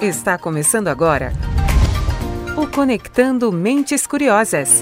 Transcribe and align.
Está 0.00 0.38
começando 0.38 0.88
agora 0.88 1.30
o 2.56 2.66
Conectando 2.66 3.52
Mentes 3.52 4.06
Curiosas. 4.06 4.80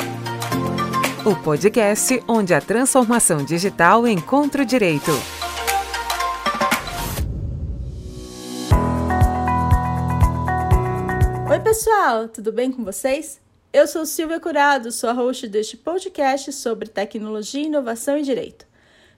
O 1.27 1.35
podcast 1.43 2.23
onde 2.29 2.55
a 2.55 2.61
transformação 2.61 3.45
digital 3.45 4.07
encontra 4.07 4.63
o 4.63 4.65
direito. 4.65 5.11
Oi, 11.51 11.61
pessoal, 11.65 12.29
tudo 12.29 12.53
bem 12.53 12.71
com 12.71 12.85
vocês? 12.85 13.41
Eu 13.73 13.89
sou 13.89 14.07
Silvia 14.07 14.39
Curado, 14.39 14.93
sou 14.93 15.11
a 15.11 15.15
host 15.15 15.49
deste 15.49 15.77
podcast 15.77 16.53
sobre 16.53 16.89
tecnologia, 16.89 17.67
inovação 17.67 18.17
e 18.17 18.23
direito. 18.23 18.69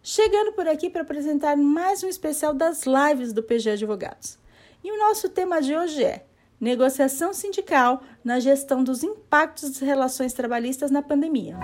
Chegando 0.03 0.53
por 0.53 0.67
aqui 0.67 0.89
para 0.89 1.03
apresentar 1.03 1.59
mais 1.59 2.03
um 2.03 2.09
especial 2.09 2.55
das 2.55 2.85
lives 2.87 3.35
do 3.35 3.43
PG 3.43 3.73
Advogados. 3.73 4.40
E 4.83 4.91
o 4.91 4.99
nosso 4.99 5.29
tema 5.29 5.61
de 5.61 5.77
hoje 5.77 6.03
é 6.03 6.25
negociação 6.59 7.35
sindical 7.35 8.03
na 8.25 8.41
gestão 8.41 8.83
dos 8.83 9.03
impactos 9.03 9.73
das 9.73 9.81
relações 9.81 10.33
trabalhistas 10.33 10.91
na 10.91 11.03
pandemia. 11.03 11.59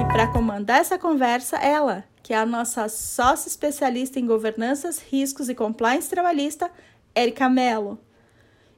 E 0.00 0.12
para 0.12 0.26
comandar 0.32 0.80
essa 0.80 0.98
conversa, 0.98 1.58
ela, 1.58 2.02
que 2.24 2.32
é 2.32 2.38
a 2.38 2.44
nossa 2.44 2.88
sócia 2.88 3.48
especialista 3.48 4.18
em 4.18 4.26
governanças, 4.26 4.98
riscos 4.98 5.48
e 5.48 5.54
compliance 5.54 6.10
trabalhista, 6.10 6.68
Erika 7.14 7.48
Mello. 7.48 8.00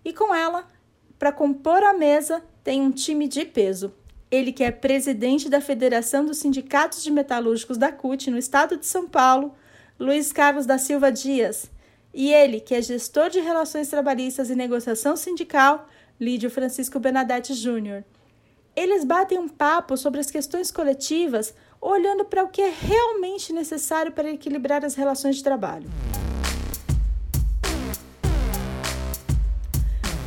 E 0.04 0.12
com 0.12 0.34
ela, 0.34 0.68
para 1.18 1.32
compor 1.32 1.82
a 1.82 1.94
mesa, 1.94 2.42
tem 2.62 2.82
um 2.82 2.90
time 2.90 3.26
de 3.26 3.46
peso. 3.46 3.90
Ele 4.30 4.52
que 4.52 4.64
é 4.64 4.70
presidente 4.70 5.48
da 5.48 5.62
Federação 5.62 6.26
dos 6.26 6.36
Sindicatos 6.36 7.02
de 7.02 7.10
Metalúrgicos 7.10 7.78
da 7.78 7.90
CUT 7.90 8.30
no 8.30 8.36
estado 8.36 8.76
de 8.76 8.84
São 8.84 9.08
Paulo, 9.08 9.54
Luiz 10.02 10.32
Carlos 10.32 10.66
da 10.66 10.78
Silva 10.78 11.12
Dias, 11.12 11.70
e 12.12 12.32
ele, 12.32 12.58
que 12.58 12.74
é 12.74 12.82
gestor 12.82 13.30
de 13.30 13.38
relações 13.38 13.86
trabalhistas 13.88 14.50
e 14.50 14.56
negociação 14.56 15.14
sindical, 15.14 15.86
Lídio 16.20 16.50
Francisco 16.50 16.98
Benedetti 16.98 17.54
Júnior. 17.54 18.02
Eles 18.74 19.04
batem 19.04 19.38
um 19.38 19.46
papo 19.46 19.96
sobre 19.96 20.18
as 20.18 20.28
questões 20.28 20.72
coletivas, 20.72 21.54
olhando 21.80 22.24
para 22.24 22.42
o 22.42 22.48
que 22.48 22.60
é 22.60 22.68
realmente 22.68 23.52
necessário 23.52 24.10
para 24.10 24.28
equilibrar 24.28 24.84
as 24.84 24.96
relações 24.96 25.36
de 25.36 25.44
trabalho. 25.44 25.88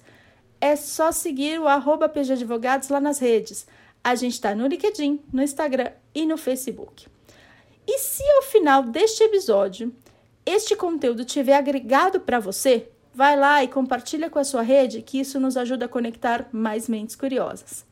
é 0.61 0.75
só 0.75 1.11
seguir 1.11 1.59
o 1.59 1.67
arroba 1.67 2.07
PGadvogados 2.07 2.89
lá 2.89 2.99
nas 2.99 3.17
redes. 3.19 3.65
A 4.03 4.13
gente 4.15 4.33
está 4.33 4.55
no 4.55 4.67
LinkedIn, 4.67 5.21
no 5.31 5.41
Instagram 5.41 5.91
e 6.13 6.25
no 6.25 6.37
Facebook. 6.37 7.07
E 7.85 7.99
se 7.99 8.23
ao 8.37 8.43
final 8.43 8.83
deste 8.83 9.23
episódio 9.23 9.93
este 10.45 10.75
conteúdo 10.75 11.23
tiver 11.23 11.55
agregado 11.55 12.19
para 12.19 12.39
você, 12.39 12.89
vai 13.13 13.37
lá 13.37 13.63
e 13.63 13.67
compartilha 13.67 14.29
com 14.29 14.39
a 14.39 14.43
sua 14.43 14.61
rede, 14.61 15.01
que 15.01 15.19
isso 15.19 15.39
nos 15.39 15.55
ajuda 15.55 15.85
a 15.85 15.89
conectar 15.89 16.49
mais 16.51 16.89
mentes 16.89 17.15
curiosas. 17.15 17.85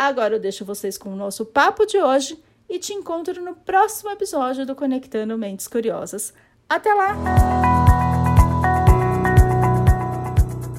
Agora 0.00 0.36
eu 0.36 0.40
deixo 0.40 0.64
vocês 0.64 0.96
com 0.96 1.12
o 1.12 1.14
nosso 1.14 1.44
papo 1.44 1.84
de 1.84 1.98
hoje 1.98 2.42
e 2.66 2.78
te 2.78 2.94
encontro 2.94 3.44
no 3.44 3.54
próximo 3.54 4.10
episódio 4.10 4.64
do 4.64 4.74
Conectando 4.74 5.36
Mentes 5.36 5.68
Curiosas. 5.68 6.32
Até 6.66 6.94
lá! 6.94 7.14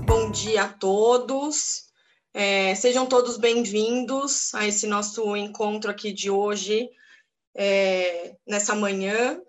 Bom 0.08 0.32
dia 0.32 0.64
a 0.64 0.70
todos. 0.70 1.84
É, 2.34 2.74
sejam 2.74 3.06
todos 3.06 3.38
bem-vindos 3.38 4.56
a 4.56 4.66
esse 4.66 4.88
nosso 4.88 5.36
encontro 5.36 5.92
aqui 5.92 6.12
de 6.12 6.32
hoje, 6.32 6.90
é, 7.56 8.36
nessa 8.48 8.74
manhã. 8.74 9.40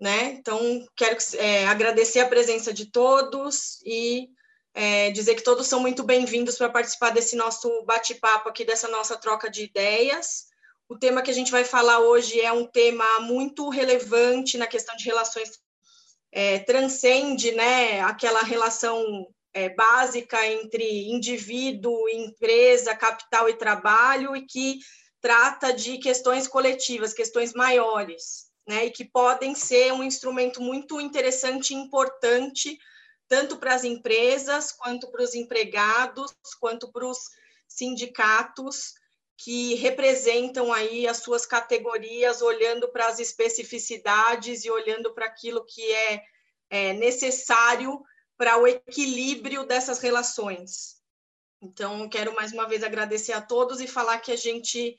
Né? 0.00 0.36
Então, 0.38 0.58
quero 0.96 1.18
é, 1.36 1.66
agradecer 1.66 2.20
a 2.20 2.28
presença 2.28 2.72
de 2.72 2.86
todos 2.86 3.78
e 3.84 4.30
é, 4.74 5.10
dizer 5.10 5.34
que 5.34 5.42
todos 5.42 5.66
são 5.66 5.80
muito 5.80 6.02
bem-vindos 6.02 6.56
para 6.56 6.70
participar 6.70 7.10
desse 7.10 7.36
nosso 7.36 7.84
bate-papo 7.84 8.48
aqui, 8.48 8.64
dessa 8.64 8.88
nossa 8.88 9.16
troca 9.16 9.50
de 9.50 9.64
ideias. 9.64 10.46
O 10.88 10.98
tema 10.98 11.22
que 11.22 11.30
a 11.30 11.34
gente 11.34 11.50
vai 11.50 11.64
falar 11.64 12.00
hoje 12.00 12.40
é 12.40 12.52
um 12.52 12.66
tema 12.66 13.20
muito 13.20 13.68
relevante 13.68 14.56
na 14.56 14.66
questão 14.66 14.96
de 14.96 15.04
relações, 15.04 15.60
é, 16.30 16.60
transcende 16.60 17.52
né, 17.52 18.00
aquela 18.00 18.42
relação 18.42 19.26
é, 19.52 19.68
básica 19.68 20.46
entre 20.46 21.10
indivíduo, 21.10 22.08
empresa, 22.08 22.94
capital 22.94 23.48
e 23.48 23.54
trabalho, 23.54 24.34
e 24.34 24.46
que 24.46 24.78
trata 25.20 25.72
de 25.72 25.98
questões 25.98 26.48
coletivas, 26.48 27.12
questões 27.12 27.52
maiores, 27.52 28.50
né, 28.66 28.86
e 28.86 28.90
que 28.90 29.04
podem 29.04 29.54
ser 29.54 29.92
um 29.92 30.02
instrumento 30.02 30.60
muito 30.60 31.00
interessante 31.00 31.72
e 31.72 31.76
importante 31.76 32.78
tanto 33.32 33.56
para 33.56 33.74
as 33.74 33.82
empresas, 33.82 34.72
quanto 34.72 35.10
para 35.10 35.22
os 35.22 35.34
empregados, 35.34 36.34
quanto 36.60 36.92
para 36.92 37.06
os 37.06 37.30
sindicatos 37.66 38.92
que 39.38 39.72
representam 39.76 40.70
aí 40.70 41.08
as 41.08 41.22
suas 41.22 41.46
categorias, 41.46 42.42
olhando 42.42 42.92
para 42.92 43.06
as 43.06 43.18
especificidades 43.18 44.66
e 44.66 44.70
olhando 44.70 45.14
para 45.14 45.24
aquilo 45.24 45.64
que 45.64 45.80
é, 45.94 46.22
é 46.68 46.92
necessário 46.92 48.02
para 48.36 48.58
o 48.58 48.66
equilíbrio 48.66 49.64
dessas 49.64 49.98
relações. 49.98 50.96
Então, 51.58 52.06
quero 52.10 52.34
mais 52.34 52.52
uma 52.52 52.68
vez 52.68 52.84
agradecer 52.84 53.32
a 53.32 53.40
todos 53.40 53.80
e 53.80 53.86
falar 53.86 54.18
que 54.18 54.32
a 54.32 54.36
gente 54.36 54.94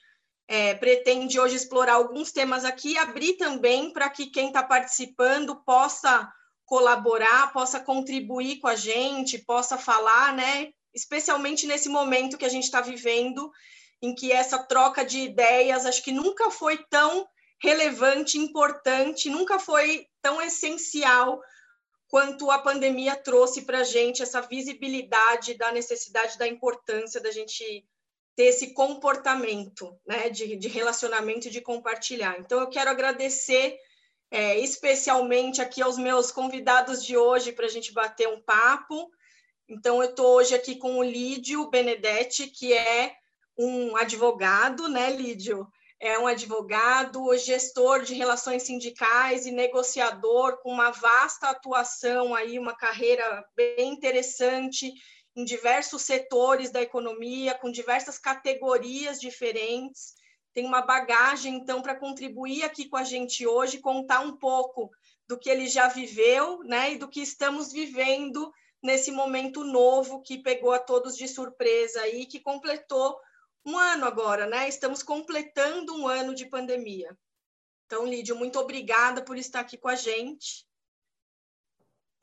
é, 0.47 0.73
pretende 0.73 1.39
hoje 1.39 1.55
explorar 1.55 1.93
alguns 1.93 2.31
temas 2.31 2.65
aqui, 2.65 2.97
abrir 2.97 3.33
também 3.33 3.93
para 3.93 4.09
que 4.09 4.25
quem 4.25 4.47
está 4.47 4.63
participando 4.63 5.55
possa 5.63 6.33
colaborar, 6.65 7.51
possa 7.53 7.79
contribuir 7.79 8.59
com 8.59 8.67
a 8.67 8.75
gente, 8.75 9.39
possa 9.39 9.77
falar, 9.77 10.33
né? 10.33 10.71
Especialmente 10.93 11.67
nesse 11.67 11.89
momento 11.89 12.37
que 12.37 12.45
a 12.45 12.49
gente 12.49 12.63
está 12.63 12.81
vivendo, 12.81 13.51
em 14.01 14.13
que 14.13 14.31
essa 14.31 14.59
troca 14.63 15.03
de 15.05 15.19
ideias 15.19 15.85
acho 15.85 16.03
que 16.03 16.11
nunca 16.11 16.51
foi 16.51 16.77
tão 16.89 17.27
relevante, 17.61 18.37
importante, 18.37 19.29
nunca 19.29 19.57
foi 19.57 20.05
tão 20.21 20.41
essencial 20.41 21.41
quanto 22.09 22.51
a 22.51 22.59
pandemia 22.59 23.15
trouxe 23.15 23.63
para 23.63 23.79
a 23.79 23.83
gente 23.83 24.21
essa 24.21 24.41
visibilidade 24.41 25.55
da 25.55 25.71
necessidade, 25.71 26.37
da 26.37 26.47
importância 26.47 27.19
da 27.19 27.31
gente 27.31 27.85
ter 28.35 28.45
esse 28.45 28.73
comportamento 28.73 29.97
né, 30.05 30.29
de, 30.29 30.55
de 30.55 30.67
relacionamento 30.67 31.47
e 31.47 31.51
de 31.51 31.61
compartilhar. 31.61 32.37
Então, 32.39 32.59
eu 32.59 32.69
quero 32.69 32.89
agradecer 32.89 33.77
é, 34.33 34.57
especialmente 34.57 35.61
aqui 35.61 35.79
aos 35.79 35.95
meus 35.95 36.31
convidados 36.31 37.05
de 37.05 37.15
hoje 37.15 37.51
para 37.51 37.67
a 37.67 37.69
gente 37.69 37.93
bater 37.93 38.27
um 38.27 38.41
papo. 38.41 39.11
Então, 39.69 40.01
eu 40.01 40.09
estou 40.09 40.37
hoje 40.37 40.55
aqui 40.55 40.75
com 40.75 40.97
o 40.97 41.03
Lídio 41.03 41.69
Benedetti, 41.69 42.47
que 42.47 42.73
é 42.73 43.13
um 43.55 43.95
advogado, 43.95 44.87
né, 44.87 45.11
Lídio? 45.11 45.67
É 45.99 46.17
um 46.17 46.25
advogado, 46.25 47.37
gestor 47.37 48.01
de 48.01 48.15
relações 48.15 48.63
sindicais 48.63 49.45
e 49.45 49.51
negociador 49.51 50.57
com 50.63 50.71
uma 50.71 50.89
vasta 50.89 51.49
atuação 51.49 52.33
aí, 52.33 52.57
uma 52.57 52.75
carreira 52.75 53.45
bem 53.55 53.93
interessante 53.93 54.91
em 55.35 55.45
diversos 55.45 56.01
setores 56.01 56.71
da 56.71 56.81
economia, 56.81 57.53
com 57.53 57.71
diversas 57.71 58.17
categorias 58.17 59.21
diferentes 59.21 60.15
tem 60.53 60.65
uma 60.65 60.81
bagagem, 60.81 61.55
então, 61.55 61.81
para 61.81 61.95
contribuir 61.95 62.63
aqui 62.63 62.87
com 62.87 62.97
a 62.97 63.03
gente 63.03 63.45
hoje, 63.47 63.79
contar 63.79 64.19
um 64.19 64.37
pouco 64.37 64.91
do 65.27 65.37
que 65.37 65.49
ele 65.49 65.67
já 65.67 65.87
viveu, 65.87 66.59
né, 66.63 66.93
e 66.93 66.97
do 66.97 67.09
que 67.09 67.21
estamos 67.21 67.71
vivendo 67.71 68.51
nesse 68.81 69.11
momento 69.11 69.63
novo 69.63 70.21
que 70.21 70.37
pegou 70.37 70.71
a 70.73 70.79
todos 70.79 71.15
de 71.15 71.27
surpresa 71.27 72.01
aí, 72.01 72.25
que 72.25 72.39
completou 72.39 73.17
um 73.65 73.77
ano 73.77 74.05
agora, 74.05 74.45
né? 74.45 74.67
Estamos 74.67 75.01
completando 75.01 75.95
um 75.95 76.05
ano 76.05 76.35
de 76.35 76.45
pandemia. 76.45 77.17
Então, 77.85 78.05
Lídio, 78.05 78.35
muito 78.35 78.59
obrigada 78.59 79.23
por 79.23 79.37
estar 79.37 79.61
aqui 79.61 79.77
com 79.77 79.87
a 79.87 79.95
gente 79.95 80.65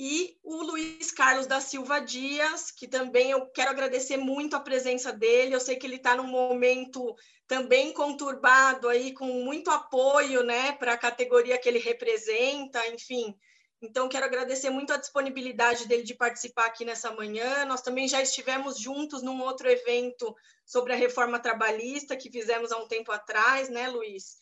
e 0.02 0.38
o 0.43 0.62
Luiz 0.62 1.12
Carlos 1.12 1.47
da 1.47 1.61
Silva 1.61 2.00
Dias, 2.00 2.70
que 2.70 2.88
também 2.88 3.32
eu 3.32 3.44
quero 3.50 3.69
agradecer 3.69 4.17
muito 4.17 4.56
a 4.56 4.61
presença 4.61 5.12
dele. 5.12 5.55
Eu 5.55 5.61
sei 5.61 5.76
que 5.76 5.87
ele 5.87 5.97
está 5.97 6.17
num 6.17 6.26
momento 6.26 7.14
também 7.47 7.93
conturbado 7.93 8.88
aí, 8.88 9.12
com 9.12 9.26
muito 9.26 9.70
apoio 9.70 10.43
né, 10.43 10.73
para 10.73 10.94
a 10.94 10.99
categoria 10.99 11.58
que 11.58 11.69
ele 11.69 11.79
representa, 11.79 12.81
enfim. 12.88 13.37
Então, 13.82 14.08
quero 14.08 14.25
agradecer 14.25 14.70
muito 14.70 14.91
a 14.91 14.97
disponibilidade 14.97 15.87
dele 15.87 16.03
de 16.03 16.14
participar 16.14 16.64
aqui 16.64 16.82
nessa 16.82 17.12
manhã. 17.12 17.67
Nós 17.67 17.82
também 17.82 18.08
já 18.08 18.23
estivemos 18.23 18.79
juntos 18.79 19.23
num 19.23 19.43
outro 19.43 19.69
evento 19.69 20.35
sobre 20.64 20.94
a 20.94 20.96
reforma 20.96 21.38
trabalhista 21.38 22.17
que 22.17 22.31
fizemos 22.31 22.73
há 22.73 22.79
um 22.79 22.88
tempo 22.88 23.12
atrás, 23.12 23.69
né, 23.69 23.87
Luiz? 23.88 24.38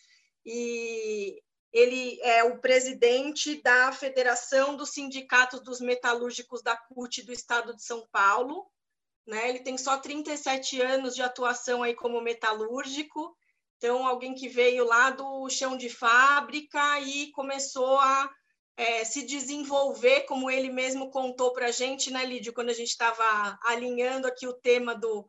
E 0.46 1.42
ele 1.72 2.18
é 2.22 2.42
o 2.44 2.58
presidente 2.58 3.60
da 3.62 3.92
Federação 3.92 4.74
dos 4.76 4.90
Sindicatos 4.90 5.60
dos 5.60 5.80
Metalúrgicos 5.80 6.62
da 6.62 6.76
CUT 6.76 7.22
do 7.22 7.32
Estado 7.32 7.74
de 7.74 7.82
São 7.82 8.06
Paulo. 8.10 8.66
Né? 9.26 9.50
Ele 9.50 9.60
tem 9.60 9.76
só 9.76 9.98
37 9.98 10.80
anos 10.80 11.14
de 11.14 11.22
atuação 11.22 11.82
aí 11.82 11.94
como 11.94 12.20
metalúrgico, 12.20 13.36
então 13.76 14.06
alguém 14.06 14.34
que 14.34 14.48
veio 14.48 14.84
lá 14.84 15.10
do 15.10 15.48
chão 15.50 15.76
de 15.76 15.90
fábrica 15.90 17.00
e 17.00 17.30
começou 17.32 17.98
a 17.98 18.30
é, 18.74 19.04
se 19.04 19.26
desenvolver, 19.26 20.22
como 20.22 20.50
ele 20.50 20.70
mesmo 20.70 21.10
contou 21.10 21.52
para 21.52 21.66
a 21.66 21.70
gente, 21.70 22.10
né, 22.10 22.24
Lídio, 22.24 22.54
quando 22.54 22.70
a 22.70 22.74
gente 22.74 22.88
estava 22.88 23.58
alinhando 23.62 24.26
aqui 24.26 24.46
o 24.46 24.54
tema 24.54 24.94
do, 24.94 25.26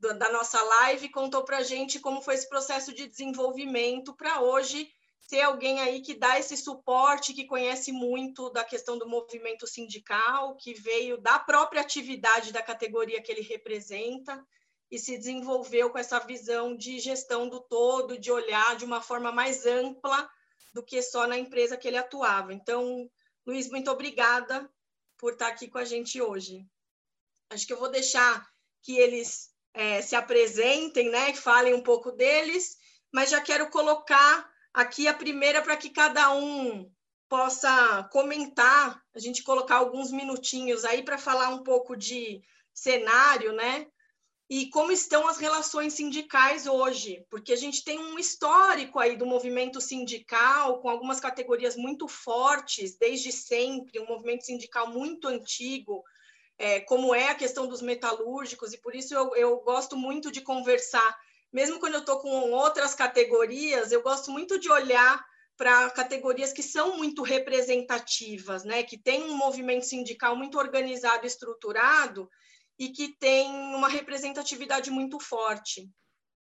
do 0.00 0.18
da 0.18 0.32
nossa 0.32 0.60
live, 0.60 1.10
contou 1.10 1.44
para 1.44 1.58
a 1.58 1.62
gente 1.62 2.00
como 2.00 2.20
foi 2.20 2.34
esse 2.34 2.48
processo 2.48 2.92
de 2.92 3.06
desenvolvimento 3.06 4.16
para 4.16 4.40
hoje 4.40 4.90
ser 5.20 5.42
alguém 5.42 5.80
aí 5.80 6.00
que 6.00 6.14
dá 6.14 6.38
esse 6.38 6.56
suporte, 6.56 7.34
que 7.34 7.44
conhece 7.46 7.92
muito 7.92 8.50
da 8.50 8.64
questão 8.64 8.96
do 8.96 9.08
movimento 9.08 9.66
sindical, 9.66 10.56
que 10.56 10.72
veio 10.72 11.18
da 11.18 11.38
própria 11.38 11.82
atividade 11.82 12.52
da 12.52 12.62
categoria 12.62 13.20
que 13.22 13.30
ele 13.30 13.42
representa 13.42 14.42
e 14.90 14.98
se 14.98 15.18
desenvolveu 15.18 15.90
com 15.90 15.98
essa 15.98 16.18
visão 16.18 16.74
de 16.74 16.98
gestão 16.98 17.48
do 17.48 17.60
todo, 17.60 18.18
de 18.18 18.32
olhar 18.32 18.76
de 18.76 18.84
uma 18.84 19.02
forma 19.02 19.30
mais 19.30 19.66
ampla 19.66 20.28
do 20.72 20.82
que 20.82 21.02
só 21.02 21.26
na 21.26 21.36
empresa 21.36 21.76
que 21.76 21.88
ele 21.88 21.98
atuava. 21.98 22.54
Então, 22.54 23.10
Luiz, 23.46 23.68
muito 23.68 23.90
obrigada 23.90 24.70
por 25.18 25.32
estar 25.32 25.48
aqui 25.48 25.68
com 25.68 25.78
a 25.78 25.84
gente 25.84 26.22
hoje. 26.22 26.66
Acho 27.50 27.66
que 27.66 27.72
eu 27.72 27.78
vou 27.78 27.90
deixar 27.90 28.48
que 28.82 28.96
eles 28.96 29.50
é, 29.74 30.00
se 30.00 30.16
apresentem, 30.16 31.10
né, 31.10 31.34
falem 31.34 31.74
um 31.74 31.82
pouco 31.82 32.12
deles, 32.12 32.76
mas 33.12 33.30
já 33.30 33.40
quero 33.40 33.68
colocar 33.70 34.50
Aqui 34.72 35.08
a 35.08 35.14
primeira 35.14 35.62
para 35.62 35.76
que 35.76 35.90
cada 35.90 36.32
um 36.32 36.90
possa 37.28 38.08
comentar, 38.10 39.02
a 39.14 39.18
gente 39.18 39.42
colocar 39.42 39.76
alguns 39.76 40.10
minutinhos 40.10 40.84
aí 40.84 41.02
para 41.02 41.18
falar 41.18 41.50
um 41.50 41.62
pouco 41.62 41.96
de 41.96 42.42
cenário, 42.72 43.52
né? 43.52 43.86
E 44.50 44.70
como 44.70 44.90
estão 44.90 45.28
as 45.28 45.36
relações 45.36 45.92
sindicais 45.92 46.66
hoje, 46.66 47.22
porque 47.28 47.52
a 47.52 47.56
gente 47.56 47.84
tem 47.84 47.98
um 47.98 48.18
histórico 48.18 48.98
aí 48.98 49.14
do 49.14 49.26
movimento 49.26 49.78
sindical, 49.78 50.80
com 50.80 50.88
algumas 50.88 51.20
categorias 51.20 51.76
muito 51.76 52.08
fortes, 52.08 52.96
desde 52.96 53.30
sempre, 53.30 54.00
um 54.00 54.06
movimento 54.06 54.46
sindical 54.46 54.88
muito 54.88 55.28
antigo, 55.28 56.02
é, 56.56 56.80
como 56.80 57.14
é 57.14 57.28
a 57.28 57.34
questão 57.34 57.66
dos 57.66 57.82
metalúrgicos, 57.82 58.72
e 58.72 58.80
por 58.80 58.94
isso 58.94 59.14
eu, 59.14 59.36
eu 59.36 59.60
gosto 59.60 59.96
muito 59.98 60.32
de 60.32 60.40
conversar 60.40 61.14
mesmo 61.52 61.78
quando 61.80 61.94
eu 61.94 62.00
estou 62.00 62.20
com 62.20 62.50
outras 62.52 62.94
categorias, 62.94 63.90
eu 63.90 64.02
gosto 64.02 64.30
muito 64.30 64.58
de 64.58 64.70
olhar 64.70 65.24
para 65.56 65.90
categorias 65.90 66.52
que 66.52 66.62
são 66.62 66.96
muito 66.96 67.22
representativas, 67.22 68.64
né? 68.64 68.82
que 68.84 68.96
tem 68.96 69.24
um 69.24 69.36
movimento 69.36 69.84
sindical 69.84 70.36
muito 70.36 70.56
organizado 70.56 71.24
e 71.24 71.26
estruturado 71.26 72.30
e 72.78 72.90
que 72.90 73.16
tem 73.18 73.50
uma 73.74 73.88
representatividade 73.88 74.90
muito 74.90 75.18
forte. 75.18 75.90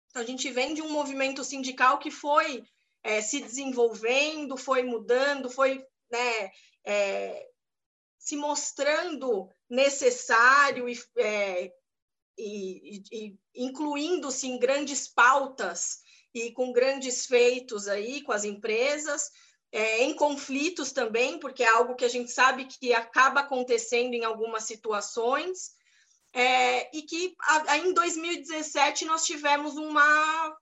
Então, 0.10 0.22
a 0.22 0.25
gente 0.25 0.51
vem 0.51 0.75
de 0.75 0.81
um 0.81 0.92
movimento 0.92 1.44
sindical 1.44 1.98
que 1.98 2.12
foi 2.12 2.63
é, 3.04 3.22
se 3.22 3.40
desenvolvendo, 3.40 4.57
foi 4.57 4.84
mudando, 4.84 5.50
foi 5.50 5.84
né, 6.12 6.51
é, 6.86 7.48
se 8.18 8.36
mostrando 8.36 9.50
necessário 9.69 10.88
e 10.88 11.00
é, 11.18 11.72
e, 12.39 13.03
e 13.12 13.39
incluindo-se 13.56 14.47
em 14.47 14.57
grandes 14.57 15.07
pautas 15.07 16.00
e 16.33 16.51
com 16.51 16.71
grandes 16.71 17.25
feitos 17.25 17.88
aí 17.88 18.21
com 18.21 18.31
as 18.31 18.44
empresas, 18.44 19.30
é, 19.71 20.03
em 20.03 20.15
conflitos 20.15 20.91
também, 20.91 21.39
porque 21.39 21.63
é 21.63 21.68
algo 21.68 21.95
que 21.95 22.06
a 22.06 22.09
gente 22.09 22.31
sabe 22.31 22.65
que 22.65 22.94
acaba 22.94 23.41
acontecendo 23.41 24.13
em 24.13 24.24
algumas 24.24 24.63
situações, 24.63 25.71
é, 26.33 26.95
e 26.95 27.03
que 27.03 27.36
a, 27.41 27.77
em 27.77 27.94
2017 27.94 29.06
nós 29.06 29.25
tivemos 29.25 29.75
uma, 29.75 30.57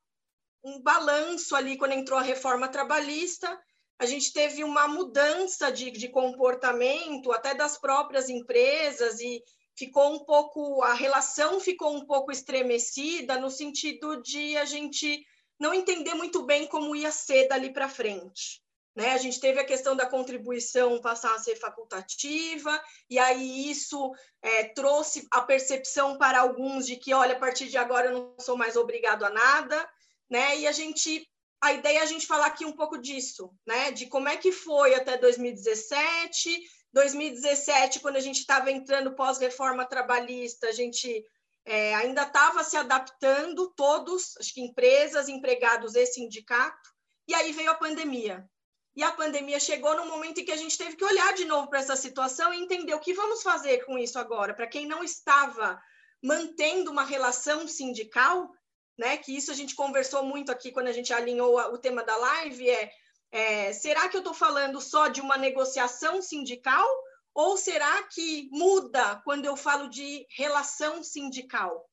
um 0.63 0.81
balanço 0.81 1.55
ali 1.55 1.77
quando 1.77 1.93
entrou 1.93 2.19
a 2.19 2.23
reforma 2.23 2.67
trabalhista, 2.67 3.59
a 3.99 4.05
gente 4.05 4.31
teve 4.31 4.63
uma 4.63 4.87
mudança 4.87 5.71
de, 5.71 5.89
de 5.91 6.07
comportamento 6.09 7.31
até 7.31 7.53
das 7.53 7.77
próprias 7.77 8.29
empresas 8.29 9.19
e, 9.19 9.43
ficou 9.77 10.13
um 10.13 10.25
pouco, 10.25 10.81
a 10.83 10.93
relação 10.93 11.59
ficou 11.59 11.95
um 11.95 12.05
pouco 12.05 12.31
estremecida 12.31 13.39
no 13.39 13.49
sentido 13.49 14.21
de 14.23 14.57
a 14.57 14.65
gente 14.65 15.23
não 15.59 15.73
entender 15.73 16.15
muito 16.15 16.43
bem 16.43 16.67
como 16.67 16.95
ia 16.95 17.11
ser 17.11 17.47
dali 17.47 17.71
para 17.71 17.87
frente. 17.87 18.61
Né? 18.95 19.11
A 19.11 19.17
gente 19.17 19.39
teve 19.39 19.59
a 19.59 19.65
questão 19.65 19.95
da 19.95 20.07
contribuição 20.07 20.99
passar 20.99 21.35
a 21.35 21.39
ser 21.39 21.55
facultativa, 21.55 22.81
e 23.07 23.19
aí 23.19 23.69
isso 23.69 24.11
é, 24.41 24.63
trouxe 24.69 25.27
a 25.31 25.41
percepção 25.41 26.17
para 26.17 26.39
alguns 26.39 26.87
de 26.87 26.95
que, 26.95 27.13
olha, 27.13 27.35
a 27.35 27.39
partir 27.39 27.67
de 27.67 27.77
agora 27.77 28.07
eu 28.07 28.13
não 28.13 28.35
sou 28.39 28.57
mais 28.57 28.75
obrigado 28.75 29.23
a 29.23 29.29
nada, 29.29 29.87
né? 30.27 30.57
E 30.57 30.67
a 30.67 30.71
gente, 30.71 31.29
a 31.61 31.73
ideia 31.73 31.99
é 31.99 32.01
a 32.01 32.07
gente 32.07 32.25
falar 32.25 32.47
aqui 32.47 32.65
um 32.65 32.71
pouco 32.71 32.97
disso, 32.97 33.51
né? 33.67 33.91
De 33.91 34.07
como 34.07 34.27
é 34.27 34.35
que 34.35 34.51
foi 34.51 34.95
até 34.95 35.15
2017, 35.15 36.59
2017, 36.97 37.99
quando 37.99 38.15
a 38.15 38.19
gente 38.19 38.39
estava 38.39 38.71
entrando 38.71 39.13
pós-reforma 39.13 39.85
trabalhista, 39.85 40.67
a 40.67 40.71
gente 40.71 41.23
é, 41.63 41.93
ainda 41.93 42.23
estava 42.23 42.63
se 42.63 42.75
adaptando, 42.75 43.71
todos, 43.75 44.35
acho 44.39 44.51
que 44.51 44.61
empresas, 44.61 45.29
empregados 45.29 45.93
e 45.93 46.03
sindicato, 46.07 46.89
e 47.27 47.35
aí 47.35 47.51
veio 47.51 47.69
a 47.69 47.75
pandemia. 47.75 48.49
E 48.95 49.03
a 49.03 49.11
pandemia 49.11 49.59
chegou 49.59 49.95
no 49.95 50.07
momento 50.07 50.39
em 50.39 50.45
que 50.45 50.51
a 50.51 50.57
gente 50.57 50.75
teve 50.75 50.95
que 50.95 51.05
olhar 51.05 51.35
de 51.35 51.45
novo 51.45 51.69
para 51.69 51.77
essa 51.77 51.95
situação 51.95 52.51
e 52.51 52.63
entender 52.63 52.95
o 52.95 52.99
que 52.99 53.13
vamos 53.13 53.43
fazer 53.43 53.85
com 53.85 53.95
isso 53.95 54.17
agora. 54.17 54.55
Para 54.55 54.65
quem 54.65 54.87
não 54.87 55.03
estava 55.03 55.79
mantendo 56.23 56.89
uma 56.89 57.03
relação 57.03 57.67
sindical, 57.67 58.51
né, 58.97 59.17
que 59.17 59.37
isso 59.37 59.51
a 59.51 59.53
gente 59.53 59.75
conversou 59.75 60.23
muito 60.23 60.51
aqui 60.51 60.71
quando 60.71 60.87
a 60.87 60.91
gente 60.91 61.13
alinhou 61.13 61.59
o 61.71 61.77
tema 61.77 62.03
da 62.03 62.17
live, 62.17 62.67
é 62.67 62.91
é, 63.31 63.73
será 63.73 64.07
que 64.07 64.15
eu 64.15 64.21
estou 64.21 64.33
falando 64.33 64.79
só 64.79 65.07
de 65.07 65.21
uma 65.21 65.37
negociação 65.37 66.21
sindical? 66.21 66.87
Ou 67.33 67.57
será 67.57 68.03
que 68.03 68.49
muda 68.51 69.21
quando 69.23 69.45
eu 69.45 69.55
falo 69.55 69.89
de 69.89 70.25
relação 70.35 71.03
sindical? 71.03 71.87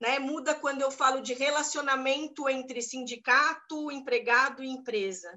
Né? 0.00 0.18
Muda 0.18 0.54
quando 0.54 0.82
eu 0.82 0.90
falo 0.90 1.20
de 1.20 1.34
relacionamento 1.34 2.48
entre 2.48 2.80
sindicato, 2.80 3.90
empregado 3.90 4.62
e 4.62 4.68
empresa. 4.68 5.28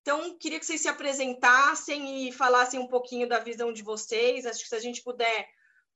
Então, 0.00 0.38
queria 0.38 0.60
que 0.60 0.66
vocês 0.66 0.80
se 0.80 0.88
apresentassem 0.88 2.28
e 2.28 2.32
falassem 2.32 2.78
um 2.78 2.86
pouquinho 2.86 3.28
da 3.28 3.40
visão 3.40 3.72
de 3.72 3.82
vocês. 3.82 4.46
Acho 4.46 4.62
que 4.62 4.68
se 4.68 4.76
a 4.76 4.80
gente 4.80 5.02
puder, 5.02 5.48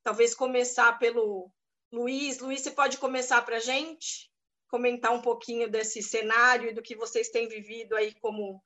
talvez 0.02 0.34
começar 0.34 0.98
pelo 0.98 1.50
Luiz. 1.92 2.38
Luiz, 2.38 2.62
você 2.62 2.70
pode 2.70 2.98
começar 2.98 3.42
para 3.42 3.56
a 3.56 3.60
gente? 3.60 4.30
Comentar 4.68 5.12
um 5.12 5.22
pouquinho 5.22 5.70
desse 5.70 6.02
cenário 6.02 6.70
e 6.70 6.74
do 6.74 6.82
que 6.82 6.96
vocês 6.96 7.28
têm 7.28 7.48
vivido 7.48 7.96
aí 7.96 8.14
como 8.20 8.62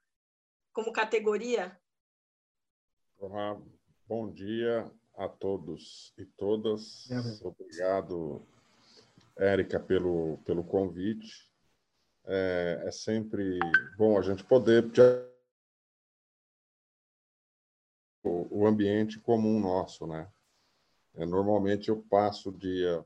como 0.74 0.92
categoria? 0.92 1.78
Olá, 3.16 3.56
bom 4.08 4.28
dia 4.28 4.90
a 5.16 5.28
todos 5.28 6.12
e 6.18 6.26
todas. 6.26 7.08
Obrigado, 7.42 8.44
Érica, 9.36 9.78
pelo, 9.78 10.38
pelo 10.38 10.64
convite. 10.64 11.48
É, 12.26 12.82
é 12.86 12.90
sempre 12.90 13.60
bom 13.96 14.18
a 14.18 14.22
gente 14.22 14.42
poder 14.42 14.90
o, 18.24 18.62
o 18.62 18.66
ambiente 18.66 19.20
comum 19.20 19.60
nosso, 19.60 20.08
né? 20.08 20.28
É, 21.14 21.24
normalmente 21.24 21.88
eu 21.88 22.02
passo 22.10 22.48
o 22.48 22.58
dia 22.58 23.04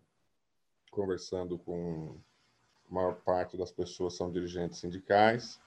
conversando 0.90 1.58
com 1.58 2.18
a 2.90 2.94
maior 2.94 3.16
parte 3.16 3.58
das 3.58 3.70
pessoas 3.70 4.14
são 4.14 4.32
dirigentes 4.32 4.78
sindicais 4.78 5.60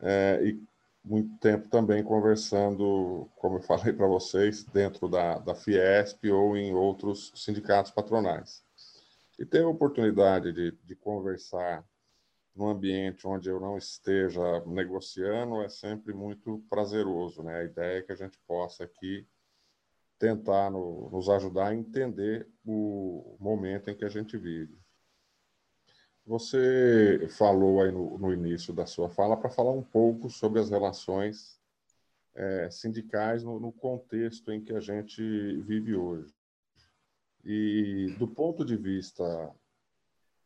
é, 0.00 0.40
e 0.44 0.77
muito 1.04 1.38
tempo 1.38 1.68
também 1.68 2.02
conversando, 2.02 3.28
como 3.36 3.56
eu 3.56 3.62
falei 3.62 3.92
para 3.92 4.06
vocês, 4.06 4.64
dentro 4.64 5.08
da, 5.08 5.38
da 5.38 5.54
Fiesp 5.54 6.24
ou 6.30 6.56
em 6.56 6.74
outros 6.74 7.32
sindicatos 7.34 7.90
patronais. 7.90 8.62
E 9.38 9.46
ter 9.46 9.62
a 9.62 9.68
oportunidade 9.68 10.52
de, 10.52 10.72
de 10.72 10.96
conversar 10.96 11.84
num 12.54 12.68
ambiente 12.68 13.26
onde 13.26 13.48
eu 13.48 13.60
não 13.60 13.78
esteja 13.78 14.42
negociando 14.66 15.62
é 15.62 15.68
sempre 15.68 16.12
muito 16.12 16.64
prazeroso, 16.68 17.42
né? 17.42 17.60
A 17.60 17.64
ideia 17.64 17.98
é 17.98 18.02
que 18.02 18.12
a 18.12 18.16
gente 18.16 18.36
possa 18.46 18.82
aqui 18.82 19.26
tentar 20.18 20.68
no, 20.68 21.08
nos 21.10 21.28
ajudar 21.28 21.68
a 21.68 21.74
entender 21.74 22.48
o 22.66 23.36
momento 23.38 23.88
em 23.88 23.96
que 23.96 24.04
a 24.04 24.08
gente 24.08 24.36
vive. 24.36 24.76
Você 26.28 27.26
falou 27.30 27.80
aí 27.80 27.90
no, 27.90 28.18
no 28.18 28.30
início 28.30 28.74
da 28.74 28.84
sua 28.84 29.08
fala 29.08 29.34
para 29.34 29.48
falar 29.48 29.72
um 29.72 29.82
pouco 29.82 30.28
sobre 30.28 30.60
as 30.60 30.68
relações 30.68 31.58
é, 32.34 32.68
sindicais 32.70 33.42
no, 33.42 33.58
no, 33.58 33.72
contexto 33.72 34.52
em 34.52 34.62
que 34.62 34.74
a 34.74 34.80
gente 34.80 35.22
vive 35.62 35.96
hoje. 35.96 36.34
E 37.42 38.14
do 38.18 38.28
ponto 38.28 38.62
de 38.62 38.76
vista 38.76 39.24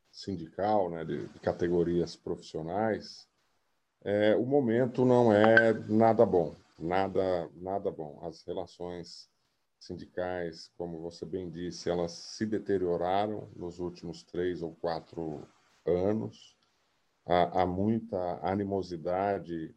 sindical, 0.08 0.88
né, 0.88 1.04
de, 1.04 1.26
de 1.26 1.40
categorias 1.40 2.14
profissionais, 2.14 3.28
é, 4.04 4.36
o 4.36 4.46
momento 4.46 5.04
não 5.04 5.32
é 5.32 5.72
nada 5.88 6.24
bom, 6.24 6.54
nada, 6.78 7.50
nada 7.56 7.90
bom. 7.90 8.20
As 8.22 8.44
relações 8.44 9.28
sindicais, 9.80 10.70
como 10.78 11.00
você 11.00 11.26
bem 11.26 11.50
disse, 11.50 11.90
elas 11.90 12.12
se 12.12 12.46
deterioraram 12.46 13.48
nos 13.56 13.80
últimos 13.80 14.22
três 14.22 14.62
ou 14.62 14.76
quatro 14.76 15.44
anos. 15.86 16.56
Há, 17.26 17.62
há 17.62 17.66
muita 17.66 18.40
animosidade 18.42 19.74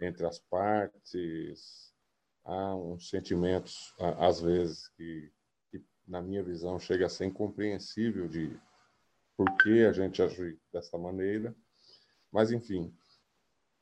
entre 0.00 0.26
as 0.26 0.38
partes, 0.38 1.92
há 2.44 2.74
uns 2.76 3.08
sentimentos, 3.08 3.94
às 4.18 4.40
vezes, 4.40 4.88
que, 4.88 5.32
que, 5.70 5.84
na 6.06 6.22
minha 6.22 6.42
visão, 6.42 6.78
chega 6.78 7.06
a 7.06 7.08
ser 7.08 7.26
incompreensível 7.26 8.28
de 8.28 8.58
por 9.36 9.56
que 9.56 9.84
a 9.84 9.92
gente 9.92 10.22
age 10.22 10.58
dessa 10.72 10.96
maneira. 10.96 11.54
Mas, 12.30 12.52
enfim, 12.52 12.94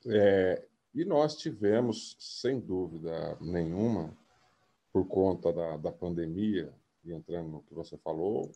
é, 0.07 0.67
e 0.93 1.03
nós 1.03 1.35
tivemos, 1.35 2.15
sem 2.19 2.59
dúvida 2.59 3.37
nenhuma, 3.41 4.17
por 4.91 5.05
conta 5.05 5.51
da, 5.51 5.77
da 5.77 5.91
pandemia, 5.91 6.73
e 7.03 7.11
entrando 7.11 7.49
no 7.49 7.63
que 7.63 7.73
você 7.73 7.97
falou, 7.97 8.49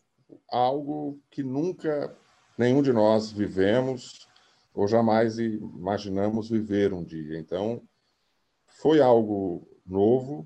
algo 0.50 1.20
que 1.30 1.44
nunca 1.44 2.18
nenhum 2.60 2.82
de 2.82 2.92
nós 2.92 3.32
vivemos 3.32 4.28
ou 4.74 4.86
jamais 4.86 5.40
imaginamos 5.40 6.50
viver 6.50 6.94
um 6.94 7.06
dia. 7.06 7.40
Então, 7.40 7.82
foi 8.68 9.00
algo 9.00 9.66
novo 9.86 10.46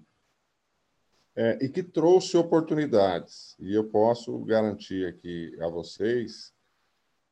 é, 1.35 1.57
e 1.59 1.67
que 1.67 1.81
trouxe 1.81 2.37
oportunidades. 2.37 3.55
E 3.59 3.73
eu 3.73 3.89
posso 3.89 4.37
garantir 4.45 5.07
aqui 5.07 5.57
a 5.59 5.67
vocês 5.67 6.53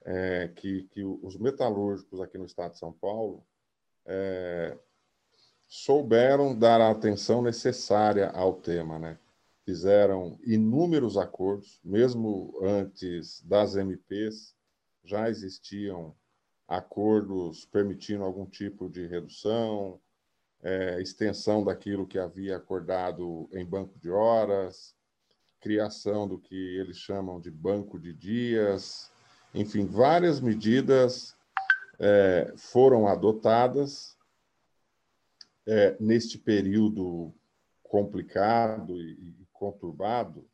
é, 0.03 0.47
que, 0.47 0.87
que 0.89 1.03
os 1.03 1.37
metalúrgicos 1.37 2.19
aqui 2.19 2.39
no 2.39 2.45
estado 2.45 2.71
de 2.71 2.79
São 2.79 2.91
Paulo 2.91 3.45
é, 4.03 4.75
souberam 5.67 6.57
dar 6.57 6.81
a 6.81 6.89
atenção 6.89 7.43
necessária 7.43 8.31
ao 8.31 8.55
tema, 8.55 8.97
né? 8.97 9.19
Fizeram 9.63 10.39
inúmeros 10.43 11.17
acordos, 11.17 11.79
mesmo 11.83 12.59
antes 12.63 13.43
das 13.43 13.75
MPs, 13.75 14.55
já 15.03 15.29
existiam 15.29 16.15
acordos 16.67 17.65
permitindo 17.65 18.23
algum 18.23 18.45
tipo 18.45 18.89
de 18.89 19.05
redução, 19.05 19.99
é, 20.63 21.01
extensão 21.01 21.63
daquilo 21.63 22.07
que 22.07 22.19
havia 22.19 22.57
acordado 22.57 23.49
em 23.51 23.65
banco 23.65 23.99
de 23.99 24.09
horas, 24.09 24.95
criação 25.59 26.27
do 26.27 26.39
que 26.39 26.55
eles 26.55 26.97
chamam 26.97 27.39
de 27.39 27.51
banco 27.51 27.99
de 27.99 28.13
dias, 28.13 29.11
enfim, 29.53 29.85
várias 29.85 30.39
medidas 30.39 31.35
é, 31.99 32.53
foram 32.55 33.07
adotadas 33.07 34.17
é, 35.67 35.95
neste 35.99 36.37
período 36.37 37.33
complicado 37.83 38.95
e, 38.97 39.41
e 39.41 39.47
conturbado, 39.51 40.49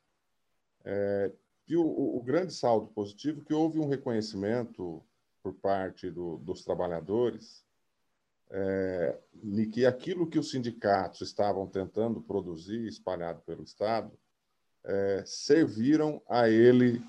é, 0.84 1.32
e 1.67 1.75
o, 1.75 1.83
o, 1.86 2.21
grande 2.21 2.53
saldo 2.53 2.88
positivo 2.88 3.41
é 3.41 3.43
que 3.43 3.53
houve 3.53 3.77
um 3.79 3.89
reconhecimento 3.89 5.03
por 5.43 5.53
parte 5.53 6.09
do, 6.09 6.38
dos 6.38 6.63
trabalhadores 6.63 7.65
é, 8.50 9.17
de 9.33 9.67
que 9.67 9.86
aquilo 9.86 10.27
que 10.27 10.39
os 10.39 10.51
sindicatos 10.51 11.21
estavam 11.21 11.67
tentando 11.67 12.21
produzir, 12.21 12.88
espalhado 12.88 13.41
pelo 13.41 13.63
Estado, 13.63 14.12
é, 14.86 15.24
serviram 15.25 16.21
a 16.29 16.50
ele 16.50 17.03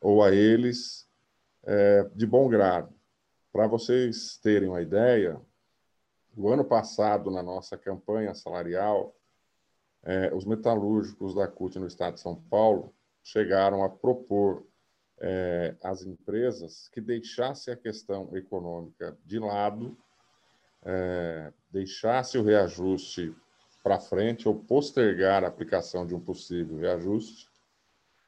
ou 0.00 0.22
a 0.22 0.34
eles 0.34 1.08
é, 1.62 2.04
de 2.14 2.26
bom 2.26 2.48
grado. 2.48 2.92
Para 3.50 3.66
vocês 3.66 4.36
terem 4.36 4.68
uma 4.68 4.82
ideia, 4.82 5.40
o 6.36 6.48
ano 6.48 6.64
passado, 6.64 7.30
na 7.30 7.42
nossa 7.42 7.78
campanha 7.78 8.34
salarial, 8.34 9.16
é, 10.02 10.34
os 10.34 10.44
metalúrgicos 10.44 11.34
da 11.34 11.48
CUT 11.48 11.78
no 11.78 11.86
estado 11.86 12.14
de 12.14 12.20
São 12.20 12.36
Paulo 12.36 12.94
chegaram 13.24 13.82
a 13.82 13.88
propor 13.88 14.66
é, 15.18 15.74
às 15.82 16.02
empresas 16.02 16.88
que 16.88 17.00
deixasse 17.00 17.70
a 17.70 17.76
questão 17.76 18.36
econômica 18.36 19.16
de 19.24 19.38
lado, 19.38 19.96
é, 20.84 21.52
deixasse 21.70 22.36
o 22.36 22.44
reajuste 22.44 23.34
para 23.82 23.98
frente 23.98 24.46
ou 24.46 24.54
postergar 24.54 25.42
a 25.42 25.48
aplicação 25.48 26.06
de 26.06 26.14
um 26.14 26.20
possível 26.20 26.78
reajuste 26.78 27.48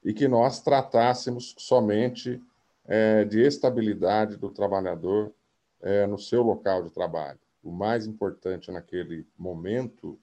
e 0.03 0.15
que 0.15 0.27
nós 0.27 0.63
tratássemos 0.63 1.55
somente 1.59 2.43
é, 2.87 3.25
de 3.25 3.41
estabilidade 3.41 4.37
do 4.37 4.51
trabalhador 4.51 5.35
é, 5.83 6.07
no 6.07 6.19
seu 6.19 6.43
local 6.43 6.83
de 6.83 6.91
trabalho. 6.91 7.41
O 7.63 7.71
mais 7.71 8.07
importante 8.07 8.71
naquele 8.71 9.27
momento 9.37 10.19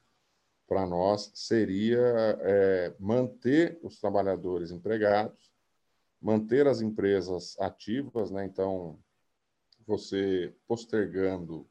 para 0.73 0.87
nós 0.87 1.29
seria 1.35 2.01
é, 2.41 2.95
manter 2.99 3.77
os 3.83 3.99
trabalhadores 3.99 4.71
empregados, 4.71 5.53
manter 6.19 6.67
as 6.67 6.81
empresas 6.81 7.55
ativas, 7.59 8.31
né? 8.31 8.43
Então, 8.43 8.97
você 9.85 10.51
postergando 10.67 11.69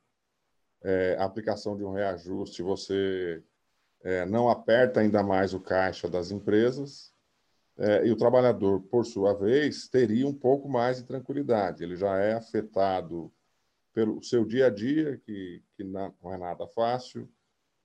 é, 0.85 1.17
a 1.19 1.25
aplicação 1.25 1.77
de 1.77 1.83
um 1.83 1.93
reajuste, 1.93 2.63
você 2.63 3.43
é, 4.05 4.25
não 4.25 4.49
aperta 4.49 5.01
ainda 5.01 5.21
mais 5.21 5.53
o 5.53 5.59
caixa 5.59 6.09
das 6.09 6.31
empresas 6.31 7.13
é, 7.77 8.07
e 8.07 8.13
o 8.13 8.17
trabalhador, 8.17 8.83
por 8.83 9.05
sua 9.05 9.35
vez, 9.35 9.89
teria 9.89 10.29
um 10.29 10.35
pouco 10.35 10.69
mais 10.69 10.99
de 10.99 11.05
tranquilidade. 11.05 11.83
Ele 11.83 11.97
já 11.97 12.19
é 12.19 12.35
afetado 12.35 13.33
pelo 13.93 14.23
seu 14.23 14.45
dia 14.45 14.67
a 14.67 14.71
dia, 14.71 15.21
que, 15.27 15.61
que 15.77 15.83
não 15.83 16.33
é 16.33 16.37
nada 16.39 16.69
fácil, 16.69 17.29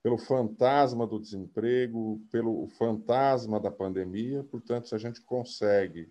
pelo 0.08 0.16
fantasma 0.16 1.06
do 1.06 1.20
desemprego, 1.20 2.18
pelo 2.32 2.66
fantasma 2.66 3.60
da 3.60 3.70
pandemia. 3.70 4.42
Portanto, 4.42 4.88
se 4.88 4.94
a 4.94 4.98
gente 4.98 5.20
consegue, 5.20 6.10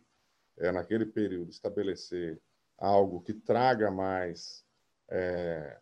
é, 0.55 0.71
naquele 0.71 1.03
período, 1.03 1.49
estabelecer 1.49 2.39
algo 2.77 3.21
que 3.21 3.33
traga 3.33 3.89
mais 3.89 4.63
é, 5.09 5.79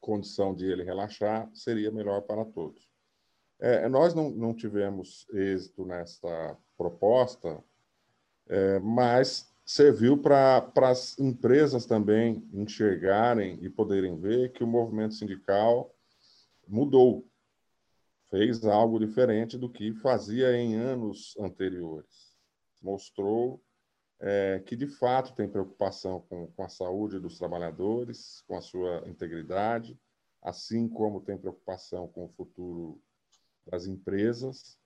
condição 0.00 0.52
de 0.52 0.64
ele 0.64 0.82
relaxar, 0.82 1.48
seria 1.54 1.92
melhor 1.92 2.22
para 2.22 2.44
todos. 2.44 2.90
É, 3.60 3.88
nós 3.88 4.12
não, 4.12 4.28
não 4.30 4.52
tivemos 4.52 5.24
êxito 5.32 5.86
nesta 5.86 6.56
proposta, 6.76 7.62
mas 8.82 9.48
serviu 9.64 10.18
para 10.18 10.68
as 10.82 11.16
empresas 11.20 11.86
também 11.86 12.44
enxergarem 12.52 13.56
e 13.62 13.68
poderem 13.70 14.18
ver 14.18 14.50
que 14.50 14.64
o 14.64 14.66
movimento 14.66 15.14
sindical 15.14 15.94
mudou, 16.70 17.26
fez 18.30 18.64
algo 18.64 18.98
diferente 18.98 19.58
do 19.58 19.68
que 19.68 19.92
fazia 19.94 20.56
em 20.56 20.76
anos 20.76 21.36
anteriores. 21.38 22.36
Mostrou 22.82 23.62
é, 24.20 24.62
que, 24.64 24.76
de 24.76 24.86
fato, 24.86 25.34
tem 25.34 25.48
preocupação 25.48 26.20
com, 26.28 26.46
com 26.46 26.62
a 26.62 26.68
saúde 26.68 27.18
dos 27.18 27.38
trabalhadores, 27.38 28.42
com 28.46 28.56
a 28.56 28.60
sua 28.60 29.02
integridade, 29.06 29.98
assim 30.42 30.88
como 30.88 31.20
tem 31.20 31.36
preocupação 31.36 32.08
com 32.08 32.24
o 32.24 32.28
futuro 32.28 33.00
das 33.66 33.86
empresas 33.86 34.80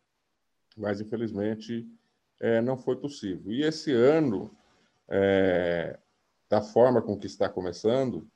mas 0.76 1.00
infelizmente 1.00 1.86
é, 2.40 2.60
não 2.60 2.76
foi 2.76 2.96
possível. 2.96 3.52
E 3.52 3.62
esse 3.62 3.92
ano, 3.92 4.50
é, 5.08 5.98
da 6.48 6.60
forma 6.60 7.00
com 7.00 7.18
que 7.18 7.26
está 7.26 7.48
começando, 7.48 8.28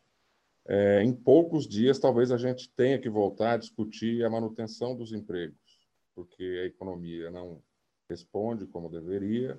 é, 0.69 1.03
em 1.03 1.15
poucos 1.15 1.67
dias 1.67 1.99
talvez 1.99 2.31
a 2.31 2.37
gente 2.37 2.71
tenha 2.71 2.99
que 2.99 3.09
voltar 3.09 3.53
a 3.53 3.57
discutir 3.57 4.23
a 4.23 4.29
manutenção 4.29 4.95
dos 4.95 5.13
empregos, 5.13 5.89
porque 6.15 6.61
a 6.63 6.67
economia 6.67 7.31
não 7.31 7.63
responde 8.07 8.67
como 8.67 8.91
deveria, 8.91 9.59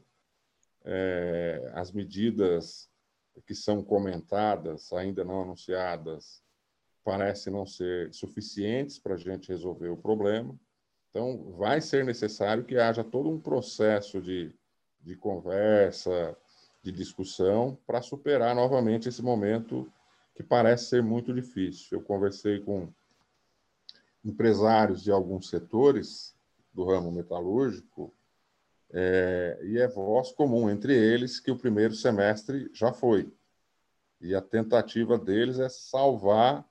é, 0.85 1.71
as 1.73 1.91
medidas 1.91 2.89
que 3.47 3.55
são 3.55 3.83
comentadas, 3.83 4.93
ainda 4.93 5.23
não 5.23 5.41
anunciadas, 5.41 6.43
parecem 7.03 7.51
não 7.51 7.65
ser 7.65 8.13
suficientes 8.13 8.99
para 8.99 9.15
a 9.15 9.17
gente 9.17 9.49
resolver 9.49 9.89
o 9.89 9.97
problema. 9.97 10.55
Então, 11.09 11.51
vai 11.57 11.81
ser 11.81 12.05
necessário 12.05 12.63
que 12.63 12.77
haja 12.77 13.03
todo 13.03 13.29
um 13.29 13.39
processo 13.39 14.21
de, 14.21 14.53
de 15.01 15.15
conversa, 15.15 16.37
de 16.83 16.91
discussão, 16.91 17.77
para 17.87 18.01
superar 18.01 18.53
novamente 18.53 19.09
esse 19.09 19.23
momento 19.23 19.91
que 20.39 20.43
parece 20.43 20.85
ser 20.85 21.03
muito 21.03 21.33
difícil. 21.33 21.97
Eu 21.97 22.01
conversei 22.01 22.61
com 22.61 22.87
empresários 24.23 25.03
de 25.03 25.11
alguns 25.11 25.49
setores 25.49 26.33
do 26.73 26.85
ramo 26.85 27.11
metalúrgico, 27.11 28.15
é, 28.89 29.59
e 29.63 29.77
é 29.77 29.85
voz 29.89 30.31
comum 30.31 30.69
entre 30.69 30.95
eles 30.95 31.41
que 31.41 31.51
o 31.51 31.57
primeiro 31.57 31.93
semestre 31.93 32.71
já 32.73 32.93
foi. 32.93 33.29
E 34.21 34.33
a 34.33 34.39
tentativa 34.39 35.19
deles 35.19 35.59
é 35.59 35.67
salvar 35.67 36.65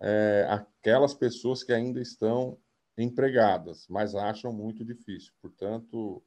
é, 0.00 0.46
aquelas 0.48 1.12
pessoas 1.12 1.62
que 1.62 1.74
ainda 1.74 2.00
estão 2.00 2.56
empregadas, 2.96 3.86
mas 3.86 4.14
acham 4.14 4.50
muito 4.50 4.82
difícil. 4.82 5.34
Portanto, 5.42 6.22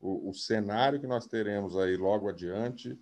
o, 0.00 0.30
o, 0.30 0.32
cenário 0.32 0.98
que 0.98 1.06
nós 1.06 1.26
teremos 1.26 1.76
aí 1.76 1.98
logo 1.98 2.30
adiante 2.30 2.98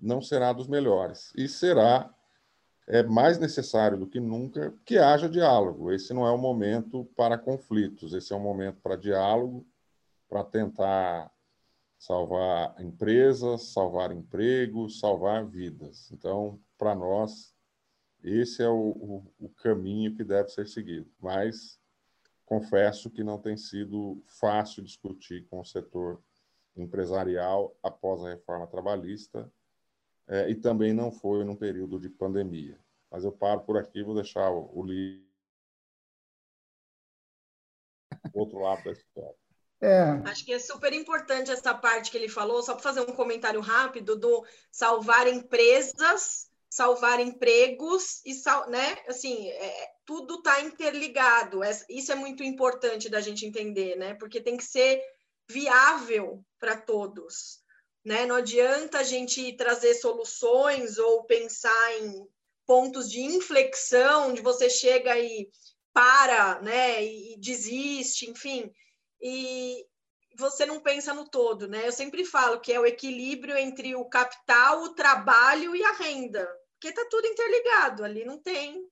não 0.00 0.20
será 0.20 0.52
dos 0.52 0.66
melhores. 0.66 1.32
E 1.36 1.46
será 1.46 2.12
é 2.88 3.02
mais 3.02 3.38
necessário 3.38 3.98
do 3.98 4.06
que 4.06 4.18
nunca 4.18 4.74
que 4.84 4.96
haja 4.96 5.28
diálogo. 5.28 5.92
Esse 5.92 6.14
não 6.14 6.26
é 6.26 6.30
o 6.30 6.38
momento 6.38 7.04
para 7.14 7.36
conflitos, 7.36 8.14
esse 8.14 8.32
é 8.32 8.36
o 8.36 8.40
momento 8.40 8.80
para 8.80 8.96
diálogo, 8.96 9.66
para 10.26 10.42
tentar 10.42 11.30
salvar 11.98 12.74
empresas, 12.80 13.64
salvar 13.72 14.10
empregos, 14.10 15.00
salvar 15.00 15.44
vidas. 15.44 16.10
Então, 16.12 16.58
para 16.78 16.94
nós, 16.94 17.54
esse 18.24 18.62
é 18.62 18.68
o, 18.68 18.74
o, 18.74 19.34
o, 19.38 19.48
caminho 19.50 20.14
que 20.14 20.24
deve 20.24 20.48
ser 20.48 20.66
seguido. 20.66 21.10
Mas 21.20 21.78
confesso 22.46 23.10
que 23.10 23.22
não 23.22 23.38
tem 23.38 23.56
sido 23.56 24.22
fácil 24.26 24.82
discutir 24.82 25.46
com 25.48 25.60
o 25.60 25.64
setor 25.64 26.22
empresarial 26.74 27.76
após 27.82 28.24
a 28.24 28.30
reforma 28.30 28.66
trabalhista 28.66 29.50
é, 30.28 30.50
e 30.50 30.54
também 30.54 30.92
não 30.92 31.10
foi 31.10 31.44
num 31.44 31.56
período 31.56 31.98
de 31.98 32.08
pandemia. 32.08 32.78
Mas 33.10 33.24
eu 33.24 33.32
paro 33.32 33.62
por 33.62 33.78
aqui, 33.78 34.02
vou 34.02 34.14
deixar 34.14 34.50
o, 34.50 34.70
o 34.78 34.84
livro 34.84 35.26
outro 38.34 38.58
lado 38.58 38.84
da 38.84 38.92
história. 38.92 39.34
É. 39.80 40.02
Acho 40.24 40.44
que 40.44 40.52
é 40.52 40.58
super 40.58 40.92
importante 40.92 41.50
essa 41.50 41.72
parte 41.72 42.10
que 42.10 42.16
ele 42.16 42.28
falou, 42.28 42.62
só 42.62 42.74
para 42.74 42.82
fazer 42.82 43.00
um 43.00 43.14
comentário 43.14 43.60
rápido 43.60 44.16
do 44.16 44.44
salvar 44.72 45.28
empresas, 45.28 46.50
salvar 46.68 47.20
empregos 47.20 48.20
e 48.26 48.34
sal, 48.34 48.68
né? 48.68 48.98
Assim, 49.06 49.48
é, 49.48 49.90
tudo 50.04 50.34
está 50.36 50.60
interligado. 50.62 51.60
Isso 51.88 52.10
é 52.10 52.16
muito 52.16 52.42
importante 52.42 53.08
da 53.08 53.20
gente 53.20 53.46
entender, 53.46 53.96
né? 53.96 54.14
Porque 54.14 54.40
tem 54.40 54.56
que 54.56 54.64
ser 54.64 55.00
viável 55.48 56.44
para 56.58 56.76
todos. 56.76 57.60
Né? 58.04 58.26
Não 58.26 58.36
adianta 58.36 58.98
a 58.98 59.02
gente 59.02 59.52
trazer 59.54 59.94
soluções 59.94 60.98
ou 60.98 61.24
pensar 61.24 61.98
em 61.98 62.26
pontos 62.66 63.10
de 63.10 63.20
inflexão, 63.20 64.30
onde 64.30 64.42
você 64.42 64.68
chega 64.68 65.18
e 65.18 65.50
para, 65.92 66.60
né, 66.60 67.02
e 67.04 67.36
desiste, 67.38 68.30
enfim, 68.30 68.72
e 69.20 69.84
você 70.36 70.64
não 70.64 70.80
pensa 70.80 71.12
no 71.12 71.28
todo, 71.28 71.66
né? 71.66 71.88
Eu 71.88 71.90
sempre 71.90 72.24
falo 72.24 72.60
que 72.60 72.72
é 72.72 72.78
o 72.78 72.86
equilíbrio 72.86 73.56
entre 73.56 73.96
o 73.96 74.04
capital, 74.04 74.82
o 74.82 74.94
trabalho 74.94 75.74
e 75.74 75.82
a 75.82 75.90
renda, 75.92 76.48
porque 76.74 76.94
tá 76.94 77.04
tudo 77.10 77.26
interligado, 77.26 78.04
ali 78.04 78.24
não 78.24 78.38
tem. 78.38 78.86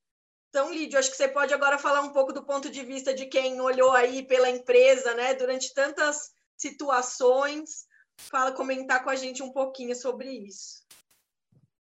Então, 0.49 0.73
Lídio, 0.73 0.99
acho 0.99 1.11
que 1.11 1.17
você 1.17 1.29
pode 1.29 1.55
agora 1.55 1.79
falar 1.79 2.01
um 2.01 2.13
pouco 2.13 2.33
do 2.33 2.45
ponto 2.45 2.69
de 2.69 2.83
vista 2.83 3.15
de 3.15 3.27
quem 3.27 3.61
olhou 3.61 3.93
aí 3.93 4.27
pela 4.27 4.51
empresa, 4.51 5.15
né, 5.15 5.35
durante 5.35 5.73
tantas 5.75 6.33
situações, 6.57 7.86
fala, 8.19 8.53
comentar 8.53 9.03
com 9.03 9.11
a 9.11 9.17
gente 9.17 9.43
um 9.43 9.53
pouquinho 9.53 9.95
sobre 9.95 10.31
isso. 10.31 10.85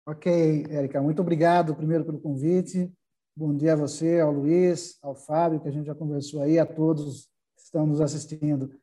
Ok, 0.07 0.67
Érica, 0.69 1.01
muito 1.01 1.23
obrigado 1.23 1.77
primeiro 1.77 2.05
pelo 2.05 2.21
convite. 2.21 2.93
Bom 3.37 3.55
dia 3.57 3.73
a 3.73 3.77
você, 3.77 4.21
ao 4.21 4.33
Luiz, 4.33 4.99
ao 5.03 5.15
Fábio, 5.15 5.61
que 5.61 5.69
a 5.69 5.71
gente 5.71 5.87
já 5.87 5.95
conversou 5.95 6.43
aí, 6.43 6.59
a 6.59 6.67
todos 6.67 7.31
que 7.57 7.63
estão 7.63 7.87
nos 7.87 8.01
assistindo. 8.01 8.79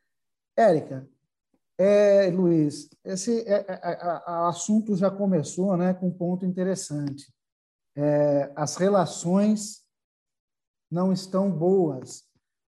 Érica, 0.57 1.07
é, 1.77 2.29
Luiz, 2.29 2.89
esse 3.05 3.39
é, 3.47 3.65
é, 3.65 3.79
é 3.83 4.19
assunto 4.25 4.97
já 4.97 5.09
começou 5.09 5.77
né, 5.77 5.93
com 5.93 6.07
um 6.07 6.13
ponto 6.13 6.45
interessante. 6.45 7.33
É, 7.95 8.51
as 8.53 8.75
relações 8.75 9.85
não 10.91 11.13
estão 11.13 11.49
boas, 11.49 12.25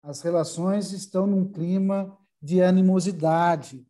as 0.03 0.21
relações 0.21 0.91
estão 0.91 1.25
num 1.25 1.49
clima 1.49 2.17
de 2.41 2.61
animosidade. 2.61 3.86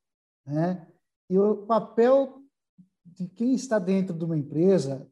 Né? 0.47 0.87
E 1.29 1.37
o 1.37 1.57
papel 1.65 2.41
de 3.05 3.27
quem 3.27 3.53
está 3.53 3.77
dentro 3.77 4.17
de 4.17 4.23
uma 4.23 4.37
empresa, 4.37 5.07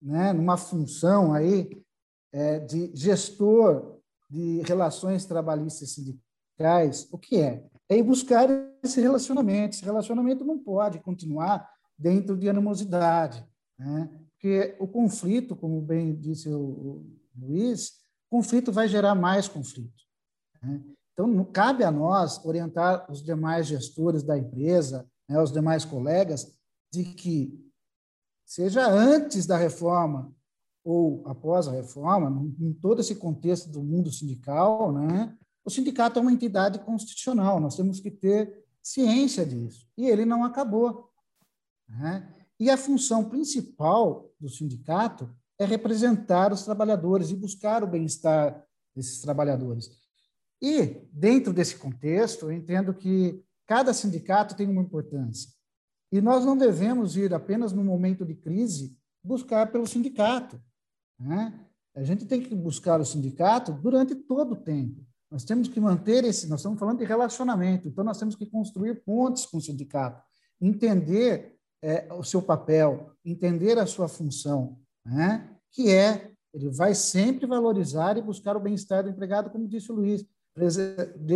né, 0.00 0.32
numa 0.32 0.56
função 0.56 1.34
aí 1.34 1.82
é, 2.32 2.60
de 2.60 2.94
gestor 2.94 3.98
de 4.30 4.60
relações 4.62 5.24
trabalhistas 5.24 5.90
sindicais, 5.90 7.08
o 7.10 7.18
que 7.18 7.40
é? 7.40 7.64
É 7.88 7.96
ir 7.96 8.02
buscar 8.02 8.48
esse 8.82 9.00
relacionamento. 9.00 9.76
Esse 9.76 9.84
relacionamento 9.84 10.44
não 10.44 10.58
pode 10.58 11.00
continuar 11.00 11.68
dentro 11.98 12.36
de 12.36 12.48
animosidade, 12.48 13.46
né? 13.78 14.10
porque 14.32 14.76
o 14.78 14.86
conflito, 14.86 15.56
como 15.56 15.80
bem 15.80 16.14
disse 16.14 16.48
o 16.52 17.06
Luiz, 17.34 17.92
conflito 18.28 18.70
vai 18.70 18.86
gerar 18.86 19.14
mais 19.14 19.48
conflito. 19.48 20.02
Né? 20.62 20.82
Então, 21.18 21.42
cabe 21.46 21.82
a 21.82 21.90
nós 21.90 22.44
orientar 22.44 23.10
os 23.10 23.22
demais 23.22 23.66
gestores 23.66 24.22
da 24.22 24.36
empresa, 24.36 25.08
né, 25.26 25.40
os 25.40 25.50
demais 25.50 25.82
colegas, 25.82 26.54
de 26.92 27.04
que, 27.04 27.58
seja 28.44 28.86
antes 28.86 29.46
da 29.46 29.56
reforma 29.56 30.30
ou 30.84 31.26
após 31.26 31.68
a 31.68 31.72
reforma, 31.72 32.30
em 32.60 32.72
todo 32.74 33.00
esse 33.00 33.14
contexto 33.14 33.70
do 33.70 33.82
mundo 33.82 34.12
sindical, 34.12 34.92
né, 34.92 35.34
o 35.64 35.70
sindicato 35.70 36.18
é 36.18 36.22
uma 36.22 36.32
entidade 36.32 36.78
constitucional, 36.80 37.58
nós 37.58 37.74
temos 37.74 37.98
que 37.98 38.10
ter 38.10 38.64
ciência 38.82 39.44
disso. 39.44 39.88
E 39.96 40.06
ele 40.06 40.26
não 40.26 40.44
acabou. 40.44 41.10
Né? 41.88 42.32
E 42.60 42.70
a 42.70 42.76
função 42.76 43.28
principal 43.28 44.30
do 44.38 44.48
sindicato 44.48 45.28
é 45.58 45.64
representar 45.64 46.52
os 46.52 46.62
trabalhadores 46.62 47.30
e 47.30 47.36
buscar 47.36 47.82
o 47.82 47.86
bem-estar 47.86 48.64
desses 48.94 49.20
trabalhadores. 49.20 50.05
E, 50.60 51.02
dentro 51.12 51.52
desse 51.52 51.76
contexto, 51.76 52.46
eu 52.46 52.52
entendo 52.52 52.94
que 52.94 53.42
cada 53.66 53.92
sindicato 53.92 54.56
tem 54.56 54.68
uma 54.68 54.82
importância. 54.82 55.50
E 56.10 56.20
nós 56.20 56.44
não 56.44 56.56
devemos 56.56 57.16
ir 57.16 57.34
apenas 57.34 57.72
no 57.72 57.84
momento 57.84 58.24
de 58.24 58.34
crise 58.34 58.96
buscar 59.22 59.70
pelo 59.70 59.86
sindicato. 59.86 60.60
Né? 61.18 61.66
A 61.94 62.02
gente 62.02 62.24
tem 62.24 62.40
que 62.40 62.54
buscar 62.54 63.00
o 63.00 63.04
sindicato 63.04 63.72
durante 63.72 64.14
todo 64.14 64.52
o 64.52 64.56
tempo. 64.56 65.04
Nós 65.30 65.44
temos 65.44 65.68
que 65.68 65.80
manter 65.80 66.24
esse. 66.24 66.48
Nós 66.48 66.60
estamos 66.60 66.78
falando 66.78 66.98
de 66.98 67.04
relacionamento, 67.04 67.88
então 67.88 68.04
nós 68.04 68.18
temos 68.18 68.36
que 68.36 68.46
construir 68.46 69.02
pontes 69.04 69.44
com 69.44 69.58
o 69.58 69.60
sindicato, 69.60 70.22
entender 70.60 71.56
é, 71.82 72.12
o 72.12 72.22
seu 72.22 72.40
papel, 72.40 73.12
entender 73.24 73.78
a 73.78 73.86
sua 73.86 74.08
função, 74.08 74.78
né? 75.04 75.50
que 75.72 75.90
é 75.90 76.32
ele 76.54 76.70
vai 76.70 76.94
sempre 76.94 77.46
valorizar 77.46 78.16
e 78.16 78.22
buscar 78.22 78.56
o 78.56 78.60
bem-estar 78.60 79.04
do 79.04 79.10
empregado, 79.10 79.50
como 79.50 79.68
disse 79.68 79.92
o 79.92 79.94
Luiz 79.94 80.24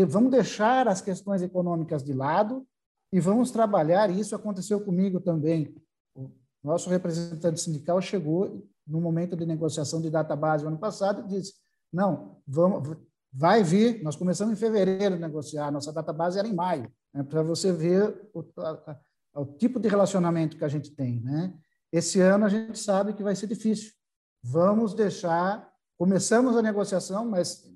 vamos 0.09 0.31
deixar 0.31 0.89
as 0.89 1.01
questões 1.01 1.43
econômicas 1.43 2.03
de 2.03 2.13
lado 2.13 2.67
e 3.13 3.21
vamos 3.21 3.51
trabalhar, 3.51 4.11
isso 4.11 4.35
aconteceu 4.35 4.81
comigo 4.81 5.21
também. 5.21 5.75
O 6.15 6.31
nosso 6.63 6.89
representante 6.89 7.61
sindical 7.61 8.01
chegou 8.01 8.67
no 8.87 9.01
momento 9.01 9.37
de 9.37 9.45
negociação 9.45 10.01
de 10.01 10.11
data 10.11 10.35
base 10.37 10.67
ano 10.67 10.79
passado 10.79 11.23
e 11.23 11.29
disse: 11.29 11.55
não, 11.93 12.41
vamos, 12.47 12.97
vai 13.33 13.63
vir. 13.63 14.03
Nós 14.03 14.17
começamos 14.17 14.53
em 14.53 14.57
fevereiro 14.57 15.15
a 15.15 15.19
negociar, 15.19 15.71
nossa 15.71 15.93
data 15.93 16.13
base 16.13 16.39
era 16.39 16.49
em 16.49 16.55
maio, 16.55 16.91
né, 17.13 17.23
para 17.23 17.43
você 17.43 17.73
ver 17.73 18.31
o, 18.35 18.45
a, 18.59 18.99
o 19.35 19.45
tipo 19.45 19.81
de 19.81 19.89
relacionamento 19.89 20.57
que 20.57 20.65
a 20.65 20.69
gente 20.69 20.91
tem. 20.91 21.21
Né? 21.21 21.55
Esse 21.93 22.21
ano 22.21 22.45
a 22.45 22.49
gente 22.49 22.79
sabe 22.79 23.13
que 23.13 23.23
vai 23.23 23.35
ser 23.35 23.47
difícil. 23.47 23.93
Vamos 24.43 24.95
deixar. 24.95 25.69
Começamos 25.99 26.57
a 26.57 26.63
negociação, 26.63 27.29
mas 27.29 27.69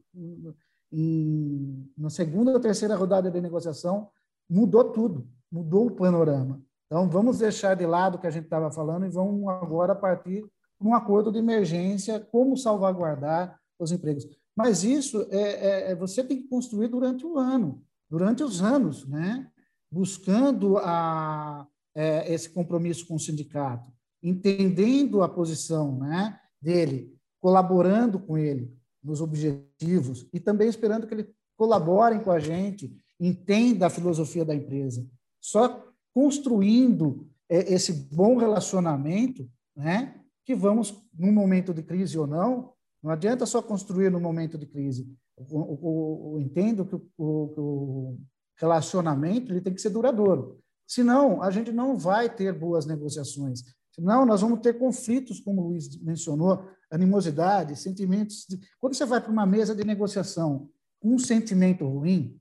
e 0.96 1.90
na 1.98 2.09
segunda 2.09 2.52
ou 2.52 2.61
terceira 2.61 2.94
rodada 2.94 3.28
de 3.28 3.40
negociação 3.40 4.09
mudou 4.48 4.92
tudo, 4.92 5.26
mudou 5.50 5.87
o 5.88 5.90
panorama. 5.90 6.62
Então, 6.87 7.09
vamos 7.09 7.38
deixar 7.38 7.74
de 7.74 7.85
lado 7.85 8.14
o 8.14 8.18
que 8.20 8.28
a 8.28 8.30
gente 8.30 8.44
estava 8.44 8.70
falando 8.70 9.04
e 9.04 9.11
vamos 9.11 9.48
agora 9.48 9.92
partir 9.96 10.46
para 10.78 10.88
um 10.88 10.94
acordo 10.94 11.33
de 11.33 11.38
emergência, 11.38 12.20
como 12.20 12.57
salvaguardar 12.57 13.59
os 13.76 13.90
empregos. 13.90 14.24
Mas 14.57 14.85
isso 14.85 15.26
é, 15.30 15.40
é, 15.40 15.90
é, 15.90 15.94
você 15.96 16.22
tem 16.22 16.40
que 16.40 16.48
construir 16.48 16.87
durante 16.87 17.26
o 17.26 17.38
ano, 17.38 17.83
durante 18.09 18.44
os 18.44 18.62
anos, 18.62 19.04
né? 19.09 19.50
buscando 19.90 20.78
a, 20.78 21.66
é, 21.92 22.33
esse 22.33 22.50
compromisso 22.50 23.04
com 23.09 23.16
o 23.16 23.20
sindicato, 23.20 23.90
entendendo 24.22 25.22
a 25.22 25.28
posição 25.28 25.98
né, 25.98 26.38
dele, 26.62 27.12
colaborando 27.40 28.18
com 28.18 28.38
ele, 28.38 28.72
nos 29.04 29.20
objetivos 29.20 30.26
e 30.32 30.40
também 30.40 30.68
esperando 30.68 31.06
que 31.06 31.14
eles 31.14 31.26
colaborem 31.56 32.20
com 32.20 32.30
a 32.30 32.38
gente, 32.38 32.96
entenda 33.18 33.86
a 33.86 33.90
filosofia 33.90 34.44
da 34.44 34.54
empresa. 34.54 35.06
Só 35.40 35.86
construindo 36.12 37.28
é, 37.48 37.74
esse 37.74 37.92
bom 37.92 38.36
relacionamento, 38.36 39.48
né, 39.76 40.20
que 40.44 40.54
vamos, 40.54 41.02
num 41.12 41.32
momento 41.32 41.72
de 41.72 41.82
crise 41.82 42.18
ou 42.18 42.26
não, 42.26 42.72
não 43.02 43.10
adianta 43.10 43.46
só 43.46 43.62
construir 43.62 44.10
no 44.10 44.20
momento 44.20 44.56
de 44.56 44.66
crise. 44.66 45.06
Eu, 45.36 46.38
entendo 46.40 46.84
que 46.84 46.94
o, 46.94 47.02
o, 47.18 48.18
relacionamento 48.56 49.52
ele 49.52 49.60
tem 49.60 49.74
que 49.74 49.80
ser 49.80 49.90
duradouro. 49.90 50.60
Senão, 50.86 51.42
a 51.42 51.50
gente 51.50 51.72
não 51.72 51.96
vai 51.96 52.32
ter 52.32 52.52
boas 52.56 52.86
negociações. 52.86 53.62
Senão, 53.92 54.24
nós 54.24 54.42
vamos 54.42 54.60
ter 54.60 54.78
conflitos, 54.78 55.40
como 55.40 55.62
o 55.62 55.68
Luiz 55.68 56.00
mencionou, 56.00 56.68
animosidade, 56.94 57.76
sentimentos. 57.76 58.46
De... 58.48 58.59
Quando 58.78 58.94
você 58.94 59.04
vai 59.04 59.20
para 59.20 59.33
uma 59.33 59.46
mesa 59.46 59.74
de 59.74 59.85
negociação 59.85 60.70
um 61.02 61.18
sentimento 61.18 61.87
ruim, 61.87 62.40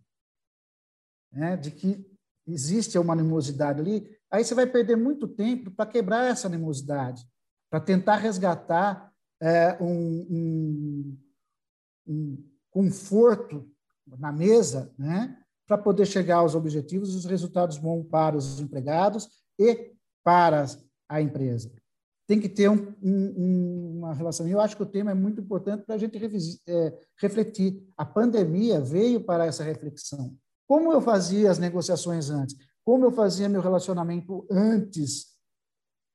né, 1.31 1.57
de 1.57 1.69
que 1.71 2.09
existe 2.47 2.97
uma 2.97 3.13
animosidade 3.13 3.81
ali, 3.81 4.17
aí 4.31 4.43
você 4.43 4.55
vai 4.55 4.65
perder 4.65 4.95
muito 4.95 5.27
tempo 5.27 5.69
para 5.71 5.89
quebrar 5.89 6.29
essa 6.29 6.47
animosidade, 6.47 7.27
para 7.69 7.81
tentar 7.81 8.15
resgatar 8.17 9.11
é, 9.41 9.77
um, 9.81 10.27
um, 10.29 11.17
um 12.07 12.49
conforto 12.69 13.69
na 14.05 14.31
mesa, 14.31 14.93
né, 14.97 15.37
para 15.67 15.77
poder 15.77 16.05
chegar 16.05 16.37
aos 16.37 16.55
objetivos 16.55 17.13
e 17.13 17.17
os 17.17 17.25
resultados 17.25 17.77
bons 17.77 18.05
para 18.05 18.37
os 18.37 18.59
empregados 18.59 19.27
e 19.59 19.93
para 20.23 20.65
a 21.09 21.21
empresa. 21.21 21.71
Tem 22.25 22.39
que 22.39 22.47
ter 22.47 22.69
um, 22.69 22.93
um, 23.01 23.97
uma 23.97 24.13
relação. 24.13 24.47
E 24.47 24.51
eu 24.51 24.61
acho 24.61 24.77
que 24.77 24.83
o 24.83 24.87
tema 24.87 25.11
é 25.11 25.13
muito 25.13 25.41
importante 25.41 25.83
para 25.85 25.95
a 25.95 25.97
gente 25.97 26.17
é, 26.67 26.99
refletir. 27.17 27.83
A 27.97 28.05
pandemia 28.05 28.79
veio 28.79 29.21
para 29.21 29.45
essa 29.45 29.63
reflexão. 29.63 30.35
Como 30.67 30.91
eu 30.91 31.01
fazia 31.01 31.51
as 31.51 31.59
negociações 31.59 32.29
antes? 32.29 32.55
Como 32.83 33.05
eu 33.05 33.11
fazia 33.11 33.49
meu 33.49 33.61
relacionamento 33.61 34.45
antes 34.49 35.33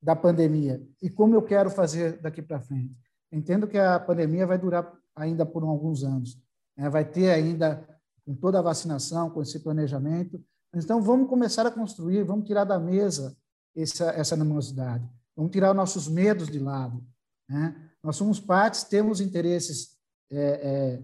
da 0.02 0.16
pandemia? 0.16 0.82
E 1.02 1.10
como 1.10 1.34
eu 1.34 1.42
quero 1.42 1.70
fazer 1.70 2.20
daqui 2.20 2.42
para 2.42 2.60
frente? 2.60 2.94
Entendo 3.30 3.66
que 3.66 3.78
a 3.78 3.98
pandemia 4.00 4.46
vai 4.46 4.58
durar 4.58 4.92
ainda 5.14 5.44
por 5.44 5.62
alguns 5.62 6.02
anos. 6.02 6.38
Né? 6.76 6.88
Vai 6.88 7.04
ter 7.04 7.30
ainda, 7.30 7.86
com 8.24 8.34
toda 8.34 8.58
a 8.58 8.62
vacinação, 8.62 9.30
com 9.30 9.42
esse 9.42 9.60
planejamento. 9.60 10.42
Então, 10.74 11.02
vamos 11.02 11.28
começar 11.28 11.66
a 11.66 11.70
construir, 11.70 12.22
vamos 12.24 12.46
tirar 12.46 12.64
da 12.64 12.78
mesa 12.78 13.36
essa, 13.76 14.10
essa 14.10 14.34
animosidade. 14.34 15.08
Vamos 15.38 15.52
tirar 15.52 15.72
nossos 15.72 16.08
medos 16.08 16.48
de 16.48 16.58
lado. 16.58 17.00
Né? 17.48 17.92
Nós 18.02 18.16
somos 18.16 18.40
partes, 18.40 18.82
temos 18.82 19.20
interesses, 19.20 19.96
é, 20.32 20.36
é, 20.36 21.02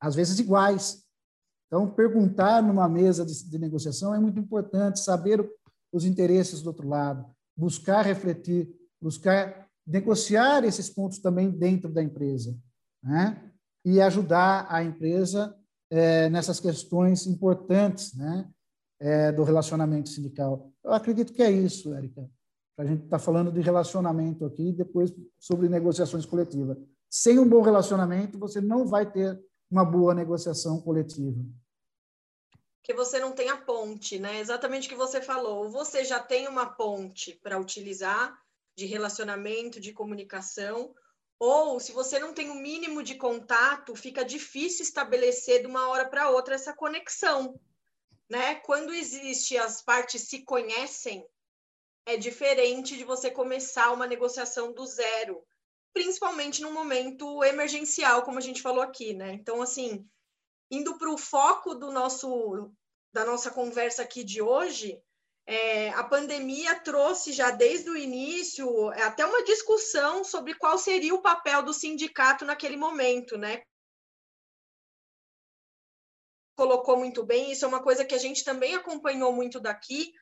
às 0.00 0.16
vezes, 0.16 0.40
iguais. 0.40 1.04
Então, 1.68 1.88
perguntar 1.88 2.60
numa 2.60 2.88
mesa 2.88 3.24
de, 3.24 3.48
de 3.48 3.56
negociação 3.56 4.12
é 4.12 4.18
muito 4.18 4.40
importante, 4.40 4.98
saber 4.98 5.48
os 5.92 6.04
interesses 6.04 6.60
do 6.60 6.70
outro 6.70 6.88
lado, 6.88 7.24
buscar 7.56 8.04
refletir, 8.04 8.68
buscar 9.00 9.64
negociar 9.86 10.64
esses 10.64 10.90
pontos 10.90 11.20
também 11.20 11.48
dentro 11.48 11.92
da 11.92 12.02
empresa, 12.02 12.58
né? 13.00 13.52
E 13.84 14.00
ajudar 14.00 14.66
a 14.68 14.82
empresa 14.82 15.56
é, 15.88 16.28
nessas 16.28 16.58
questões 16.58 17.28
importantes, 17.28 18.12
né? 18.14 18.50
É, 18.98 19.30
do 19.30 19.44
relacionamento 19.44 20.08
sindical. 20.08 20.72
Eu 20.82 20.92
acredito 20.92 21.32
que 21.32 21.42
é 21.42 21.50
isso, 21.50 21.94
Érica. 21.94 22.28
A 22.76 22.84
gente 22.84 23.04
está 23.04 23.18
falando 23.18 23.50
de 23.50 23.60
relacionamento 23.60 24.44
aqui, 24.44 24.72
depois 24.72 25.12
sobre 25.38 25.68
negociações 25.68 26.26
coletivas. 26.26 26.76
Sem 27.08 27.38
um 27.38 27.48
bom 27.48 27.62
relacionamento, 27.62 28.38
você 28.38 28.60
não 28.60 28.86
vai 28.86 29.10
ter 29.10 29.40
uma 29.70 29.84
boa 29.84 30.14
negociação 30.14 30.80
coletiva. 30.80 31.40
Que 32.82 32.92
você 32.92 33.18
não 33.18 33.32
tem 33.32 33.48
a 33.48 33.56
ponte, 33.56 34.18
né? 34.18 34.40
Exatamente 34.40 34.86
o 34.86 34.90
que 34.90 34.96
você 34.96 35.20
falou. 35.20 35.70
Você 35.70 36.04
já 36.04 36.20
tem 36.20 36.46
uma 36.46 36.66
ponte 36.66 37.34
para 37.42 37.58
utilizar 37.58 38.36
de 38.76 38.84
relacionamento, 38.84 39.80
de 39.80 39.92
comunicação, 39.92 40.94
ou 41.38 41.80
se 41.80 41.92
você 41.92 42.18
não 42.18 42.32
tem 42.32 42.50
o 42.50 42.52
um 42.52 42.60
mínimo 42.60 43.02
de 43.02 43.14
contato, 43.14 43.94
fica 43.94 44.24
difícil 44.24 44.82
estabelecer 44.82 45.60
de 45.60 45.66
uma 45.66 45.88
hora 45.88 46.08
para 46.08 46.30
outra 46.30 46.54
essa 46.54 46.74
conexão, 46.74 47.58
né? 48.28 48.56
Quando 48.56 48.94
existe 48.94 49.56
as 49.56 49.82
partes 49.82 50.22
se 50.22 50.44
conhecem, 50.44 51.26
é 52.06 52.16
diferente 52.16 52.96
de 52.96 53.02
você 53.02 53.30
começar 53.30 53.92
uma 53.92 54.06
negociação 54.06 54.72
do 54.72 54.86
zero, 54.86 55.44
principalmente 55.92 56.62
num 56.62 56.72
momento 56.72 57.42
emergencial, 57.42 58.22
como 58.22 58.38
a 58.38 58.40
gente 58.40 58.62
falou 58.62 58.80
aqui, 58.80 59.12
né? 59.12 59.32
Então, 59.32 59.60
assim, 59.60 60.08
indo 60.70 60.96
para 60.96 61.10
o 61.10 61.18
foco 61.18 61.74
do 61.74 61.90
nosso 61.90 62.72
da 63.12 63.24
nossa 63.24 63.50
conversa 63.50 64.02
aqui 64.02 64.22
de 64.22 64.42
hoje, 64.42 65.00
é, 65.46 65.88
a 65.90 66.04
pandemia 66.04 66.78
trouxe 66.80 67.32
já 67.32 67.50
desde 67.50 67.88
o 67.88 67.96
início 67.96 68.92
é, 68.92 69.02
até 69.04 69.24
uma 69.24 69.42
discussão 69.42 70.22
sobre 70.22 70.54
qual 70.54 70.76
seria 70.76 71.14
o 71.14 71.22
papel 71.22 71.62
do 71.62 71.72
sindicato 71.72 72.44
naquele 72.44 72.76
momento, 72.76 73.38
né? 73.38 73.62
Colocou 76.56 76.98
muito 76.98 77.24
bem, 77.24 77.52
isso 77.52 77.64
é 77.64 77.68
uma 77.68 77.82
coisa 77.82 78.04
que 78.04 78.14
a 78.14 78.18
gente 78.18 78.44
também 78.44 78.74
acompanhou 78.74 79.32
muito 79.32 79.58
daqui, 79.58 80.12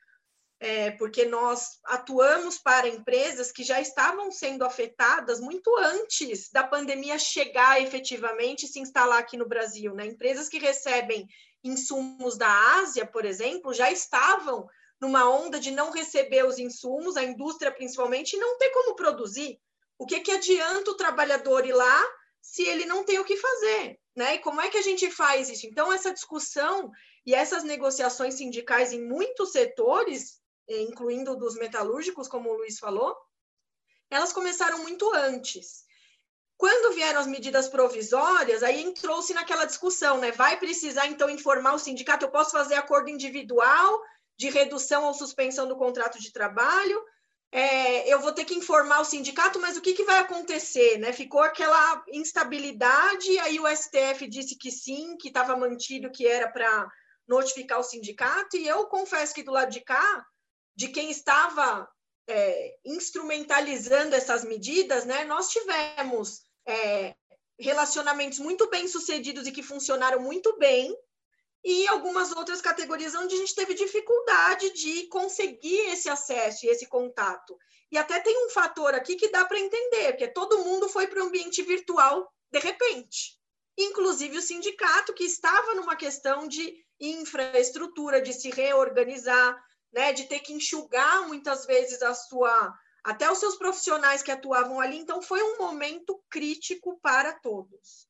é, 0.59 0.91
porque 0.91 1.25
nós 1.25 1.79
atuamos 1.85 2.57
para 2.57 2.87
empresas 2.87 3.51
que 3.51 3.63
já 3.63 3.81
estavam 3.81 4.31
sendo 4.31 4.63
afetadas 4.63 5.39
muito 5.39 5.75
antes 5.77 6.49
da 6.49 6.63
pandemia 6.63 7.19
chegar 7.19 7.81
efetivamente 7.81 8.65
e 8.65 8.69
se 8.69 8.79
instalar 8.79 9.19
aqui 9.19 9.37
no 9.37 9.47
Brasil. 9.47 9.93
Né? 9.93 10.05
Empresas 10.05 10.47
que 10.47 10.57
recebem 10.57 11.27
insumos 11.63 12.37
da 12.37 12.79
Ásia, 12.79 13.05
por 13.05 13.25
exemplo, 13.25 13.73
já 13.73 13.91
estavam 13.91 14.67
numa 15.01 15.29
onda 15.29 15.59
de 15.59 15.71
não 15.71 15.91
receber 15.91 16.45
os 16.45 16.57
insumos, 16.57 17.17
a 17.17 17.23
indústria 17.23 17.71
principalmente, 17.71 18.33
e 18.33 18.39
não 18.39 18.57
ter 18.57 18.69
como 18.69 18.95
produzir. 18.95 19.59
O 19.97 20.05
que, 20.05 20.21
que 20.21 20.31
adianta 20.31 20.91
o 20.91 20.97
trabalhador 20.97 21.65
ir 21.65 21.73
lá 21.73 22.03
se 22.41 22.63
ele 22.63 22.85
não 22.85 23.03
tem 23.03 23.19
o 23.19 23.25
que 23.25 23.35
fazer? 23.35 23.99
Né? 24.15 24.35
E 24.35 24.39
como 24.39 24.61
é 24.61 24.69
que 24.69 24.77
a 24.77 24.81
gente 24.81 25.11
faz 25.11 25.49
isso? 25.49 25.67
Então, 25.67 25.91
essa 25.91 26.13
discussão 26.13 26.91
e 27.25 27.33
essas 27.33 27.63
negociações 27.63 28.35
sindicais 28.35 28.93
em 28.93 29.05
muitos 29.05 29.51
setores 29.51 30.39
incluindo 30.67 31.35
dos 31.35 31.55
metalúrgicos, 31.55 32.27
como 32.27 32.49
o 32.49 32.57
Luiz 32.57 32.79
falou, 32.79 33.15
elas 34.09 34.33
começaram 34.33 34.79
muito 34.79 35.11
antes. 35.13 35.83
Quando 36.57 36.95
vieram 36.95 37.19
as 37.19 37.27
medidas 37.27 37.67
provisórias, 37.67 38.63
aí 38.63 38.81
entrou-se 38.81 39.33
naquela 39.33 39.65
discussão, 39.65 40.19
né? 40.19 40.31
Vai 40.31 40.57
precisar 40.57 41.07
então 41.07 41.29
informar 41.29 41.73
o 41.73 41.79
sindicato? 41.79 42.25
Eu 42.25 42.31
posso 42.31 42.51
fazer 42.51 42.75
acordo 42.75 43.09
individual 43.09 44.01
de 44.37 44.49
redução 44.49 45.03
ou 45.03 45.13
suspensão 45.13 45.67
do 45.67 45.75
contrato 45.75 46.19
de 46.19 46.31
trabalho? 46.31 47.03
É, 47.51 48.11
eu 48.11 48.19
vou 48.19 48.33
ter 48.33 48.45
que 48.45 48.53
informar 48.53 48.99
o 48.99 49.05
sindicato, 49.05 49.59
mas 49.59 49.77
o 49.77 49.81
que, 49.81 49.93
que 49.93 50.03
vai 50.03 50.19
acontecer? 50.19 50.97
Né? 50.97 51.13
Ficou 51.13 51.41
aquela 51.41 52.03
instabilidade, 52.11 53.37
aí 53.39 53.59
o 53.59 53.67
STF 53.67 54.27
disse 54.27 54.57
que 54.57 54.71
sim, 54.71 55.15
que 55.17 55.29
estava 55.29 55.55
mantido, 55.55 56.11
que 56.11 56.27
era 56.27 56.49
para 56.49 56.89
notificar 57.27 57.79
o 57.79 57.83
sindicato, 57.83 58.57
e 58.57 58.67
eu 58.67 58.85
confesso 58.87 59.33
que 59.33 59.43
do 59.43 59.51
lado 59.51 59.71
de 59.71 59.81
cá, 59.81 60.25
de 60.75 60.89
quem 60.89 61.09
estava 61.09 61.89
é, 62.27 62.75
instrumentalizando 62.85 64.15
essas 64.15 64.43
medidas, 64.43 65.05
né, 65.05 65.23
nós 65.25 65.49
tivemos 65.49 66.41
é, 66.67 67.15
relacionamentos 67.59 68.39
muito 68.39 68.69
bem 68.69 68.87
sucedidos 68.87 69.47
e 69.47 69.51
que 69.51 69.63
funcionaram 69.63 70.19
muito 70.19 70.57
bem, 70.57 70.95
e 71.63 71.87
algumas 71.87 72.31
outras 72.31 72.61
categorias 72.61 73.15
onde 73.15 73.33
a 73.33 73.37
gente 73.39 73.55
teve 73.55 73.73
dificuldade 73.73 74.69
de 74.73 75.07
conseguir 75.07 75.79
esse 75.89 76.07
acesso 76.07 76.63
e 76.63 76.69
esse 76.69 76.85
contato. 76.87 77.57
E 77.91 77.97
até 77.97 78.19
tem 78.19 78.45
um 78.45 78.49
fator 78.49 78.93
aqui 78.93 79.15
que 79.15 79.29
dá 79.29 79.43
para 79.45 79.59
entender, 79.59 80.13
que 80.13 80.27
todo 80.27 80.63
mundo 80.63 80.87
foi 80.87 81.07
para 81.07 81.23
o 81.23 81.25
ambiente 81.25 81.63
virtual 81.63 82.31
de 82.51 82.59
repente, 82.59 83.37
inclusive 83.77 84.37
o 84.37 84.41
sindicato, 84.41 85.13
que 85.13 85.23
estava 85.23 85.73
numa 85.73 85.95
questão 85.95 86.47
de 86.47 86.73
infraestrutura, 86.99 88.21
de 88.21 88.31
se 88.31 88.49
reorganizar, 88.49 89.59
né, 89.95 90.11
de 90.11 90.25
ter 90.25 90.41
que 90.41 90.51
enxugar 90.51 91.25
muitas 91.25 91.65
vezes 91.65 92.01
a 92.01 92.13
sua 92.13 92.77
até 93.01 93.31
os 93.31 93.37
seus 93.37 93.55
profissionais 93.55 94.23
que 94.23 94.31
atuavam 94.31 94.79
ali, 94.79 94.97
então 94.97 95.21
foi 95.21 95.41
um 95.41 95.59
momento 95.59 96.19
crítico 96.27 96.99
para 97.01 97.33
todos. 97.33 98.07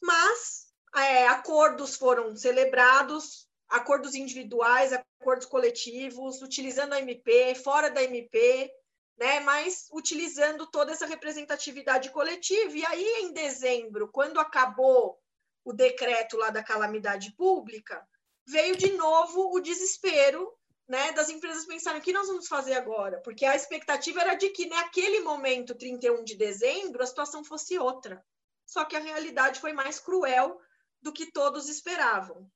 Mas 0.00 0.68
é, 0.94 1.26
acordos 1.26 1.96
foram 1.96 2.34
celebrados, 2.36 3.48
acordos 3.68 4.14
individuais, 4.14 4.92
acordos 4.92 5.46
coletivos, 5.46 6.40
utilizando 6.40 6.92
a 6.92 7.00
MP, 7.00 7.56
fora 7.56 7.90
da 7.90 8.04
MP, 8.04 8.72
né, 9.18 9.40
mas 9.40 9.88
utilizando 9.92 10.64
toda 10.70 10.92
essa 10.92 11.06
representatividade 11.06 12.10
coletiva. 12.10 12.72
E 12.72 12.86
aí, 12.86 13.06
em 13.22 13.32
dezembro, 13.32 14.08
quando 14.12 14.38
acabou 14.38 15.18
o 15.64 15.72
decreto 15.72 16.36
lá 16.36 16.50
da 16.50 16.62
calamidade 16.62 17.32
pública, 17.32 18.06
veio 18.46 18.76
de 18.76 18.92
novo 18.92 19.52
o 19.52 19.60
desespero 19.60 20.56
né, 20.88 21.12
das 21.12 21.28
empresas 21.28 21.64
pensarem 21.64 22.00
o 22.00 22.04
que 22.04 22.12
nós 22.12 22.26
vamos 22.26 22.46
fazer 22.46 22.74
agora, 22.74 23.20
porque 23.22 23.44
a 23.44 23.56
expectativa 23.56 24.20
era 24.20 24.34
de 24.34 24.50
que 24.50 24.66
naquele 24.66 25.20
momento, 25.20 25.74
31 25.74 26.24
de 26.24 26.36
dezembro, 26.36 27.02
a 27.02 27.06
situação 27.06 27.42
fosse 27.42 27.78
outra. 27.78 28.24
Só 28.66 28.84
que 28.84 28.96
a 28.96 29.00
realidade 29.00 29.60
foi 29.60 29.72
mais 29.72 29.98
cruel 29.98 30.58
do 31.00 31.12
que 31.12 31.30
todos 31.30 31.68
esperavam. 31.68 32.50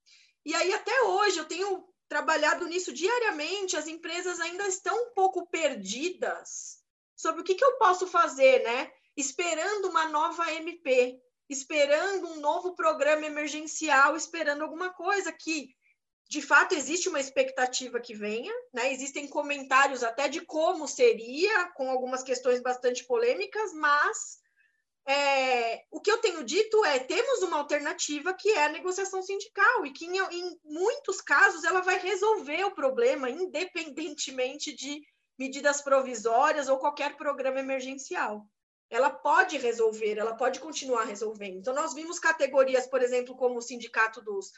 E 0.45 0.55
aí 0.55 0.73
até 0.73 1.03
hoje 1.03 1.39
eu 1.39 1.45
tenho 1.45 1.87
trabalhado 2.09 2.67
nisso 2.67 2.93
diariamente, 2.93 3.77
as 3.77 3.87
empresas 3.87 4.41
ainda 4.41 4.67
estão 4.67 4.97
um 4.97 5.15
pouco 5.15 5.47
perdidas 5.47 6.79
sobre 7.15 7.43
o 7.43 7.45
que, 7.45 7.55
que 7.55 7.65
eu 7.65 7.77
posso 7.77 8.07
fazer, 8.07 8.63
né? 8.63 8.91
Esperando 9.17 9.89
uma 9.89 10.09
nova 10.09 10.51
MP, 10.53 11.21
esperando 11.49 12.29
um 12.29 12.41
novo 12.41 12.75
programa 12.75 13.27
emergencial, 13.27 14.17
esperando 14.17 14.63
alguma 14.63 14.91
coisa 14.91 15.33
que 15.33 15.75
de 16.29 16.43
fato 16.43 16.75
existe 16.75 17.09
uma 17.09 17.21
expectativa 17.21 17.99
que 17.99 18.15
venha, 18.15 18.53
né? 18.73 18.93
Existem 18.93 19.27
comentários 19.27 20.03
até 20.03 20.29
de 20.29 20.43
como 20.43 20.87
seria, 20.87 21.71
com 21.71 21.91
algumas 21.91 22.23
questões 22.23 22.61
bastante 22.61 23.05
polêmicas, 23.05 23.73
mas 23.73 24.39
é, 25.07 25.85
o 25.91 26.03
que 26.03 26.11
eu 26.11 26.19
tenho 26.19 26.45
dito 26.45 26.85
é 26.85 26.99
temos 26.99 27.43
uma 27.43 27.57
alternativa 27.57 28.35
que 28.35 28.51
é 28.51 28.67
a 28.67 28.69
negociação 28.69 29.23
sindical 29.23 29.87
e 29.87 29.91
que 29.91 30.05
em, 30.05 30.19
em 30.19 30.61
muitos 30.65 31.23
casos 31.23 31.65
ela 31.65 31.81
vai 31.81 31.99
resolver 31.99 32.63
o 32.65 32.75
problema, 32.75 33.31
independentemente 33.31 34.75
de 34.75 35.01
medidas 35.39 35.81
provisórias 35.81 36.69
ou 36.69 36.79
qualquer 36.79 37.17
programa 37.17 37.61
emergencial. 37.61 38.45
ela 38.91 39.11
pode 39.11 39.57
resolver, 39.59 40.17
ela 40.19 40.35
pode 40.35 40.61
continuar 40.61 41.05
resolvendo. 41.05 41.59
Então, 41.59 41.75
nós 41.75 41.95
vimos 41.95 42.19
categorias, 42.19 42.87
por 42.87 43.03
exemplo, 43.03 43.37
como 43.37 43.59
o 43.59 43.63
Sindicato 43.63 44.23
dos 44.23 44.51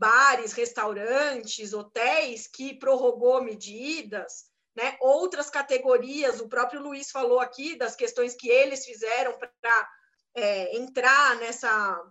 Bares, 0.00 0.54
Restaurantes, 0.54 1.74
Hotéis, 1.74 2.46
que 2.46 2.72
prorrogou 2.72 3.42
medidas, 3.42 4.46
né? 4.74 4.96
outras 4.98 5.50
categorias, 5.50 6.40
o 6.40 6.48
próprio 6.48 6.80
Luiz 6.80 7.10
falou 7.10 7.38
aqui 7.38 7.76
das 7.76 7.94
questões 7.94 8.34
que 8.34 8.48
eles 8.48 8.86
fizeram 8.86 9.38
para 9.38 9.90
é, 10.34 10.74
entrar 10.74 11.36
nessa 11.36 12.02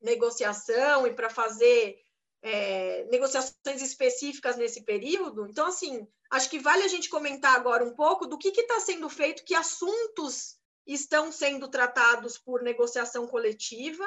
negociação 0.00 1.06
e 1.06 1.12
para 1.12 1.28
fazer 1.28 1.98
é, 2.40 3.04
negociações 3.10 3.82
específicas 3.82 4.56
nesse 4.56 4.82
período. 4.82 5.46
Então, 5.46 5.66
assim, 5.66 6.08
acho 6.30 6.48
que 6.48 6.58
vale 6.58 6.84
a 6.84 6.88
gente 6.88 7.10
comentar 7.10 7.54
agora 7.56 7.84
um 7.84 7.94
pouco 7.94 8.26
do 8.26 8.38
que 8.38 8.48
está 8.48 8.80
sendo 8.80 9.10
feito, 9.10 9.44
que 9.44 9.54
assuntos 9.54 10.56
estão 10.86 11.30
sendo 11.30 11.68
tratados 11.68 12.38
por 12.38 12.62
negociação 12.62 13.26
coletiva. 13.26 14.04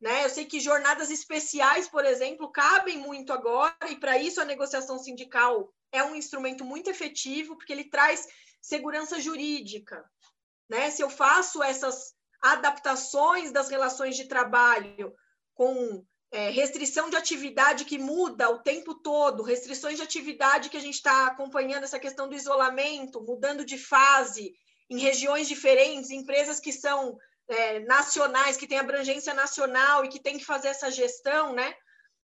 Né? 0.00 0.24
Eu 0.24 0.30
sei 0.30 0.44
que 0.44 0.60
jornadas 0.60 1.10
especiais, 1.10 1.88
por 1.88 2.04
exemplo, 2.04 2.52
cabem 2.52 2.98
muito 2.98 3.32
agora, 3.32 3.74
e 3.88 3.96
para 3.96 4.18
isso 4.18 4.40
a 4.40 4.44
negociação 4.44 4.98
sindical 4.98 5.72
é 5.90 6.02
um 6.04 6.14
instrumento 6.14 6.64
muito 6.64 6.88
efetivo, 6.88 7.56
porque 7.56 7.72
ele 7.72 7.90
traz 7.90 8.26
segurança 8.60 9.20
jurídica. 9.20 10.04
Né? 10.68 10.90
Se 10.90 11.02
eu 11.02 11.10
faço 11.10 11.62
essas 11.62 12.14
adaptações 12.40 13.50
das 13.50 13.68
relações 13.68 14.16
de 14.16 14.28
trabalho 14.28 15.12
com 15.54 16.04
é, 16.30 16.50
restrição 16.50 17.10
de 17.10 17.16
atividade 17.16 17.84
que 17.84 17.98
muda 17.98 18.50
o 18.50 18.62
tempo 18.62 18.94
todo, 18.94 19.42
restrições 19.42 19.96
de 19.96 20.02
atividade 20.02 20.68
que 20.68 20.76
a 20.76 20.80
gente 20.80 20.94
está 20.94 21.26
acompanhando 21.26 21.84
essa 21.84 21.98
questão 21.98 22.28
do 22.28 22.36
isolamento, 22.36 23.22
mudando 23.22 23.64
de 23.64 23.78
fase 23.78 24.52
em 24.90 24.98
regiões 24.98 25.48
diferentes, 25.48 26.10
empresas 26.10 26.60
que 26.60 26.72
são 26.72 27.18
é, 27.48 27.80
nacionais, 27.80 28.56
que 28.56 28.66
têm 28.66 28.78
abrangência 28.78 29.32
nacional 29.32 30.04
e 30.04 30.08
que 30.08 30.20
têm 30.20 30.38
que 30.38 30.44
fazer 30.44 30.68
essa 30.68 30.90
gestão, 30.90 31.52
né? 31.54 31.74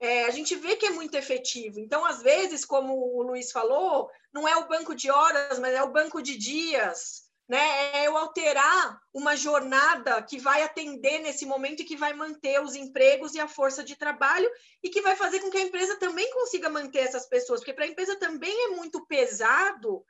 É, 0.01 0.25
a 0.25 0.31
gente 0.31 0.57
vê 0.57 0.77
que 0.77 0.87
é 0.87 0.91
muito 0.91 1.15
efetivo. 1.15 1.79
Então, 1.79 2.05
às 2.05 2.21
vezes, 2.21 2.65
como 2.65 2.95
o 2.95 3.23
Luiz 3.23 3.53
falou, 3.53 4.11
não 4.33 4.47
é 4.47 4.57
o 4.57 4.67
banco 4.67 4.95
de 4.95 5.11
horas, 5.11 5.59
mas 5.59 5.73
é 5.73 5.83
o 5.83 5.93
banco 5.93 6.21
de 6.21 6.37
dias, 6.37 7.23
né? 7.49 8.03
É 8.03 8.09
eu 8.09 8.17
alterar 8.17 9.01
uma 9.13 9.37
jornada 9.37 10.21
que 10.23 10.39
vai 10.39 10.63
atender 10.63 11.21
nesse 11.21 11.47
momento 11.47 11.81
e 11.81 11.85
que 11.85 11.97
vai 11.97 12.13
manter 12.13 12.61
os 12.61 12.75
empregos 12.75 13.35
e 13.35 13.41
a 13.41 13.47
força 13.47 13.85
de 13.85 13.97
trabalho 13.97 14.51
e 14.83 14.91
que 14.91 15.01
vai 15.01 15.15
fazer 15.15 15.41
com 15.41 15.51
que 15.51 15.59
a 15.59 15.63
empresa 15.63 15.97
também 15.99 16.29
consiga 16.33 16.69
manter 16.69 17.01
essas 17.01 17.27
pessoas, 17.27 17.61
porque 17.61 17.73
para 17.73 17.85
a 17.85 17.89
empresa 17.89 18.17
também 18.17 18.65
é 18.67 18.69
muito 18.77 19.07
pesado 19.07 20.05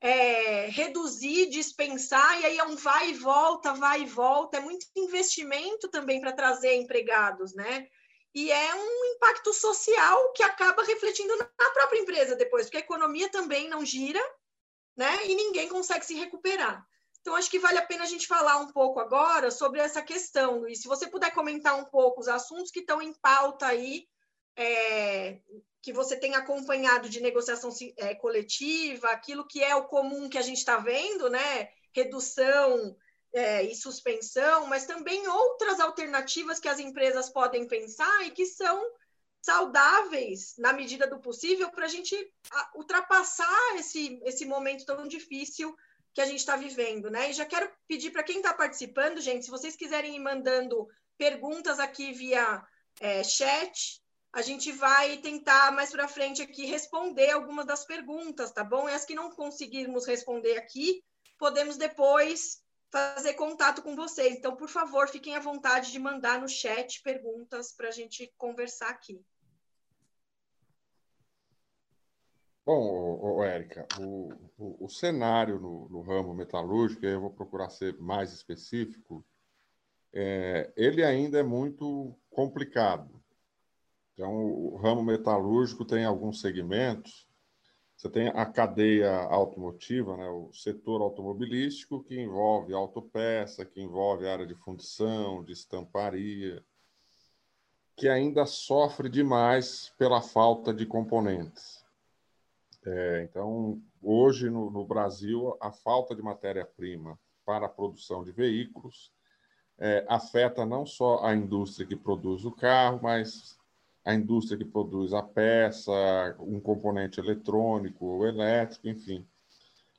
é, 0.00 0.66
reduzir, 0.66 1.50
dispensar, 1.50 2.40
e 2.40 2.46
aí 2.46 2.58
é 2.58 2.64
um 2.64 2.74
vai 2.74 3.10
e 3.10 3.14
volta, 3.14 3.74
vai 3.74 4.02
e 4.02 4.06
volta, 4.06 4.56
é 4.56 4.60
muito 4.60 4.86
investimento 4.96 5.88
também 5.88 6.20
para 6.20 6.32
trazer 6.32 6.74
empregados, 6.74 7.54
né? 7.54 7.86
E 8.34 8.50
é 8.50 8.74
um 8.74 9.04
impacto 9.16 9.52
social 9.52 10.32
que 10.32 10.42
acaba 10.42 10.84
refletindo 10.84 11.36
na 11.36 11.70
própria 11.72 12.00
empresa 12.00 12.36
depois, 12.36 12.66
porque 12.66 12.78
a 12.78 12.80
economia 12.80 13.28
também 13.28 13.68
não 13.68 13.84
gira, 13.84 14.22
né? 14.96 15.26
E 15.26 15.34
ninguém 15.34 15.68
consegue 15.68 16.06
se 16.06 16.14
recuperar. 16.14 16.86
Então, 17.20 17.34
acho 17.34 17.50
que 17.50 17.58
vale 17.58 17.76
a 17.76 17.84
pena 17.84 18.04
a 18.04 18.06
gente 18.06 18.26
falar 18.26 18.56
um 18.58 18.72
pouco 18.72 18.98
agora 18.98 19.50
sobre 19.50 19.80
essa 19.80 20.00
questão, 20.00 20.60
Luiz. 20.60 20.80
Se 20.80 20.88
você 20.88 21.06
puder 21.06 21.32
comentar 21.32 21.78
um 21.78 21.84
pouco 21.84 22.20
os 22.20 22.28
assuntos 22.28 22.70
que 22.70 22.80
estão 22.80 23.02
em 23.02 23.12
pauta 23.12 23.66
aí, 23.66 24.06
é, 24.56 25.38
que 25.82 25.92
você 25.92 26.16
tem 26.16 26.34
acompanhado 26.34 27.08
de 27.08 27.20
negociação 27.20 27.70
é, 27.96 28.14
coletiva, 28.14 29.08
aquilo 29.08 29.46
que 29.46 29.62
é 29.62 29.74
o 29.74 29.86
comum 29.86 30.28
que 30.28 30.38
a 30.38 30.42
gente 30.42 30.58
está 30.58 30.76
vendo, 30.76 31.30
né? 31.30 31.70
Redução 31.92 32.96
é, 33.32 33.62
e 33.62 33.74
suspensão, 33.74 34.66
mas 34.66 34.86
também 34.86 35.26
outras 35.28 35.80
alternativas 35.80 36.58
que 36.58 36.68
as 36.68 36.78
empresas 36.78 37.30
podem 37.30 37.66
pensar 37.66 38.26
e 38.26 38.30
que 38.30 38.44
são 38.46 38.82
saudáveis 39.42 40.54
na 40.58 40.72
medida 40.72 41.06
do 41.06 41.18
possível 41.18 41.70
para 41.70 41.86
a 41.86 41.88
gente 41.88 42.14
ultrapassar 42.74 43.76
esse, 43.76 44.20
esse 44.24 44.44
momento 44.44 44.84
tão 44.84 45.06
difícil 45.08 45.74
que 46.12 46.20
a 46.20 46.26
gente 46.26 46.40
está 46.40 46.56
vivendo, 46.56 47.10
né? 47.10 47.30
E 47.30 47.32
já 47.32 47.46
quero 47.46 47.70
pedir 47.86 48.10
para 48.10 48.22
quem 48.22 48.38
está 48.38 48.52
participando, 48.52 49.20
gente, 49.20 49.44
se 49.44 49.50
vocês 49.50 49.76
quiserem 49.76 50.16
ir 50.16 50.20
mandando 50.20 50.88
perguntas 51.16 51.78
aqui 51.78 52.12
via 52.12 52.62
é, 53.00 53.22
chat, 53.22 54.02
a 54.32 54.42
gente 54.42 54.70
vai 54.70 55.16
tentar 55.16 55.72
mais 55.72 55.90
para 55.90 56.06
frente 56.06 56.40
aqui 56.40 56.64
responder 56.64 57.30
algumas 57.30 57.66
das 57.66 57.84
perguntas, 57.84 58.52
tá 58.52 58.62
bom? 58.62 58.88
E 58.88 58.92
as 58.92 59.04
que 59.04 59.14
não 59.14 59.30
conseguirmos 59.30 60.06
responder 60.06 60.56
aqui, 60.56 61.02
podemos 61.38 61.76
depois 61.76 62.62
fazer 62.90 63.34
contato 63.34 63.82
com 63.82 63.96
vocês. 63.96 64.36
Então, 64.36 64.56
por 64.56 64.68
favor, 64.68 65.08
fiquem 65.08 65.36
à 65.36 65.40
vontade 65.40 65.90
de 65.90 65.98
mandar 65.98 66.40
no 66.40 66.48
chat 66.48 67.02
perguntas 67.02 67.72
para 67.72 67.88
a 67.88 67.92
gente 67.92 68.32
conversar 68.36 68.90
aqui. 68.90 69.20
Bom, 72.64 73.42
Érica, 73.42 73.86
o, 73.98 74.32
o, 74.56 74.84
o, 74.84 74.88
cenário 74.88 75.58
no, 75.58 75.88
no, 75.88 76.02
ramo 76.02 76.34
metalúrgico, 76.34 77.04
eu 77.04 77.20
vou 77.20 77.30
procurar 77.30 77.68
ser 77.70 77.98
mais 77.98 78.32
específico, 78.32 79.26
é, 80.12 80.72
ele 80.76 81.02
ainda 81.02 81.40
é 81.40 81.42
muito 81.42 82.16
complicado. 82.28 83.19
Então, 84.20 84.34
o 84.34 84.76
ramo 84.76 85.02
metalúrgico 85.02 85.84
tem 85.84 86.04
alguns 86.04 86.40
segmentos 86.40 87.26
você 88.00 88.08
tem 88.08 88.28
a 88.28 88.46
cadeia 88.46 89.14
automotiva, 89.24 90.16
né, 90.16 90.26
o 90.30 90.50
setor 90.54 91.02
automobilístico, 91.02 92.02
que 92.02 92.18
envolve 92.18 92.72
autopeça, 92.72 93.62
que 93.62 93.78
envolve 93.78 94.26
área 94.26 94.46
de 94.46 94.54
fundição, 94.54 95.44
de 95.44 95.52
estamparia, 95.52 96.64
que 97.94 98.08
ainda 98.08 98.46
sofre 98.46 99.10
demais 99.10 99.92
pela 99.98 100.22
falta 100.22 100.72
de 100.72 100.86
componentes. 100.86 101.84
É, 102.86 103.22
então, 103.24 103.82
hoje 104.02 104.48
no, 104.48 104.70
no, 104.70 104.86
Brasil, 104.86 105.54
a 105.60 105.70
falta 105.70 106.16
de 106.16 106.22
matéria-prima 106.22 107.20
para 107.44 107.66
a 107.66 107.68
produção 107.68 108.24
de 108.24 108.32
veículos 108.32 109.12
é, 109.78 110.06
afeta 110.08 110.64
não 110.64 110.86
só 110.86 111.22
a 111.22 111.34
indústria 111.34 111.86
que 111.86 111.96
produz 111.96 112.46
o 112.46 112.50
carro, 112.50 112.98
mas 113.02 113.59
a 114.04 114.14
indústria 114.14 114.58
que 114.58 114.64
produz 114.64 115.12
a 115.12 115.22
peça, 115.22 115.92
um 116.40 116.58
componente 116.58 117.20
eletrônico 117.20 118.06
ou 118.06 118.26
elétrico, 118.26 118.88
enfim. 118.88 119.26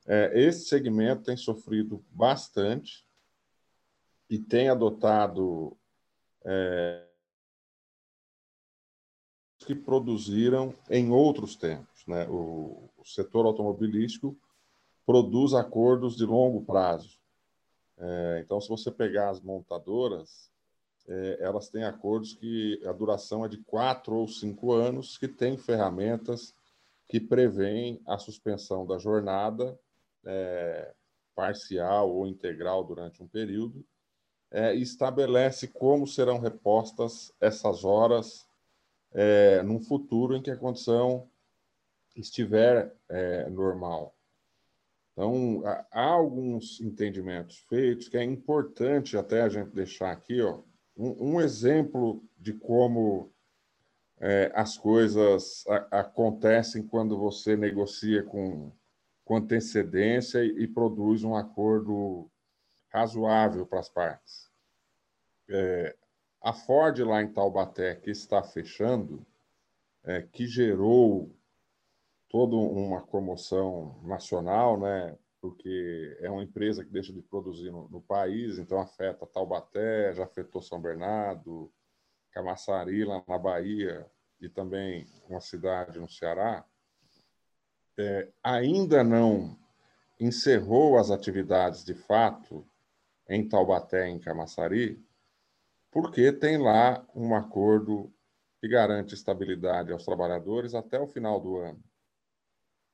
É, 0.08 0.32
esse 0.40 0.66
segmento 0.66 1.24
tem 1.24 1.38
sofrido 1.38 2.04
bastante 2.10 3.06
e 4.30 4.40
tem 4.40 4.70
adotado 4.70 5.78
é, 6.44 7.06
que 9.60 9.76
produziram 9.76 10.74
em 10.90 11.12
outros 11.12 11.56
tempos. 11.56 12.06
Né? 12.08 12.28
O, 12.28 12.90
o, 12.98 13.06
setor 13.06 13.46
automobilístico 13.46 14.36
produz 15.06 15.54
acordos 15.54 16.16
de 16.16 16.26
longo 16.26 16.64
prazo. 16.66 17.20
É, 17.98 18.42
então, 18.44 18.60
se 18.60 18.68
você 18.68 18.90
pegar 18.90 19.30
as 19.30 19.40
montadoras, 19.40 20.51
é, 21.08 21.38
elas 21.42 21.70
têm 21.70 21.84
acordos 21.84 22.34
que 22.34 22.82
a 22.86 22.92
duração 22.92 23.46
é 23.46 23.48
de 23.48 23.58
quatro 23.58 24.16
ou 24.16 24.28
cinco 24.28 24.72
anos, 24.74 25.18
que 25.18 25.28
têm 25.28 25.58
ferramentas 25.58 26.54
que 27.08 27.20
prevêem 27.20 28.02
a 28.08 28.18
suspensão 28.18 28.86
da 28.86 28.98
jornada 28.98 29.78
é, 30.26 30.94
parcial 31.36 32.10
ou 32.10 32.28
integral 32.28 32.84
durante 32.84 33.22
um 33.22 33.28
período, 33.28 33.86
é, 34.50 34.76
e 34.76 34.82
estabelece 34.82 35.68
como 35.68 36.08
serão 36.08 36.40
repostas 36.40 37.34
essas 37.40 37.84
horas 37.84 38.48
é, 39.14 39.62
num 39.64 39.80
futuro 39.80 40.36
em 40.36 40.42
que 40.42 40.52
a 40.52 40.58
condição 40.58 41.28
estiver 42.16 42.94
é, 43.10 43.50
normal. 43.50 44.16
Então, 45.12 45.62
há 45.92 46.06
alguns 46.06 46.80
entendimentos 46.80 47.58
feitos 47.70 48.08
que 48.08 48.18
é 48.18 48.24
importante 48.24 49.18
até 49.18 49.42
a 49.42 49.50
gente 49.50 49.72
deixar 49.72 50.12
aqui, 50.12 50.42
ó, 50.42 50.62
um, 51.02 51.34
um 51.34 51.42
exemplo 51.42 52.24
de 52.38 52.54
como 52.54 53.32
é, 54.20 54.52
as 54.54 54.78
coisas 54.78 55.66
a, 55.68 56.02
acontecem 56.02 56.86
quando 56.86 57.18
você 57.18 57.58
negocia 57.58 58.24
com, 58.24 58.72
com 59.26 59.36
antecedência 59.38 60.46
e, 60.46 60.64
e 60.64 60.68
produz 60.68 61.24
um 61.24 61.36
acordo 61.36 62.30
razoável 62.90 63.66
para 63.66 63.80
as 63.80 63.90
partes. 63.90 64.52
É, 65.50 65.96
a 66.40 66.54
Ford 66.54 67.00
lá 67.00 67.22
em 67.22 67.34
Taubaté, 67.34 67.96
que 67.96 68.12
está 68.12 68.44
fechando, 68.44 69.26
é, 70.04 70.22
que 70.22 70.46
gerou 70.46 71.36
toda 72.30 72.56
uma 72.56 73.02
comoção 73.02 74.00
nacional, 74.04 74.80
né? 74.80 75.18
Porque 75.42 76.18
é 76.22 76.30
uma 76.30 76.44
empresa 76.44 76.86
que 76.86 76.92
deixa 76.92 77.12
de 77.12 77.22
produzir 77.22 77.72
no, 77.72 77.90
no, 77.90 78.00
país, 78.00 78.60
então 78.60 78.80
afeta 78.80 79.26
Taubaté, 79.26 80.14
já 80.14 80.24
afetou 80.24 80.62
São 80.62 80.80
Bernardo, 80.80 81.72
Camaçari, 82.32 83.04
lá 83.04 83.24
na 83.28 83.40
Bahia, 83.40 84.06
e 84.40 84.48
também 84.48 85.08
uma 85.28 85.42
cidade 85.42 86.00
no 86.00 86.08
Ceará, 86.08 86.64
é, 87.98 88.30
ainda 88.44 89.04
não 89.04 89.58
encerrou 90.20 90.98
as 90.98 91.10
atividades 91.10 91.84
de 91.84 91.96
fato 91.96 92.66
em 93.28 93.48
Taubaté, 93.48 94.08
em 94.08 94.20
Camaçari, 94.20 95.04
porque 95.90 96.32
tem 96.32 96.58
lá 96.58 97.06
um 97.16 97.36
acordo 97.36 98.14
que 98.60 98.68
garante 98.68 99.16
estabilidade 99.16 99.92
aos 99.92 100.06
trabalhadores 100.06 100.76
até 100.76 101.00
o 101.00 101.08
final 101.08 101.40
do 101.40 101.58
ano. 101.58 101.84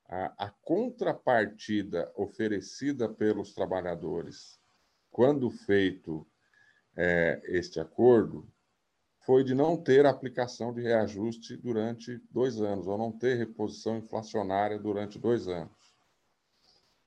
A, 0.08 0.46
a 0.46 0.50
contrapartida 0.62 2.10
oferecida 2.16 3.08
pelos 3.08 3.52
trabalhadores, 3.52 4.58
quando 5.10 5.50
feito 5.50 6.26
é, 6.96 7.40
este 7.44 7.78
acordo, 7.78 8.48
foi 9.20 9.44
de 9.44 9.54
não 9.54 9.76
ter 9.76 10.06
aplicação 10.06 10.72
de 10.72 10.80
reajuste 10.80 11.56
durante 11.56 12.16
dois 12.30 12.58
anos, 12.60 12.86
ou 12.86 12.96
não 12.96 13.12
ter 13.12 13.34
reposição 13.34 13.98
inflacionária 13.98 14.78
durante 14.78 15.18
dois 15.18 15.46
anos. 15.46 15.76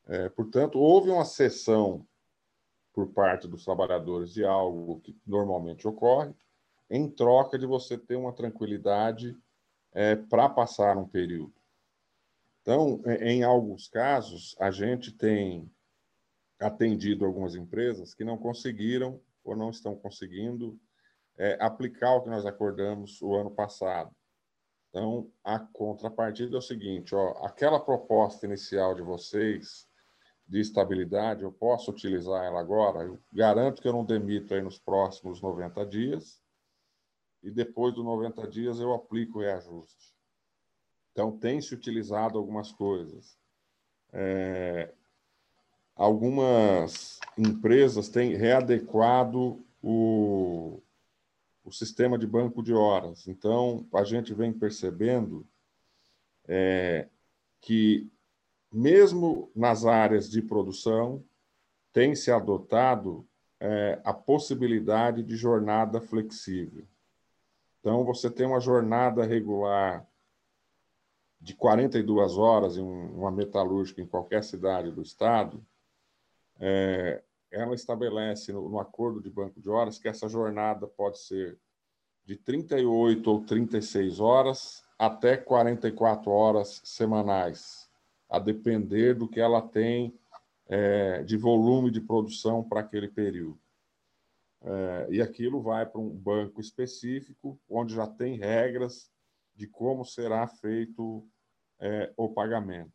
É, 0.08 0.30
portanto, 0.30 0.78
houve 0.78 1.10
uma 1.10 1.26
cessão 1.26 2.06
por 2.94 3.08
parte 3.08 3.48
dos 3.48 3.64
trabalhadores 3.66 4.34
de 4.34 4.44
algo 4.46 5.00
que 5.02 5.18
normalmente 5.26 5.88
ocorre, 5.88 6.34
em 6.90 7.10
troca 7.10 7.58
de 7.58 7.66
você 7.66 7.98
ter 7.98 8.18
uma 8.18 8.34
tranquilidade 8.34 9.36
é, 9.94 10.16
para 10.16 10.50
passar 10.50 10.98
um 10.98 11.08
período. 11.08 11.61
Então, 12.62 13.02
é, 13.06 13.32
em 13.32 13.44
alguns 13.44 13.88
casos, 13.88 14.56
a 14.60 14.72
gente 14.72 15.12
tem 15.12 15.72
atendido 16.60 17.26
algumas 17.26 17.56
empresas 17.56 18.14
que 18.14 18.24
não 18.24 18.38
conseguiram 18.38 19.20
ou 19.44 19.56
não 19.56 19.72
estão 19.72 19.96
conseguindo 19.96 20.80
é, 21.38 21.58
aplicar 21.60 22.16
o 22.16 22.22
que 22.22 22.30
nós 22.30 22.46
acordamos 22.46 23.22
o 23.22 23.36
ano 23.36 23.50
passado. 23.50 24.16
Então, 24.90 25.32
a 25.44 25.58
contrapartida 25.58 26.56
é 26.56 26.60
o 26.60 26.62
seguinte: 26.62 27.16
ó, 27.16 27.46
aquela 27.46 27.80
proposta 27.80 28.46
inicial 28.46 28.94
de 28.94 29.02
vocês 29.02 29.88
de 30.48 30.60
estabilidade, 30.60 31.44
eu 31.44 31.52
posso 31.52 31.90
utilizar 31.92 32.44
ela 32.44 32.60
agora? 32.60 33.04
Eu 33.04 33.20
garanto 33.32 33.82
que 33.82 33.88
eu 33.88 33.94
não 33.94 34.06
demito 34.06 34.54
aí 34.54 34.62
nos 34.62 34.78
próximos 34.78 35.42
90 35.42 35.86
dias, 35.86 36.42
e 37.42 37.50
depois 37.50 37.96
dos 37.96 38.04
90 38.04 38.48
dias 38.48 38.80
eu 38.80 38.94
aplico 38.94 39.40
o 39.40 39.42
reajuste. 39.42 40.14
Então, 41.12 41.38
tem 41.38 41.62
se 41.62 41.74
utilizado 41.74 42.38
algumas 42.38 42.72
coisas. 42.72 43.38
É, 44.14 44.94
algumas 45.96 47.20
empresas 47.38 48.10
têm 48.10 48.36
readequado 48.36 49.64
o, 49.82 50.82
o 51.64 51.72
sistema 51.72 52.18
de 52.18 52.26
banco 52.26 52.64
de 52.64 52.74
horas. 52.74 53.28
Então, 53.28 53.86
a 53.94 54.04
gente 54.04 54.34
vem 54.34 54.54
percebendo 54.54 55.46
é, 56.48 57.08
que 57.60 58.10
mesmo 58.72 59.52
nas 59.54 59.86
áreas 59.86 60.30
de 60.30 60.42
produção, 60.42 61.24
tem 61.92 62.16
se 62.16 62.32
adotado 62.32 63.28
é, 63.60 64.00
a 64.04 64.14
possibilidade 64.14 65.22
de 65.24 65.36
jornada 65.36 66.00
flexível. 66.00 66.88
Então, 67.80 68.06
você 68.06 68.30
tem 68.30 68.46
uma 68.46 68.62
jornada 68.62 69.26
regular 69.26 70.08
de 71.42 71.56
42 71.56 72.38
horas 72.38 72.78
em 72.78 72.82
uma 72.82 73.32
metalúrgica 73.32 74.02
em 74.02 74.06
qualquer 74.06 74.44
cidade 74.44 74.92
do 74.92 75.02
estado, 75.02 75.66
é, 76.60 77.24
ela 77.50 77.74
estabelece 77.74 78.54
no, 78.54 78.70
no, 78.70 78.80
acordo 78.80 79.20
de 79.20 79.30
banco 79.30 79.60
de 79.60 79.68
horas 79.68 79.98
que 79.98 80.08
essa 80.08 80.30
jornada 80.30 80.88
pode 80.88 81.20
ser 81.20 81.58
de 82.24 82.36
38 82.36 83.30
ou 83.30 83.44
36 83.44 84.20
horas 84.20 84.84
até 85.00 85.36
44 85.36 86.30
horas 86.30 86.80
semanais 86.86 87.90
a 88.30 88.38
depender 88.38 89.16
do 89.16 89.28
que 89.28 89.40
ela 89.40 89.62
tem 89.62 90.18
é, 90.68 91.24
de 91.24 91.36
volume 91.36 91.90
de 91.90 92.00
produção 92.00 92.64
para 92.64 92.82
aquele 92.82 93.08
período. 93.08 93.60
É, 94.62 95.08
e 95.10 95.22
aquilo 95.22 95.60
vai 95.60 95.88
para 95.88 96.00
um 96.00 96.10
banco 96.10 96.62
específico, 96.62 97.60
onde 97.68 97.96
já 97.96 98.06
tem 98.06 98.38
regras 98.38 99.12
de 99.56 99.68
como 99.68 100.06
será 100.06 100.48
feito 100.48 101.28
é, 101.82 102.14
o 102.16 102.30
pagamento. 102.30 102.94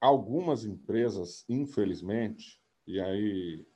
Algumas 0.00 0.64
empresas, 0.64 1.44
infelizmente, 1.48 2.60
e 2.86 3.00
aí 3.00 3.66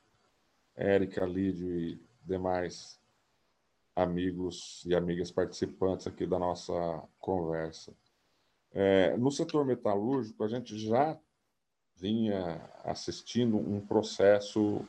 Érica, 0.74 1.24
Lídio 1.24 1.74
e 1.74 2.00
demais 2.22 3.00
amigos 3.94 4.84
e 4.84 4.94
amigas 4.94 5.30
participantes 5.30 6.06
aqui 6.06 6.26
da 6.26 6.38
nossa 6.38 7.02
conversa, 7.18 7.96
é, 8.72 9.16
no 9.16 9.30
setor 9.30 9.64
metalúrgico, 9.64 10.44
a 10.44 10.48
gente 10.48 10.78
já 10.78 11.18
vinha 11.96 12.62
assistindo 12.84 13.56
um 13.56 13.80
processo 13.80 14.86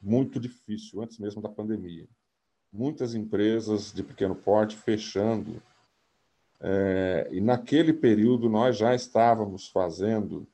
muito 0.00 0.40
difícil, 0.40 1.02
antes 1.02 1.18
mesmo 1.18 1.42
da 1.42 1.50
pandemia. 1.50 2.08
Muitas 2.72 3.14
empresas 3.14 3.92
de 3.92 4.02
pequeno 4.02 4.34
porte 4.34 4.74
fechando. 4.74 5.62
É, 6.60 7.28
e 7.30 7.40
naquele 7.40 7.92
período 7.92 8.48
nós 8.48 8.76
já 8.76 8.94
estávamos 8.94 9.68
fazendo 9.68 10.46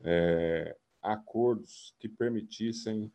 é, 0.00 0.76
acordos 1.02 1.94
que 1.98 2.08
permitissem 2.08 3.10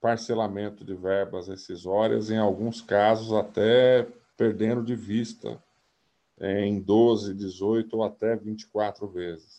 parcelamento 0.00 0.84
de 0.84 0.94
verbas 0.94 1.48
rescisórias, 1.48 2.30
em 2.30 2.38
alguns 2.38 2.80
casos 2.80 3.32
até 3.32 4.06
perdendo 4.36 4.82
de 4.82 4.94
vista 4.94 5.62
em 6.40 6.80
12, 6.80 7.34
18 7.34 7.96
ou 7.96 8.02
até 8.02 8.34
24 8.34 9.06
vezes. 9.06 9.58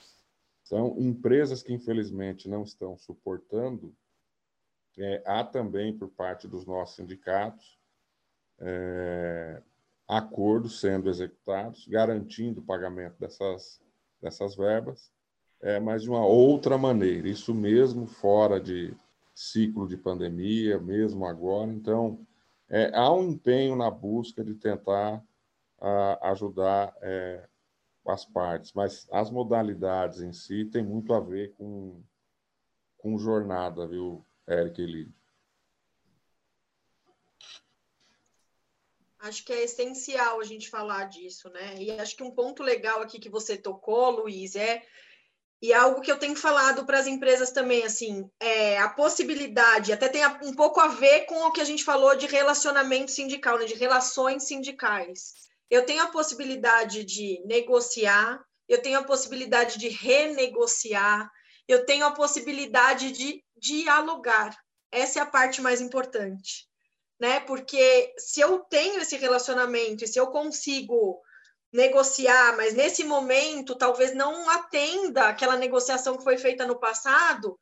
São 0.63 0.96
empresas 0.98 1.62
que, 1.62 1.74
infelizmente, 1.74 2.50
não 2.50 2.63
estão 2.63 2.98
suportando. 2.98 3.94
É, 4.98 5.22
há 5.26 5.44
também, 5.44 5.96
por 5.96 6.10
parte 6.10 6.48
dos 6.48 6.65
nossos 6.65 6.96
sindicatos, 6.96 7.78
é, 8.60 9.62
acordos 10.12 10.82
sendo 10.82 11.10
executados, 11.10 11.88
garantindo 11.88 12.60
o 12.60 12.63
pagamento 12.65 13.17
dessas, 13.17 13.82
dessas 14.21 14.58
verbas, 14.58 15.10
é, 15.62 15.80
mas 15.80 16.04
de 16.04 16.10
uma 16.10 16.26
outra 16.26 16.78
maneira. 16.78 17.30
Isso 17.30 17.56
mesmo 17.56 18.06
fora 18.06 18.60
de 18.60 18.93
ciclo 19.34 19.88
de 19.88 19.95
pandemia, 19.95 20.78
mesmo 20.82 21.26
agora. 21.26 21.71
Então, 21.71 22.28
é, 22.69 22.91
há 22.93 23.10
um 23.13 23.30
empenho 23.30 23.74
na 23.78 23.89
busca 23.89 24.43
de 24.43 24.54
tentar 24.54 25.24
a 25.80 26.32
ajudar 26.32 26.93
é, 27.02 27.47
as 28.06 28.26
partes, 28.26 28.74
mas 28.74 29.08
as 29.13 29.32
modalidades 29.32 30.19
em 30.19 30.34
si 30.34 30.65
tem 30.65 30.84
muito 30.84 31.13
a 31.13 31.21
ver 31.21 31.54
com, 31.54 32.04
com 32.97 33.17
jornada, 33.17 33.88
viu, 33.88 34.26
Eric 34.45 34.82
e 34.82 34.86
Acho 39.21 39.45
que 39.45 39.53
é 39.53 39.63
essencial 39.63 40.39
a 40.39 40.43
gente 40.43 40.69
falar 40.69 41.05
disso, 41.05 41.49
né? 41.49 41.75
E 41.77 41.91
acho 41.91 42.15
que 42.15 42.23
um 42.23 42.31
ponto 42.31 42.63
legal 42.63 43.01
aqui 43.01 43.19
que 43.19 43.29
você 43.29 43.57
tocou, 43.57 44.10
Luiz, 44.10 44.55
é 44.55 44.81
e 45.63 45.71
é 45.71 45.75
algo 45.75 46.01
que 46.01 46.12
eu 46.12 46.17
tenho 46.17 46.36
falado 46.36 46.88
para 46.88 46.97
as 46.97 47.05
empresas 47.05 47.51
também, 47.51 47.84
assim, 47.84 48.27
é 48.39 48.79
a 48.79 48.89
possibilidade, 48.89 49.93
até 49.93 50.10
tem 50.10 50.25
um 50.41 50.55
pouco 50.55 50.79
a 50.79 50.88
ver 50.88 51.27
com 51.27 51.36
o 51.36 51.51
que 51.51 51.62
a 51.62 51.63
gente 51.63 51.84
falou 51.84 52.15
de 52.15 52.25
relacionamento 52.25 53.12
sindical, 53.12 53.60
né, 53.60 53.65
de 53.65 53.75
relações 53.75 54.47
sindicais 54.47 55.34
eu 55.71 55.86
tenho 55.86 56.03
a 56.03 56.07
possibilidade 56.07 57.05
de 57.05 57.41
negociar, 57.45 58.43
eu 58.67 58.81
tenho 58.81 58.99
a 58.99 59.03
possibilidade 59.03 59.79
de 59.79 59.88
renegociar, 59.88 61.31
eu 61.65 61.86
tenho 61.86 62.05
a 62.05 62.12
possibilidade 62.12 63.13
de 63.13 63.41
dialogar. 63.55 64.53
Essa 64.91 65.19
é 65.19 65.21
a 65.21 65.25
parte 65.25 65.62
mais 65.62 65.79
importante, 65.79 66.67
né? 67.21 67.39
Porque 67.41 68.12
se 68.17 68.41
eu 68.41 68.62
tenho 68.62 68.99
esse 68.99 69.15
relacionamento 69.15 70.03
e 70.03 70.07
se 70.07 70.19
eu 70.19 70.27
consigo 70.27 71.21
negociar, 71.71 72.57
mas 72.57 72.73
nesse 72.73 73.03
momento 73.03 73.75
talvez 73.75 74.12
não 74.15 74.50
atenda 74.50 75.27
aquela 75.27 75.56
negociação 75.56 76.17
que 76.17 76.23
foi 76.23 76.39
feita 76.39 76.65
no 76.65 76.79
passado, 76.79 77.60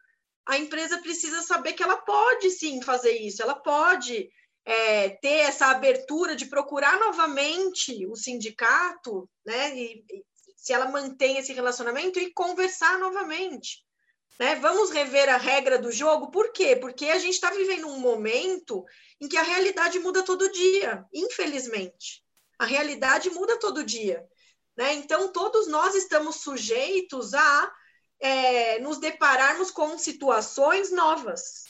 a 0.47 0.57
empresa 0.57 0.99
precisa 0.99 1.41
saber 1.41 1.73
que 1.73 1.84
ela 1.84 1.97
pode 1.97 2.49
sim 2.51 2.81
fazer 2.81 3.11
isso, 3.11 3.41
ela 3.43 3.53
pode 3.53 4.29
é, 4.63 5.09
ter 5.09 5.39
essa 5.39 5.67
abertura 5.67 6.38
de 6.38 6.45
procurar 6.45 6.97
novamente 6.97 8.07
o 8.07 8.15
sindicato, 8.15 9.29
né? 9.45 9.77
E, 9.77 10.05
se 10.55 10.71
ela 10.71 10.89
mantém 10.89 11.38
esse 11.38 11.51
relacionamento 11.51 12.17
e 12.17 12.34
conversar 12.34 12.97
novamente. 12.97 13.84
Né? 14.39 14.55
Vamos 14.55 14.89
rever 14.89 15.27
a 15.27 15.37
regra 15.37 15.77
do 15.77 15.91
jogo, 15.91 16.31
por 16.31 16.53
quê? 16.53 16.75
Porque 16.75 17.07
a 17.09 17.19
gente 17.19 17.33
está 17.33 17.51
vivendo 17.51 17.87
um 17.87 17.99
momento 17.99 18.85
em 19.19 19.27
que 19.27 19.35
a 19.35 19.43
realidade 19.43 19.99
muda 19.99 20.23
todo 20.23 20.51
dia, 20.51 21.05
infelizmente. 21.13 22.23
A 22.57 22.65
realidade 22.65 23.29
muda 23.29 23.59
todo 23.59 23.83
dia. 23.83 24.25
Né? 24.77 24.93
Então, 24.93 25.33
todos 25.33 25.67
nós 25.67 25.93
estamos 25.93 26.37
sujeitos 26.37 27.33
a 27.33 27.73
é, 28.21 28.79
nos 28.79 28.97
depararmos 28.97 29.71
com 29.71 29.97
situações 29.97 30.89
novas. 30.89 31.63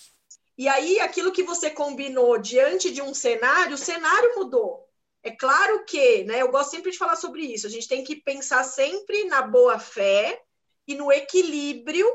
E 0.56 0.68
aí, 0.68 1.00
aquilo 1.00 1.32
que 1.32 1.42
você 1.42 1.72
combinou 1.72 2.38
diante 2.38 2.92
de 2.92 3.02
um 3.02 3.16
cenário, 3.16 3.74
o 3.74 3.78
cenário 3.78 4.36
mudou. 4.36 4.88
É 5.24 5.32
claro 5.32 5.86
que, 5.86 6.24
né, 6.24 6.42
eu 6.42 6.52
gosto 6.52 6.72
sempre 6.72 6.92
de 6.92 6.98
falar 6.98 7.16
sobre 7.16 7.42
isso, 7.42 7.66
a 7.66 7.70
gente 7.70 7.88
tem 7.88 8.04
que 8.04 8.16
pensar 8.16 8.64
sempre 8.64 9.26
na 9.26 9.42
boa 9.42 9.80
fé 9.80 10.42
e 10.88 10.96
no 10.96 11.12
equilíbrio 11.12 12.08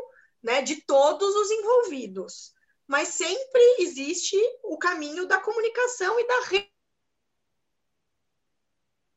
né, 0.45 0.63
de 0.63 0.83
todos 0.83 1.35
os 1.35 1.51
envolvidos. 1.51 2.53
mas 2.87 3.09
sempre 3.09 3.77
existe 3.79 4.37
o 4.63 4.77
caminho 4.77 5.27
da 5.27 5.41
comunicação 5.41 6.21
e 6.21 6.29
da 6.29 6.41
rede 6.49 6.75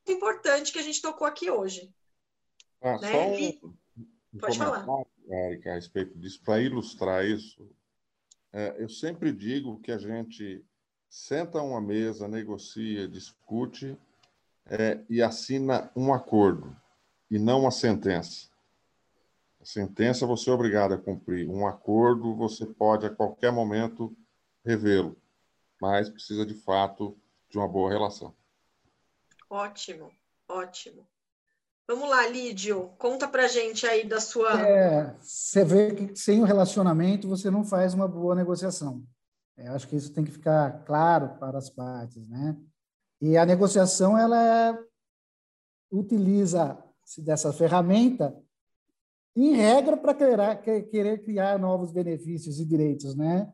importante 0.08 0.72
que 0.72 0.80
a 0.80 0.82
gente 0.82 1.02
tocou 1.02 1.28
aqui 1.28 1.52
hoje. 1.52 1.94
Ah, 2.82 2.98
né? 2.98 3.12
Só 3.12 3.68
um, 3.68 3.76
um 4.34 4.40
Pode 4.40 4.58
falar. 4.58 4.86
Érica, 5.30 5.72
a 5.72 5.76
respeito 5.76 6.18
disso, 6.18 6.42
para 6.46 6.62
ilustrar 6.62 7.26
isso, 7.26 7.70
é, 8.54 8.76
eu 8.80 8.88
sempre 8.88 9.34
digo 9.34 9.82
que 9.82 9.92
a 9.92 9.98
gente 9.98 10.64
senta 11.10 11.60
a 11.60 11.62
uma 11.64 11.82
mesa, 11.82 12.26
negocia, 12.30 13.06
discute 13.06 13.98
é, 14.66 15.04
e 15.10 15.22
assina 15.22 15.92
um 15.94 16.14
acordo, 16.14 16.74
e 17.30 17.38
não 17.38 17.62
uma 17.62 17.72
sentença. 17.72 18.50
Sentença 19.68 20.26
você 20.26 20.50
é 20.50 20.54
obrigado 20.54 20.94
a 20.94 20.98
cumprir. 20.98 21.46
Um 21.50 21.68
acordo 21.68 22.34
você 22.34 22.66
pode 22.66 23.06
a 23.06 23.14
qualquer 23.14 23.52
momento 23.52 24.16
revê-lo, 24.64 25.22
mas 25.82 26.10
precisa 26.10 26.46
de 26.46 26.54
fato 26.54 27.20
de 27.50 27.58
uma 27.58 27.68
boa 27.68 27.92
relação. 27.92 28.34
Ótimo, 29.50 30.10
ótimo. 30.48 31.06
Vamos 31.86 32.10
lá, 32.10 32.26
Lídio, 32.30 32.94
conta 32.98 33.28
pra 33.28 33.50
gente 33.50 33.86
aí 33.86 34.08
da 34.08 34.22
sua. 34.22 34.58
É, 34.66 35.14
você 35.20 35.66
vê 35.66 35.94
que 35.94 36.16
sem 36.16 36.42
o 36.42 36.46
relacionamento 36.46 37.28
você 37.28 37.52
não 37.52 37.66
faz 37.66 37.94
uma 37.94 38.08
boa 38.08 38.36
negociação. 38.36 39.06
É, 39.58 39.68
eu 39.68 39.74
acho 39.74 39.86
que 39.90 39.98
isso 39.98 40.14
tem 40.14 40.24
que 40.24 40.32
ficar 40.32 40.86
claro 40.86 41.38
para 41.40 41.58
as 41.58 41.70
partes, 41.70 42.26
né? 42.30 42.56
E 43.20 43.36
a 43.36 43.46
negociação 43.46 44.18
ela 44.18 44.82
utiliza 45.92 46.82
dessa 47.18 47.52
ferramenta 47.52 48.34
em 49.40 49.54
regra 49.54 49.96
para 49.96 50.56
querer 50.56 51.24
criar 51.24 51.60
novos 51.60 51.92
benefícios 51.92 52.60
e 52.60 52.66
direitos, 52.66 53.16
né? 53.16 53.48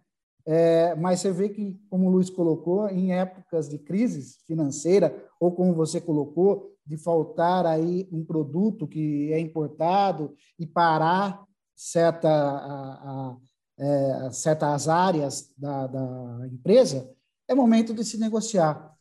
É, 0.45 0.95
mas 0.95 1.19
você 1.19 1.31
vê 1.31 1.49
que, 1.49 1.77
como 1.89 2.07
o 2.07 2.11
Luiz 2.11 2.29
colocou, 2.29 2.88
em 2.89 3.13
épocas 3.13 3.67
de 3.67 3.77
crise 3.77 4.38
financeira, 4.47 5.13
ou 5.39 5.51
como 5.51 5.73
você 5.73 5.99
colocou, 5.99 6.71
de 6.86 6.97
faltar 6.97 7.65
aí 7.65 8.07
um 8.11 8.23
produto 8.23 8.88
que 8.88 9.31
é 9.31 9.39
importado 9.39 10.34
e 10.57 10.65
parar 10.65 11.43
certa, 11.75 12.29
a, 12.29 12.93
a, 13.29 13.38
é, 13.77 14.31
certas 14.31 14.88
áreas 14.88 15.53
da, 15.57 15.88
da 15.88 16.47
empresa, 16.47 17.09
é 17.47 17.53
momento 17.53 17.93
de 17.93 18.05
se 18.05 18.17
negociar. 18.17 18.93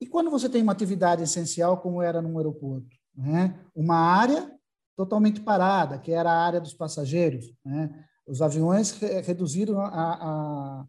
E 0.00 0.06
quando 0.06 0.30
você 0.30 0.48
tem 0.48 0.62
uma 0.62 0.72
atividade 0.72 1.22
essencial, 1.22 1.78
como 1.78 2.02
era 2.02 2.20
no 2.20 2.38
aeroporto, 2.38 2.88
né? 3.16 3.58
uma 3.74 3.96
área 3.96 4.57
totalmente 4.98 5.40
parada, 5.40 5.96
que 5.96 6.10
era 6.10 6.28
a 6.28 6.44
área 6.44 6.60
dos 6.60 6.74
passageiros, 6.74 7.54
né? 7.64 8.04
Os 8.26 8.42
aviões 8.42 8.90
reduziram 9.24 9.80
a, 9.80 9.86
a, 9.90 10.86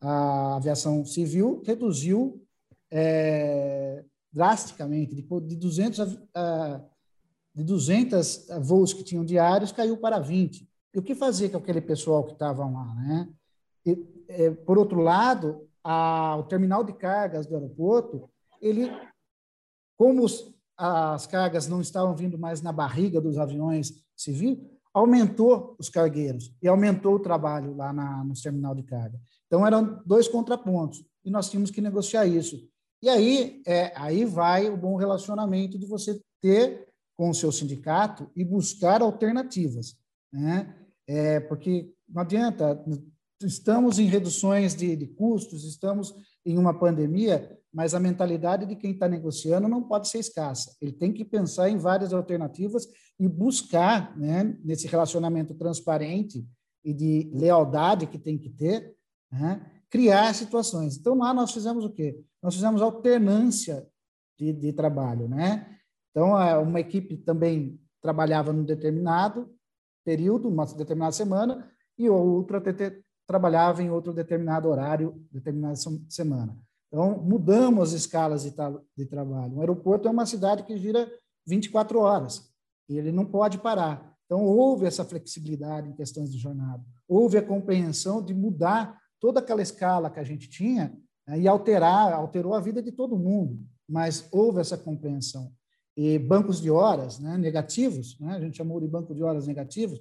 a 0.00 0.56
aviação 0.56 1.04
civil, 1.04 1.60
reduziu 1.66 2.40
é, 2.88 4.04
drasticamente, 4.32 5.12
de, 5.12 5.22
de 5.22 5.56
200 5.56 6.18
a, 6.34 6.84
de 7.52 7.64
200 7.64 8.46
voos 8.60 8.92
que 8.94 9.02
tinham 9.02 9.24
diários, 9.24 9.72
caiu 9.72 9.96
para 9.96 10.20
20. 10.20 10.66
E 10.94 10.98
o 10.98 11.02
que 11.02 11.16
fazer 11.16 11.48
com 11.48 11.56
aquele 11.58 11.80
pessoal 11.80 12.22
que 12.24 12.34
estava 12.34 12.64
lá? 12.64 12.94
Né? 12.94 13.28
E, 13.84 14.24
é, 14.28 14.50
por 14.52 14.78
outro 14.78 15.00
lado, 15.00 15.68
a, 15.82 16.36
o 16.36 16.44
terminal 16.44 16.84
de 16.84 16.92
cargas 16.92 17.44
do 17.44 17.56
aeroporto, 17.56 18.30
ele, 18.62 18.88
como 19.96 20.22
os, 20.22 20.54
as 20.78 21.26
cargas 21.26 21.66
não 21.66 21.80
estavam 21.80 22.14
vindo 22.14 22.38
mais 22.38 22.62
na 22.62 22.72
barriga 22.72 23.20
dos 23.20 23.36
aviões 23.36 23.92
civis, 24.16 24.58
aumentou 24.94 25.76
os 25.78 25.88
cargueiros 25.88 26.54
e 26.62 26.68
aumentou 26.68 27.14
o 27.14 27.20
trabalho 27.20 27.76
lá 27.76 27.92
na, 27.92 28.24
no 28.24 28.34
terminal 28.34 28.74
de 28.74 28.84
carga. 28.84 29.20
Então, 29.46 29.66
eram 29.66 30.00
dois 30.06 30.28
contrapontos 30.28 31.04
e 31.24 31.30
nós 31.30 31.50
tínhamos 31.50 31.70
que 31.70 31.80
negociar 31.80 32.26
isso. 32.26 32.68
E 33.02 33.08
aí, 33.08 33.62
é, 33.66 33.92
aí 33.96 34.24
vai 34.24 34.68
o 34.68 34.76
bom 34.76 34.96
relacionamento 34.96 35.78
de 35.78 35.86
você 35.86 36.20
ter 36.40 36.88
com 37.16 37.30
o 37.30 37.34
seu 37.34 37.50
sindicato 37.50 38.30
e 38.36 38.44
buscar 38.44 39.02
alternativas. 39.02 39.96
Né? 40.32 40.74
É, 41.06 41.40
porque 41.40 41.92
não 42.08 42.22
adianta, 42.22 42.82
estamos 43.42 43.98
em 43.98 44.06
reduções 44.06 44.74
de, 44.74 44.96
de 44.96 45.06
custos, 45.06 45.64
estamos 45.64 46.14
em 46.44 46.58
uma 46.58 46.78
pandemia, 46.78 47.56
mas 47.72 47.94
a 47.94 48.00
mentalidade 48.00 48.66
de 48.66 48.74
quem 48.76 48.92
está 48.92 49.08
negociando 49.08 49.68
não 49.68 49.82
pode 49.82 50.08
ser 50.08 50.18
escassa. 50.18 50.74
Ele 50.80 50.92
tem 50.92 51.12
que 51.12 51.24
pensar 51.24 51.68
em 51.68 51.76
várias 51.76 52.12
alternativas 52.12 52.86
e 53.18 53.28
buscar, 53.28 54.16
né, 54.16 54.56
nesse 54.64 54.86
relacionamento 54.86 55.54
transparente 55.54 56.46
e 56.84 56.94
de 56.94 57.30
lealdade 57.34 58.06
que 58.06 58.18
tem 58.18 58.38
que 58.38 58.48
ter, 58.48 58.94
né, 59.30 59.64
criar 59.90 60.34
situações. 60.34 60.96
Então, 60.96 61.16
lá 61.16 61.34
nós 61.34 61.52
fizemos 61.52 61.84
o 61.84 61.90
quê? 61.90 62.18
Nós 62.42 62.54
fizemos 62.54 62.80
alternância 62.80 63.86
de, 64.38 64.52
de 64.52 64.72
trabalho. 64.72 65.28
Né? 65.28 65.78
Então, 66.10 66.32
uma 66.62 66.80
equipe 66.80 67.16
também 67.16 67.78
trabalhava 68.00 68.52
num 68.52 68.64
determinado 68.64 69.52
período, 70.04 70.48
uma 70.48 70.64
determinada 70.64 71.12
semana, 71.12 71.70
e 71.98 72.08
outra 72.08 72.60
trabalhava 73.28 73.82
em 73.82 73.90
outro 73.90 74.14
determinado 74.14 74.68
horário, 74.68 75.22
determinada 75.30 75.76
semana. 76.08 76.58
Então, 76.88 77.22
mudamos 77.22 77.90
as 77.90 78.00
escalas 78.00 78.42
de, 78.42 78.54
de 78.96 79.04
trabalho. 79.04 79.56
O 79.56 79.60
aeroporto 79.60 80.08
é 80.08 80.10
uma 80.10 80.24
cidade 80.24 80.62
que 80.62 80.78
gira 80.78 81.06
24 81.46 81.98
horas 81.98 82.50
e 82.88 82.96
ele 82.96 83.12
não 83.12 83.26
pode 83.26 83.58
parar. 83.58 84.16
Então, 84.24 84.42
houve 84.44 84.86
essa 84.86 85.04
flexibilidade 85.04 85.90
em 85.90 85.94
questões 85.94 86.32
de 86.32 86.38
jornada, 86.38 86.82
houve 87.06 87.36
a 87.36 87.42
compreensão 87.42 88.22
de 88.22 88.32
mudar 88.32 88.98
toda 89.20 89.40
aquela 89.40 89.60
escala 89.60 90.10
que 90.10 90.20
a 90.20 90.24
gente 90.24 90.48
tinha 90.48 90.96
né, 91.26 91.38
e 91.38 91.46
alterar, 91.46 92.14
alterou 92.14 92.54
a 92.54 92.60
vida 92.60 92.82
de 92.82 92.92
todo 92.92 93.18
mundo, 93.18 93.58
mas 93.86 94.26
houve 94.32 94.60
essa 94.60 94.76
compreensão. 94.76 95.52
E 95.94 96.18
bancos 96.18 96.60
de 96.60 96.70
horas 96.70 97.18
né, 97.18 97.36
negativos, 97.36 98.18
né, 98.20 98.34
a 98.34 98.40
gente 98.40 98.56
chamou 98.56 98.80
de 98.80 98.86
banco 98.86 99.14
de 99.14 99.22
horas 99.22 99.46
negativos, 99.46 100.00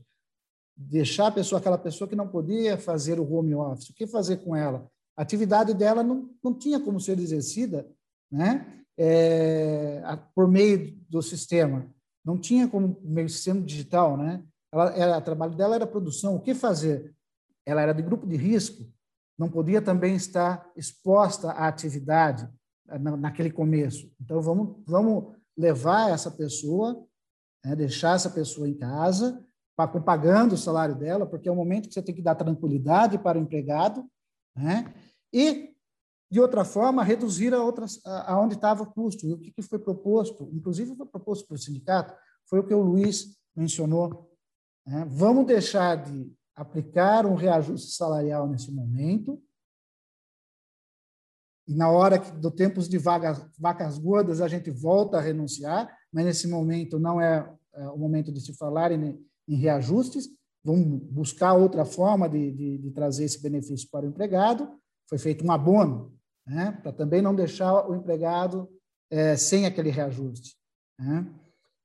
deixar 0.78 1.28
a 1.28 1.32
pessoa, 1.32 1.59
aquela 1.59 1.78
pessoa 1.78 2.07
que 2.07 2.15
não 2.15 2.28
podia 2.28 2.78
fazer 2.78 3.19
o 3.19 3.34
home 3.34 3.55
office, 3.55 3.89
o 3.89 3.93
que 3.93 4.05
fazer 4.05 4.38
com 4.38 4.55
ela? 4.55 4.88
A 5.17 5.23
atividade 5.23 5.73
dela 5.73 6.03
não, 6.03 6.30
não 6.43 6.53
tinha 6.53 6.80
como 6.80 6.99
ser 6.99 7.17
exercida 7.17 7.89
né, 8.32 8.84
é, 8.95 10.01
por 10.36 10.47
meio 10.47 10.95
do 11.09 11.21
sistema, 11.21 11.89
não 12.23 12.38
tinha 12.38 12.67
como 12.67 12.99
meio 13.01 13.28
sistema 13.28 13.61
digital. 13.61 14.15
Né? 14.15 14.43
Ela, 14.71 14.89
ela, 14.95 15.17
o 15.17 15.21
trabalho 15.21 15.55
dela 15.55 15.75
era 15.75 15.88
produção, 15.88 16.36
o 16.36 16.41
que 16.41 16.53
fazer? 16.53 17.15
Ela 17.65 17.82
era 17.82 17.93
de 17.93 18.03
grupo 18.03 18.28
de 18.28 18.36
risco, 18.36 18.86
não 19.38 19.49
podia 19.49 19.82
também 19.82 20.15
estar 20.15 20.69
exposta 20.75 21.51
à 21.51 21.67
atividade 21.67 22.47
eh, 22.89 22.99
naquele 22.99 23.51
começo. 23.51 24.11
Então, 24.21 24.41
vamos, 24.41 24.78
vamos 24.86 25.36
levar 25.57 26.11
essa 26.11 26.30
pessoa, 26.30 27.03
né, 27.65 27.75
deixar 27.75 28.15
essa 28.15 28.30
pessoa 28.30 28.69
em 28.69 28.73
casa, 28.73 29.43
pagando 29.78 30.53
o 30.53 30.57
salário 30.57 30.95
dela, 30.95 31.28
porque 31.28 31.47
é 31.47 31.51
o 31.51 31.55
momento 31.55 31.88
que 31.88 31.93
você 31.93 32.01
tem 32.01 32.15
que 32.15 32.21
dar 32.21 32.34
tranquilidade 32.34 33.19
para 33.19 33.38
o 33.38 33.41
empregado, 33.41 34.03
né? 34.55 34.91
e, 35.32 35.75
de 36.32 36.39
outra 36.39 36.65
forma, 36.65 37.03
reduzir 37.03 37.53
a 37.53 37.61
outras, 37.61 38.01
estava 38.51 38.84
o 38.84 38.91
custo. 38.91 39.28
E 39.28 39.34
o 39.34 39.38
que, 39.38 39.51
que 39.51 39.61
foi 39.61 39.78
proposto, 39.78 40.49
inclusive 40.51 40.95
foi 40.95 41.05
proposto 41.05 41.47
pelo 41.47 41.59
sindicato, 41.59 42.13
foi 42.49 42.59
o 42.59 42.65
que 42.65 42.73
o 42.73 42.82
Luiz 42.82 43.38
mencionou. 43.55 44.32
Né? 44.86 45.05
Vamos 45.07 45.45
deixar 45.45 45.95
de 45.95 46.34
aplicar 46.55 47.25
um 47.28 47.36
reajuste 47.36 47.91
salarial 47.91 48.47
nesse 48.47 48.71
momento, 48.71 49.39
e 51.67 51.75
na 51.75 51.91
hora 51.91 52.17
que, 52.17 52.32
do 52.32 52.49
tempos 52.49 52.88
de 52.88 52.97
vagas, 52.97 53.45
vacas 53.59 53.99
gordas 53.99 54.39
a 54.39 54.47
gente 54.47 54.71
volta 54.71 55.17
a 55.17 55.21
renunciar, 55.21 55.93
mas 56.11 56.25
nesse 56.25 56.47
momento 56.47 56.97
não 56.97 57.19
é, 57.19 57.53
é 57.73 57.89
o 57.89 57.97
momento 57.97 58.32
de 58.32 58.39
se 58.39 58.55
falar 58.55 58.91
em, 58.91 59.19
em 59.48 59.56
reajustes, 59.56 60.30
vamos 60.64 61.02
buscar 61.04 61.54
outra 61.54 61.86
forma 61.86 62.28
de, 62.28 62.52
de, 62.52 62.78
de, 62.80 62.91
trazer 62.91 63.24
esse 63.24 63.41
benefício 63.41 63.88
para 63.89 64.06
o 64.06 64.10
empregado, 64.10 64.70
foi 65.08 65.18
feito 65.18 65.45
um 65.45 65.52
abono, 65.52 66.14
né, 66.45 66.78
para 66.82 66.91
também 66.91 67.22
não 67.22 67.34
deixar 67.34 67.89
o 67.89 67.95
empregado 67.95 68.70
é, 69.10 69.38
sem 69.38 69.66
aquele 69.66 69.89
reajuste. 69.89 70.58
Né? 71.00 71.26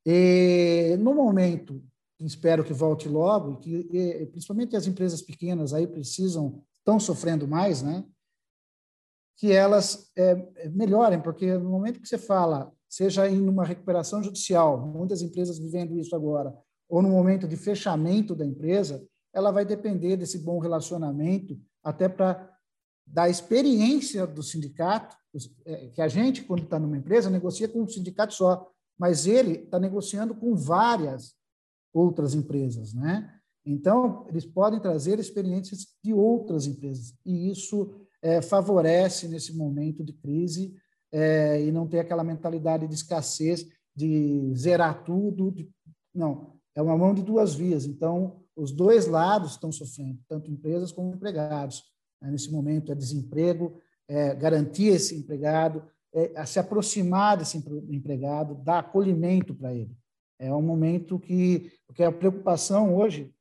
E 0.05 0.97
no 0.99 1.15
momento 1.15 1.81
espero 2.27 2.65
que 2.65 2.73
volte 2.73 3.09
logo, 3.09 3.57
que 3.57 3.89
e, 3.91 4.27
principalmente 4.27 4.77
as 4.77 4.87
empresas 4.87 5.23
pequenas 5.23 5.73
aí 5.73 5.87
precisam, 5.87 6.63
estão 6.79 6.99
sofrendo 6.99 7.47
mais, 7.47 7.83
né? 7.83 8.05
Que 9.37 9.53
elas 9.53 10.11
é, 10.17 10.69
melhorem, 10.71 11.21
porque 11.21 11.57
no 11.57 11.71
momento 11.71 12.01
que 12.01 12.09
você 12.09 12.19
fala, 12.19 12.73
seja 12.89 13.29
em 13.29 13.49
uma 13.49 13.65
recuperação 13.65 14.23
judicial, 14.23 14.87
muitas 14.87 15.23
empresas 15.23 15.59
vivendo 15.59 15.99
isso 15.99 16.15
agora, 16.15 16.57
ou 16.93 17.01
no 17.01 17.09
momento 17.09 17.49
de 17.49 17.57
fechamento 17.57 18.35
da 18.35 18.45
empresa, 18.45 19.03
ela 19.33 19.51
vai 19.51 19.65
depender 19.65 20.15
desse 20.15 20.37
bom 20.37 20.59
relacionamento, 20.59 21.59
até 21.83 22.07
para 22.07 22.53
da 23.07 23.31
experiência 23.31 24.27
do 24.27 24.43
sindicato, 24.43 25.17
é, 25.65 25.89
que 25.89 26.03
a 26.03 26.07
gente, 26.07 26.45
quando 26.45 26.65
está 26.65 26.79
numa 26.79 26.99
empresa, 26.99 27.31
negocia 27.31 27.67
com 27.67 27.81
um 27.81 27.89
sindicato 27.89 28.35
só, 28.35 28.71
mas 28.99 29.27
ele 29.27 29.53
está 29.53 29.81
negociando 29.81 30.35
com 30.35 30.55
várias 30.55 31.35
outras 31.95 32.35
empresas, 32.35 32.93
né? 32.93 33.39
Então, 33.65 34.27
eles 34.29 34.45
podem 34.45 34.79
trazer 34.79 35.19
experiências 35.19 35.87
de 36.05 36.13
outras 36.13 36.67
empresas, 36.67 37.15
e 37.25 37.51
isso 37.51 37.91
é, 38.21 38.43
favorece 38.43 39.29
nesse 39.29 39.57
momento 39.57 40.05
de 40.05 40.13
crise 40.13 40.77
é, 41.11 41.65
e 41.65 41.73
não 41.73 41.89
ter 41.89 42.01
aquela 42.01 42.23
mentalidade 42.23 42.87
de 42.87 42.95
escassez, 42.95 43.67
de 43.97 44.53
zerar 44.55 45.03
tudo. 45.05 45.51
De, 45.51 45.71
não, 46.15 46.61
é 46.75 46.83
uma 46.83 46.97
mão 46.97 47.15
de 47.15 47.23
duas 47.23 47.55
vias. 47.55 47.85
Então, 47.85 48.41
os 48.57 48.73
dois 48.73 49.07
lados 49.07 49.53
estão 49.53 49.73
sofrendo, 49.73 50.19
tanto 50.29 50.51
empresas 50.51 50.93
como 50.93 51.15
empregados. 51.15 51.85
Né? 52.21 52.31
Nesse 52.31 52.51
momento, 52.51 52.93
é 52.93 52.95
desemprego, 52.95 53.79
é 54.09 54.35
garantir 54.35 54.89
esse 54.89 55.17
empregado, 55.17 55.85
é, 56.13 56.45
se 56.45 56.59
aproximar 56.59 57.37
desse 57.37 57.57
empregado, 57.89 58.55
dar 58.57 58.81
acolhimento 58.81 59.55
para 59.55 59.75
ele. 59.75 59.97
É 60.39 60.53
um 60.55 60.63
momento 60.63 61.19
que, 61.19 61.73
porque 61.87 62.03
a 62.03 62.13
preocupação 62.13 62.95
hoje 62.97 63.33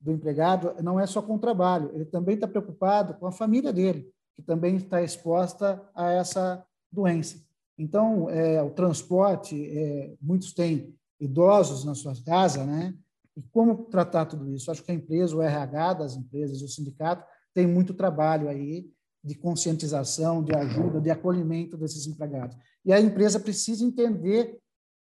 do 0.00 0.12
empregado 0.12 0.74
não 0.82 1.00
é 1.00 1.06
só 1.06 1.22
com 1.22 1.36
o 1.36 1.38
trabalho, 1.38 1.90
ele 1.94 2.04
também 2.04 2.34
está 2.34 2.46
preocupado 2.46 3.14
com 3.14 3.26
a 3.26 3.32
família 3.32 3.72
dele, 3.72 4.12
que 4.36 4.42
também 4.42 4.76
está 4.76 5.02
exposta 5.02 5.82
a 5.94 6.10
essa 6.10 6.64
doença. 6.92 7.42
Então, 7.78 8.28
é, 8.28 8.62
o 8.62 8.70
transporte, 8.70 9.56
é, 9.76 10.14
muitos 10.20 10.52
têm 10.52 10.94
idosos 11.20 11.84
na 11.84 11.94
sua 11.94 12.14
casa, 12.24 12.64
né? 12.64 12.94
E 13.36 13.42
como 13.42 13.84
tratar 13.86 14.26
tudo 14.26 14.48
isso? 14.50 14.70
Acho 14.70 14.82
que 14.82 14.92
a 14.92 14.94
empresa, 14.94 15.36
o 15.36 15.42
RH 15.42 15.94
das 15.94 16.16
empresas, 16.16 16.62
o 16.62 16.68
sindicato, 16.68 17.26
tem 17.52 17.66
muito 17.66 17.94
trabalho 17.94 18.48
aí 18.48 18.90
de 19.22 19.34
conscientização, 19.34 20.42
de 20.42 20.54
ajuda, 20.54 21.00
de 21.00 21.10
acolhimento 21.10 21.76
desses 21.76 22.06
empregados. 22.06 22.56
E 22.84 22.92
a 22.92 23.00
empresa 23.00 23.40
precisa 23.40 23.84
entender 23.84 24.58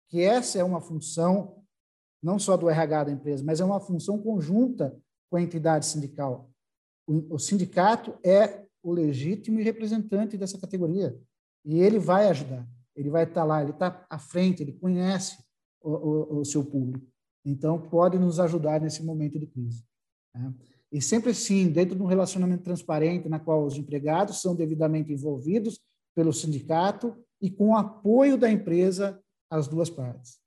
que 0.08 0.20
essa 0.20 0.58
é 0.58 0.64
uma 0.64 0.80
função 0.80 1.64
não 2.22 2.38
só 2.38 2.56
do 2.56 2.70
RH 2.70 3.04
da 3.04 3.12
empresa, 3.12 3.44
mas 3.44 3.60
é 3.60 3.64
uma 3.64 3.80
função 3.80 4.18
conjunta 4.18 4.96
com 5.30 5.36
a 5.36 5.42
entidade 5.42 5.84
sindical. 5.84 6.50
O, 7.06 7.38
sindicato 7.38 8.18
é 8.24 8.64
o 8.82 8.92
legítimo 8.92 9.60
representante 9.60 10.38
dessa 10.38 10.58
categoria. 10.58 11.14
E 11.64 11.80
ele 11.80 11.98
vai 11.98 12.28
ajudar, 12.28 12.66
ele 12.96 13.10
vai 13.10 13.24
estar 13.24 13.44
lá, 13.44 13.60
ele 13.60 13.72
está 13.72 14.06
à 14.08 14.18
frente, 14.18 14.62
ele 14.62 14.72
conhece 14.72 15.43
o, 15.84 15.90
o, 15.90 16.40
o, 16.40 16.44
seu 16.44 16.64
público. 16.64 17.06
Então, 17.44 17.78
pode 17.78 18.18
nos 18.18 18.40
ajudar 18.40 18.80
nesse 18.80 19.02
momento 19.04 19.38
de 19.38 19.46
crise. 19.46 19.84
Né? 20.34 20.52
E 20.90 21.00
sempre 21.02 21.34
sim, 21.34 21.68
dentro 21.68 21.94
de 21.94 22.02
um 22.02 22.06
relacionamento 22.06 22.62
transparente, 22.62 23.28
na 23.28 23.38
qual 23.38 23.64
os 23.64 23.76
empregados 23.76 24.40
são 24.40 24.54
devidamente 24.54 25.12
envolvidos 25.12 25.80
pelo 26.14 26.32
sindicato 26.32 27.14
e 27.40 27.50
com 27.50 27.70
o 27.70 27.76
apoio 27.76 28.38
da 28.38 28.50
empresa 28.50 29.20
às 29.50 29.68
duas 29.68 29.90
partes. 29.90 30.38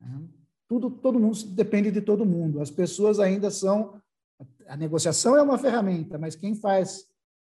Né? 0.00 0.28
Tudo, 0.68 0.90
todo 0.90 1.18
mundo 1.18 1.36
depende 1.48 1.90
de 1.90 2.00
todo 2.00 2.26
mundo. 2.26 2.60
As 2.60 2.70
pessoas 2.70 3.18
ainda 3.18 3.50
são. 3.50 4.00
A 4.66 4.76
negociação 4.76 5.36
é 5.36 5.42
uma 5.42 5.58
ferramenta, 5.58 6.18
mas 6.18 6.34
quem 6.34 6.54
faz 6.54 7.06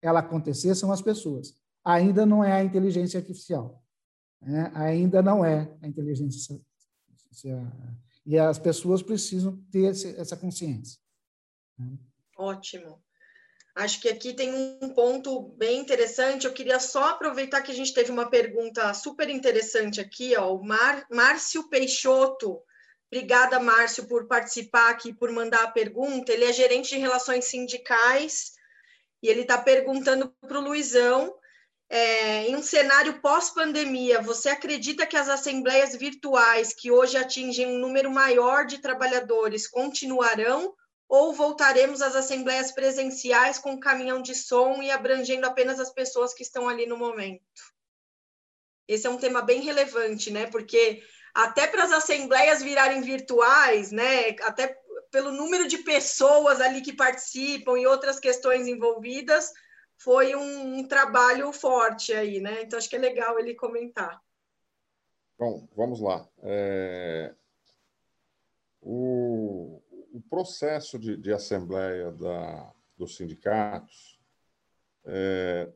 ela 0.02 0.20
acontecer 0.20 0.76
são 0.76 0.92
as 0.92 1.02
pessoas 1.02 1.56
ainda 1.86 2.26
não 2.26 2.44
é 2.44 2.52
a 2.52 2.64
inteligência 2.64 3.20
artificial. 3.20 3.84
Né? 4.42 4.72
Ainda 4.74 5.22
não 5.22 5.46
é 5.46 5.72
a 5.82 5.88
inteligência 5.88 6.60
e 8.26 8.38
as 8.38 8.58
pessoas 8.58 9.04
precisam 9.04 9.58
ter 9.72 9.86
essa 10.18 10.36
consciência. 10.36 11.00
Né? 11.78 11.98
Ótimo. 12.38 13.04
Acho 13.76 14.00
que 14.00 14.08
aqui 14.08 14.34
tem 14.34 14.54
um 14.82 14.94
ponto 14.94 15.50
bem 15.58 15.80
interessante. 15.80 16.46
Eu 16.46 16.54
queria 16.54 16.80
só 16.80 17.10
aproveitar 17.10 17.62
que 17.62 17.72
a 17.72 17.76
gente 17.76 17.94
teve 17.94 18.10
uma 18.10 18.30
pergunta 18.30 18.94
super 18.94 19.30
interessante 19.30 20.00
aqui, 20.00 20.34
ó. 20.38 20.56
O 20.56 20.64
Mar, 20.64 21.06
Márcio 21.12 21.70
Peixoto. 21.70 22.62
Obrigada, 23.12 23.60
Márcio, 23.60 24.08
por 24.08 24.28
participar 24.28 24.90
aqui, 24.90 25.14
por 25.14 25.30
mandar 25.30 25.64
a 25.64 25.72
pergunta. 25.72 26.32
Ele 26.32 26.46
é 26.46 26.54
gerente 26.54 26.90
de 26.90 26.98
relações 26.98 27.46
sindicais 27.46 28.54
e 29.22 29.28
ele 29.28 29.42
está 29.42 29.58
perguntando 29.58 30.34
para 30.42 30.58
o 30.58 30.64
Luizão 30.64 31.36
é, 31.90 32.48
em 32.48 32.56
um 32.56 32.64
cenário 32.64 33.22
pós-pandemia, 33.22 34.22
você 34.22 34.50
acredita 34.50 35.06
que 35.06 35.16
as 35.16 35.30
assembleias 35.30 35.96
virtuais, 35.96 36.74
que 36.74 36.92
hoje 36.92 37.18
atingem 37.18 37.68
um 37.68 37.78
número 37.78 38.10
maior 38.10 38.66
de 38.66 38.80
trabalhadores, 38.80 39.68
continuarão? 39.68 40.74
Ou 41.08 41.34
voltaremos 41.34 42.02
às 42.02 42.16
assembleias 42.16 42.72
presenciais 42.72 43.60
com 43.60 43.80
caminhão 43.80 44.22
de 44.22 44.34
som 44.34 44.82
e 44.82 44.90
abrangendo 44.90 45.46
apenas 45.46 45.80
as 45.80 45.94
pessoas 45.94 46.34
que 46.34 46.42
estão 46.42 46.68
ali 46.68 46.88
no 46.88 46.98
momento? 46.98 47.44
Esse 48.88 49.06
é 49.06 49.10
um 49.10 49.18
tema 49.18 49.42
bem 49.42 49.62
relevante, 49.62 50.32
né? 50.32 50.48
Porque 50.48 51.04
até 51.34 51.68
para 51.68 51.84
as 51.84 51.92
assembleias 51.92 52.64
virarem 52.64 53.02
virtuais, 53.02 53.92
né? 53.92 54.30
Até 54.42 54.76
pelo 55.12 55.32
número 55.32 55.68
de 55.68 55.80
pessoas 55.80 56.60
ali 56.60 56.82
que 56.82 56.94
participam 56.94 57.78
e 57.78 57.86
outras 57.86 58.20
questões 58.20 58.68
envolvidas, 58.68 59.52
foi 59.98 60.36
um, 60.36 60.80
um, 60.80 60.88
trabalho 60.88 61.52
forte 61.54 62.14
aí, 62.14 62.40
né? 62.40 62.62
Então 62.62 62.78
acho 62.78 62.90
que 62.90 62.96
é 62.96 63.00
legal 63.00 63.40
ele 63.40 63.56
comentar. 63.56 64.22
Bom, 65.38 65.68
vamos 65.76 66.00
lá. 66.00 66.28
É... 66.44 67.34
O, 68.82 69.82
o, 70.14 70.22
processo 70.30 71.00
de, 71.00 71.18
de 71.18 71.34
assembleia 71.34 72.12
da, 72.12 72.72
dos 72.96 73.16
sindicatos, 73.16 74.20
é, 75.04 75.68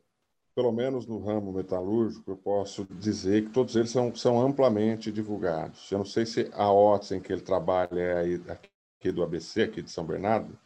pelo 0.53 0.71
menos 0.71 1.07
no 1.07 1.19
ramo 1.19 1.51
metalúrgico, 1.51 2.31
eu 2.31 2.37
posso 2.37 2.85
dizer 2.85 3.45
que 3.45 3.49
todos 3.49 3.75
eles 3.75 3.89
são, 3.89 4.13
são 4.13 4.39
amplamente 4.39 5.11
divulgados. 5.11 5.91
Eu 5.91 5.99
não 5.99 6.05
sei 6.05 6.25
se 6.25 6.51
a 6.53 6.71
OTS 6.71 7.13
em 7.13 7.21
que 7.21 7.33
ele 7.33 7.41
trabalha 7.41 7.99
é 7.99 8.17
aí, 8.17 8.41
aqui 8.47 9.11
do 9.11 9.23
ABC, 9.23 9.63
aqui 9.63 9.81
de 9.81 9.89
São 9.89 10.05
Bernardo, 10.05 10.57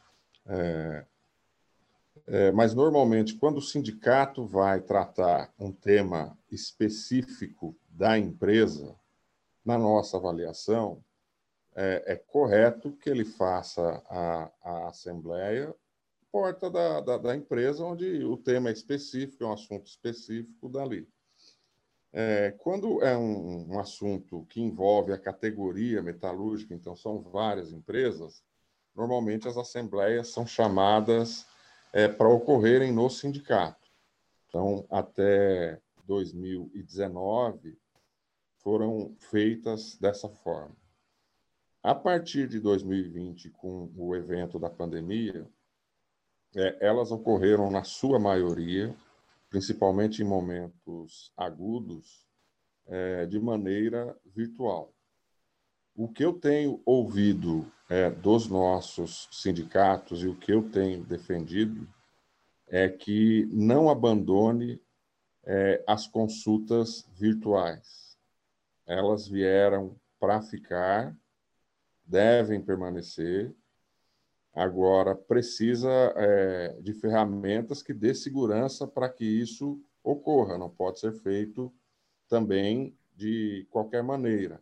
é, 0.47 1.06
é, 2.26 2.51
mas, 2.51 2.74
normalmente, 2.74 3.36
quando 3.36 3.57
o 3.57 3.61
sindicato 3.61 4.45
vai 4.45 4.82
tratar 4.82 5.53
um 5.59 5.71
tema 5.71 6.38
específico 6.51 7.76
da 7.89 8.17
empresa, 8.17 8.95
na 9.65 9.78
nossa 9.78 10.17
avaliação, 10.17 11.03
é, 11.76 12.13
é 12.13 12.15
correto 12.15 12.91
que 12.93 13.09
ele 13.09 13.26
faça 13.26 14.01
a, 14.09 14.51
a 14.61 14.88
assembleia 14.88 15.74
porta 16.34 16.67
da, 16.67 16.99
da, 16.99 17.17
da, 17.17 17.36
empresa, 17.36 17.86
onde 17.86 18.24
o 18.26 18.36
tema 18.36 18.69
é 18.69 18.74
específico, 18.74 19.43
é 19.43 19.47
um 19.47 19.53
assunto 19.53 19.86
específico 19.86 20.67
dali. 20.67 21.07
É, 22.11 22.55
quando 22.57 23.03
é 23.03 23.15
um, 23.15 23.71
um 23.71 23.80
assunto 23.80 24.43
que 24.49 24.59
envolve 24.59 25.13
a 25.13 25.17
categoria 25.17 26.01
metalúrgica, 26.01 26.74
então 26.74 26.95
são 26.95 27.21
várias 27.21 27.71
empresas, 27.71 28.43
normalmente 28.95 29.47
as 29.47 29.57
assembleias 29.57 30.30
são 30.30 30.45
chamadas 30.45 31.45
é, 31.93 32.07
para 32.07 32.27
ocorrerem 32.27 32.91
no 32.91 33.09
sindicato. 33.09 33.87
Então, 34.49 34.85
até 34.89 35.79
2019, 36.05 37.77
foram 38.57 39.15
feitas 39.19 39.95
dessa 39.97 40.27
forma. 40.27 40.75
A 41.83 41.93
partir 41.93 42.47
de 42.47 42.59
2020, 42.59 43.49
com 43.51 43.91
o 43.95 44.15
evento 44.15 44.57
da 44.57 44.69
pandemia, 44.69 45.47
é, 46.55 46.77
elas 46.87 47.11
ocorreram, 47.11 47.69
na 47.69 47.83
sua 47.83 48.19
maioria, 48.19 48.95
principalmente 49.49 50.21
em 50.21 50.25
momentos 50.25 51.31
agudos, 51.37 52.25
é, 52.85 53.25
de 53.25 53.39
maneira 53.39 54.17
virtual. 54.25 54.93
O 55.95 56.07
que 56.07 56.25
eu 56.25 56.33
tenho 56.33 56.81
ouvido 56.85 57.71
é, 57.87 58.09
dos 58.09 58.47
nossos 58.47 59.29
sindicatos 59.31 60.23
e 60.23 60.27
o 60.27 60.35
que 60.35 60.51
eu 60.51 60.67
tenho 60.71 61.03
defendido 61.03 61.87
é 62.67 62.89
que 62.89 63.47
não 63.51 63.87
abandone 63.87 64.81
é, 65.43 65.83
as 65.85 66.07
consultas 66.07 67.07
virtuais. 67.13 68.17
Elas 68.87 69.27
vieram 69.27 69.95
para 70.19 70.41
ficar, 70.41 71.15
devem 72.03 72.59
permanecer. 72.59 73.53
Agora, 74.51 75.13
precisa 75.13 75.91
é, 76.15 76.75
de 76.81 76.93
ferramentas 76.93 77.83
que 77.83 77.93
dê 77.93 78.15
segurança 78.15 78.87
para 78.87 79.09
que 79.09 79.25
isso 79.25 79.79
ocorra. 80.03 80.57
Não 80.57 80.71
pode 80.71 80.99
ser 80.99 81.13
feito 81.13 81.71
também 82.27 82.97
de 83.15 83.67
qualquer 83.69 84.01
maneira. 84.01 84.59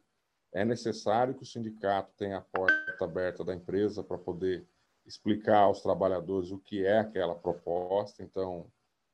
É 0.54 0.66
necessário 0.66 1.34
que 1.34 1.43
o 1.43 1.45
sindicato 1.45 2.12
tenha 2.18 2.38
a 2.38 2.41
porta 2.41 3.06
aberta 3.06 3.43
da 3.43 3.56
empresa 3.56 4.04
para 4.04 4.18
poder 4.18 4.66
explicar 5.06 5.60
aos 5.60 5.82
trabalhadores 5.82 6.52
o 6.52 6.58
que 6.58 6.86
é 6.86 6.99
aquela 6.99 7.36
proposta. 7.36 8.22
Então, 8.22 8.66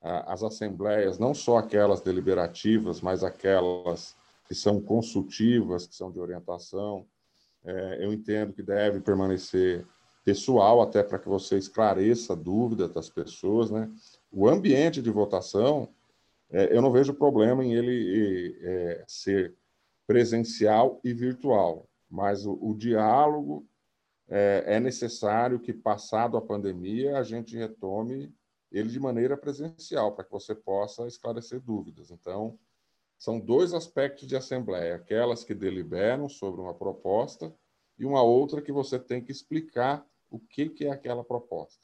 as 0.02 0.44
assembleias, 0.44 1.18
não 1.18 1.34
só 1.34 1.58
aquelas 1.58 2.02
deliberativas, 2.02 3.02
mas 3.02 3.24
aquelas 3.24 4.16
que 4.48 4.56
são 4.56 4.80
consultivas, 4.80 5.88
que 5.88 5.96
são 5.96 6.12
de 6.12 6.20
orientação, 6.20 7.06
é, 7.66 8.06
eu 8.06 8.14
entendo 8.14 8.54
que 8.54 8.64
deve 8.64 9.02
permanecer 9.02 9.86
pessoal, 10.24 10.82
até 10.82 11.04
para 11.04 11.20
que 11.20 11.28
você 11.28 11.58
esclareça 11.58 12.34
a 12.34 12.36
dúvida 12.36 12.88
das 12.88 13.10
pessoas. 13.10 13.72
Né? 13.72 13.90
O 14.32 14.48
ambiente 14.48 15.02
de 15.02 15.10
votação, 15.10 15.90
é, 16.50 16.76
eu 16.76 16.82
não 16.82 16.92
vejo 16.92 17.14
problema 17.14 17.64
em 17.64 17.74
ele 17.74 18.58
é, 18.62 19.04
ser 19.08 19.54
presencial 20.08 21.00
e 21.04 21.14
virtual, 21.14 21.88
mas 22.10 22.46
o, 22.46 22.58
o 22.62 22.74
diálogo 22.74 23.68
é, 24.30 24.64
é 24.66 24.80
necessário 24.80 25.60
que, 25.60 25.74
passado 25.74 26.38
a 26.38 26.42
pandemia, 26.42 27.18
a 27.18 27.24
gente 27.24 27.58
retome 27.58 28.34
ele 28.72 28.90
de 28.90 29.00
maneira 29.00 29.38
presencial, 29.38 30.16
para 30.16 30.24
que 30.24 30.32
você 30.32 30.56
possa 30.56 31.06
esclarecer 31.08 31.62
dúvidas. 31.62 32.10
Então, 32.10 32.58
são 33.18 33.40
dois 33.40 33.74
aspectos 33.74 34.28
de 34.28 34.36
assembleia: 34.36 34.96
aquelas 34.96 35.44
que 35.44 35.54
deliberam 35.54 36.30
sobre 36.30 36.62
uma 36.62 36.74
proposta 36.74 37.54
e 37.98 38.06
uma 38.06 38.22
outra 38.22 38.62
que 38.62 38.72
você 38.72 38.98
tem 38.98 39.24
que 39.24 39.32
explicar 39.32 40.06
o 40.30 40.40
que, 40.40 40.70
que 40.70 40.86
é 40.86 40.92
aquela 40.92 41.24
proposta. 41.24 41.82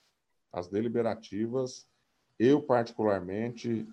As 0.52 0.68
deliberativas, 0.68 1.88
eu 2.38 2.62
particularmente 2.62 3.88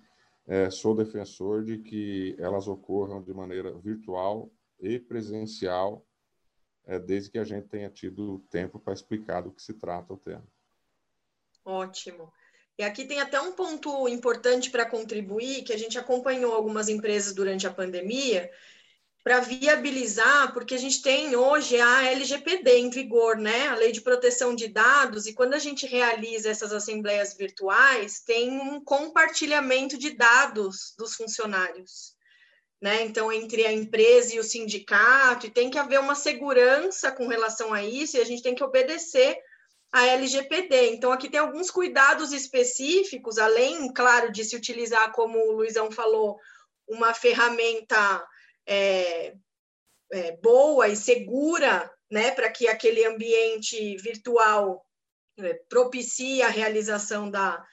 é, 0.51 0.69
sou 0.69 0.93
defensor 0.93 1.63
de 1.63 1.77
que 1.77 2.35
elas 2.37 2.67
ocorram 2.67 3.23
de 3.23 3.33
maneira 3.33 3.71
virtual 3.71 4.51
e 4.81 4.99
presencial, 4.99 6.05
é, 6.85 6.99
desde 6.99 7.31
que 7.31 7.39
a 7.39 7.45
gente 7.45 7.69
tenha 7.69 7.89
tido 7.89 8.39
tempo 8.51 8.77
para 8.77 8.91
explicar 8.91 9.39
do 9.39 9.53
que 9.53 9.61
se 9.61 9.73
trata 9.73 10.13
o 10.13 10.17
tema. 10.17 10.43
Ótimo. 11.63 12.33
E 12.77 12.83
aqui 12.83 13.05
tem 13.05 13.21
até 13.21 13.39
um 13.39 13.53
ponto 13.53 14.09
importante 14.09 14.69
para 14.69 14.85
contribuir, 14.85 15.63
que 15.63 15.71
a 15.71 15.77
gente 15.77 15.97
acompanhou 15.97 16.53
algumas 16.53 16.89
empresas 16.89 17.33
durante 17.33 17.65
a 17.65 17.73
pandemia, 17.73 18.51
para 19.23 19.39
viabilizar, 19.39 20.51
porque 20.51 20.73
a 20.73 20.79
gente 20.79 21.01
tem 21.01 21.35
hoje 21.35 21.79
a 21.79 22.11
LGPD 22.11 22.77
em 22.77 22.89
vigor, 22.89 23.37
né? 23.37 23.67
A 23.67 23.75
Lei 23.75 23.91
de 23.91 24.01
Proteção 24.01 24.55
de 24.55 24.67
Dados, 24.67 25.27
e 25.27 25.33
quando 25.33 25.53
a 25.53 25.59
gente 25.59 25.85
realiza 25.85 26.49
essas 26.49 26.73
assembleias 26.73 27.35
virtuais, 27.35 28.21
tem 28.21 28.49
um 28.49 28.83
compartilhamento 28.83 29.97
de 29.97 30.11
dados 30.11 30.95
dos 30.97 31.13
funcionários. 31.13 32.15
Né? 32.81 33.03
Então, 33.03 33.31
entre 33.31 33.63
a 33.63 33.71
empresa 33.71 34.33
e 34.33 34.39
o 34.39 34.43
sindicato, 34.43 35.45
e 35.45 35.51
tem 35.51 35.69
que 35.69 35.77
haver 35.77 35.99
uma 35.99 36.15
segurança 36.15 37.11
com 37.11 37.27
relação 37.27 37.71
a 37.71 37.83
isso, 37.83 38.17
e 38.17 38.21
a 38.21 38.25
gente 38.25 38.41
tem 38.41 38.55
que 38.55 38.63
obedecer 38.63 39.37
a 39.91 40.07
LGPD. 40.07 40.93
Então, 40.93 41.11
aqui 41.11 41.29
tem 41.29 41.39
alguns 41.39 41.69
cuidados 41.69 42.31
específicos, 42.31 43.37
além, 43.37 43.93
claro, 43.93 44.31
de 44.31 44.43
se 44.43 44.55
utilizar, 44.55 45.11
como 45.11 45.37
o 45.37 45.51
Luizão 45.51 45.91
falou, 45.91 46.39
uma 46.87 47.13
ferramenta 47.13 48.25
é, 48.65 49.33
é, 50.11 50.37
boa 50.37 50.87
e 50.87 50.95
segura, 50.95 51.89
né, 52.09 52.31
para 52.31 52.49
que 52.51 52.67
aquele 52.67 53.05
ambiente 53.05 53.95
virtual 53.97 54.85
é, 55.39 55.53
propicie 55.69 56.41
a 56.41 56.49
realização 56.49 57.29
da, 57.29 57.63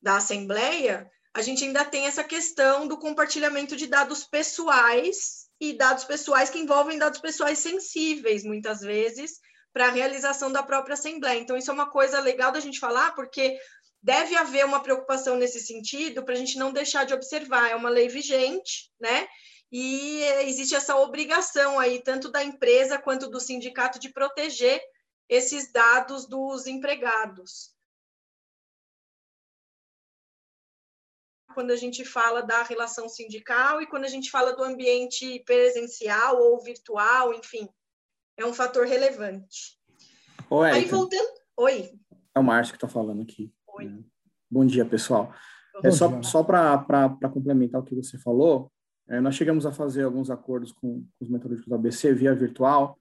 da 0.00 0.16
Assembleia, 0.16 1.10
a 1.34 1.42
gente 1.42 1.64
ainda 1.64 1.84
tem 1.84 2.06
essa 2.06 2.24
questão 2.24 2.86
do 2.86 2.98
compartilhamento 2.98 3.76
de 3.76 3.86
dados 3.86 4.24
pessoais 4.24 5.48
e 5.60 5.72
dados 5.72 6.04
pessoais 6.04 6.50
que 6.50 6.58
envolvem 6.58 6.98
dados 6.98 7.20
pessoais 7.20 7.58
sensíveis, 7.58 8.44
muitas 8.44 8.80
vezes, 8.80 9.40
para 9.72 9.86
a 9.86 9.90
realização 9.90 10.50
da 10.50 10.62
própria 10.62 10.94
Assembleia. 10.94 11.38
Então, 11.38 11.56
isso 11.56 11.70
é 11.70 11.74
uma 11.74 11.90
coisa 11.90 12.20
legal 12.20 12.50
da 12.50 12.60
gente 12.60 12.78
falar, 12.78 13.14
porque 13.14 13.58
deve 14.02 14.36
haver 14.36 14.64
uma 14.64 14.82
preocupação 14.82 15.36
nesse 15.36 15.60
sentido 15.60 16.24
para 16.24 16.34
a 16.34 16.36
gente 16.36 16.58
não 16.58 16.72
deixar 16.72 17.04
de 17.04 17.14
observar. 17.14 17.70
É 17.70 17.76
uma 17.76 17.88
lei 17.88 18.08
vigente, 18.08 18.90
né? 19.00 19.26
E 19.70 20.22
existe 20.46 20.74
essa 20.74 20.96
obrigação 20.96 21.78
aí, 21.78 22.02
tanto 22.02 22.30
da 22.30 22.42
empresa 22.42 22.98
quanto 22.98 23.28
do 23.28 23.38
sindicato, 23.38 23.98
de 23.98 24.08
proteger 24.08 24.80
esses 25.28 25.70
dados 25.70 26.26
dos 26.26 26.66
empregados. 26.66 27.76
Quando 31.52 31.70
a 31.70 31.76
gente 31.76 32.04
fala 32.04 32.42
da 32.42 32.62
relação 32.62 33.08
sindical 33.08 33.82
e 33.82 33.86
quando 33.86 34.04
a 34.04 34.08
gente 34.08 34.30
fala 34.30 34.54
do 34.54 34.62
ambiente 34.62 35.40
presencial 35.40 36.40
ou 36.40 36.62
virtual, 36.62 37.34
enfim, 37.34 37.68
é 38.36 38.46
um 38.46 38.54
fator 38.54 38.86
relevante. 38.86 39.78
Oi, 40.48 40.70
Aí 40.70 40.84
voltando. 40.86 41.28
Oi. 41.56 41.92
É 42.34 42.38
o 42.38 42.44
Márcio 42.44 42.72
que 42.72 42.76
está 42.76 42.88
falando 42.88 43.22
aqui. 43.22 43.52
Oi. 43.66 44.04
Bom 44.50 44.64
dia, 44.64 44.86
pessoal. 44.86 45.34
É 45.82 45.90
só, 45.90 46.22
só 46.22 46.42
para 46.42 47.10
complementar 47.32 47.80
o 47.80 47.84
que 47.84 47.94
você 47.94 48.18
falou, 48.18 48.72
é, 49.08 49.20
nós 49.20 49.34
chegamos 49.34 49.64
a 49.64 49.72
fazer 49.72 50.02
alguns 50.02 50.30
acordos 50.30 50.70
com, 50.72 51.00
com 51.00 51.24
os 51.24 51.30
metalúrgicos 51.30 51.68
da 51.68 51.76
ABC 51.76 52.12
via 52.12 52.34
virtual 52.34 52.98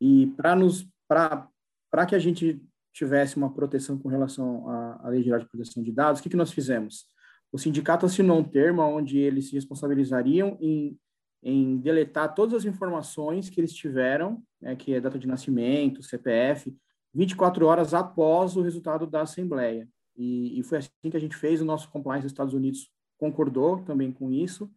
e 0.00 0.28
para 0.36 0.56
nos 0.56 0.88
para 1.08 2.06
que 2.06 2.14
a 2.14 2.18
gente 2.18 2.62
tivesse 2.92 3.36
uma 3.36 3.52
proteção 3.52 3.98
com 3.98 4.08
relação 4.08 4.68
à, 4.68 5.06
à 5.06 5.08
Lei 5.08 5.22
Geral 5.22 5.40
de 5.40 5.48
Proteção 5.48 5.82
de 5.82 5.92
Dados, 5.92 6.20
o 6.20 6.22
que, 6.22 6.30
que 6.30 6.36
nós 6.36 6.52
fizemos? 6.52 7.06
O 7.52 7.58
sindicato 7.58 8.06
assinou 8.06 8.38
um 8.38 8.44
termo 8.44 8.82
onde 8.82 9.18
eles 9.18 9.48
se 9.48 9.54
responsabilizariam 9.54 10.56
em, 10.60 10.96
em 11.42 11.78
deletar 11.78 12.32
todas 12.32 12.54
as 12.54 12.64
informações 12.64 13.50
que 13.50 13.60
eles 13.60 13.72
tiveram, 13.72 14.40
né, 14.60 14.76
que 14.76 14.94
é 14.94 15.00
data 15.00 15.18
de 15.18 15.26
nascimento, 15.26 16.02
CPF, 16.02 16.72
24 17.12 17.66
horas 17.66 17.92
após 17.92 18.56
o 18.56 18.62
resultado 18.62 19.04
da 19.04 19.22
Assembleia. 19.22 19.88
E, 20.16 20.60
e 20.60 20.62
foi 20.62 20.78
assim 20.78 21.10
que 21.10 21.16
a 21.16 21.20
gente 21.20 21.34
fez, 21.34 21.60
o 21.60 21.64
nosso 21.64 21.90
compliance 21.90 22.22
dos 22.22 22.32
Estados 22.32 22.54
Unidos 22.54 22.88
concordou 23.18 23.82
também 23.82 24.12
com 24.12 24.30
isso, 24.30 24.70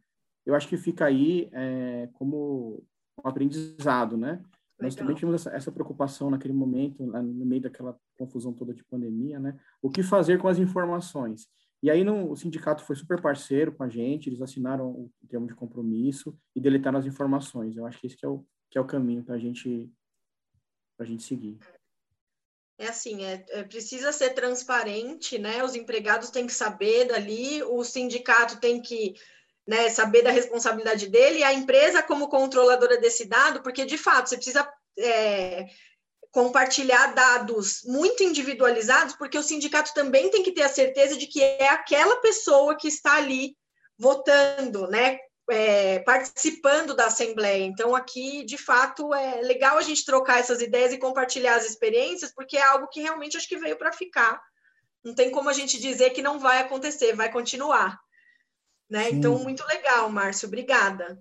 eu 0.45 0.55
acho 0.55 0.67
que 0.67 0.77
fica 0.77 1.05
aí 1.05 1.49
é, 1.51 2.09
como 2.13 2.83
um 3.23 3.27
aprendizado, 3.27 4.17
né? 4.17 4.31
Legal. 4.31 4.49
Nós 4.79 4.95
também 4.95 5.15
tivemos 5.15 5.41
essa, 5.41 5.55
essa, 5.55 5.71
preocupação 5.71 6.29
naquele 6.29 6.53
momento, 6.53 7.05
no 7.05 7.45
meio 7.45 7.61
daquela 7.61 7.97
confusão 8.17 8.53
toda 8.53 8.73
de 8.73 8.83
pandemia, 8.83 9.39
né? 9.39 9.57
O 9.81 9.89
que 9.89 10.03
fazer 10.03 10.39
com 10.39 10.47
as 10.47 10.57
informações? 10.57 11.47
E 11.81 11.91
aí 11.91 12.07
o 12.09 12.35
sindicato 12.35 12.83
foi 12.83 12.95
super 12.95 13.21
parceiro 13.21 13.73
com 13.73 13.83
a 13.83 13.89
gente, 13.89 14.29
eles 14.29 14.41
assinaram 14.41 14.89
o 14.89 15.11
termo 15.27 15.47
de 15.47 15.53
compromisso 15.53 16.33
e 16.55 16.61
deletaram 16.61 16.97
as 16.97 17.05
informações. 17.05 17.75
Eu 17.75 17.85
acho 17.85 17.99
que 17.99 18.07
esse 18.07 18.15
que 18.15 18.25
é 18.25 18.29
o, 18.29 18.45
que 18.71 18.77
é 18.77 18.81
o 18.81 18.87
caminho 18.87 19.23
para 19.23 19.37
gente, 19.37 19.91
a 20.97 21.03
gente 21.03 21.23
seguir. 21.23 21.59
É 22.77 22.87
assim, 22.87 23.23
é, 23.23 23.45
é, 23.49 23.63
precisa 23.63 24.11
ser 24.11 24.31
transparente, 24.31 25.37
né? 25.37 25.63
Os 25.63 25.75
empregados 25.75 26.29
têm 26.29 26.47
que 26.47 26.53
saber 26.53 27.05
dali, 27.05 27.61
o 27.63 27.83
sindicato 27.83 28.59
tem 28.59 28.81
que 28.81 29.13
né, 29.67 29.89
saber 29.89 30.21
da 30.21 30.31
responsabilidade 30.31 31.07
dele, 31.07 31.39
e 31.39 31.43
a 31.43 31.53
empresa 31.53 32.03
como 32.03 32.27
controladora 32.27 32.97
desse 32.97 33.25
dado, 33.25 33.61
porque 33.61 33.85
de 33.85 33.97
fato 33.97 34.29
você 34.29 34.35
precisa 34.35 34.69
é, 34.99 35.65
compartilhar 36.31 37.13
dados 37.13 37.81
muito 37.85 38.23
individualizados, 38.23 39.15
porque 39.15 39.37
o 39.37 39.43
sindicato 39.43 39.93
também 39.93 40.29
tem 40.29 40.43
que 40.43 40.51
ter 40.51 40.63
a 40.63 40.69
certeza 40.69 41.17
de 41.17 41.27
que 41.27 41.41
é 41.41 41.69
aquela 41.69 42.17
pessoa 42.17 42.75
que 42.75 42.87
está 42.87 43.15
ali 43.15 43.55
votando, 43.97 44.87
né, 44.87 45.17
é, 45.49 45.99
participando 45.99 46.95
da 46.95 47.05
assembleia. 47.05 47.63
Então 47.63 47.95
aqui, 47.95 48.43
de 48.43 48.57
fato, 48.57 49.13
é 49.13 49.41
legal 49.41 49.77
a 49.77 49.81
gente 49.81 50.05
trocar 50.05 50.39
essas 50.39 50.61
ideias 50.61 50.91
e 50.91 50.97
compartilhar 50.97 51.55
as 51.55 51.65
experiências, 51.65 52.33
porque 52.33 52.57
é 52.57 52.63
algo 52.63 52.87
que 52.87 53.01
realmente 53.01 53.37
acho 53.37 53.47
que 53.47 53.57
veio 53.57 53.77
para 53.77 53.93
ficar. 53.93 54.41
Não 55.03 55.13
tem 55.13 55.31
como 55.31 55.49
a 55.49 55.53
gente 55.53 55.79
dizer 55.79 56.11
que 56.11 56.21
não 56.21 56.39
vai 56.39 56.59
acontecer, 56.59 57.13
vai 57.13 57.31
continuar. 57.31 57.99
Né? 58.93 59.09
Então, 59.09 59.39
muito 59.39 59.65
legal, 59.65 60.07
Márcio, 60.07 60.47
obrigada. 60.47 61.19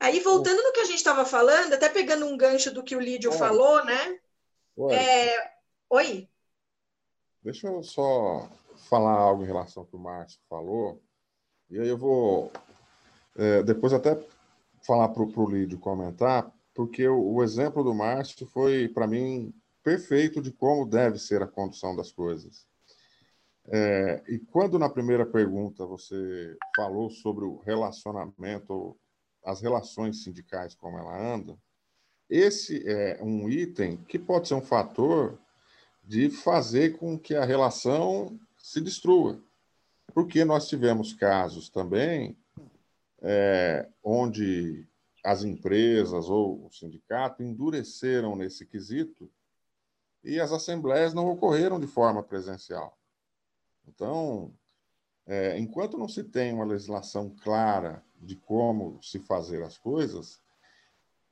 Aí, 0.00 0.18
voltando 0.18 0.60
no 0.60 0.72
que 0.72 0.80
a 0.80 0.84
gente 0.84 0.96
estava 0.96 1.24
falando, 1.24 1.72
até 1.72 1.88
pegando 1.88 2.26
um 2.26 2.36
gancho 2.36 2.74
do 2.74 2.82
que 2.82 2.96
o 2.96 3.00
Lídio 3.00 3.30
Oi. 3.30 3.38
falou, 3.38 3.84
né? 3.84 4.18
Oi. 4.76 4.92
É... 4.92 5.54
Oi. 5.88 6.28
Deixa 7.44 7.68
eu 7.68 7.80
só 7.84 8.48
falar 8.88 9.12
algo 9.12 9.44
em 9.44 9.46
relação 9.46 9.84
ao 9.84 9.86
que 9.86 9.94
o 9.94 10.00
Márcio 10.00 10.40
falou, 10.50 11.00
e 11.70 11.78
aí 11.78 11.86
eu 11.86 11.96
vou 11.96 12.50
é, 13.36 13.62
depois 13.62 13.92
até 13.92 14.20
falar 14.84 15.10
para 15.10 15.22
o 15.22 15.48
Lídio 15.48 15.78
comentar, 15.78 16.52
porque 16.74 17.06
o, 17.06 17.34
o 17.34 17.44
exemplo 17.44 17.84
do 17.84 17.94
Márcio 17.94 18.48
foi, 18.48 18.88
para 18.88 19.06
mim, 19.06 19.54
perfeito 19.80 20.42
de 20.42 20.50
como 20.50 20.84
deve 20.84 21.20
ser 21.20 21.40
a 21.40 21.46
condução 21.46 21.94
das 21.94 22.10
coisas. 22.10 22.66
É, 23.68 24.22
e 24.28 24.38
quando 24.38 24.78
na 24.78 24.88
primeira 24.88 25.24
pergunta 25.24 25.86
você 25.86 26.56
falou 26.76 27.08
sobre 27.10 27.44
o 27.44 27.58
relacionamento, 27.58 28.96
as 29.42 29.60
relações 29.60 30.22
sindicais, 30.22 30.74
como 30.74 30.98
ela 30.98 31.34
anda, 31.34 31.56
esse 32.28 32.82
é 32.88 33.18
um 33.22 33.48
item 33.48 33.96
que 33.96 34.18
pode 34.18 34.48
ser 34.48 34.54
um 34.54 34.62
fator 34.62 35.38
de 36.02 36.30
fazer 36.30 36.98
com 36.98 37.18
que 37.18 37.34
a 37.34 37.44
relação 37.44 38.38
se 38.58 38.80
destrua. 38.80 39.40
Porque 40.12 40.44
nós 40.44 40.68
tivemos 40.68 41.12
casos 41.12 41.68
também 41.68 42.36
é, 43.22 43.88
onde 44.02 44.86
as 45.24 45.42
empresas 45.42 46.28
ou 46.28 46.66
o 46.66 46.70
sindicato 46.70 47.42
endureceram 47.42 48.36
nesse 48.36 48.66
quesito 48.66 49.30
e 50.22 50.38
as 50.38 50.52
assembleias 50.52 51.14
não 51.14 51.28
ocorreram 51.28 51.80
de 51.80 51.86
forma 51.86 52.22
presencial. 52.22 52.98
Então, 53.86 54.52
é, 55.26 55.58
enquanto 55.58 55.98
não 55.98 56.08
se 56.08 56.24
tem 56.24 56.52
uma 56.52 56.64
legislação 56.64 57.34
clara 57.42 58.04
de 58.20 58.36
como 58.36 59.02
se 59.02 59.18
fazer 59.18 59.62
as 59.62 59.78
coisas, 59.78 60.40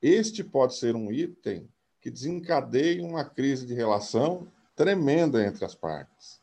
este 0.00 0.42
pode 0.42 0.76
ser 0.76 0.94
um 0.96 1.12
item 1.12 1.68
que 2.00 2.10
desencadeie 2.10 3.00
uma 3.00 3.24
crise 3.24 3.66
de 3.66 3.74
relação 3.74 4.48
tremenda 4.74 5.44
entre 5.46 5.64
as 5.64 5.74
partes. 5.74 6.40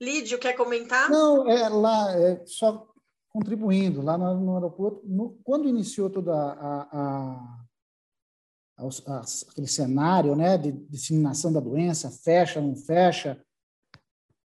Lídio, 0.00 0.38
quer 0.38 0.54
comentar? 0.54 1.10
Não, 1.10 1.48
é 1.48 1.68
lá, 1.68 2.12
é 2.16 2.44
só 2.46 2.88
contribuindo, 3.30 4.00
lá 4.02 4.16
no, 4.16 4.34
no 4.40 4.54
aeroporto, 4.54 5.02
no, 5.04 5.38
quando 5.44 5.68
iniciou 5.68 6.08
toda 6.08 6.32
a, 6.34 6.88
a, 8.78 8.86
aquele 9.50 9.66
cenário 9.66 10.34
né, 10.34 10.56
de 10.56 10.72
disseminação 10.72 11.52
da 11.52 11.60
doença, 11.60 12.10
fecha, 12.10 12.60
não 12.60 12.74
fecha, 12.74 13.40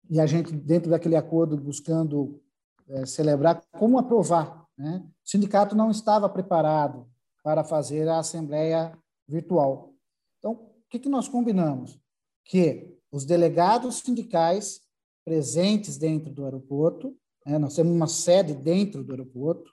e 0.10 0.20
a 0.20 0.26
gente, 0.26 0.51
dentro 0.51 0.89
daquele 0.89 1.16
acordo, 1.16 1.58
buscando 1.58 2.41
é, 2.88 3.06
celebrar 3.06 3.62
como 3.72 3.97
aprovar. 3.97 4.66
Né? 4.78 5.04
O 5.06 5.30
sindicato 5.30 5.76
não 5.76 5.89
estava 5.89 6.28
preparado 6.30 7.08
para 7.43 7.64
fazer 7.64 8.08
a 8.08 8.20
assembleia 8.20 8.97
virtual. 9.28 9.93
Então, 10.39 10.54
o 10.54 10.70
que, 10.89 10.99
que 10.99 11.10
nós 11.10 11.28
combinamos? 11.28 11.99
Que 12.45 12.97
os 13.12 13.26
delegados 13.26 13.97
sindicais 13.99 14.82
presentes 15.26 15.97
dentro 15.97 16.32
do 16.34 16.43
aeroporto, 16.43 17.16
né, 17.45 17.58
nós 17.58 17.76
temos 17.76 17.93
uma 17.93 18.08
sede 18.08 18.54
dentro 18.54 19.04
do 19.04 19.12
aeroporto, 19.12 19.72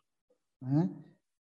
né, 0.63 0.91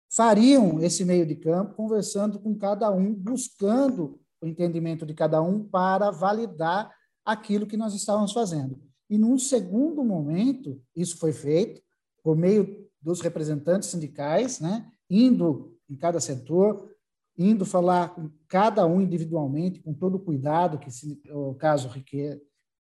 fariam 0.09 0.81
esse 0.81 1.03
meio 1.03 1.25
de 1.25 1.35
campo, 1.35 1.75
conversando 1.75 2.39
com 2.39 2.55
cada 2.57 2.89
um, 2.91 3.13
buscando 3.13 4.19
o 4.41 4.47
entendimento 4.47 5.05
de 5.05 5.13
cada 5.13 5.41
um 5.41 5.67
para 5.67 6.11
validar 6.11 6.93
aquilo 7.27 7.67
que 7.67 7.75
nós 7.75 7.93
estávamos 7.93 8.31
fazendo. 8.31 8.79
E 9.09 9.17
num 9.17 9.37
segundo 9.37 10.01
momento, 10.03 10.81
isso 10.95 11.17
foi 11.17 11.33
feito 11.33 11.81
por 12.23 12.37
meio 12.37 12.87
dos 13.01 13.19
representantes 13.19 13.89
sindicais, 13.89 14.61
né, 14.61 14.89
indo 15.09 15.77
em 15.89 15.95
cada 15.95 16.21
setor, 16.21 16.89
indo 17.37 17.65
falar 17.65 18.15
com 18.15 18.31
cada 18.47 18.85
um 18.85 19.01
individualmente, 19.01 19.81
com 19.81 19.93
todo 19.93 20.15
o 20.15 20.19
cuidado 20.19 20.79
que 20.79 20.89
o 21.29 21.53
caso 21.55 21.89
requer 21.89 22.41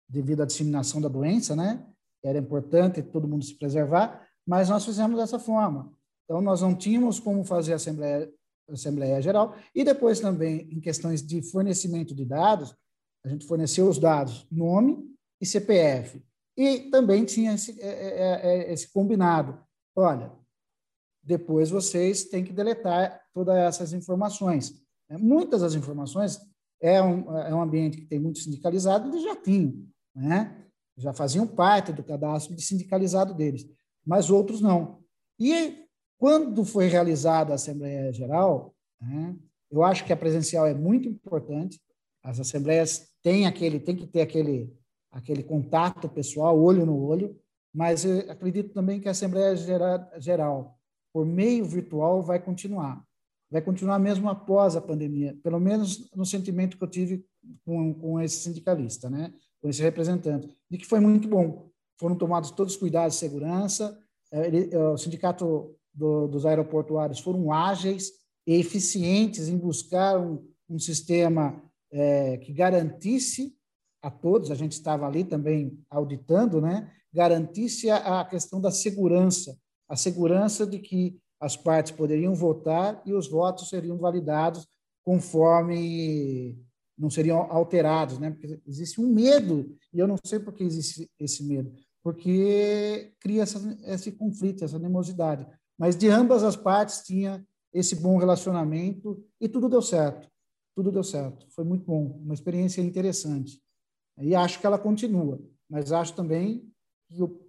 devido 0.07 0.43
à 0.43 0.45
disseminação 0.45 1.01
da 1.01 1.07
doença, 1.07 1.55
né? 1.55 1.85
Era 2.23 2.37
importante 2.37 3.01
todo 3.01 3.27
mundo 3.27 3.43
se 3.43 3.57
preservar, 3.57 4.27
mas 4.45 4.69
nós 4.69 4.85
fizemos 4.85 5.17
dessa 5.17 5.39
forma. 5.39 5.91
Então, 6.23 6.39
nós 6.41 6.61
não 6.61 6.75
tínhamos 6.75 7.19
como 7.19 7.43
fazer 7.43 7.73
a 7.73 7.77
Assembleia, 7.77 8.31
Assembleia 8.69 9.21
Geral. 9.21 9.55
E 9.73 9.83
depois 9.83 10.19
também, 10.19 10.67
em 10.71 10.79
questões 10.79 11.25
de 11.25 11.41
fornecimento 11.41 12.13
de 12.13 12.23
dados, 12.23 12.75
a 13.23 13.29
gente 13.29 13.45
forneceu 13.45 13.87
os 13.87 13.97
dados 13.97 14.45
nome 14.51 15.03
e 15.39 15.45
CPF. 15.45 16.21
E 16.57 16.91
também 16.91 17.25
tinha 17.25 17.53
esse, 17.53 17.79
é, 17.81 17.87
é, 17.87 18.41
é, 18.43 18.73
esse 18.73 18.91
combinado. 18.91 19.57
Olha, 19.95 20.31
depois 21.23 21.69
vocês 21.69 22.25
têm 22.25 22.43
que 22.43 22.53
deletar 22.53 23.21
todas 23.33 23.55
essas 23.55 23.93
informações. 23.93 24.73
Muitas 25.09 25.61
das 25.61 25.75
informações 25.75 26.39
é 26.81 27.01
um, 27.01 27.37
é 27.37 27.55
um 27.55 27.61
ambiente 27.61 27.97
que 27.97 28.05
tem 28.05 28.19
muito 28.19 28.39
sindicalizado, 28.39 29.09
eles 29.09 29.23
já 29.23 29.35
tinham, 29.35 29.87
né? 30.13 30.63
já 30.97 31.13
faziam 31.13 31.47
parte 31.47 31.91
do 31.91 32.03
cadastro 32.03 32.55
de 32.55 32.61
sindicalizado 32.61 33.33
deles, 33.33 33.67
mas 34.05 34.29
outros 34.29 34.61
não. 34.61 35.01
E 35.39 35.85
quando 36.17 36.63
foi 36.63 36.87
realizada 36.87 37.51
a 37.51 37.55
Assembleia 37.55 38.11
Geral, 38.13 38.75
né, 39.01 39.35
eu 39.71 39.83
acho 39.83 40.05
que 40.05 40.13
a 40.13 40.17
presencial 40.17 40.67
é 40.67 40.73
muito 40.73 41.07
importante. 41.07 41.81
As 42.23 42.39
assembleias 42.39 43.09
têm 43.21 43.45
aquele, 43.45 43.79
tem 43.79 43.95
que 43.95 44.07
ter 44.07 44.21
aquele, 44.21 44.73
aquele 45.11 45.43
contato 45.43 46.07
pessoal, 46.07 46.57
olho 46.59 46.85
no 46.85 46.97
olho, 46.97 47.37
mas 47.73 48.05
acredito 48.29 48.73
também 48.73 48.99
que 48.99 49.07
a 49.07 49.11
Assembleia 49.11 49.55
Geral, 49.55 50.77
por 51.11 51.25
meio 51.25 51.65
virtual, 51.65 52.21
vai 52.21 52.39
continuar. 52.39 53.03
Vai 53.51 53.61
continuar 53.61 53.99
mesmo 53.99 54.29
após 54.29 54.75
a 54.75 54.81
pandemia, 54.81 55.37
pelo 55.43 55.59
menos 55.59 56.09
no 56.15 56.25
sentimento 56.25 56.77
que 56.77 56.83
eu 56.83 56.89
tive 56.89 57.25
com, 57.65 57.93
com 57.93 58.21
esse 58.21 58.37
sindicalista, 58.37 59.09
né? 59.09 59.33
com 59.61 59.69
esse 59.69 59.81
representante, 59.81 60.49
de 60.69 60.77
que 60.77 60.85
foi 60.85 60.99
muito 60.99 61.27
bom. 61.27 61.69
Foram 61.99 62.15
tomados 62.15 62.51
todos 62.51 62.73
os 62.73 62.79
cuidados 62.79 63.13
de 63.13 63.19
segurança, 63.19 63.97
é, 64.31 64.47
ele, 64.47 64.75
o 64.75 64.97
sindicato 64.97 65.75
do, 65.93 66.27
dos 66.27 66.45
aeroportuários 66.45 67.19
foram 67.19 67.51
ágeis 67.51 68.11
e 68.47 68.55
eficientes 68.55 69.47
em 69.47 69.57
buscar 69.57 70.19
um, 70.19 70.43
um 70.67 70.79
sistema 70.79 71.61
é, 71.93 72.37
que 72.37 72.51
garantisse 72.51 73.55
a 74.01 74.09
todos, 74.09 74.51
a 74.51 74.55
gente 74.55 74.73
estava 74.73 75.07
ali 75.07 75.23
também 75.23 75.79
auditando, 75.89 76.59
né, 76.59 76.91
garantisse 77.13 77.89
a, 77.89 78.21
a 78.21 78.25
questão 78.25 78.59
da 78.59 78.71
segurança, 78.71 79.55
a 79.87 79.95
segurança 79.95 80.65
de 80.65 80.79
que 80.79 81.17
as 81.39 81.55
partes 81.55 81.91
poderiam 81.91 82.33
votar 82.33 83.01
e 83.05 83.13
os 83.13 83.29
votos 83.29 83.69
seriam 83.69 83.97
validados 83.97 84.67
conforme 85.05 86.57
não 86.97 87.09
seriam 87.09 87.39
alterados, 87.51 88.17
né? 88.17 88.31
Porque 88.31 88.61
existe 88.65 89.01
um 89.01 89.07
medo 89.07 89.75
e 89.93 89.99
eu 89.99 90.07
não 90.07 90.15
sei 90.23 90.39
por 90.39 90.53
que 90.53 90.63
existe 90.63 91.09
esse 91.19 91.43
medo, 91.43 91.73
porque 92.01 93.13
cria 93.19 93.43
essa, 93.43 93.59
esse 93.83 94.11
conflito, 94.11 94.63
essa 94.63 94.77
animosidade. 94.77 95.45
Mas 95.77 95.95
de 95.95 96.07
ambas 96.07 96.43
as 96.43 96.55
partes 96.55 97.01
tinha 97.03 97.45
esse 97.73 97.95
bom 97.95 98.17
relacionamento 98.17 99.21
e 99.41 99.49
tudo 99.49 99.67
deu 99.67 99.81
certo. 99.81 100.29
Tudo 100.75 100.91
deu 100.91 101.03
certo. 101.03 101.45
Foi 101.51 101.63
muito 101.63 101.85
bom, 101.85 102.19
uma 102.23 102.33
experiência 102.33 102.81
interessante. 102.81 103.61
E 104.17 104.35
acho 104.35 104.59
que 104.59 104.65
ela 104.65 104.77
continua, 104.77 105.39
mas 105.69 105.91
acho 105.91 106.15
também 106.15 106.71
que 107.07 107.21
o, 107.21 107.39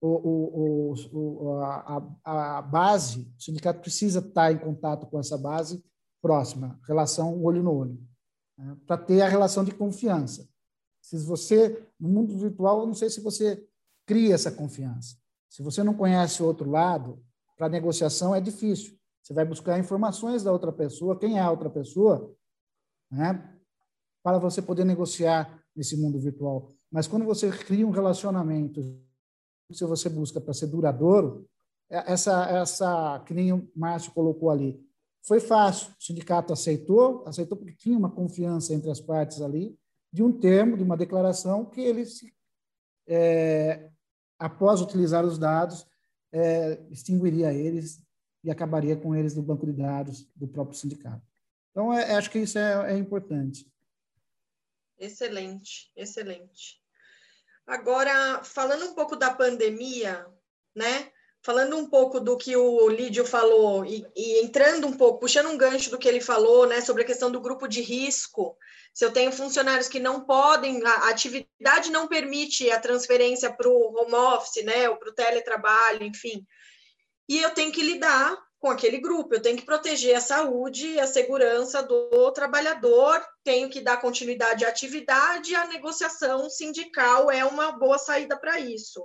o, 0.00 0.94
o, 1.12 1.52
a, 1.60 2.58
a 2.58 2.62
base, 2.62 3.32
o 3.36 3.42
sindicato 3.42 3.80
precisa 3.80 4.20
estar 4.20 4.52
em 4.52 4.58
contato 4.58 5.06
com 5.06 5.18
essa 5.18 5.36
base 5.36 5.84
próxima, 6.20 6.78
relação 6.86 7.42
olho 7.42 7.62
no 7.62 7.72
olho, 7.72 8.08
né? 8.56 8.76
para 8.86 8.98
ter 8.98 9.22
a 9.22 9.28
relação 9.28 9.64
de 9.64 9.72
confiança. 9.72 10.48
Se 11.00 11.16
você, 11.18 11.86
no 11.98 12.08
mundo 12.08 12.36
virtual, 12.36 12.80
eu 12.80 12.86
não 12.86 12.94
sei 12.94 13.08
se 13.08 13.20
você 13.20 13.64
cria 14.04 14.34
essa 14.34 14.50
confiança. 14.50 15.16
Se 15.48 15.62
você 15.62 15.82
não 15.82 15.94
conhece 15.94 16.42
o 16.42 16.46
outro 16.46 16.68
lado, 16.68 17.22
para 17.56 17.68
negociação 17.68 18.34
é 18.34 18.40
difícil. 18.40 18.97
Você 19.22 19.34
vai 19.34 19.44
buscar 19.44 19.78
informações 19.78 20.42
da 20.42 20.52
outra 20.52 20.72
pessoa, 20.72 21.18
quem 21.18 21.38
é 21.38 21.40
a 21.40 21.50
outra 21.50 21.68
pessoa, 21.68 22.34
né, 23.10 23.58
para 24.22 24.38
você 24.38 24.60
poder 24.62 24.84
negociar 24.84 25.62
nesse 25.74 25.96
mundo 25.96 26.18
virtual. 26.18 26.68
Mas 26.90 27.06
quando 27.06 27.24
você 27.24 27.50
cria 27.50 27.86
um 27.86 27.90
relacionamento, 27.90 28.80
se 29.72 29.84
você 29.84 30.08
busca 30.08 30.40
para 30.40 30.54
ser 30.54 30.66
duradouro, 30.66 31.48
é, 31.90 32.12
essa, 32.12 32.44
essa, 32.50 33.20
que 33.26 33.34
nem 33.34 33.52
o 33.52 33.70
Márcio 33.74 34.12
colocou 34.12 34.50
ali, 34.50 34.82
foi 35.22 35.40
fácil. 35.40 35.92
O 35.98 36.02
sindicato 36.02 36.52
aceitou, 36.52 37.22
aceitou 37.26 37.56
porque 37.56 37.74
tinha 37.74 37.98
uma 37.98 38.10
confiança 38.10 38.72
entre 38.72 38.90
as 38.90 39.00
partes 39.00 39.42
ali, 39.42 39.78
de 40.12 40.22
um 40.22 40.32
termo, 40.32 40.76
de 40.76 40.82
uma 40.82 40.96
declaração 40.96 41.66
que 41.66 41.80
eles 41.80 42.20
é, 43.06 43.90
após 44.38 44.80
utilizar 44.80 45.24
os 45.24 45.38
dados, 45.38 45.86
é, 46.32 46.80
extinguiria 46.90 47.52
eles 47.52 48.02
e 48.42 48.50
acabaria 48.50 48.96
com 48.96 49.14
eles 49.14 49.34
do 49.34 49.42
banco 49.42 49.66
de 49.66 49.72
dados 49.72 50.28
do 50.34 50.46
próprio 50.46 50.78
sindicato. 50.78 51.22
Então, 51.70 51.92
é, 51.92 52.14
acho 52.14 52.30
que 52.30 52.38
isso 52.38 52.58
é, 52.58 52.92
é 52.92 52.96
importante. 52.96 53.70
Excelente, 54.98 55.92
excelente. 55.96 56.80
Agora, 57.66 58.42
falando 58.42 58.86
um 58.86 58.94
pouco 58.94 59.14
da 59.14 59.32
pandemia, 59.32 60.26
né? 60.74 61.10
Falando 61.40 61.76
um 61.76 61.88
pouco 61.88 62.18
do 62.18 62.36
que 62.36 62.56
o 62.56 62.88
Lídio 62.88 63.24
falou 63.24 63.84
e, 63.84 64.04
e, 64.16 64.44
entrando 64.44 64.88
um 64.88 64.96
pouco, 64.96 65.20
puxando 65.20 65.48
um 65.48 65.56
gancho 65.56 65.88
do 65.90 65.98
que 65.98 66.08
ele 66.08 66.20
falou, 66.20 66.66
né, 66.66 66.80
sobre 66.80 67.04
a 67.04 67.06
questão 67.06 67.30
do 67.30 67.40
grupo 67.40 67.68
de 67.68 67.80
risco, 67.80 68.56
se 68.92 69.04
eu 69.04 69.12
tenho 69.12 69.30
funcionários 69.30 69.88
que 69.88 70.00
não 70.00 70.24
podem, 70.24 70.84
a 70.84 71.08
atividade 71.08 71.92
não 71.92 72.08
permite 72.08 72.68
a 72.70 72.80
transferência 72.80 73.52
para 73.52 73.68
o 73.68 73.94
home 73.96 74.14
office, 74.14 74.64
né, 74.64 74.88
ou 74.88 74.96
para 74.96 75.10
o 75.10 75.14
teletrabalho, 75.14 76.02
enfim, 76.02 76.44
e 77.28 77.38
eu 77.40 77.50
tenho 77.50 77.72
que 77.72 77.82
lidar 77.82 78.36
com 78.58 78.70
aquele 78.70 78.98
grupo, 78.98 79.34
eu 79.34 79.42
tenho 79.42 79.56
que 79.56 79.64
proteger 79.64 80.16
a 80.16 80.20
saúde 80.20 80.88
e 80.88 81.00
a 81.00 81.06
segurança 81.06 81.82
do 81.82 82.32
trabalhador, 82.32 83.24
tenho 83.44 83.68
que 83.68 83.80
dar 83.80 84.00
continuidade 84.00 84.64
à 84.64 84.68
atividade, 84.68 85.54
a 85.54 85.66
negociação 85.66 86.50
sindical 86.50 87.30
é 87.30 87.44
uma 87.44 87.72
boa 87.72 87.98
saída 87.98 88.36
para 88.36 88.58
isso 88.58 89.04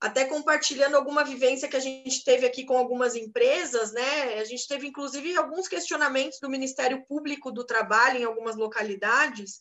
até 0.00 0.24
compartilhando 0.24 0.96
alguma 0.96 1.22
vivência 1.22 1.68
que 1.68 1.76
a 1.76 1.80
gente 1.80 2.24
teve 2.24 2.46
aqui 2.46 2.64
com 2.64 2.76
algumas 2.76 3.14
empresas, 3.14 3.92
né? 3.92 4.40
A 4.40 4.44
gente 4.44 4.66
teve, 4.66 4.86
inclusive, 4.86 5.36
alguns 5.36 5.68
questionamentos 5.68 6.38
do 6.40 6.48
Ministério 6.48 7.04
Público 7.06 7.52
do 7.52 7.66
Trabalho 7.66 8.18
em 8.18 8.24
algumas 8.24 8.56
localidades, 8.56 9.60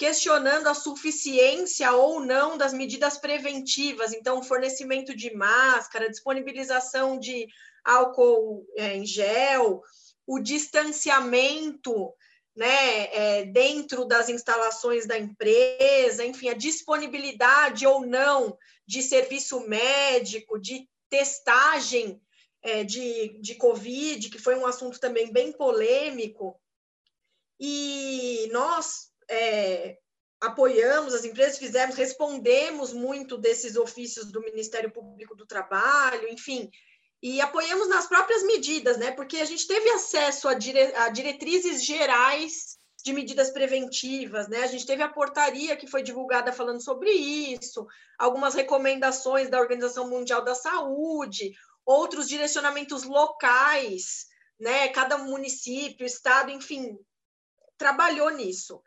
questionando 0.00 0.66
a 0.66 0.72
suficiência 0.72 1.92
ou 1.92 2.20
não 2.20 2.56
das 2.56 2.72
medidas 2.72 3.18
preventivas, 3.18 4.14
então, 4.14 4.42
fornecimento 4.42 5.14
de 5.14 5.30
máscara, 5.34 6.08
disponibilização 6.08 7.18
de 7.18 7.46
álcool 7.84 8.66
é, 8.78 8.96
em 8.96 9.04
gel, 9.04 9.82
o 10.26 10.38
distanciamento 10.38 12.14
né, 12.56 13.14
é, 13.14 13.44
dentro 13.44 14.06
das 14.06 14.30
instalações 14.30 15.04
da 15.04 15.18
empresa, 15.18 16.24
enfim, 16.24 16.48
a 16.48 16.54
disponibilidade 16.54 17.86
ou 17.86 18.06
não 18.06 18.56
de 18.86 19.02
serviço 19.02 19.68
médico, 19.68 20.58
de 20.58 20.88
testagem 21.10 22.18
é, 22.62 22.84
de, 22.84 23.38
de 23.38 23.54
Covid, 23.54 24.30
que 24.30 24.38
foi 24.38 24.56
um 24.56 24.66
assunto 24.66 24.98
também 24.98 25.30
bem 25.30 25.52
polêmico. 25.52 26.58
E 27.60 28.48
nós 28.50 29.09
é, 29.30 29.96
apoiamos, 30.40 31.14
as 31.14 31.24
empresas 31.24 31.58
fizemos, 31.58 31.94
respondemos 31.94 32.92
muito 32.92 33.38
desses 33.38 33.76
ofícios 33.76 34.30
do 34.32 34.40
Ministério 34.40 34.90
Público 34.90 35.36
do 35.36 35.46
Trabalho, 35.46 36.28
enfim, 36.28 36.70
e 37.22 37.40
apoiamos 37.40 37.88
nas 37.88 38.06
próprias 38.06 38.42
medidas, 38.42 38.96
né? 38.96 39.12
Porque 39.12 39.36
a 39.38 39.44
gente 39.44 39.66
teve 39.66 39.88
acesso 39.90 40.48
a, 40.48 40.54
dire... 40.54 40.94
a 40.96 41.10
diretrizes 41.10 41.84
gerais 41.84 42.78
de 43.04 43.12
medidas 43.12 43.50
preventivas, 43.50 44.48
né? 44.48 44.62
A 44.62 44.66
gente 44.66 44.86
teve 44.86 45.02
a 45.02 45.08
portaria 45.08 45.76
que 45.76 45.86
foi 45.86 46.02
divulgada 46.02 46.52
falando 46.52 46.82
sobre 46.82 47.10
isso, 47.10 47.86
algumas 48.18 48.54
recomendações 48.54 49.50
da 49.50 49.60
Organização 49.60 50.08
Mundial 50.08 50.42
da 50.42 50.54
Saúde, 50.54 51.52
outros 51.84 52.26
direcionamentos 52.26 53.04
locais, 53.04 54.26
né? 54.58 54.88
Cada 54.88 55.18
município, 55.18 56.06
estado, 56.06 56.50
enfim, 56.50 56.98
trabalhou 57.76 58.30
nisso. 58.30 58.82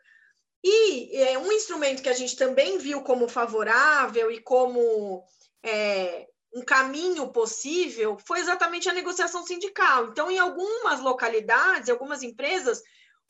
E 0.66 1.14
é, 1.18 1.38
um 1.38 1.52
instrumento 1.52 2.02
que 2.02 2.08
a 2.08 2.14
gente 2.14 2.36
também 2.36 2.78
viu 2.78 3.02
como 3.02 3.28
favorável 3.28 4.30
e 4.30 4.40
como 4.40 5.22
é, 5.62 6.26
um 6.54 6.62
caminho 6.62 7.28
possível 7.28 8.16
foi 8.26 8.40
exatamente 8.40 8.88
a 8.88 8.94
negociação 8.94 9.44
sindical. 9.44 10.06
Então, 10.06 10.30
em 10.30 10.38
algumas 10.38 11.00
localidades, 11.00 11.90
algumas 11.90 12.22
empresas, 12.22 12.80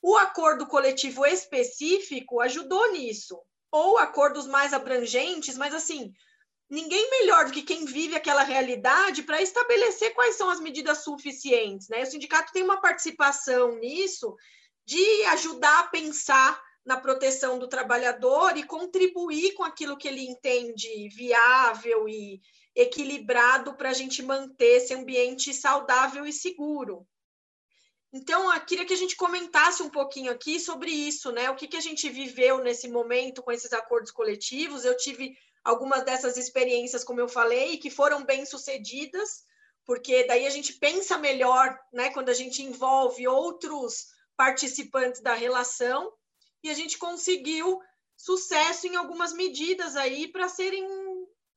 o 0.00 0.16
acordo 0.16 0.68
coletivo 0.68 1.26
específico 1.26 2.40
ajudou 2.40 2.92
nisso, 2.92 3.36
ou 3.72 3.98
acordos 3.98 4.46
mais 4.46 4.72
abrangentes, 4.72 5.58
mas 5.58 5.74
assim, 5.74 6.12
ninguém 6.70 7.10
melhor 7.10 7.46
do 7.46 7.52
que 7.52 7.62
quem 7.62 7.84
vive 7.84 8.14
aquela 8.14 8.44
realidade 8.44 9.24
para 9.24 9.42
estabelecer 9.42 10.14
quais 10.14 10.36
são 10.36 10.48
as 10.50 10.60
medidas 10.60 10.98
suficientes. 10.98 11.88
Né? 11.88 12.02
O 12.02 12.06
sindicato 12.06 12.52
tem 12.52 12.62
uma 12.62 12.80
participação 12.80 13.74
nisso 13.80 14.36
de 14.86 15.24
ajudar 15.24 15.80
a 15.80 15.86
pensar 15.88 16.62
na 16.84 16.98
proteção 16.98 17.58
do 17.58 17.68
trabalhador 17.68 18.56
e 18.56 18.62
contribuir 18.62 19.54
com 19.54 19.64
aquilo 19.64 19.96
que 19.96 20.06
ele 20.06 20.26
entende 20.26 21.08
viável 21.08 22.08
e 22.08 22.40
equilibrado 22.74 23.74
para 23.74 23.90
a 23.90 23.94
gente 23.94 24.22
manter 24.22 24.76
esse 24.76 24.92
ambiente 24.92 25.54
saudável 25.54 26.26
e 26.26 26.32
seguro. 26.32 27.06
Então, 28.12 28.52
eu 28.54 28.60
queria 28.60 28.84
que 28.84 28.92
a 28.92 28.96
gente 28.96 29.16
comentasse 29.16 29.82
um 29.82 29.90
pouquinho 29.90 30.30
aqui 30.30 30.60
sobre 30.60 30.90
isso, 30.90 31.32
né? 31.32 31.50
O 31.50 31.56
que, 31.56 31.66
que 31.66 31.76
a 31.76 31.80
gente 31.80 32.08
viveu 32.08 32.58
nesse 32.58 32.86
momento 32.86 33.42
com 33.42 33.50
esses 33.50 33.72
acordos 33.72 34.12
coletivos. 34.12 34.84
Eu 34.84 34.96
tive 34.96 35.36
algumas 35.64 36.04
dessas 36.04 36.36
experiências, 36.36 37.02
como 37.02 37.18
eu 37.18 37.28
falei, 37.28 37.78
que 37.78 37.90
foram 37.90 38.24
bem 38.24 38.46
sucedidas, 38.46 39.42
porque 39.84 40.24
daí 40.24 40.46
a 40.46 40.50
gente 40.50 40.74
pensa 40.74 41.18
melhor, 41.18 41.76
né? 41.92 42.10
Quando 42.10 42.28
a 42.28 42.34
gente 42.34 42.62
envolve 42.62 43.26
outros 43.26 44.06
participantes 44.36 45.20
da 45.20 45.34
relação, 45.34 46.12
e 46.64 46.70
a 46.70 46.74
gente 46.74 46.98
conseguiu 46.98 47.80
sucesso 48.16 48.86
em 48.86 48.96
algumas 48.96 49.32
medidas 49.32 49.94
aí 49.94 50.26
para 50.26 50.48
serem 50.48 50.84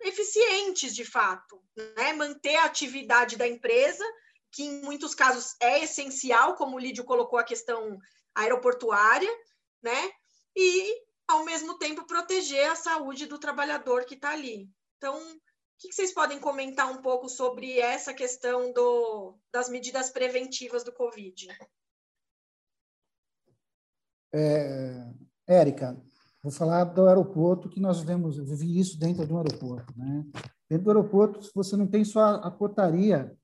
eficientes 0.01 0.93
de 0.93 1.05
fato, 1.05 1.63
né? 1.95 2.13
Manter 2.13 2.57
a 2.57 2.65
atividade 2.65 3.37
da 3.37 3.47
empresa 3.47 4.03
que 4.51 4.63
em 4.63 4.81
muitos 4.81 5.13
casos 5.15 5.55
é 5.59 5.83
essencial, 5.83 6.55
como 6.55 6.75
o 6.75 6.79
Lídio 6.79 7.03
colocou 7.03 7.39
a 7.39 7.43
questão 7.43 7.97
aeroportuária, 8.35 9.29
né? 9.81 10.11
E, 10.55 11.03
ao 11.27 11.45
mesmo 11.45 11.77
tempo, 11.77 12.05
proteger 12.05 12.69
a 12.69 12.75
saúde 12.75 13.27
do 13.27 13.39
trabalhador 13.39 14.05
que 14.05 14.15
está 14.15 14.31
ali. 14.31 14.69
Então, 14.97 15.15
o 15.15 15.39
que 15.77 15.93
vocês 15.93 16.13
podem 16.13 16.39
comentar 16.39 16.91
um 16.91 17.01
pouco 17.01 17.29
sobre 17.29 17.79
essa 17.79 18.13
questão 18.13 18.73
do, 18.73 19.37
das 19.51 19.69
medidas 19.69 20.09
preventivas 20.09 20.83
do 20.83 20.91
Covid? 20.91 21.47
É, 24.37 25.09
Érica, 25.47 25.97
vou 26.43 26.51
falar 26.51 26.83
do 26.85 27.07
aeroporto, 27.07 27.69
que 27.69 27.79
nós 27.79 28.01
vemos, 28.01 28.37
eu 28.37 28.45
vivi 28.45 28.79
isso 28.79 28.99
dentro 28.99 29.25
do 29.25 29.37
aeroporto. 29.37 29.93
Né? 29.97 30.25
Dentro 30.69 30.85
do 30.85 30.91
aeroporto, 30.91 31.49
você 31.55 31.75
não 31.75 31.87
tem 31.87 32.03
só 32.03 32.35
a 32.35 32.51
portaria 32.51 33.35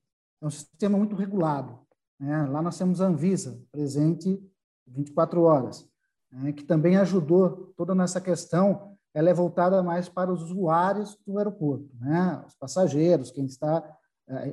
é 0.42 0.46
um 0.46 0.50
sistema 0.50 0.98
muito 0.98 1.16
regulado. 1.16 1.78
Né? 2.20 2.46
Lá 2.46 2.60
nós 2.60 2.76
temos 2.76 3.00
a 3.00 3.06
Anvisa, 3.06 3.60
presente 3.72 4.38
24 4.86 5.42
horas, 5.42 5.88
né? 6.30 6.52
que 6.52 6.62
também 6.62 6.96
ajudou 6.98 7.72
toda 7.76 7.94
nessa 7.94 8.20
questão. 8.20 8.94
Ela 9.14 9.30
é 9.30 9.34
voltada 9.34 9.82
mais 9.82 10.08
para 10.08 10.30
os 10.30 10.42
usuários 10.42 11.18
do 11.26 11.38
aeroporto, 11.38 11.88
né? 11.98 12.44
os 12.46 12.54
passageiros, 12.54 13.30
quem 13.30 13.46
está, 13.46 13.82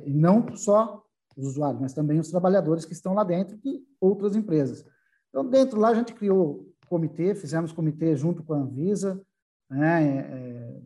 e 0.04 0.12
não 0.14 0.56
só 0.56 1.02
os 1.36 1.46
usuários, 1.46 1.80
mas 1.80 1.92
também 1.92 2.18
os 2.18 2.30
trabalhadores 2.30 2.84
que 2.84 2.92
estão 2.92 3.12
lá 3.12 3.24
dentro 3.24 3.58
e 3.64 3.82
outras 4.00 4.34
empresas. 4.34 4.84
Então, 5.32 5.48
dentro 5.48 5.80
lá, 5.80 5.88
a 5.88 5.94
gente 5.94 6.12
criou 6.12 6.70
comitê, 6.86 7.34
fizemos 7.34 7.72
comitê 7.72 8.14
junto 8.14 8.44
com 8.44 8.52
a 8.52 8.58
Anvisa, 8.58 9.18
né, 9.70 10.18
é, 10.18 10.80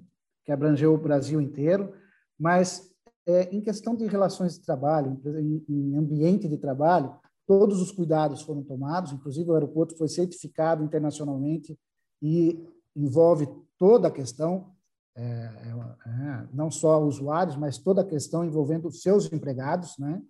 que 0.45 0.53
abrangeu 0.53 0.95
o 0.95 0.99
Brasil 0.99 1.41
inteiro, 1.41 1.93
mas 2.39 2.95
é, 3.27 3.53
em 3.53 3.61
questão 3.61 3.97
de 3.97 4.07
relações 4.07 4.55
de 4.57 4.65
trabalho, 4.65 5.21
em, 5.27 5.65
em 5.69 5.97
ambiente 5.97 6.49
de 6.49 6.57
trabalho, 6.57 7.13
todos 7.45 7.83
os 7.83 7.91
cuidados 7.91 8.43
foram 8.43 8.63
tomados, 8.63 9.13
inclusive 9.13 9.51
o 9.51 9.55
aeroporto 9.55 9.97
foi 9.97 10.07
certificado 10.07 10.85
internacionalmente 10.85 11.77
e 12.23 12.65
envolve 12.95 13.49
toda 13.77 14.07
a 14.07 14.13
questão, 14.13 14.73
é, 15.17 15.23
é, 15.23 16.09
é, 16.09 16.49
não 16.53 16.71
só 16.71 17.03
usuários, 17.03 17.57
mas 17.57 17.79
toda 17.79 18.03
a 18.03 18.07
questão 18.07 18.45
envolvendo 18.45 18.93
seus 18.93 19.33
empregados, 19.33 19.99
né? 19.99 20.23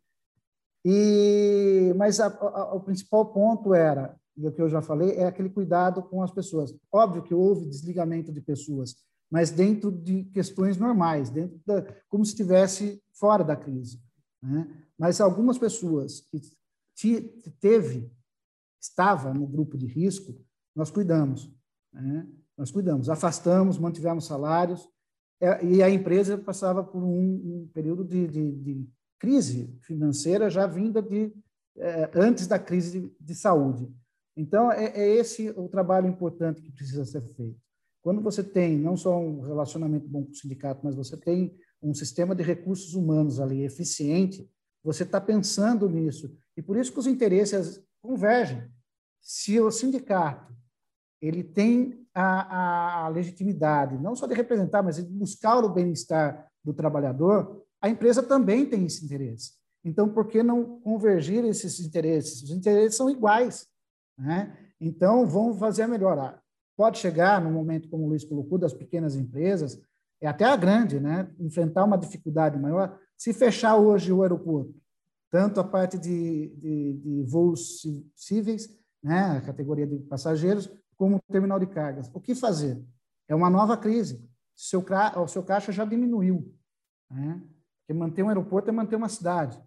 E, 0.89 1.93
mas 1.97 2.21
a, 2.21 2.29
a, 2.29 2.75
o 2.77 2.81
principal 2.81 3.27
ponto 3.33 3.75
era, 3.75 4.17
e 4.37 4.47
o 4.47 4.53
que 4.53 4.63
eu 4.63 4.69
já 4.69 4.81
falei, 4.81 5.17
é 5.17 5.27
aquele 5.27 5.51
cuidado 5.51 6.01
com 6.01 6.23
as 6.23 6.31
pessoas. 6.31 6.73
Óbvio 6.93 7.25
que 7.25 7.35
houve 7.35 7.67
desligamento 7.67 8.33
de 8.33 8.41
pessoas, 8.41 8.95
mas 9.29 9.51
dentro 9.51 9.91
de 9.91 10.23
questões 10.27 10.77
normais, 10.77 11.29
dentro 11.29 11.61
da, 11.67 11.85
como 12.09 12.25
se 12.25 12.31
estivesse 12.31 13.03
fora 13.19 13.43
da 13.43 13.57
crise. 13.57 14.01
Né? 14.41 14.87
Mas 14.97 15.21
algumas 15.21 15.59
pessoas 15.59 16.21
que 16.95 17.21
teve, 17.61 18.09
estava 18.81 19.35
no 19.35 19.45
grupo 19.45 19.77
de 19.77 19.87
risco, 19.87 20.41
nós 20.73 20.89
cuidamos. 20.89 21.53
Né? 21.93 22.29
Nós 22.57 22.71
cuidamos, 22.71 23.11
afastamos, 23.11 23.77
mantivemos 23.77 24.25
salários, 24.25 24.89
é, 25.41 25.65
e 25.65 25.83
a 25.83 25.91
empresa 25.91 26.39
passava 26.39 26.85
por 26.85 27.03
um, 27.03 27.65
um 27.65 27.71
período 27.75 28.05
de, 28.05 28.29
de, 28.29 28.53
de, 28.53 28.89
crise 29.19 29.77
financeira 29.83 30.51
já 30.51 30.67
vinda 30.67 31.03
de 31.03 31.33
é, 31.79 32.11
antes 32.15 32.47
da 32.47 32.59
crise 32.59 33.01
de, 33.01 33.13
de 33.21 33.35
saúde. 33.35 33.93
Então, 34.37 34.71
é, 34.71 34.87
é 34.87 35.15
esse 35.17 35.51
o 35.51 35.69
trabalho 35.69 36.09
importante 36.09 36.63
que 36.63 36.71
precisa 36.71 37.05
ser 37.05 37.23
feito. 37.35 37.59
Quando 38.03 38.23
você 38.23 38.43
tem 38.43 38.79
não 38.79 38.97
só 38.97 39.19
um 39.19 39.41
relacionamento 39.41 40.07
bom 40.09 40.25
com 40.25 40.31
o 40.31 40.35
sindicato, 40.35 40.81
mas 40.85 40.95
você 40.95 41.17
tem 41.17 41.57
um 41.83 41.93
sistema 41.93 42.35
de 42.35 42.43
recursos 42.43 42.95
humanos 42.95 43.41
ali 43.41 43.65
eficiente, 43.65 44.49
você 44.83 45.03
está 45.03 45.21
pensando 45.21 45.89
nisso. 45.89 46.33
E 46.57 46.63
por 46.63 46.77
isso 46.77 46.93
que 46.93 46.99
os 46.99 47.07
interesses 47.07 47.83
convergem. 48.01 48.63
Se 49.21 49.59
o 49.61 49.71
sindicato 49.71 50.55
ele 51.21 51.43
tem 51.43 52.07
a, 52.15 53.07
a 53.07 53.09
legitimidade, 53.09 53.99
não 53.99 54.15
só 54.15 54.27
de 54.27 54.35
representar, 54.35 54.83
mas 54.83 54.97
de 54.97 55.03
buscar 55.03 55.65
o 55.65 55.69
bem-estar 55.69 56.49
do 56.63 56.73
trabalhador, 56.73 57.66
a 57.81 57.89
empresa 57.89 58.23
também 58.23 58.67
tem 58.67 58.87
esse 58.87 59.05
interesse. 59.05 59.53
Então, 59.85 60.09
por 60.09 60.27
que 60.27 60.43
não 60.43 60.81
convergir 60.81 61.45
esses 61.45 61.79
interesses? 61.81 62.43
Os 62.43 62.51
interesses 62.51 62.97
são 62.97 63.09
iguais. 63.09 63.69
Né? 64.19 64.57
Então, 64.81 65.27
vamos 65.27 65.59
fazer 65.59 65.83
a 65.83 65.89
melhor 65.89 66.19
pode 66.77 66.99
chegar, 66.99 67.41
no 67.41 67.51
momento 67.51 67.89
como 67.89 68.05
o 68.05 68.09
Luiz 68.09 68.23
colocou, 68.23 68.59
das 68.59 68.75
pequenas 68.75 69.17
empresas, 69.17 69.81
é 70.21 70.27
até 70.27 70.45
a 70.45 70.57
grande, 70.57 71.01
né? 71.01 71.31
enfrentar 71.39 71.85
uma 71.85 71.97
dificuldade 71.97 72.59
maior, 72.59 72.99
se 73.17 73.33
fechar 73.33 73.77
hoje 73.77 74.13
o 74.13 74.23
aeroporto, 74.23 74.75
tanto 75.31 75.59
a 75.59 75.65
parte 75.65 75.99
de, 75.99 76.49
de, 76.57 76.93
de 76.95 77.23
voos 77.25 77.83
cíveis, 78.15 78.69
né? 79.03 79.39
a 79.39 79.41
categoria 79.41 79.87
de 79.87 79.99
passageiros, 80.01 80.71
como 80.97 81.17
o 81.17 81.33
terminal 81.33 81.59
de 81.59 81.67
cargas. 81.67 82.11
O 82.13 82.21
que 82.21 82.35
fazer? 82.35 82.83
É 83.29 83.35
uma 83.35 83.51
nova 83.51 83.77
crise. 83.77 84.29
Seu, 84.55 84.85
o 85.17 85.29
seu 85.29 85.43
caixa 85.43 85.73
já 85.73 85.85
diminuiu. 85.85 86.55
Né? 87.11 87.43
Porque 87.87 87.97
manter 87.97 88.25
um 88.25 88.29
aeroporto 88.29 88.69
é 88.69 88.73
manter 88.73 88.97
uma 88.97 89.09
cidade. 89.09 89.63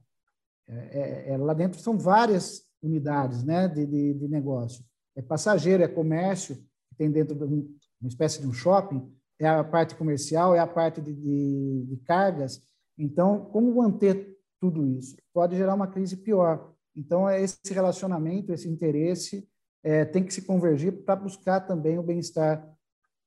É, 0.68 0.74
é, 0.76 1.30
é, 1.32 1.38
lá 1.38 1.54
dentro 1.54 1.80
são 1.80 1.98
várias 1.98 2.68
unidades 2.84 3.44
né, 3.44 3.68
de, 3.68 3.86
de, 3.86 4.14
de 4.14 4.28
negócio. 4.28 4.84
É 5.16 5.22
passageiro, 5.22 5.82
é 5.82 5.88
comércio, 5.88 6.62
tem 6.98 7.10
dentro 7.10 7.34
de 7.34 7.44
uma 7.46 8.08
espécie 8.10 8.42
de 8.42 8.48
um 8.48 8.52
shopping, 8.52 9.10
é 9.40 9.48
a 9.48 9.64
parte 9.64 9.96
comercial, 9.96 10.54
é 10.54 10.60
a 10.60 10.68
parte 10.68 11.02
de, 11.02 11.14
de, 11.14 11.86
de 11.88 11.98
cargas. 12.04 12.62
Então, 12.98 13.46
como 13.46 13.74
manter 13.74 14.38
tudo 14.60 14.86
isso? 14.86 15.16
Pode 15.34 15.56
gerar 15.56 15.76
uma 15.76 15.88
crise 15.88 16.18
pior. 16.18 16.74
Então, 16.94 17.28
é 17.28 17.42
esse 17.42 17.74
relacionamento, 17.74 18.52
esse 18.52 18.68
interesse 18.68 19.48
é, 19.82 20.04
tem 20.04 20.26
que 20.26 20.34
se 20.34 20.42
convergir 20.42 21.04
para 21.06 21.16
buscar 21.16 21.62
também 21.62 21.98
o 21.98 22.04
bem-estar 22.04 22.70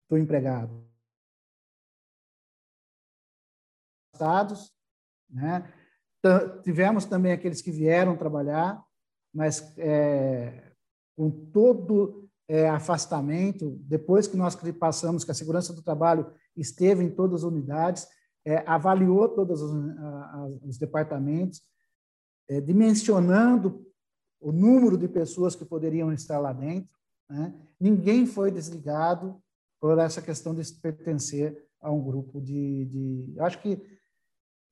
do 0.09 0.19
empregado. 0.19 0.87
Estados, 4.15 4.71
né? 5.33 5.73
Tivemos 6.63 7.05
também 7.05 7.33
aqueles 7.33 7.61
que 7.61 7.73
vieram 7.73 8.17
trabalhar, 8.17 8.81
mas 9.35 9.77
é, 9.77 10.73
com 11.17 11.31
todo 11.31 12.29
é, 12.49 12.69
afastamento, 12.69 13.77
depois 13.83 14.29
que 14.29 14.37
nós 14.37 14.57
passamos 14.79 15.25
que 15.25 15.31
a 15.31 15.35
segurança 15.35 15.73
do 15.73 15.83
trabalho 15.83 16.33
esteve 16.57 17.03
em 17.03 17.11
todas 17.11 17.43
as 17.43 17.51
unidades, 17.51 18.07
é, 18.45 18.63
avaliou 18.67 19.29
todos 19.29 19.63
os, 19.63 19.73
os 20.63 20.79
departamentos, 20.79 21.63
é, 22.49 22.61
dimensionando 22.61 23.85
o 24.41 24.53
número 24.53 24.99
de 24.99 25.09
pessoas 25.09 25.55
que 25.55 25.65
poderiam 25.65 26.13
estar 26.13 26.39
lá 26.39 26.53
dentro. 26.53 26.91
Né? 27.29 27.55
Ninguém 27.81 28.27
foi 28.27 28.51
desligado 28.51 29.41
por 29.81 29.99
essa 29.99 30.21
questão 30.21 30.55
de 30.55 30.63
pertencer 30.75 31.67
a 31.81 31.91
um 31.91 32.03
grupo 32.03 32.41
de. 32.41 32.85
de 32.87 33.41
acho 33.41 33.61
que 33.61 33.81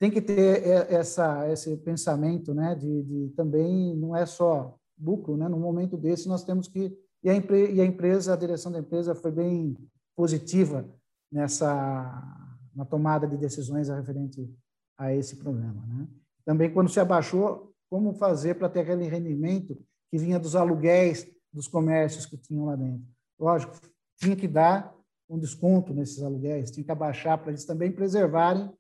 tem 0.01 0.11
que 0.11 0.23
ter 0.23 0.67
essa, 0.91 1.47
esse 1.53 1.77
pensamento 1.77 2.55
né? 2.55 2.75
de, 2.75 3.03
de 3.03 3.29
também, 3.37 3.95
não 3.95 4.17
é 4.17 4.25
só 4.25 4.75
lucro, 4.99 5.37
né? 5.37 5.47
no 5.47 5.59
momento 5.59 5.97
desse 5.97 6.27
nós 6.27 6.43
temos 6.43 6.67
que. 6.67 6.99
E 7.23 7.29
a, 7.29 7.35
e 7.35 7.81
a 7.83 7.85
empresa, 7.85 8.33
a 8.33 8.37
direção 8.37 8.73
da 8.73 8.79
empresa 8.79 9.15
foi 9.15 9.31
bem 9.31 9.77
positiva 10.17 10.89
nessa 11.31 12.37
na 12.75 12.85
tomada 12.85 13.27
de 13.27 13.37
decisões 13.37 13.91
referente 13.91 14.49
a 14.97 15.15
esse 15.15 15.37
problema. 15.37 15.85
Né? 15.87 16.09
Também, 16.47 16.73
quando 16.73 16.89
se 16.89 16.99
abaixou, 16.99 17.75
como 17.91 18.15
fazer 18.15 18.55
para 18.55 18.71
ter 18.71 18.81
aquele 18.81 19.07
rendimento 19.07 19.77
que 20.11 20.17
vinha 20.17 20.39
dos 20.39 20.57
aluguéis 20.57 21.27
dos 21.53 21.69
comércios 21.69 22.25
que 22.25 22.39
tinham 22.39 22.65
lá 22.65 22.77
dentro. 22.77 23.05
Lógico, 23.39 23.75
tinha 24.17 24.37
que 24.37 24.49
dar 24.49 24.95
um 25.29 25.39
desconto 25.39 25.93
nesses 25.93 26.23
aluguéis, 26.23 26.71
tinha 26.71 26.85
que 26.85 26.91
abaixar 26.91 27.37
para 27.39 27.51
eles 27.51 27.65
também 27.65 27.93
preservarem 27.93 28.71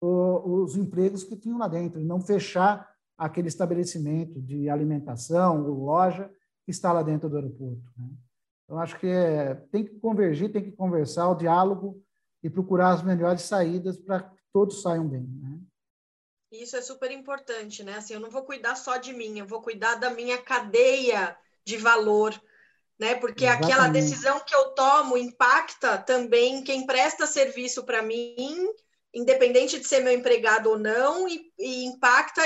os 0.00 0.76
empregos 0.76 1.24
que 1.24 1.36
tinham 1.36 1.58
lá 1.58 1.68
dentro 1.68 2.00
e 2.00 2.04
não 2.04 2.20
fechar 2.20 2.90
aquele 3.18 3.48
estabelecimento 3.48 4.40
de 4.40 4.70
alimentação 4.70 5.62
ou 5.66 5.84
loja 5.84 6.30
que 6.64 6.70
está 6.70 6.92
lá 6.92 7.02
dentro 7.02 7.28
do 7.28 7.36
aeroporto. 7.36 7.84
Né? 7.96 8.08
Eu 8.68 8.78
acho 8.78 8.98
que 8.98 9.06
é, 9.06 9.54
tem 9.70 9.84
que 9.84 9.98
convergir, 9.98 10.50
tem 10.50 10.62
que 10.62 10.72
conversar, 10.72 11.28
o 11.28 11.34
diálogo 11.34 12.02
e 12.42 12.48
procurar 12.48 12.92
as 12.92 13.02
melhores 13.02 13.42
saídas 13.42 13.98
para 13.98 14.22
que 14.22 14.40
todos 14.52 14.80
saiam 14.80 15.06
bem. 15.06 15.22
Né? 15.22 15.58
Isso 16.52 16.76
é 16.76 16.82
super 16.82 17.10
importante, 17.10 17.84
né? 17.84 17.96
Assim, 17.96 18.14
eu 18.14 18.20
não 18.20 18.30
vou 18.30 18.42
cuidar 18.42 18.74
só 18.74 18.96
de 18.96 19.12
mim, 19.12 19.38
eu 19.38 19.46
vou 19.46 19.60
cuidar 19.60 19.96
da 19.96 20.10
minha 20.10 20.38
cadeia 20.38 21.36
de 21.64 21.76
valor, 21.76 22.40
né? 22.98 23.14
Porque 23.14 23.44
Exatamente. 23.44 23.72
aquela 23.72 23.88
decisão 23.88 24.40
que 24.40 24.54
eu 24.54 24.70
tomo 24.70 25.16
impacta 25.16 25.98
também 25.98 26.64
quem 26.64 26.86
presta 26.86 27.26
serviço 27.26 27.84
para 27.84 28.02
mim, 28.02 28.68
independente 29.14 29.78
de 29.78 29.86
ser 29.86 30.00
meu 30.00 30.12
empregado 30.12 30.70
ou 30.70 30.78
não, 30.78 31.28
e, 31.28 31.52
e 31.58 31.84
impacta 31.84 32.42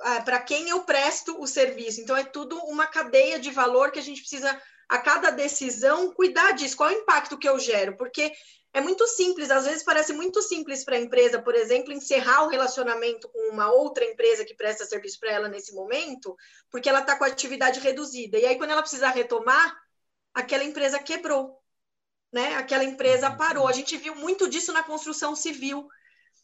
ah, 0.00 0.22
para 0.22 0.40
quem 0.40 0.68
eu 0.68 0.82
presto 0.84 1.40
o 1.40 1.46
serviço. 1.46 2.00
Então, 2.00 2.16
é 2.16 2.24
tudo 2.24 2.56
uma 2.64 2.86
cadeia 2.86 3.38
de 3.38 3.50
valor 3.50 3.90
que 3.90 3.98
a 3.98 4.02
gente 4.02 4.20
precisa, 4.20 4.60
a 4.88 4.98
cada 4.98 5.30
decisão, 5.30 6.12
cuidar 6.12 6.52
disso. 6.52 6.76
Qual 6.76 6.90
é 6.90 6.94
o 6.94 7.00
impacto 7.00 7.38
que 7.38 7.48
eu 7.48 7.58
gero? 7.58 7.96
Porque 7.96 8.32
é 8.72 8.80
muito 8.80 9.06
simples, 9.08 9.50
às 9.50 9.64
vezes 9.64 9.82
parece 9.82 10.12
muito 10.12 10.40
simples 10.40 10.84
para 10.84 10.94
a 10.94 11.00
empresa, 11.00 11.42
por 11.42 11.56
exemplo, 11.56 11.92
encerrar 11.92 12.44
o 12.44 12.48
relacionamento 12.48 13.28
com 13.28 13.52
uma 13.52 13.70
outra 13.72 14.04
empresa 14.04 14.44
que 14.44 14.54
presta 14.54 14.84
serviço 14.84 15.18
para 15.18 15.32
ela 15.32 15.48
nesse 15.48 15.74
momento, 15.74 16.36
porque 16.70 16.88
ela 16.88 17.00
está 17.00 17.16
com 17.16 17.24
a 17.24 17.26
atividade 17.26 17.80
reduzida. 17.80 18.38
E 18.38 18.46
aí, 18.46 18.56
quando 18.56 18.70
ela 18.70 18.82
precisar 18.82 19.10
retomar, 19.10 19.76
aquela 20.32 20.62
empresa 20.62 21.00
quebrou, 21.00 21.58
né? 22.32 22.54
Aquela 22.54 22.84
empresa 22.84 23.28
uhum. 23.30 23.36
parou. 23.36 23.66
A 23.66 23.72
gente 23.72 23.96
viu 23.96 24.14
muito 24.14 24.48
disso 24.48 24.72
na 24.72 24.84
construção 24.84 25.34
civil. 25.34 25.88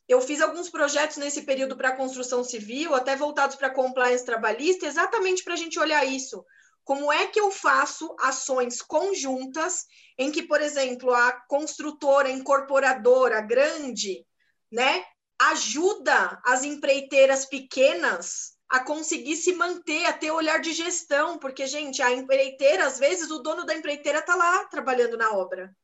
Eu 0.09 0.21
fiz 0.21 0.41
alguns 0.41 0.71
projetos 0.71 1.17
nesse 1.17 1.43
período 1.43 1.77
para 1.77 1.97
construção 1.97 2.45
civil, 2.45 2.95
até 2.95 3.17
voltados 3.17 3.57
para 3.57 3.75
compliance 3.75 4.25
trabalhista, 4.25 4.87
exatamente 4.87 5.43
para 5.43 5.55
a 5.55 5.57
gente 5.57 5.79
olhar 5.79 6.05
isso. 6.05 6.45
Como 6.85 7.13
é 7.13 7.27
que 7.27 7.41
eu 7.41 7.51
faço 7.51 8.15
ações 8.21 8.81
conjuntas 8.81 9.85
em 10.17 10.31
que, 10.31 10.45
por 10.45 10.61
exemplo, 10.61 11.13
a 11.13 11.33
construtora, 11.49 12.29
a 12.29 12.31
incorporadora 12.31 13.41
grande, 13.41 14.25
né, 14.71 15.05
ajuda 15.41 16.41
as 16.45 16.63
empreiteiras 16.63 17.45
pequenas 17.45 18.57
a 18.69 18.81
conseguir 18.81 19.37
se 19.37 19.53
manter, 19.53 20.05
a 20.07 20.13
ter 20.13 20.31
olhar 20.31 20.59
de 20.59 20.73
gestão, 20.73 21.39
porque, 21.39 21.67
gente, 21.67 22.01
a 22.03 22.13
empreiteira, 22.13 22.87
às 22.87 22.99
vezes, 22.99 23.31
o 23.31 23.41
dono 23.41 23.65
da 23.65 23.75
empreiteira 23.75 24.21
está 24.21 24.35
lá 24.35 24.65
trabalhando 24.67 25.17
na 25.17 25.33
obra. 25.33 25.75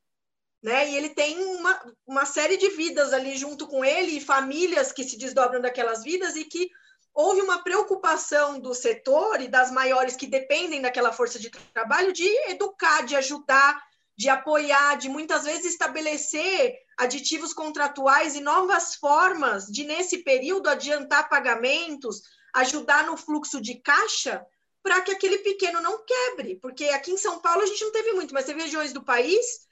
Né? 0.62 0.90
E 0.90 0.96
ele 0.96 1.08
tem 1.08 1.42
uma, 1.42 1.94
uma 2.06 2.24
série 2.24 2.56
de 2.56 2.68
vidas 2.68 3.12
ali 3.12 3.36
junto 3.36 3.66
com 3.66 3.84
ele, 3.84 4.16
e 4.16 4.20
famílias 4.20 4.92
que 4.92 5.02
se 5.02 5.18
desdobram 5.18 5.60
daquelas 5.60 6.04
vidas 6.04 6.36
e 6.36 6.44
que 6.44 6.70
houve 7.14 7.40
uma 7.40 7.62
preocupação 7.62 8.58
do 8.58 8.72
setor 8.72 9.40
e 9.40 9.48
das 9.48 9.70
maiores 9.70 10.16
que 10.16 10.26
dependem 10.26 10.80
daquela 10.80 11.12
força 11.12 11.38
de 11.38 11.50
trabalho 11.74 12.12
de 12.12 12.26
educar, 12.48 13.04
de 13.04 13.16
ajudar, 13.16 13.82
de 14.16 14.28
apoiar, 14.28 14.96
de 14.96 15.08
muitas 15.08 15.44
vezes 15.44 15.72
estabelecer 15.72 16.74
aditivos 16.96 17.52
contratuais 17.52 18.36
e 18.36 18.40
novas 18.40 18.94
formas 18.94 19.66
de, 19.66 19.84
nesse 19.84 20.18
período, 20.18 20.68
adiantar 20.68 21.28
pagamentos, 21.28 22.22
ajudar 22.54 23.04
no 23.06 23.16
fluxo 23.16 23.60
de 23.60 23.80
caixa, 23.80 24.44
para 24.82 25.00
que 25.00 25.10
aquele 25.10 25.38
pequeno 25.38 25.80
não 25.80 26.04
quebre. 26.04 26.56
Porque 26.56 26.84
aqui 26.86 27.10
em 27.10 27.16
São 27.16 27.40
Paulo 27.40 27.62
a 27.62 27.66
gente 27.66 27.84
não 27.84 27.92
teve 27.92 28.12
muito, 28.12 28.32
mas 28.32 28.44
teve 28.44 28.62
regiões 28.62 28.92
do 28.92 29.02
país 29.02 29.66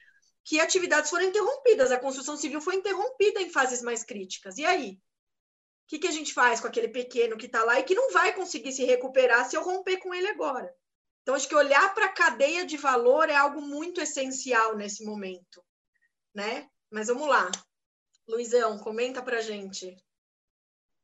que 0.51 0.59
atividades 0.59 1.09
foram 1.09 1.27
interrompidas, 1.27 1.93
a 1.93 2.01
construção 2.01 2.37
civil 2.37 2.61
foi 2.61 2.75
interrompida 2.75 3.41
em 3.41 3.51
fases 3.51 3.83
mais 3.83 4.03
críticas. 4.03 4.59
E 4.59 4.67
aí? 4.67 4.99
que, 5.87 5.99
que 5.99 6.07
a 6.07 6.13
gente 6.13 6.33
faz 6.33 6.61
com 6.61 6.69
aquele 6.69 6.89
pequeno 6.89 7.37
que 7.37 7.47
está 7.47 7.65
lá 7.65 7.81
e 7.81 7.83
que 7.83 7.97
não 7.97 8.13
vai 8.13 8.33
conseguir 8.33 8.71
se 8.71 8.85
recuperar 8.85 9.49
se 9.49 9.57
eu 9.57 9.65
romper 9.65 9.99
com 9.99 10.15
ele 10.15 10.29
agora? 10.29 10.73
Então, 11.23 11.35
acho 11.35 11.49
que 11.49 11.55
olhar 11.55 11.93
para 11.95 12.07
a 12.07 12.13
cadeia 12.13 12.65
de 12.65 12.77
valor 12.77 13.29
é 13.29 13.35
algo 13.35 13.61
muito 13.61 14.01
essencial 14.01 14.77
nesse 14.77 15.05
momento, 15.05 15.65
né? 16.35 16.69
Mas 16.91 17.09
vamos 17.09 17.29
lá. 17.29 17.51
Luizão, 18.29 18.79
comenta 18.79 19.21
para 19.23 19.41
gente. 19.41 19.97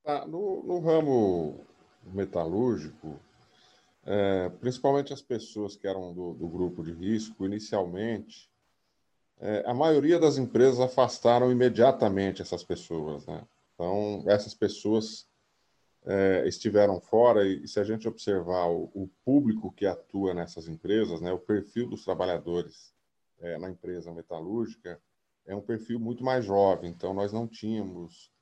Ah, 0.04 0.24
no, 0.24 0.62
no, 0.62 0.78
ramo 0.78 1.66
metalúrgico, 2.04 3.20
é, 4.04 4.48
principalmente 4.60 5.12
as 5.12 5.20
pessoas 5.20 5.76
que 5.76 5.88
eram 5.88 6.14
do, 6.14 6.34
do 6.34 6.48
grupo 6.48 6.84
de 6.84 6.92
risco, 6.92 7.44
inicialmente, 7.44 8.48
é, 9.38 9.64
a 9.66 9.74
maioria 9.74 10.18
das 10.18 10.38
empresas 10.38 10.80
afastaram 10.80 11.50
imediatamente 11.50 12.40
essas 12.40 12.64
pessoas, 12.64 13.26
né? 13.26 13.46
Então, 13.74 14.24
essas 14.26 14.54
pessoas 14.54 15.28
é, 16.06 16.46
estiveram 16.46 17.00
fora, 17.00 17.46
e, 17.46 17.68
se 17.68 17.78
a 17.78 17.84
gente 17.84 18.08
observar 18.08 18.66
o, 18.68 18.90
o, 18.94 19.10
público 19.24 19.72
que 19.72 19.84
atua 19.84 20.32
nessas 20.32 20.66
empresas, 20.68 21.20
né, 21.20 21.32
o 21.32 21.38
perfil 21.38 21.88
dos 21.88 22.04
trabalhadores 22.04 22.94
é, 23.38 23.58
na 23.58 23.68
empresa 23.68 24.12
metalúrgica 24.12 25.00
é 25.44 25.54
um 25.54 25.60
perfil 25.60 26.00
muito 26.00 26.24
mais 26.24 26.44
jovem. 26.44 26.90
Então, 26.90 27.12
nós 27.12 27.32
não 27.32 27.46
tínhamos 27.46 28.32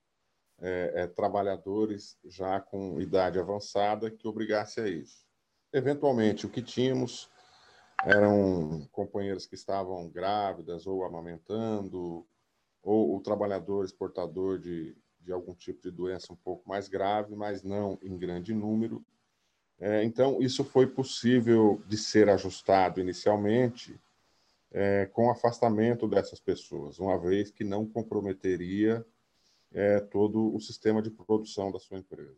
é, 0.61 0.92
é 0.95 1.07
trabalhadores 1.09 2.16
já 2.24 2.61
com 2.61 3.01
idade 3.01 3.38
avançada 3.38 4.11
que 4.11 4.28
obrigasse 4.28 4.80
a 4.80 4.88
isso. 4.88 5.24
Eventualmente, 5.72 6.47
o 6.47 6.49
que 6.49 6.62
tínhamos 6.62 7.28
eram 8.03 8.86
companheiras 8.92 9.47
que 9.47 9.55
estavam 9.55 10.09
grávidas 10.09 10.86
ou 10.86 11.05
amamentando, 11.05 12.26
ou 12.82 13.16
o 13.16 13.20
trabalhador 13.20 13.84
exportador 13.84 14.59
de, 14.59 14.97
de 15.20 15.32
algum 15.32 15.55
tipo 15.55 15.80
de 15.82 15.90
doença 15.90 16.32
um 16.32 16.36
pouco 16.36 16.68
mais 16.68 16.88
grave, 16.88 17.34
mas 17.34 17.62
não 17.62 17.99
em 18.03 18.16
grande 18.16 18.53
número. 18.53 19.05
É, 19.78 20.05
então, 20.05 20.40
isso 20.40 20.64
foi 20.64 20.86
possível 20.86 21.82
de 21.86 21.97
ser 21.97 22.28
ajustado 22.28 23.01
inicialmente 23.01 23.99
é, 24.70 25.07
com 25.07 25.30
afastamento 25.30 26.07
dessas 26.07 26.40
pessoas, 26.40 26.99
uma 26.99 27.18
vez 27.18 27.51
que 27.51 27.64
não 27.64 27.86
comprometeria 27.86 29.05
é, 29.72 30.01
todo 30.01 30.55
o 30.55 30.61
sistema 30.61 31.01
de 31.01 31.11
produção 31.11 31.72
da 31.72 31.78
sua 31.78 31.99
empresa. 31.99 32.36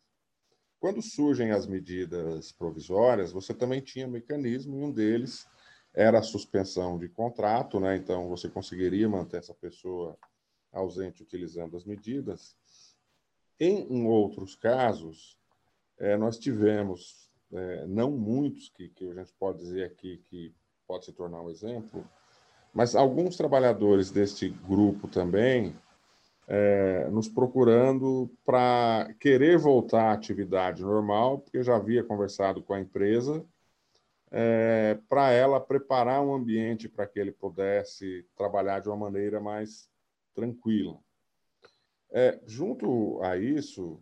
Quando 0.79 1.03
surgem 1.03 1.51
as 1.51 1.67
medidas 1.67 2.53
provisórias, 2.53 3.33
você 3.33 3.55
também 3.55 3.81
tinha 3.81 4.07
mecanismo, 4.07 4.77
e 4.77 4.85
um 4.85 4.93
deles 4.93 5.47
era 5.95 6.19
a 6.19 6.23
suspensão 6.23 6.99
de 6.99 7.09
contrato, 7.09 7.81
né? 7.81 7.97
então 7.97 8.29
você 8.29 8.49
conseguiria 8.49 9.09
manter 9.09 9.39
essa 9.39 9.55
pessoa 9.55 10.17
ausente 10.71 11.23
utilizando 11.23 11.77
as 11.77 11.85
medidas, 11.85 12.55
em 13.59 14.07
outros 14.07 14.55
casos, 14.55 15.39
é, 15.99 16.17
nós 16.17 16.39
tivemos, 16.39 17.31
é, 17.51 17.87
não 17.87 18.11
muitos, 18.11 18.69
que, 18.69 18.91
que 18.91 19.09
a 19.11 19.15
gente 19.15 19.33
pode 19.39 19.59
dizer 19.59 19.85
aqui 19.85 20.19
que 20.29 20.55
pode 20.87 21.07
se 21.07 21.13
tornar 21.13 21.41
um 21.41 21.49
exemplo, 21.49 22.07
mas 22.75 22.95
alguns 22.95 23.37
trabalhadores 23.37 24.11
deste 24.11 24.51
grupo 24.51 25.09
também 25.09 25.75
é, 26.47 27.09
nos 27.11 27.29
procurando 27.29 28.31
para 28.45 29.13
querer 29.19 29.59
voltar 29.59 30.11
à 30.11 30.13
atividade 30.13 30.83
normal, 30.83 31.41
porque 31.41 31.63
já 31.63 31.77
havia 31.77 32.05
conversado 32.05 32.63
com 32.63 32.73
a 32.73 32.81
empresa, 32.81 33.45
é, 34.31 34.99
para 35.09 35.31
ela 35.31 35.61
preparar 35.61 36.23
um 36.23 36.35
ambiente 36.35 36.89
para 36.89 37.07
que 37.07 37.19
ele 37.19 37.33
pudesse 37.33 38.27
trabalhar 38.37 38.81
de 38.81 38.89
uma 38.89 38.97
maneira 38.97 39.41
mais 39.41 39.89
tranquila. 40.35 40.99
É, 42.11 42.41
junto 42.47 43.21
a 43.23 43.37
isso, 43.37 44.01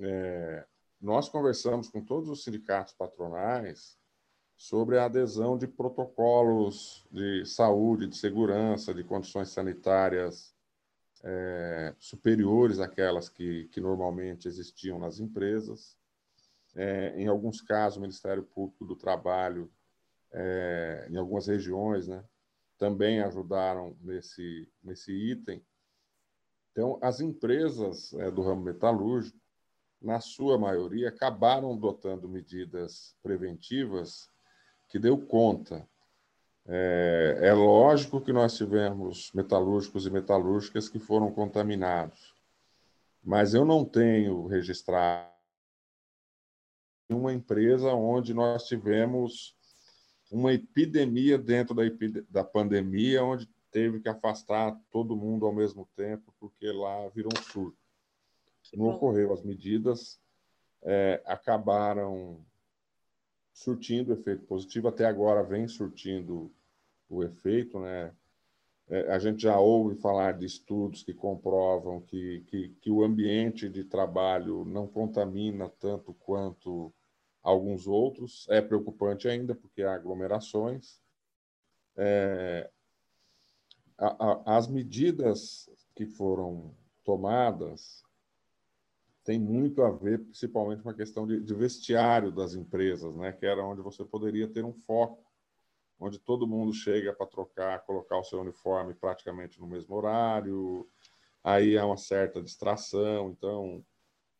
é, 0.00 0.64
nós 1.00 1.28
conversamos 1.28 1.88
com 1.88 2.02
todos 2.02 2.28
os 2.28 2.44
sindicatos 2.44 2.94
patronais 2.94 3.98
sobre 4.56 4.98
a 4.98 5.06
adesão 5.06 5.58
de 5.58 5.66
protocolos 5.66 7.06
de 7.10 7.44
saúde, 7.44 8.06
de 8.06 8.16
segurança, 8.16 8.94
de 8.94 9.02
condições 9.02 9.48
sanitárias 9.50 10.54
é, 11.22 11.94
superiores 11.98 12.80
àquelas 12.80 13.28
que, 13.28 13.68
que 13.68 13.80
normalmente 13.80 14.48
existiam 14.48 14.98
nas 14.98 15.20
empresas. 15.20 15.96
É, 16.74 17.14
em 17.16 17.28
alguns 17.28 17.60
casos, 17.60 17.98
o 17.98 18.00
Ministério 18.00 18.42
Público 18.42 18.84
do 18.84 18.96
Trabalho, 18.96 19.70
é, 20.32 21.06
em 21.10 21.16
algumas 21.16 21.46
regiões, 21.46 22.08
né, 22.08 22.24
também 22.78 23.20
ajudaram 23.20 23.96
nesse, 24.00 24.68
nesse 24.82 25.12
item. 25.12 25.64
Então, 26.72 26.98
as 27.02 27.20
empresas 27.20 28.12
é, 28.14 28.30
do 28.30 28.42
ramo 28.42 28.62
metalúrgico, 28.62 29.38
na 30.00 30.18
sua 30.18 30.58
maioria, 30.58 31.10
acabaram 31.10 31.72
adotando 31.72 32.28
medidas 32.28 33.14
preventivas 33.22 34.28
que 34.88 34.98
deu 34.98 35.16
conta. 35.16 35.88
É, 36.66 37.40
é 37.42 37.52
lógico 37.52 38.20
que 38.20 38.32
nós 38.32 38.56
tivemos 38.56 39.32
metalúrgicos 39.32 40.06
e 40.06 40.10
metalúrgicas 40.10 40.88
que 40.88 40.98
foram 40.98 41.32
contaminados, 41.32 42.34
mas 43.22 43.52
eu 43.52 43.64
não 43.64 43.84
tenho 43.84 44.46
registrado 44.46 45.30
uma 47.10 47.32
empresa 47.32 47.92
onde 47.92 48.32
nós 48.32 48.66
tivemos 48.66 49.56
uma 50.30 50.52
epidemia 50.52 51.36
dentro 51.36 51.74
da, 51.74 51.82
da 52.30 52.44
pandemia, 52.44 53.22
onde 53.22 53.48
teve 53.70 54.00
que 54.00 54.08
afastar 54.08 54.78
todo 54.90 55.16
mundo 55.16 55.46
ao 55.46 55.52
mesmo 55.52 55.88
tempo, 55.96 56.32
porque 56.38 56.70
lá 56.70 57.08
virou 57.08 57.32
um 57.36 57.42
surto. 57.42 57.78
Não 58.74 58.86
ocorreu. 58.86 59.32
As 59.32 59.42
medidas 59.42 60.18
é, 60.82 61.22
acabaram 61.26 62.44
surtindo 63.52 64.12
efeito 64.12 64.44
positivo, 64.44 64.88
até 64.88 65.04
agora 65.04 65.42
vem 65.42 65.68
surtindo 65.68 66.50
o 67.08 67.22
efeito, 67.22 67.78
né? 67.78 68.12
É, 68.88 69.12
a 69.12 69.18
gente 69.18 69.42
já 69.42 69.58
ouve 69.58 69.94
falar 69.96 70.32
de 70.32 70.44
estudos 70.44 71.02
que 71.02 71.14
comprovam 71.14 72.00
que, 72.00 72.40
que, 72.48 72.68
que 72.80 72.90
o 72.90 73.02
ambiente 73.04 73.68
de 73.68 73.84
trabalho 73.84 74.64
não 74.64 74.86
contamina 74.86 75.68
tanto 75.68 76.12
quanto 76.14 76.92
alguns 77.42 77.86
outros. 77.86 78.46
É 78.50 78.60
preocupante 78.60 79.28
ainda, 79.28 79.54
porque 79.54 79.82
há 79.82 79.94
aglomerações. 79.94 81.00
É, 81.96 82.70
a, 83.96 84.06
a, 84.06 84.56
as 84.56 84.66
medidas 84.66 85.70
que 85.94 86.06
foram 86.06 86.74
tomadas 87.04 88.02
têm 89.24 89.38
muito 89.38 89.82
a 89.82 89.90
ver, 89.90 90.18
principalmente 90.18 90.82
com 90.82 90.90
a 90.90 90.94
questão 90.94 91.26
de, 91.26 91.40
de 91.40 91.54
vestiário 91.54 92.32
das 92.32 92.54
empresas, 92.54 93.16
né? 93.16 93.32
que 93.32 93.46
era 93.46 93.64
onde 93.64 93.80
você 93.80 94.04
poderia 94.04 94.48
ter 94.48 94.64
um 94.64 94.72
foco, 94.72 95.24
onde 95.98 96.18
todo 96.18 96.46
mundo 96.46 96.72
chega 96.72 97.12
para 97.12 97.26
trocar, 97.26 97.80
colocar 97.80 98.18
o 98.18 98.24
seu 98.24 98.40
uniforme 98.40 98.94
praticamente 98.94 99.60
no 99.60 99.66
mesmo 99.66 99.94
horário, 99.94 100.88
aí 101.42 101.78
há 101.78 101.86
uma 101.86 101.96
certa 101.96 102.42
distração, 102.42 103.30
então 103.30 103.84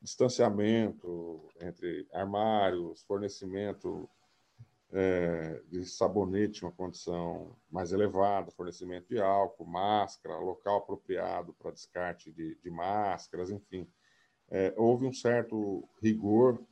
distanciamento 0.01 1.49
entre 1.61 2.09
armários, 2.13 3.03
fornecimento 3.03 4.09
é, 4.93 5.63
de 5.69 5.85
sabonete, 5.87 6.65
uma 6.65 6.73
condição 6.73 7.57
mais 7.71 7.93
elevada, 7.93 8.51
fornecimento 8.51 9.09
de 9.09 9.21
álcool, 9.21 9.65
máscara, 9.65 10.37
local 10.39 10.79
apropriado 10.79 11.55
para 11.55 11.71
descarte 11.71 12.31
de, 12.31 12.57
de 12.57 12.71
máscaras, 12.71 13.51
enfim. 13.51 13.89
É, 14.55 14.75
houve 14.77 15.07
um 15.07 15.13
certo 15.13 15.89
rigor 16.03 16.63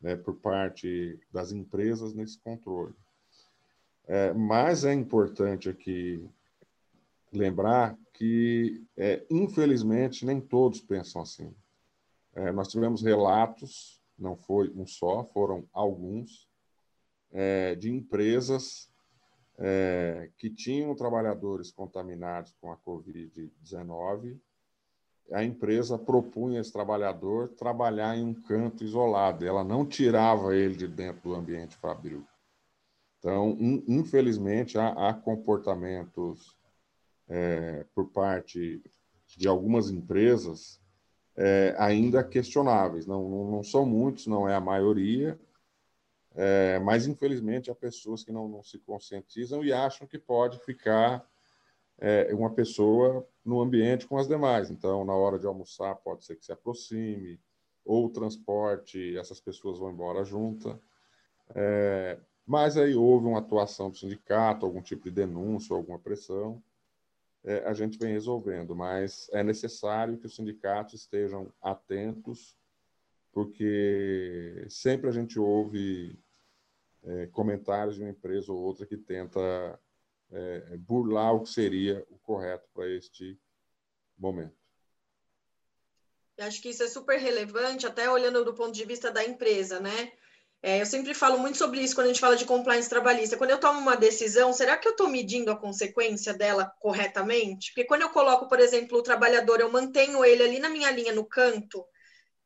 né, 0.00 0.14
por 0.14 0.36
parte 0.36 1.18
das 1.32 1.50
empresas 1.50 2.12
nesse 2.12 2.38
controle. 2.38 2.94
É, 4.06 4.34
mas 4.34 4.84
é 4.84 4.92
importante 4.92 5.68
aqui 5.68 6.22
lembrar 7.32 7.98
que, 8.12 8.84
é, 8.96 9.24
infelizmente, 9.30 10.26
nem 10.26 10.40
todos 10.40 10.80
pensam 10.80 11.22
assim. 11.22 11.52
É, 12.34 12.52
nós 12.52 12.68
tivemos 12.68 13.02
relatos, 13.02 13.98
não 14.18 14.36
foi 14.36 14.70
um 14.76 14.86
só, 14.86 15.24
foram 15.24 15.66
alguns, 15.72 16.46
é, 17.32 17.74
de 17.74 17.90
empresas 17.90 18.90
é, 19.58 20.30
que 20.36 20.50
tinham 20.50 20.94
trabalhadores 20.94 21.70
contaminados 21.70 22.54
com 22.60 22.70
a 22.70 22.76
Covid-19. 22.76 24.38
A 25.32 25.42
empresa 25.42 25.98
propunha 25.98 26.60
esse 26.60 26.72
trabalhador 26.72 27.48
trabalhar 27.48 28.16
em 28.16 28.24
um 28.24 28.34
canto 28.34 28.84
isolado, 28.84 29.44
ela 29.44 29.64
não 29.64 29.84
tirava 29.84 30.54
ele 30.54 30.76
de 30.76 30.86
dentro 30.86 31.22
do 31.22 31.34
ambiente 31.34 31.76
fabril. 31.76 32.24
Então, 33.18 33.56
infelizmente, 33.88 34.78
há, 34.78 34.88
há 35.08 35.12
comportamentos 35.12 36.56
é, 37.28 37.84
por 37.94 38.10
parte 38.10 38.80
de 39.36 39.48
algumas 39.48 39.90
empresas 39.90 40.80
é, 41.36 41.74
ainda 41.78 42.22
questionáveis. 42.22 43.06
Não, 43.06 43.28
não, 43.28 43.50
não, 43.50 43.62
são 43.62 43.84
muitos, 43.84 44.26
não 44.26 44.48
é 44.48 44.54
a 44.54 44.60
maioria, 44.60 45.38
é, 46.34 46.78
mas 46.78 47.06
infelizmente 47.06 47.70
há 47.70 47.74
pessoas 47.74 48.22
que 48.22 48.30
não, 48.30 48.48
não, 48.48 48.62
se 48.62 48.78
conscientizam 48.78 49.64
e 49.64 49.72
acham 49.72 50.06
que 50.06 50.18
pode 50.18 50.58
ficar 50.60 51.26
é, 51.98 52.34
uma 52.34 52.50
pessoa 52.50 53.26
no 53.44 53.60
ambiente 53.60 54.06
com 54.06 54.18
as 54.18 54.28
demais. 54.28 54.70
Então, 54.70 55.04
na 55.04 55.14
hora 55.14 55.38
de 55.38 55.46
almoçar, 55.46 55.94
pode 55.96 56.24
ser 56.24 56.36
que 56.36 56.44
se 56.44 56.52
aproxime, 56.52 57.40
ou 57.84 58.10
transporte, 58.10 59.16
essas 59.16 59.40
pessoas 59.40 59.78
vão 59.78 59.90
embora 59.90 60.24
juntas. 60.24 60.76
É, 61.54 62.18
mas 62.44 62.76
aí 62.76 62.94
houve 62.94 63.26
uma 63.26 63.38
atuação 63.38 63.90
do 63.90 63.96
sindicato, 63.96 64.66
algum 64.66 64.82
tipo 64.82 65.04
de 65.04 65.10
denúncia, 65.10 65.74
alguma 65.74 65.98
pressão 65.98 66.62
é, 67.46 67.62
a 67.64 67.72
gente 67.72 67.96
vem 67.96 68.12
resolvendo, 68.12 68.74
mas 68.74 69.30
é 69.32 69.42
necessário 69.42 70.18
que 70.18 70.26
os 70.26 70.34
sindicatos 70.34 70.94
estejam 70.94 71.52
atentos, 71.62 72.58
porque 73.32 74.66
sempre 74.68 75.08
a 75.08 75.12
gente 75.12 75.38
ouve 75.38 76.18
é, 77.04 77.26
comentários 77.28 77.94
de 77.94 78.02
uma 78.02 78.10
empresa 78.10 78.52
ou 78.52 78.58
outra 78.58 78.84
que 78.84 78.96
tenta 78.96 79.78
é, 80.32 80.76
burlar 80.78 81.34
o 81.34 81.42
que 81.42 81.50
seria 81.50 82.04
o 82.10 82.18
correto 82.18 82.68
para 82.74 82.88
este 82.88 83.38
momento. 84.18 84.56
Acho 86.38 86.60
que 86.60 86.68
isso 86.68 86.82
é 86.82 86.88
super 86.88 87.18
relevante, 87.18 87.86
até 87.86 88.10
olhando 88.10 88.44
do 88.44 88.54
ponto 88.54 88.72
de 88.72 88.84
vista 88.84 89.10
da 89.10 89.24
empresa, 89.24 89.80
né? 89.80 90.12
É, 90.62 90.80
eu 90.80 90.86
sempre 90.86 91.14
falo 91.14 91.38
muito 91.38 91.56
sobre 91.56 91.80
isso 91.80 91.94
quando 91.94 92.06
a 92.06 92.08
gente 92.08 92.20
fala 92.20 92.36
de 92.36 92.44
compliance 92.44 92.88
trabalhista. 92.88 93.36
Quando 93.36 93.50
eu 93.50 93.60
tomo 93.60 93.78
uma 93.78 93.96
decisão, 93.96 94.52
será 94.52 94.76
que 94.76 94.88
eu 94.88 94.92
estou 94.92 95.08
medindo 95.08 95.50
a 95.50 95.56
consequência 95.56 96.34
dela 96.34 96.72
corretamente? 96.80 97.70
Porque 97.70 97.84
quando 97.84 98.02
eu 98.02 98.10
coloco, 98.10 98.48
por 98.48 98.58
exemplo, 98.58 98.98
o 98.98 99.02
trabalhador, 99.02 99.60
eu 99.60 99.70
mantenho 99.70 100.24
ele 100.24 100.42
ali 100.42 100.58
na 100.58 100.68
minha 100.68 100.90
linha, 100.90 101.12
no 101.12 101.24
canto, 101.24 101.86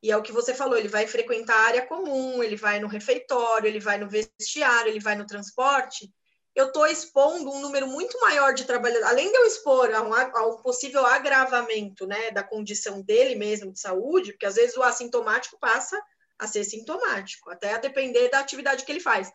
e 0.02 0.10
é 0.10 0.16
o 0.16 0.22
que 0.22 0.32
você 0.32 0.54
falou, 0.54 0.76
ele 0.76 0.88
vai 0.88 1.06
frequentar 1.06 1.54
a 1.54 1.66
área 1.66 1.86
comum, 1.86 2.42
ele 2.42 2.56
vai 2.56 2.80
no 2.80 2.88
refeitório, 2.88 3.66
ele 3.66 3.80
vai 3.80 3.98
no 3.98 4.08
vestiário, 4.08 4.90
ele 4.90 5.00
vai 5.00 5.14
no 5.14 5.26
transporte. 5.26 6.12
Eu 6.54 6.66
estou 6.66 6.86
expondo 6.86 7.50
um 7.50 7.60
número 7.60 7.86
muito 7.86 8.18
maior 8.20 8.52
de 8.52 8.64
trabalhadores, 8.64 9.08
além 9.08 9.30
de 9.30 9.36
eu 9.36 9.46
expor 9.46 9.94
a 9.94 10.02
um, 10.02 10.52
um 10.52 10.62
possível 10.62 11.06
agravamento 11.06 12.06
né, 12.06 12.30
da 12.32 12.42
condição 12.42 13.00
dele 13.00 13.34
mesmo 13.36 13.72
de 13.72 13.80
saúde, 13.80 14.32
porque 14.32 14.46
às 14.46 14.56
vezes 14.56 14.76
o 14.76 14.82
assintomático 14.82 15.58
passa 15.60 16.00
a 16.38 16.46
ser 16.46 16.64
sintomático, 16.64 17.50
até 17.50 17.74
a 17.74 17.78
depender 17.78 18.28
da 18.30 18.40
atividade 18.40 18.84
que 18.84 18.90
ele 18.90 19.00
faz. 19.00 19.30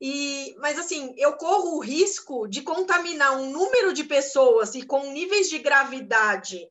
E, 0.00 0.54
mas 0.58 0.78
assim, 0.78 1.14
eu 1.16 1.34
corro 1.34 1.76
o 1.76 1.80
risco 1.80 2.48
de 2.48 2.62
contaminar 2.62 3.38
um 3.38 3.50
número 3.50 3.92
de 3.92 4.04
pessoas 4.04 4.74
e 4.74 4.82
com 4.82 5.12
níveis 5.12 5.48
de 5.48 5.58
gravidade 5.58 6.68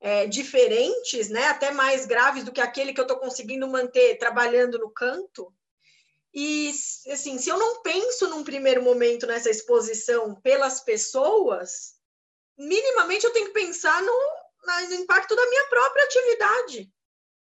é, 0.00 0.26
diferentes, 0.26 1.30
né, 1.30 1.46
até 1.46 1.70
mais 1.70 2.04
graves 2.04 2.44
do 2.44 2.52
que 2.52 2.60
aquele 2.60 2.92
que 2.92 3.00
eu 3.00 3.04
estou 3.04 3.18
conseguindo 3.18 3.66
manter 3.68 4.18
trabalhando 4.18 4.78
no 4.78 4.90
canto. 4.90 5.52
E 6.34 6.72
assim, 7.12 7.38
se 7.38 7.48
eu 7.48 7.56
não 7.56 7.80
penso 7.80 8.28
num 8.28 8.42
primeiro 8.42 8.82
momento 8.82 9.24
nessa 9.24 9.48
exposição 9.48 10.34
pelas 10.40 10.80
pessoas, 10.80 11.94
minimamente 12.58 13.24
eu 13.24 13.32
tenho 13.32 13.46
que 13.46 13.52
pensar 13.52 14.02
no, 14.02 14.18
no 14.88 14.94
impacto 14.94 15.36
da 15.36 15.46
minha 15.46 15.68
própria 15.68 16.04
atividade, 16.04 16.92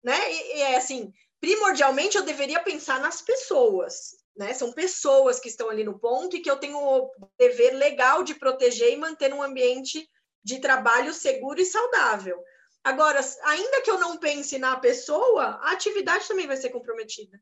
né? 0.03 0.33
E, 0.33 0.61
é 0.61 0.77
assim, 0.77 1.13
primordialmente 1.39 2.17
eu 2.17 2.23
deveria 2.23 2.59
pensar 2.63 2.99
nas 2.99 3.21
pessoas, 3.21 4.15
né? 4.35 4.51
São 4.55 4.71
pessoas 4.71 5.39
que 5.39 5.49
estão 5.49 5.69
ali 5.69 5.83
no 5.83 5.99
ponto 5.99 6.35
e 6.35 6.41
que 6.41 6.49
eu 6.49 6.57
tenho 6.57 6.77
o 6.77 7.11
dever 7.37 7.73
legal 7.73 8.23
de 8.23 8.33
proteger 8.33 8.91
e 8.93 8.97
manter 8.97 9.31
um 9.31 9.43
ambiente 9.43 10.09
de 10.43 10.59
trabalho 10.59 11.13
seguro 11.13 11.61
e 11.61 11.65
saudável. 11.65 12.43
Agora, 12.83 13.19
ainda 13.43 13.81
que 13.83 13.91
eu 13.91 13.99
não 13.99 14.17
pense 14.17 14.57
na 14.57 14.75
pessoa, 14.75 15.59
a 15.61 15.71
atividade 15.71 16.27
também 16.27 16.47
vai 16.47 16.57
ser 16.57 16.71
comprometida. 16.71 17.39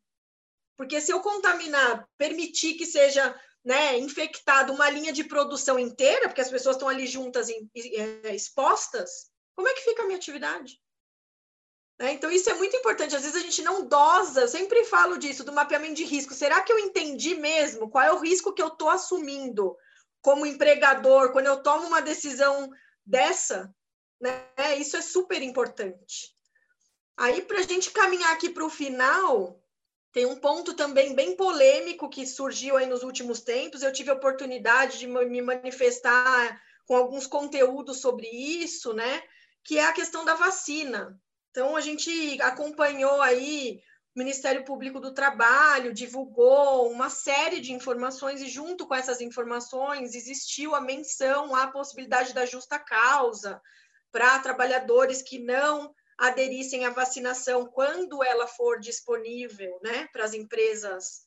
Porque 0.80 1.02
se 1.02 1.12
eu 1.12 1.20
contaminar, 1.20 2.08
permitir 2.18 2.76
que 2.76 2.86
seja 2.86 3.38
né, 3.66 3.98
infectado 3.98 4.72
uma 4.72 4.90
linha 4.90 5.12
de 5.12 5.26
produção 5.26 5.78
inteira, 5.78 6.30
porque 6.30 6.40
as 6.40 6.50
pessoas 6.50 6.78
estão 6.78 6.88
ali 6.88 7.06
juntas, 7.06 7.50
em, 7.50 7.70
é, 8.24 8.34
expostas, 8.34 9.30
como 9.54 9.68
é 9.68 9.74
que 9.74 9.82
fica 9.82 10.04
a 10.04 10.06
minha 10.06 10.18
atividade? 10.18 10.82
Né? 12.00 12.14
Então, 12.14 12.32
isso 12.32 12.50
é 12.50 12.54
muito 12.54 12.78
importante. 12.78 13.14
Às 13.14 13.24
vezes 13.24 13.36
a 13.36 13.42
gente 13.42 13.62
não 13.62 13.86
dosa, 13.90 14.40
eu 14.40 14.48
sempre 14.48 14.86
falo 14.86 15.18
disso, 15.18 15.44
do 15.44 15.52
mapeamento 15.52 15.96
de 15.96 16.06
risco. 16.06 16.34
Será 16.34 16.62
que 16.62 16.72
eu 16.72 16.80
entendi 16.80 17.36
mesmo 17.36 17.90
qual 17.90 18.06
é 18.06 18.14
o 18.14 18.22
risco 18.22 18.54
que 18.54 18.62
eu 18.62 18.70
estou 18.70 18.90
assumindo 18.90 19.76
como 20.22 20.46
empregador 20.46 21.34
quando 21.34 21.48
eu 21.48 21.62
tomo 21.62 21.88
uma 21.88 22.02
decisão 22.02 22.70
dessa? 23.06 23.70
Né? 24.22 24.48
Isso 24.78 24.96
é 24.96 25.02
super 25.02 25.42
importante. 25.42 26.34
Aí, 27.18 27.42
para 27.42 27.60
a 27.60 27.64
gente 27.64 27.92
caminhar 27.92 28.32
aqui 28.32 28.50
para 28.50 28.64
o 28.64 28.70
final, 28.70 29.62
tem 30.12 30.26
um 30.26 30.36
ponto 30.36 30.74
também 30.74 31.14
bem 31.14 31.36
polêmico 31.36 32.10
que 32.10 32.26
surgiu 32.26 32.78
aí 32.78 32.88
nos 32.88 33.04
últimos 33.04 33.42
tempos. 33.42 33.84
Eu 33.84 33.94
tive 33.94 34.10
a 34.10 34.16
oportunidade 34.16 34.98
de 34.98 35.08
me 35.08 35.42
manifestar 35.42 36.60
com 36.88 36.96
alguns 36.96 37.28
conteúdos 37.28 38.02
sobre 38.02 38.28
isso, 38.28 38.94
né? 38.94 39.22
Que 39.64 39.78
é 39.78 39.86
a 39.86 39.94
questão 39.94 40.26
da 40.26 40.34
vacina. 40.34 41.20
Então, 41.52 41.76
a 41.76 41.82
gente 41.82 42.42
acompanhou 42.42 43.22
aí 43.22 43.82
o 44.16 44.20
Ministério 44.20 44.66
Público 44.66 45.00
do 45.00 45.14
Trabalho 45.14 45.94
divulgou 45.94 46.92
uma 46.92 47.10
série 47.10 47.60
de 47.60 47.72
informações, 47.72 48.42
e 48.42 48.50
junto 48.50 48.88
com 48.88 48.96
essas 48.96 49.22
informações 49.22 50.16
existiu 50.16 50.74
a 50.74 50.82
menção 50.82 51.56
à 51.56 51.68
possibilidade 51.68 52.34
da 52.34 52.46
justa 52.46 52.80
causa 52.80 53.62
para 54.12 54.40
trabalhadores 54.40 55.22
que 55.22 55.38
não 55.38 55.94
aderissem 56.20 56.86
à 56.86 56.90
vacinação 56.90 57.66
quando 57.66 58.22
ela 58.24 58.46
for 58.46 58.80
disponível 58.80 59.80
né, 59.82 60.08
para 60.12 60.26
as 60.26 60.34
empresas 60.34 61.22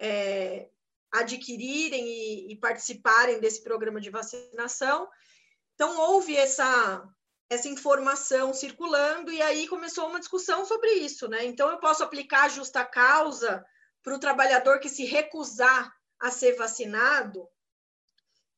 é, 0.00 0.68
adquirirem 1.12 2.06
e, 2.06 2.52
e 2.52 2.56
participarem 2.56 3.40
desse 3.40 3.62
programa 3.62 4.00
de 4.00 4.08
vacinação. 4.08 5.06
Então, 5.74 5.98
houve 5.98 6.34
essa 6.36 7.06
essa 7.50 7.66
informação 7.66 8.52
circulando, 8.52 9.32
e 9.32 9.40
aí 9.40 9.66
começou 9.68 10.06
uma 10.06 10.18
discussão 10.18 10.66
sobre 10.66 10.90
isso, 10.92 11.28
né? 11.28 11.46
Então, 11.46 11.70
eu 11.70 11.78
posso 11.78 12.04
aplicar 12.04 12.44
a 12.44 12.48
justa 12.50 12.84
causa 12.84 13.64
para 14.02 14.14
o 14.14 14.18
trabalhador 14.18 14.80
que 14.80 14.88
se 14.88 15.06
recusar 15.06 15.90
a 16.20 16.30
ser 16.30 16.56
vacinado. 16.56 17.48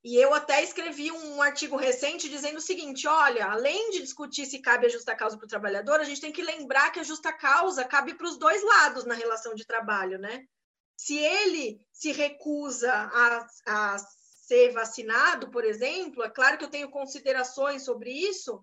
E 0.03 0.17
eu 0.17 0.33
até 0.33 0.63
escrevi 0.63 1.13
um 1.13 1.43
artigo 1.43 1.77
recente 1.77 2.29
dizendo 2.29 2.57
o 2.57 2.63
seguinte: 2.63 3.07
olha, 3.07 3.47
além 3.47 3.91
de 3.91 4.01
discutir 4.01 4.47
se 4.47 4.61
cabe 4.61 4.87
a 4.87 4.89
justa 4.89 5.15
causa 5.15 5.37
para 5.37 5.45
o 5.45 5.49
trabalhador, 5.49 6.01
a 6.01 6.05
gente 6.05 6.21
tem 6.21 6.33
que 6.33 6.43
lembrar 6.43 6.91
que 6.91 7.01
a 7.01 7.05
justa 7.05 7.33
causa 7.33 7.85
cabe 7.85 8.15
para 8.15 8.27
os 8.27 8.39
dois 8.39 8.63
lados 8.63 9.05
na 9.05 9.15
relação 9.15 9.55
de 9.55 9.67
trabalho, 9.67 10.19
né? 10.19 10.45
Se 10.97 11.19
ele 11.19 11.81
se 11.93 12.13
recusa 12.13 12.93
a, 12.93 13.47
a 13.67 13.99
ser 13.99 14.73
vacinado, 14.73 15.51
por 15.51 15.65
exemplo, 15.65 16.23
é 16.23 16.31
claro 16.31 16.57
que 16.59 16.65
eu 16.65 16.71
tenho 16.71 16.91
considerações 16.91 17.85
sobre 17.85 18.11
isso, 18.11 18.63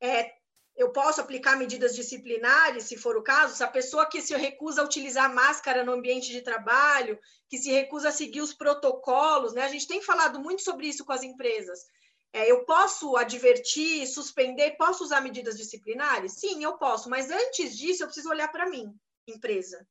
é, 0.00 0.30
eu 0.76 0.90
posso 0.90 1.20
aplicar 1.20 1.56
medidas 1.56 1.94
disciplinares, 1.94 2.84
se 2.84 2.96
for 2.96 3.16
o 3.16 3.22
caso, 3.22 3.54
se 3.54 3.62
a 3.62 3.68
pessoa 3.68 4.06
que 4.06 4.20
se 4.20 4.34
recusa 4.36 4.82
a 4.82 4.84
utilizar 4.84 5.32
máscara 5.32 5.84
no 5.84 5.92
ambiente 5.92 6.32
de 6.32 6.40
trabalho, 6.40 7.18
que 7.48 7.58
se 7.58 7.70
recusa 7.70 8.08
a 8.08 8.12
seguir 8.12 8.40
os 8.40 8.52
protocolos, 8.52 9.52
né? 9.52 9.62
A 9.62 9.68
gente 9.68 9.86
tem 9.86 10.02
falado 10.02 10.40
muito 10.40 10.62
sobre 10.62 10.88
isso 10.88 11.04
com 11.04 11.12
as 11.12 11.22
empresas. 11.22 11.86
É, 12.32 12.50
eu 12.50 12.64
posso 12.64 13.16
advertir, 13.16 14.04
suspender, 14.08 14.72
posso 14.76 15.04
usar 15.04 15.20
medidas 15.20 15.56
disciplinares? 15.56 16.32
Sim, 16.32 16.64
eu 16.64 16.76
posso, 16.76 17.08
mas 17.08 17.30
antes 17.30 17.78
disso 17.78 18.02
eu 18.02 18.08
preciso 18.08 18.28
olhar 18.28 18.50
para 18.50 18.68
mim, 18.68 18.92
empresa, 19.28 19.86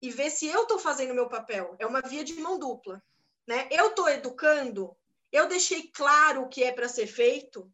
e 0.00 0.10
ver 0.10 0.30
se 0.30 0.46
eu 0.46 0.62
estou 0.62 0.78
fazendo 0.78 1.10
o 1.10 1.14
meu 1.14 1.28
papel. 1.28 1.76
É 1.78 1.86
uma 1.86 2.00
via 2.00 2.24
de 2.24 2.34
mão 2.40 2.58
dupla. 2.58 3.02
Né? 3.46 3.68
Eu 3.70 3.88
estou 3.88 4.08
educando, 4.08 4.96
eu 5.30 5.46
deixei 5.46 5.88
claro 5.88 6.42
o 6.42 6.48
que 6.48 6.64
é 6.64 6.72
para 6.72 6.88
ser 6.88 7.06
feito, 7.06 7.70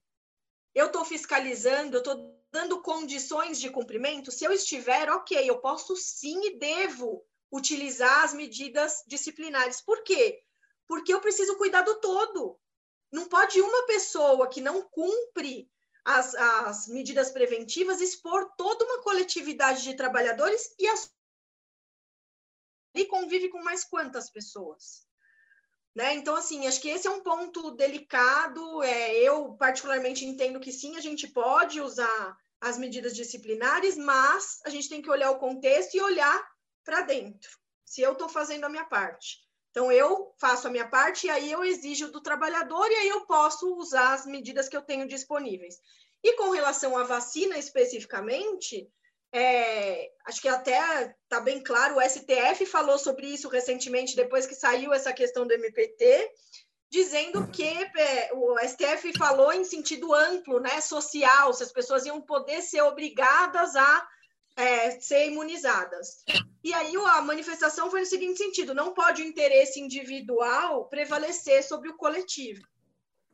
eu 0.74 0.86
estou 0.86 1.04
fiscalizando, 1.04 1.96
eu 1.96 1.98
estou 1.98 2.37
dando 2.50 2.82
condições 2.82 3.60
de 3.60 3.70
cumprimento. 3.70 4.30
Se 4.30 4.44
eu 4.44 4.52
estiver, 4.52 5.10
ok, 5.10 5.48
eu 5.48 5.58
posso 5.58 5.96
sim 5.96 6.40
e 6.46 6.58
devo 6.58 7.24
utilizar 7.50 8.24
as 8.24 8.32
medidas 8.32 9.02
disciplinares. 9.06 9.80
Por 9.80 10.02
quê? 10.02 10.42
Porque 10.86 11.12
eu 11.12 11.20
preciso 11.20 11.56
cuidar 11.56 11.82
do 11.82 12.00
todo. 12.00 12.58
Não 13.10 13.28
pode 13.28 13.60
uma 13.60 13.86
pessoa 13.86 14.48
que 14.48 14.60
não 14.60 14.82
cumpre 14.82 15.70
as, 16.04 16.34
as 16.34 16.88
medidas 16.88 17.30
preventivas 17.30 18.00
expor 18.00 18.50
toda 18.56 18.84
uma 18.84 19.02
coletividade 19.02 19.82
de 19.82 19.94
trabalhadores 19.94 20.74
e, 20.78 20.86
as... 20.88 21.12
e 22.94 23.04
convive 23.06 23.48
com 23.50 23.62
mais 23.62 23.84
quantas 23.84 24.30
pessoas? 24.30 25.07
Né? 25.98 26.14
Então, 26.14 26.36
assim, 26.36 26.64
acho 26.64 26.80
que 26.80 26.88
esse 26.88 27.08
é 27.08 27.10
um 27.10 27.24
ponto 27.24 27.72
delicado. 27.72 28.84
É, 28.84 29.16
eu, 29.16 29.54
particularmente, 29.54 30.24
entendo 30.24 30.60
que 30.60 30.70
sim, 30.70 30.96
a 30.96 31.00
gente 31.00 31.26
pode 31.26 31.80
usar 31.80 32.38
as 32.60 32.78
medidas 32.78 33.16
disciplinares, 33.16 33.96
mas 33.96 34.60
a 34.64 34.70
gente 34.70 34.88
tem 34.88 35.02
que 35.02 35.10
olhar 35.10 35.32
o 35.32 35.40
contexto 35.40 35.96
e 35.96 36.00
olhar 36.00 36.40
para 36.84 37.00
dentro, 37.00 37.50
se 37.84 38.00
eu 38.00 38.12
estou 38.12 38.28
fazendo 38.28 38.62
a 38.62 38.68
minha 38.68 38.84
parte. 38.84 39.38
Então, 39.72 39.90
eu 39.90 40.32
faço 40.38 40.68
a 40.68 40.70
minha 40.70 40.88
parte 40.88 41.26
e 41.26 41.30
aí 41.30 41.50
eu 41.50 41.64
exijo 41.64 42.12
do 42.12 42.20
trabalhador 42.20 42.88
e 42.88 42.94
aí 42.94 43.08
eu 43.08 43.26
posso 43.26 43.74
usar 43.74 44.12
as 44.12 44.24
medidas 44.24 44.68
que 44.68 44.76
eu 44.76 44.82
tenho 44.82 45.08
disponíveis. 45.08 45.80
E 46.22 46.36
com 46.36 46.50
relação 46.50 46.96
à 46.96 47.02
vacina 47.02 47.58
especificamente, 47.58 48.88
é, 49.32 50.10
acho 50.26 50.40
que 50.40 50.48
até 50.48 51.14
está 51.24 51.40
bem 51.40 51.62
claro, 51.62 51.96
o 51.96 52.00
STF 52.00 52.64
falou 52.66 52.98
sobre 52.98 53.26
isso 53.26 53.48
recentemente, 53.48 54.16
depois 54.16 54.46
que 54.46 54.54
saiu 54.54 54.92
essa 54.92 55.12
questão 55.12 55.46
do 55.46 55.52
MPT, 55.52 56.30
dizendo 56.90 57.46
que 57.48 57.64
é, 57.64 58.30
o 58.32 58.58
STF 58.58 59.12
falou 59.18 59.52
em 59.52 59.64
sentido 59.64 60.14
amplo, 60.14 60.60
né, 60.60 60.80
social, 60.80 61.52
se 61.52 61.62
as 61.62 61.72
pessoas 61.72 62.06
iam 62.06 62.20
poder 62.20 62.62
ser 62.62 62.80
obrigadas 62.82 63.76
a 63.76 64.08
é, 64.56 64.98
ser 64.98 65.26
imunizadas. 65.26 66.24
E 66.64 66.72
aí 66.74 66.96
a 66.96 67.22
manifestação 67.22 67.90
foi 67.90 68.00
no 68.00 68.06
seguinte 68.06 68.38
sentido: 68.38 68.74
não 68.74 68.92
pode 68.92 69.22
o 69.22 69.24
interesse 69.24 69.78
individual 69.78 70.88
prevalecer 70.88 71.62
sobre 71.62 71.88
o 71.90 71.96
coletivo. 71.96 72.66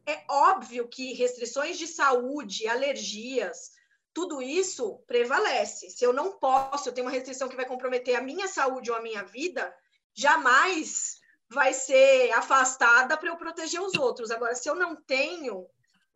É 0.06 0.22
óbvio 0.28 0.86
que 0.86 1.14
restrições 1.14 1.78
de 1.78 1.86
saúde, 1.86 2.68
alergias, 2.68 3.70
tudo 4.14 4.40
isso 4.40 5.02
prevalece. 5.06 5.90
Se 5.90 6.04
eu 6.04 6.12
não 6.12 6.38
posso, 6.38 6.88
eu 6.88 6.92
tenho 6.92 7.06
uma 7.06 7.12
restrição 7.12 7.48
que 7.48 7.56
vai 7.56 7.66
comprometer 7.66 8.14
a 8.14 8.22
minha 8.22 8.46
saúde 8.46 8.90
ou 8.90 8.96
a 8.96 9.02
minha 9.02 9.24
vida, 9.24 9.74
jamais 10.14 11.20
vai 11.48 11.74
ser 11.74 12.30
afastada 12.32 13.16
para 13.16 13.28
eu 13.28 13.36
proteger 13.36 13.82
os 13.82 13.94
outros. 13.94 14.30
Agora, 14.30 14.54
se 14.54 14.70
eu 14.70 14.74
não 14.76 14.96
tenho, 14.96 15.66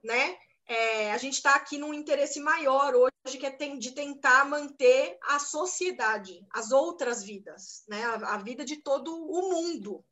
né, 0.03 0.39
é, 0.67 1.13
a 1.13 1.19
gente 1.19 1.35
está 1.35 1.57
aqui 1.57 1.77
num 1.77 1.93
interesse 1.93 2.41
maior 2.41 2.95
hoje, 2.95 3.39
que 3.39 3.47
é 3.47 3.51
de 3.51 3.93
tentar 3.93 4.45
manter 4.45 5.19
a 5.23 5.39
sociedade, 5.39 6.47
as 6.51 6.71
outras 6.71 7.23
vidas, 7.23 7.85
né, 7.89 8.05
a, 8.05 8.35
a 8.35 8.39
vida 8.39 8.65
de 8.65 8.77
todo 8.77 9.13
o 9.13 9.51
mundo, 9.51 10.05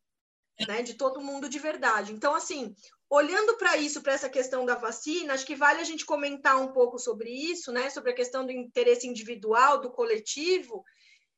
né, 0.67 0.83
de 0.83 0.95
todo 0.95 1.21
mundo 1.21 1.49
de 1.49 1.59
verdade. 1.59 2.13
Então, 2.13 2.35
assim, 2.35 2.75
olhando 3.09 3.57
para 3.57 3.77
isso, 3.77 4.03
para 4.03 4.13
essa 4.13 4.29
questão 4.29 4.65
da 4.65 4.75
vacina, 4.75 5.35
acho 5.35 5.47
que 5.47 5.55
vale 5.55 5.81
a 5.81 5.85
gente 5.85 6.05
comentar 6.05 6.61
um 6.61 6.73
pouco 6.73 6.99
sobre 6.99 7.31
isso, 7.31 7.73
né? 7.73 7.89
Sobre 7.91 8.11
a 8.11 8.15
questão 8.15 8.45
do 8.45 8.53
interesse 8.53 9.07
individual, 9.07 9.81
do 9.81 9.91
coletivo. 9.91 10.85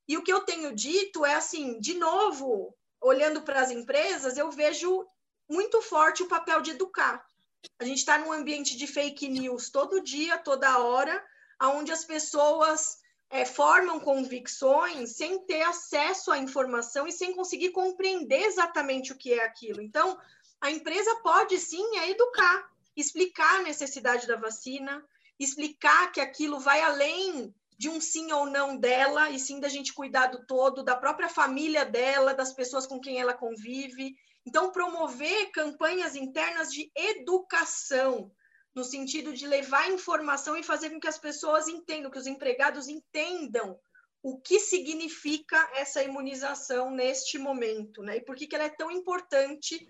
E 0.07 0.17
o 0.17 0.23
que 0.23 0.33
eu 0.33 0.41
tenho 0.41 0.75
dito 0.75 1.25
é 1.27 1.35
assim, 1.35 1.79
de 1.79 1.95
novo, 1.95 2.75
olhando 3.01 3.43
para 3.43 3.61
as 3.61 3.71
empresas, 3.71 4.39
eu 4.39 4.51
vejo 4.51 5.07
muito 5.49 5.83
forte 5.83 6.23
o 6.23 6.29
papel 6.29 6.61
de 6.63 6.71
educar. 6.71 7.25
A 7.79 7.85
gente 7.85 7.99
está 7.99 8.19
num 8.19 8.33
ambiente 8.33 8.77
de 8.77 8.87
fake 8.87 9.29
news 9.29 9.71
todo 9.71 10.03
dia, 10.03 10.39
toda 10.39 10.79
hora, 10.79 11.23
onde 11.61 11.93
as 11.93 12.05
pessoas 12.05 12.99
é, 13.31 13.45
formam 13.45 14.01
convicções 14.01 15.17
sem 15.17 15.45
ter 15.45 15.63
acesso 15.63 16.31
à 16.31 16.39
informação 16.39 17.07
e 17.07 17.13
sem 17.13 17.35
conseguir 17.35 17.71
compreender 17.71 18.43
exatamente 18.43 19.13
o 19.13 19.17
que 19.17 19.35
é 19.35 19.45
aquilo. 19.45 19.83
Então, 19.83 20.19
a 20.61 20.71
empresa 20.71 21.15
pode 21.23 21.59
sim 21.59 21.99
é 21.99 22.11
educar, 22.11 22.71
explicar 22.97 23.61
a 23.61 23.63
necessidade 23.63 24.27
da 24.27 24.37
vacina, 24.37 25.05
explicar 25.39 26.11
que 26.11 26.21
aquilo 26.21 26.59
vai 26.59 26.81
além 26.81 27.55
de 27.79 27.89
um 27.89 28.01
sim 28.01 28.33
ou 28.33 28.45
não 28.45 28.77
dela, 28.77 29.31
e 29.31 29.39
sim 29.39 29.61
da 29.61 29.69
gente 29.69 29.93
cuidar 29.93 30.27
do 30.27 30.45
todo, 30.45 30.83
da 30.83 30.97
própria 30.97 31.29
família 31.29 31.85
dela, 31.85 32.35
das 32.35 32.53
pessoas 32.53 32.87
com 32.87 33.01
quem 33.01 33.21
ela 33.21 33.33
convive. 33.35 34.17
Então, 34.45 34.73
promover 34.73 35.53
campanhas 35.53 36.17
internas 36.17 36.73
de 36.73 36.91
educação, 36.97 38.33
no 38.75 38.83
sentido 38.83 39.33
de 39.33 39.47
levar 39.47 39.93
informação 39.93 40.57
e 40.57 40.63
fazer 40.65 40.91
com 40.91 40.99
que 40.99 41.07
as 41.07 41.19
pessoas 41.19 41.69
entendam, 41.69 42.11
que 42.11 42.19
os 42.19 42.27
empregados 42.27 42.89
entendam 42.89 43.79
o 44.21 44.41
que 44.41 44.59
significa 44.59 45.57
essa 45.75 46.03
imunização 46.03 46.91
neste 46.91 47.39
momento, 47.39 48.03
né? 48.03 48.17
E 48.17 48.21
por 48.21 48.35
que, 48.35 48.49
que 48.49 48.57
ela 48.57 48.65
é 48.65 48.71
tão 48.71 48.91
importante 48.91 49.89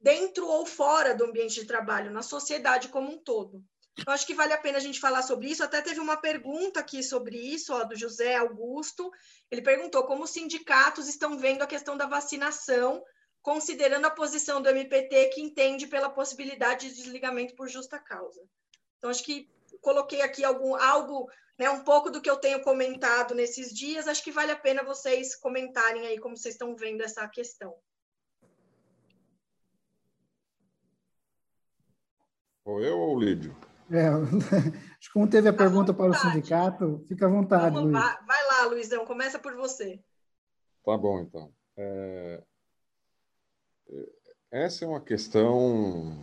dentro 0.00 0.46
ou 0.46 0.66
fora 0.66 1.14
do 1.14 1.24
ambiente 1.24 1.54
de 1.54 1.66
trabalho, 1.66 2.10
na 2.10 2.22
sociedade 2.22 2.88
como 2.88 3.10
um 3.10 3.18
todo. 3.18 3.64
Eu 4.06 4.12
acho 4.12 4.26
que 4.26 4.34
vale 4.34 4.52
a 4.52 4.58
pena 4.58 4.78
a 4.78 4.80
gente 4.80 4.98
falar 4.98 5.22
sobre 5.22 5.48
isso. 5.48 5.62
Até 5.62 5.80
teve 5.80 6.00
uma 6.00 6.16
pergunta 6.16 6.80
aqui 6.80 7.02
sobre 7.02 7.38
isso, 7.38 7.72
ó, 7.72 7.84
do 7.84 7.96
José 7.96 8.34
Augusto. 8.34 9.10
Ele 9.50 9.62
perguntou 9.62 10.04
como 10.04 10.24
os 10.24 10.30
sindicatos 10.30 11.08
estão 11.08 11.38
vendo 11.38 11.62
a 11.62 11.66
questão 11.66 11.96
da 11.96 12.06
vacinação, 12.06 13.02
considerando 13.40 14.06
a 14.06 14.10
posição 14.10 14.60
do 14.60 14.68
MPT, 14.68 15.26
que 15.28 15.40
entende 15.40 15.86
pela 15.86 16.10
possibilidade 16.10 16.88
de 16.88 16.96
desligamento 16.96 17.54
por 17.54 17.68
justa 17.68 17.98
causa. 17.98 18.42
Então, 18.98 19.10
acho 19.10 19.22
que 19.22 19.48
coloquei 19.80 20.22
aqui 20.22 20.42
algum, 20.42 20.74
algo, 20.74 21.30
né, 21.56 21.70
um 21.70 21.84
pouco 21.84 22.10
do 22.10 22.20
que 22.20 22.28
eu 22.28 22.36
tenho 22.36 22.62
comentado 22.62 23.34
nesses 23.34 23.72
dias. 23.72 24.08
Acho 24.08 24.24
que 24.24 24.32
vale 24.32 24.50
a 24.50 24.58
pena 24.58 24.82
vocês 24.82 25.36
comentarem 25.36 26.06
aí 26.06 26.18
como 26.18 26.36
vocês 26.36 26.54
estão 26.56 26.74
vendo 26.74 27.02
essa 27.02 27.28
questão. 27.28 27.72
Ou 32.64 32.80
eu 32.80 32.98
ou 32.98 33.16
o 33.16 33.20
Lídio? 33.20 33.54
É, 33.90 34.08
acho 34.98 35.08
que 35.08 35.12
como 35.12 35.28
teve 35.28 35.48
a 35.48 35.52
pergunta 35.52 35.92
para 35.92 36.10
o 36.10 36.14
sindicato, 36.14 37.04
fica 37.06 37.26
à 37.26 37.28
vontade, 37.28 37.74
Vamos, 37.74 37.92
Luiz. 37.92 38.04
Vai, 38.04 38.24
vai, 38.24 38.46
lá, 38.46 38.66
Luizão, 38.66 39.04
começa 39.04 39.38
por 39.38 39.54
você. 39.54 40.00
Tá 40.84 40.96
bom, 40.96 41.20
então. 41.20 41.52
É... 41.76 42.42
é 43.88 44.64
essa 44.64 44.84
é 44.84 44.88
uma 44.88 45.00
questão 45.00 46.16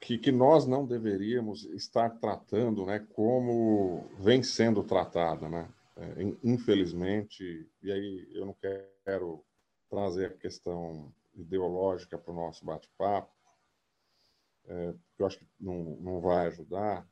que, 0.00 0.18
que 0.18 0.32
nós 0.32 0.66
não 0.66 0.84
deveríamos 0.84 1.64
estar 1.66 2.10
tratando 2.10 2.84
né, 2.84 3.06
como 3.14 4.04
vem 4.18 4.42
sendo 4.42 4.82
tratada. 4.82 5.48
Né? 5.48 5.68
É, 5.96 6.34
infelizmente, 6.42 7.70
e 7.80 7.92
aí 7.92 8.28
eu 8.32 8.44
não 8.44 8.54
quero 9.04 9.44
trazer 9.88 10.26
a 10.26 10.36
questão 10.36 11.12
ideológica 11.34 12.18
para 12.18 12.32
o 12.32 12.36
nosso 12.36 12.64
bate-papo, 12.64 13.30
é, 14.66 14.92
porque 14.92 15.22
eu 15.22 15.26
acho 15.26 15.38
que 15.38 15.46
não, 15.60 15.96
não 16.00 16.20
vai 16.20 16.46
ajudar, 16.46 17.06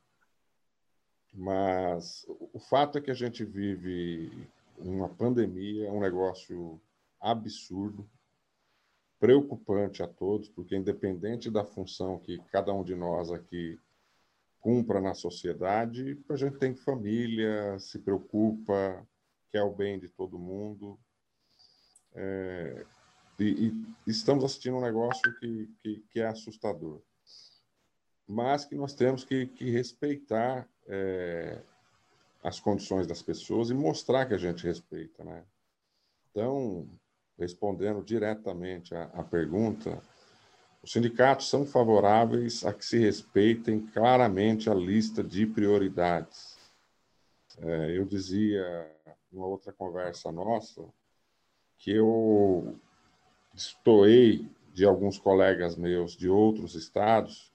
mas 1.33 2.25
o 2.29 2.59
fato 2.59 2.99
é 2.99 3.01
que 3.01 3.11
a 3.11 3.15
gente 3.15 3.45
vive 3.45 4.49
uma 4.79 5.09
pandemia, 5.09 5.93
um 5.93 6.01
negócio 6.01 6.81
absurdo, 7.21 8.09
preocupante 9.19 10.03
a 10.03 10.09
todos, 10.09 10.49
porque 10.49 10.75
independente 10.75 11.51
da 11.51 11.65
função 11.65 12.19
que 12.19 12.39
cada 12.51 12.73
um 12.73 12.83
de 12.83 12.97
nós 12.97 13.31
aqui 13.31 13.79
cumpra 14.61 15.01
na 15.01 15.15
sociedade, 15.15 16.19
a 16.29 16.37
gente 16.37 16.59
tem 16.59 16.75
família, 16.75 17.79
se 17.79 17.99
preocupa, 17.99 19.07
quer 19.51 19.63
o 19.63 19.75
bem 19.75 19.99
de 19.99 20.09
todo 20.09 20.39
mundo. 20.39 20.99
É, 22.15 22.87
e, 23.39 23.69
e, 23.69 23.87
estamos 24.07 24.45
assistindo 24.45 24.77
um 24.77 24.83
negócio 24.83 25.35
que, 25.39 25.71
que, 25.83 26.05
que, 26.11 26.21
é 26.21 26.27
assustador, 26.27 27.01
mas 28.31 28.65
que 28.65 28.77
nós 28.77 28.95
temos 28.95 29.25
que, 29.25 29.47
que 29.47 29.69
respeitar 29.71 30.69
é, 30.87 31.61
as 32.45 32.61
condições 32.61 33.05
das 33.05 33.21
pessoas 33.21 33.71
e 33.71 33.75
mostrar 33.75 34.25
que 34.25 34.35
a 34.35 34.39
gente 34.39 34.65
respeita, 34.65 35.25
né? 35.25 35.45
Então, 36.31 36.89
respondendo 37.37 38.05
diretamente 38.05 38.95
à, 38.95 39.25
pergunta, 39.25 40.01
os 40.81 40.93
sindicatos 40.93 41.51
são 41.51 41.67
favoráveis 41.67 42.65
a 42.65 42.73
que 42.73 42.85
se 42.85 42.99
respeitem 43.01 43.81
claramente 43.89 44.71
a 44.71 44.75
lista 44.75 45.25
de 45.25 45.45
prioridades. 45.45 46.57
É, 47.59 47.99
eu 47.99 48.05
dizia 48.05 48.63
numa 49.33 49.49
outra 49.49 49.73
conversa 49.73 50.31
nossa 50.31 50.85
que 51.79 51.91
eu 51.91 52.79
estoei 53.53 54.49
de 54.73 54.85
alguns 54.85 55.19
colegas 55.19 55.75
meus 55.75 56.17
de 56.17 56.29
outros 56.29 56.77
estados 56.77 57.50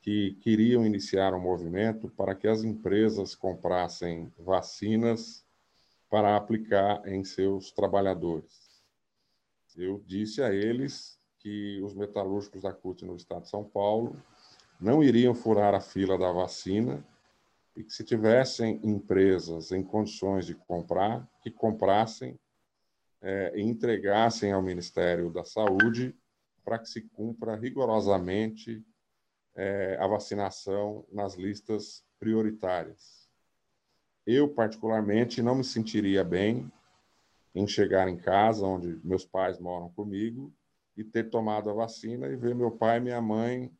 que 0.00 0.32
queriam 0.40 0.84
iniciar 0.86 1.34
um 1.34 1.40
movimento 1.40 2.08
para 2.08 2.34
que 2.34 2.48
as 2.48 2.64
empresas 2.64 3.34
comprassem 3.34 4.32
vacinas 4.38 5.44
para 6.08 6.36
aplicar 6.36 7.06
em 7.06 7.22
seus 7.22 7.70
trabalhadores. 7.70 8.70
Eu 9.76 10.02
disse 10.06 10.42
a 10.42 10.52
eles 10.52 11.18
que 11.38 11.80
os 11.82 11.94
metalúrgicos 11.94 12.62
da 12.62 12.72
CUT 12.72 13.04
no 13.04 13.16
estado 13.16 13.42
de 13.42 13.50
São 13.50 13.64
Paulo 13.64 14.16
não 14.80 15.02
iriam 15.02 15.34
furar 15.34 15.74
a 15.74 15.80
fila 15.80 16.18
da 16.18 16.32
vacina 16.32 17.04
e 17.76 17.84
que 17.84 17.92
se 17.92 18.02
tivessem 18.02 18.80
empresas 18.82 19.70
em 19.70 19.82
condições 19.82 20.44
de 20.46 20.54
comprar, 20.54 21.28
que 21.42 21.50
comprassem 21.50 22.38
é, 23.22 23.52
e 23.54 23.62
entregassem 23.62 24.52
ao 24.52 24.62
Ministério 24.62 25.30
da 25.30 25.44
Saúde 25.44 26.14
para 26.64 26.78
que 26.78 26.88
se 26.88 27.02
cumpra 27.02 27.54
rigorosamente 27.54 28.84
é, 29.60 29.98
a 30.00 30.06
vacinação 30.06 31.04
nas 31.12 31.34
listas 31.34 32.02
prioritárias. 32.18 33.28
Eu, 34.26 34.48
particularmente, 34.48 35.42
não 35.42 35.54
me 35.54 35.64
sentiria 35.64 36.24
bem 36.24 36.72
em 37.54 37.66
chegar 37.66 38.08
em 38.08 38.16
casa, 38.16 38.64
onde 38.64 38.98
meus 39.04 39.26
pais 39.26 39.58
moram 39.58 39.90
comigo, 39.90 40.50
e 40.96 41.04
ter 41.04 41.28
tomado 41.28 41.68
a 41.68 41.74
vacina 41.74 42.26
e 42.28 42.36
ver 42.36 42.54
meu 42.54 42.70
pai 42.70 42.96
e 42.96 43.00
minha 43.00 43.20
mãe 43.20 43.70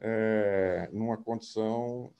é, 0.00 0.88
numa 0.92 1.16
condição 1.16 2.12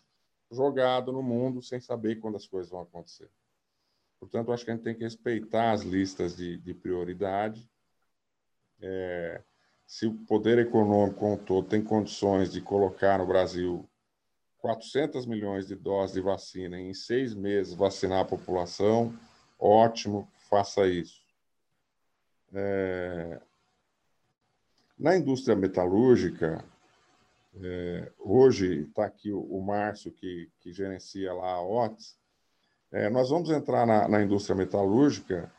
jogado 0.49 1.13
no 1.13 1.23
mundo 1.23 1.61
sem 1.61 1.81
saber 1.81 2.21
quando 2.21 2.37
as 2.37 2.47
coisas 2.47 2.71
vão 2.71 2.83
acontecer. 2.83 3.29
Portanto, 4.21 4.53
acho 4.53 4.65
que 4.65 4.71
a 4.71 4.75
gente 4.75 4.85
tem 4.85 4.95
que 4.95 5.03
respeitar 5.03 5.73
as 5.73 5.83
listas 5.83 6.37
de, 6.37 6.59
de 6.59 6.75
prioridade. 6.75 7.69
É, 8.81 9.43
se 9.91 10.07
o 10.07 10.15
poder 10.15 10.57
econômico 10.61 11.27
um 11.27 11.37
todo 11.37 11.67
tem 11.67 11.83
condições 11.83 12.53
de 12.53 12.61
colocar 12.61 13.19
no 13.19 13.27
Brasil 13.27 13.85
400 14.59 15.27
milhões 15.27 15.67
de 15.67 15.75
doses 15.75 16.15
de 16.15 16.21
vacina 16.21 16.79
em 16.79 16.95
seis 16.95 17.35
meses 17.35 17.75
vacinar 17.75 18.21
a 18.21 18.25
população, 18.25 19.13
ótimo, 19.59 20.31
faça 20.49 20.87
isso. 20.87 21.21
É, 22.55 23.41
na 24.97 25.17
indústria 25.17 25.57
metalúrgica, 25.57 26.65
é, 27.61 28.13
hoje 28.21 28.83
está 28.83 29.07
aqui 29.07 29.33
o, 29.33 29.41
o 29.41 29.61
Márcio, 29.61 30.13
que, 30.13 30.49
que, 30.61 30.73
gerencia 30.73 31.33
lá 31.33 31.55
a 31.55 31.63
OTS, 31.63 32.17
é, 32.93 33.11
nós 33.11 33.31
vamos 33.31 33.51
entrar 33.51 33.85
na, 33.85 34.07
na, 34.07 34.23
indústria 34.23 34.55
metalúrgica, 34.55 35.53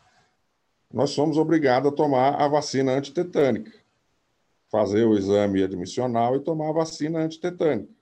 nós 0.90 1.10
somos 1.10 1.36
obrigados 1.36 1.92
a 1.92 1.96
tomar 1.96 2.42
a 2.42 2.48
vacina 2.48 2.94
antitetânica, 2.94 3.81
fazer 4.72 5.04
o 5.04 5.18
exame 5.18 5.62
admissional 5.62 6.38
e 6.38 6.40
tomar 6.40 6.70
a 6.70 6.74
vacina 6.74 7.20
antitetânica, 7.20 7.94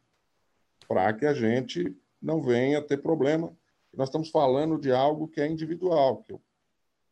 para 0.88 1.12
que 1.14 1.26
a 1.26 1.34
gente 1.34 1.98
não 2.22 2.44
venha 2.44 2.80
ter 2.80 2.98
problema. 2.98 3.52
Nós 3.92 4.10
estamos 4.10 4.30
falando 4.30 4.80
de 4.80 4.92
algo 4.92 5.28
que 5.28 5.42
é 5.42 5.48
individual, 5.48 6.24
que 6.24 6.36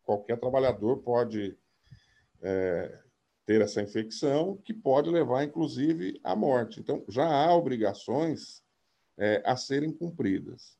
qualquer 0.03 0.39
trabalhador 0.39 0.97
pode 0.97 1.57
é, 2.39 2.99
ter 3.47 3.61
essa 3.61 3.81
infecção, 3.81 4.57
que 4.57 4.73
pode 4.73 5.09
levar, 5.09 5.43
inclusive, 5.43 6.19
à 6.23 6.35
morte. 6.35 6.79
Então, 6.79 7.03
já 7.07 7.25
há 7.25 7.55
obrigações 7.55 8.63
é, 9.17 9.41
a 9.43 9.55
serem 9.55 9.91
cumpridas. 9.91 10.77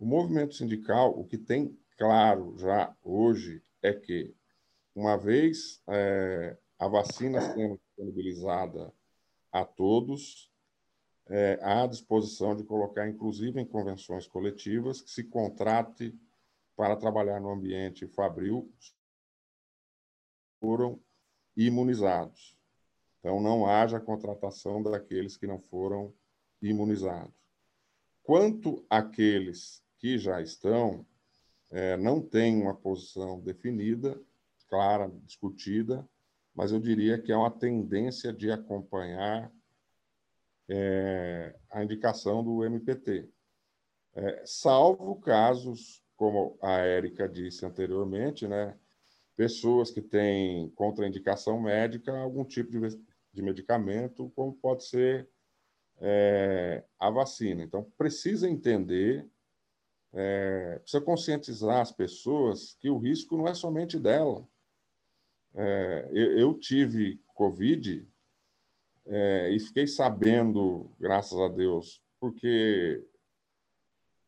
O 0.00 0.06
movimento 0.06 0.54
sindical, 0.54 1.18
o 1.18 1.24
que 1.24 1.36
tem 1.36 1.78
claro 1.98 2.54
já 2.56 2.94
hoje 3.04 3.62
é 3.82 3.92
que, 3.92 4.34
uma 4.94 5.18
vez 5.18 5.82
é, 5.86 6.56
a 6.78 6.88
vacina 6.88 7.40
sendo 7.40 7.78
disponibilizada 7.78 8.92
a 9.52 9.64
todos, 9.64 10.52
é, 11.28 11.58
há 11.62 11.86
disposição 11.86 12.54
de 12.54 12.64
colocar, 12.64 13.08
inclusive, 13.08 13.60
em 13.60 13.66
convenções 13.66 14.26
coletivas, 14.26 15.00
que 15.00 15.10
se 15.10 15.24
contrate 15.24 16.14
para 16.76 16.96
trabalhar 16.96 17.40
no 17.40 17.50
ambiente 17.50 18.06
fabril 18.06 18.70
foram 20.60 21.00
imunizados. 21.56 22.56
Então, 23.18 23.40
não 23.40 23.66
haja 23.66 23.98
contratação 23.98 24.82
daqueles 24.82 25.36
que 25.36 25.46
não 25.46 25.58
foram 25.58 26.14
imunizados. 26.60 27.34
Quanto 28.22 28.84
àqueles 28.90 29.82
que 29.98 30.18
já 30.18 30.40
estão, 30.40 31.06
é, 31.70 31.96
não 31.96 32.20
tem 32.20 32.60
uma 32.60 32.74
posição 32.74 33.40
definida, 33.40 34.20
clara, 34.68 35.10
discutida, 35.24 36.06
mas 36.56 36.72
eu 36.72 36.80
diria 36.80 37.20
que 37.20 37.30
há 37.30 37.38
uma 37.38 37.50
tendência 37.50 38.32
de 38.32 38.50
acompanhar 38.50 39.52
é, 40.68 41.54
a 41.70 41.84
indicação 41.84 42.42
do 42.42 42.64
MPT. 42.64 43.28
É, 44.14 44.42
salvo 44.46 45.20
casos, 45.20 46.02
como 46.16 46.58
a 46.62 46.78
Érica 46.78 47.28
disse 47.28 47.66
anteriormente, 47.66 48.48
né, 48.48 48.74
pessoas 49.36 49.90
que 49.90 50.00
têm 50.00 50.70
contraindicação 50.70 51.60
médica 51.60 52.18
algum 52.18 52.42
tipo 52.42 52.70
de, 52.70 52.98
de 53.34 53.42
medicamento, 53.42 54.32
como 54.34 54.54
pode 54.54 54.84
ser 54.84 55.28
é, 56.00 56.82
a 56.98 57.10
vacina. 57.10 57.62
Então, 57.62 57.84
precisa 57.98 58.48
entender, 58.48 59.28
é, 60.14 60.78
precisa 60.78 61.04
conscientizar 61.04 61.82
as 61.82 61.92
pessoas 61.92 62.74
que 62.80 62.88
o 62.88 62.96
risco 62.96 63.36
não 63.36 63.46
é 63.46 63.52
somente 63.52 63.98
dela. 63.98 64.48
É, 65.58 66.08
eu, 66.12 66.38
eu, 66.38 66.54
tive 66.54 67.18
Covid 67.34 68.06
é, 69.06 69.50
e 69.50 69.58
fiquei 69.58 69.86
sabendo, 69.86 70.90
graças 71.00 71.38
a 71.40 71.48
Deus, 71.48 72.02
porque 72.20 73.02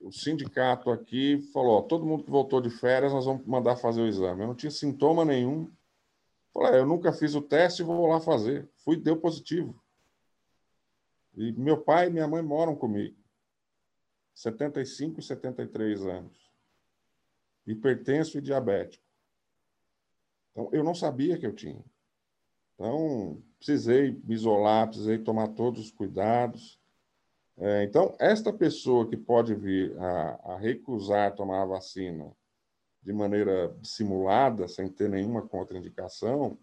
o 0.01 0.11
sindicato 0.11 0.91
aqui 0.91 1.39
falou: 1.53 1.79
ó, 1.79 1.83
todo 1.83 2.07
mundo 2.07 2.25
que 2.25 2.31
voltou 2.31 2.63
de 2.63 2.71
férias, 2.71 3.13
nós 3.13 3.27
vamos 3.27 3.45
mandar 3.47 3.77
fazer 3.77 4.01
o 4.01 4.07
exame. 4.07 4.43
Eu 4.43 4.49
não 4.49 4.55
tinha 4.55 4.71
sintoma 4.71 5.23
nenhum. 5.25 5.71
Falei: 6.53 6.81
eu 6.81 6.87
nunca 6.87 7.13
fiz 7.13 7.35
o 7.35 7.43
teste, 7.43 7.83
vou 7.83 8.07
lá 8.07 8.21
fazer. 8.21 8.67
Fui, 8.77 8.97
deu 8.97 9.17
positivo. 9.19 9.79
E 11.37 11.53
meu 11.53 11.77
pai 11.79 12.07
e 12.07 12.11
minha 12.11 12.27
mãe 12.27 12.43
moram 12.43 12.75
comigo. 12.75 13.17
75 14.35 15.21
e 15.21 15.23
73 15.23 16.07
anos. 16.07 16.51
Hipertenso 17.67 18.39
e 18.39 18.41
diabético. 18.41 19.08
Então, 20.59 20.69
eu 20.73 20.83
não 20.83 20.93
sabia 20.93 21.39
que 21.39 21.47
eu 21.47 21.55
tinha. 21.55 21.85
Então, 22.75 23.41
precisei 23.59 24.21
me 24.25 24.35
isolar, 24.35 24.89
precisei 24.89 25.17
tomar 25.17 25.47
todos 25.49 25.81
os 25.83 25.93
cuidados. 25.93 26.81
É, 27.57 27.85
então, 27.85 28.17
esta 28.19 28.53
pessoa 28.53 29.09
que 29.09 29.17
pode 29.17 29.55
vir 29.55 29.97
a, 30.01 30.55
a 30.55 30.59
recusar 30.59 31.37
tomar 31.37 31.63
a 31.63 31.67
vacina 31.67 32.33
de 33.01 33.13
maneira 33.13 33.73
dissimulada, 33.81 34.67
sem 34.67 34.89
ter 34.89 35.09
nenhuma 35.09 35.43
contraindicação, 35.43 36.59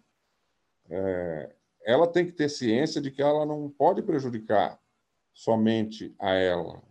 é, 0.90 1.54
ela 1.82 2.06
tem 2.06 2.26
que 2.26 2.32
ter 2.32 2.50
ciência 2.50 3.00
de 3.00 3.10
que 3.10 3.22
ela 3.22 3.46
não 3.46 3.70
pode 3.70 4.02
prejudicar 4.02 4.78
somente 5.32 6.14
a 6.18 6.34
ela. 6.34 6.82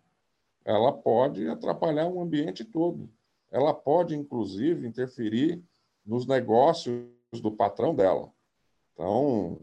Ela 0.64 0.92
pode 0.92 1.48
atrapalhar 1.48 2.08
o 2.08 2.20
ambiente 2.20 2.66
todo. 2.66 3.08
Ela 3.52 3.76
pode, 3.76 4.16
inclusive, 4.16 4.88
interferir 4.88 5.64
nos 6.06 6.28
negócios 6.28 7.10
do 7.42 7.52
patrão 7.52 7.96
dela. 7.96 8.32
Então, 8.94 9.60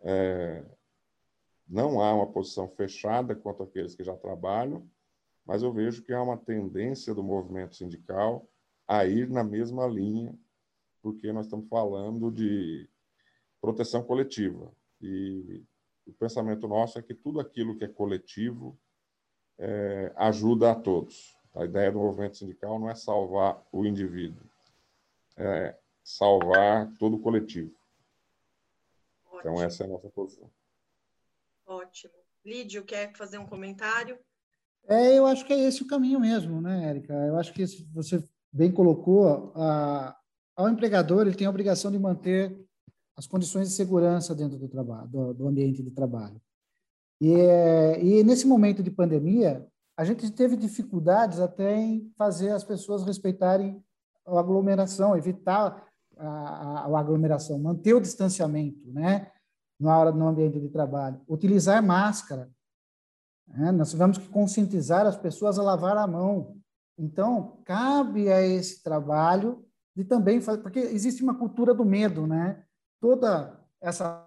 é, 0.00 0.64
não 1.68 2.00
há 2.00 2.14
uma 2.14 2.26
posição 2.26 2.68
fechada 2.68 3.34
quanto 3.34 3.62
àqueles 3.62 3.94
que 3.94 4.04
já 4.04 4.16
trabalham, 4.16 4.88
mas 5.44 5.62
eu 5.62 5.72
vejo 5.72 6.02
que 6.02 6.12
há 6.12 6.22
uma 6.22 6.36
tendência 6.36 7.14
do 7.14 7.22
movimento 7.22 7.76
sindical 7.76 8.48
a 8.86 9.04
ir 9.04 9.28
na 9.28 9.44
mesma 9.44 9.86
linha, 9.86 10.36
porque 11.02 11.32
nós 11.32 11.46
estamos 11.46 11.68
falando 11.68 12.30
de 12.30 12.88
proteção 13.60 14.02
coletiva. 14.02 14.72
E 15.00 15.62
o 16.06 16.12
pensamento 16.12 16.66
nosso 16.68 16.98
é 16.98 17.02
que 17.02 17.14
tudo 17.14 17.40
aquilo 17.40 17.76
que 17.76 17.84
é 17.84 17.88
coletivo 17.88 18.78
é, 19.58 20.12
ajuda 20.16 20.72
a 20.72 20.74
todos. 20.74 21.36
A 21.54 21.64
ideia 21.64 21.90
do 21.90 21.98
movimento 21.98 22.36
sindical 22.36 22.78
não 22.78 22.90
é 22.90 22.94
salvar 22.94 23.64
o 23.72 23.86
indivíduo, 23.86 24.45
é 25.36 25.76
salvar 26.02 26.92
todo 26.98 27.16
o 27.16 27.20
coletivo. 27.20 27.74
Ótimo. 29.26 29.40
Então, 29.40 29.62
essa 29.62 29.82
é 29.82 29.86
a 29.86 29.90
nossa 29.90 30.08
posição. 30.08 30.50
Ótimo. 31.66 32.14
Lídio, 32.44 32.84
quer 32.84 33.12
fazer 33.16 33.38
um 33.38 33.46
comentário? 33.46 34.18
É, 34.88 35.18
eu 35.18 35.26
acho 35.26 35.44
que 35.44 35.52
é 35.52 35.58
esse 35.58 35.82
o 35.82 35.86
caminho 35.86 36.20
mesmo, 36.20 36.60
né, 36.60 36.88
Érica? 36.88 37.12
Eu 37.12 37.36
acho 37.36 37.52
que 37.52 37.64
você 37.92 38.22
bem 38.52 38.70
colocou, 38.70 39.52
a, 39.56 40.16
ao 40.54 40.68
empregador 40.68 41.26
ele 41.26 41.36
tem 41.36 41.46
a 41.46 41.50
obrigação 41.50 41.90
de 41.90 41.98
manter 41.98 42.56
as 43.16 43.26
condições 43.26 43.68
de 43.68 43.74
segurança 43.74 44.34
dentro 44.34 44.58
do 44.58 44.68
trabalho, 44.68 45.08
do, 45.08 45.34
do 45.34 45.48
ambiente 45.48 45.82
de 45.82 45.90
trabalho. 45.90 46.40
E, 47.20 47.32
é, 47.32 48.02
e 48.02 48.22
nesse 48.22 48.46
momento 48.46 48.82
de 48.82 48.90
pandemia, 48.90 49.66
a 49.96 50.04
gente 50.04 50.30
teve 50.30 50.56
dificuldades 50.56 51.40
até 51.40 51.76
em 51.76 52.12
fazer 52.16 52.50
as 52.50 52.62
pessoas 52.62 53.04
respeitarem 53.04 53.82
a 54.26 54.40
aglomeração, 54.40 55.16
evitar 55.16 55.86
a, 56.16 56.86
a, 56.86 56.98
aglomeração, 56.98 57.58
manter 57.58 57.94
o 57.94 58.00
distanciamento, 58.00 58.90
né? 58.92 59.30
na 59.78 59.98
hora 59.98 60.12
no 60.12 60.26
ambiente 60.26 60.58
de 60.58 60.68
trabalho. 60.68 61.20
Utilizar 61.28 61.82
máscara. 61.82 62.50
Né? 63.46 63.70
Nós 63.72 63.90
tivemos 63.90 64.18
que 64.18 64.28
conscientizar 64.28 65.06
as 65.06 65.16
pessoas 65.16 65.58
a 65.58 65.62
lavar 65.62 65.96
a 65.96 66.06
mão. 66.06 66.56
Então, 66.98 67.60
cabe 67.64 68.32
a 68.32 68.40
esse 68.40 68.82
trabalho 68.82 69.64
de 69.94 70.04
também 70.04 70.40
fazer, 70.40 70.62
porque 70.62 70.78
existe 70.78 71.22
uma 71.22 71.38
cultura 71.38 71.74
do 71.74 71.84
medo, 71.84 72.26
né? 72.26 72.62
Toda 73.00 73.58
essa 73.80 74.26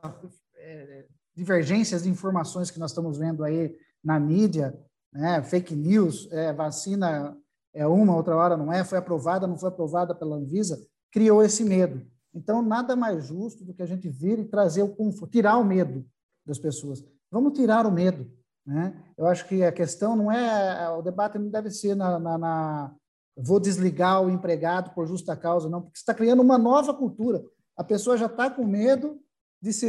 é, 0.55 1.05
divergências 1.35 2.03
de 2.03 2.09
informações 2.09 2.71
que 2.71 2.79
nós 2.79 2.91
estamos 2.91 3.17
vendo 3.17 3.43
aí 3.43 3.75
na 4.03 4.19
mídia, 4.19 4.79
né? 5.11 5.41
Fake 5.43 5.75
news, 5.75 6.31
é, 6.31 6.53
vacina 6.53 7.35
é 7.73 7.85
uma, 7.85 8.15
outra 8.15 8.35
hora 8.35 8.57
não 8.57 8.71
é, 8.71 8.83
foi 8.83 8.97
aprovada, 8.97 9.47
não 9.47 9.57
foi 9.57 9.69
aprovada 9.69 10.15
pela 10.15 10.35
Anvisa, 10.35 10.79
criou 11.11 11.43
esse 11.43 11.63
medo. 11.63 12.05
Então, 12.33 12.61
nada 12.61 12.95
mais 12.95 13.25
justo 13.25 13.63
do 13.65 13.73
que 13.73 13.81
a 13.81 13.85
gente 13.85 14.07
vir 14.07 14.39
e 14.39 14.45
trazer 14.45 14.83
o 14.83 14.95
conforto, 14.95 15.31
tirar 15.31 15.57
o 15.57 15.63
medo 15.63 16.05
das 16.45 16.59
pessoas. 16.59 17.03
Vamos 17.31 17.53
tirar 17.53 17.85
o 17.85 17.91
medo. 17.91 18.31
Né? 18.65 18.93
Eu 19.17 19.25
acho 19.27 19.47
que 19.47 19.63
a 19.63 19.71
questão 19.71 20.15
não 20.15 20.31
é, 20.31 20.89
o 20.91 21.01
debate 21.01 21.39
não 21.39 21.49
deve 21.49 21.71
ser 21.71 21.95
na, 21.95 22.19
na, 22.19 22.37
na 22.37 22.95
vou 23.35 23.59
desligar 23.59 24.21
o 24.21 24.29
empregado 24.29 24.93
por 24.93 25.07
justa 25.07 25.35
causa, 25.35 25.69
não, 25.69 25.81
porque 25.81 25.97
está 25.97 26.13
criando 26.13 26.41
uma 26.41 26.57
nova 26.57 26.93
cultura. 26.93 27.43
A 27.75 27.83
pessoa 27.83 28.17
já 28.17 28.25
está 28.25 28.49
com 28.49 28.65
medo 28.65 29.19
de 29.61 29.73
se 29.73 29.87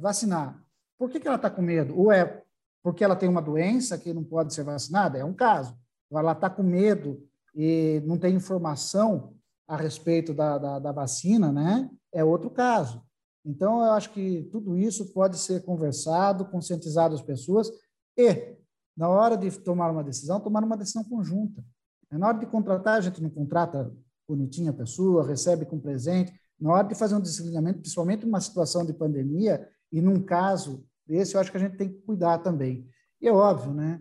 vacinar. 0.00 0.62
Por 0.98 1.10
que, 1.10 1.18
que 1.18 1.26
ela 1.26 1.36
está 1.36 1.50
com 1.50 1.62
medo? 1.62 1.98
Ou 1.98 2.12
é 2.12 2.42
porque 2.82 3.02
ela 3.02 3.16
tem 3.16 3.28
uma 3.28 3.42
doença 3.42 3.98
que 3.98 4.12
não 4.12 4.22
pode 4.22 4.54
ser 4.54 4.64
vacinada? 4.64 5.18
É 5.18 5.24
um 5.24 5.34
caso. 5.34 5.76
Ela 6.18 6.32
está 6.32 6.48
com 6.48 6.62
medo 6.62 7.22
e 7.54 8.02
não 8.06 8.18
tem 8.18 8.34
informação 8.34 9.34
a 9.66 9.76
respeito 9.76 10.34
da, 10.34 10.58
da, 10.58 10.78
da 10.78 10.92
vacina, 10.92 11.50
né, 11.52 11.90
é 12.12 12.24
outro 12.24 12.50
caso. 12.50 13.02
Então, 13.44 13.84
eu 13.84 13.92
acho 13.92 14.12
que 14.12 14.48
tudo 14.52 14.76
isso 14.76 15.12
pode 15.12 15.38
ser 15.38 15.64
conversado, 15.64 16.44
conscientizado 16.44 17.14
as 17.14 17.22
pessoas 17.22 17.70
e, 18.16 18.56
na 18.96 19.08
hora 19.08 19.36
de 19.36 19.50
tomar 19.50 19.90
uma 19.90 20.04
decisão, 20.04 20.38
tomar 20.38 20.62
uma 20.62 20.76
decisão 20.76 21.02
conjunta. 21.02 21.64
Na 22.10 22.28
hora 22.28 22.38
de 22.38 22.46
contratar, 22.46 22.98
a 22.98 23.00
gente 23.00 23.22
não 23.22 23.30
contrata 23.30 23.92
bonitinha 24.28 24.70
a 24.70 24.74
pessoa, 24.74 25.26
recebe 25.26 25.64
com 25.64 25.80
presente. 25.80 26.32
Na 26.60 26.72
hora 26.72 26.86
de 26.86 26.94
fazer 26.94 27.14
um 27.14 27.20
desligamento, 27.20 27.80
principalmente 27.80 28.24
numa 28.24 28.40
situação 28.40 28.84
de 28.84 28.92
pandemia, 28.92 29.66
e 29.90 30.00
num 30.00 30.22
caso 30.22 30.84
desse, 31.06 31.34
eu 31.34 31.40
acho 31.40 31.50
que 31.50 31.56
a 31.56 31.60
gente 31.60 31.76
tem 31.76 31.88
que 31.88 32.00
cuidar 32.02 32.38
também. 32.38 32.86
E 33.20 33.26
é 33.26 33.32
óbvio, 33.32 33.72
né? 33.72 34.00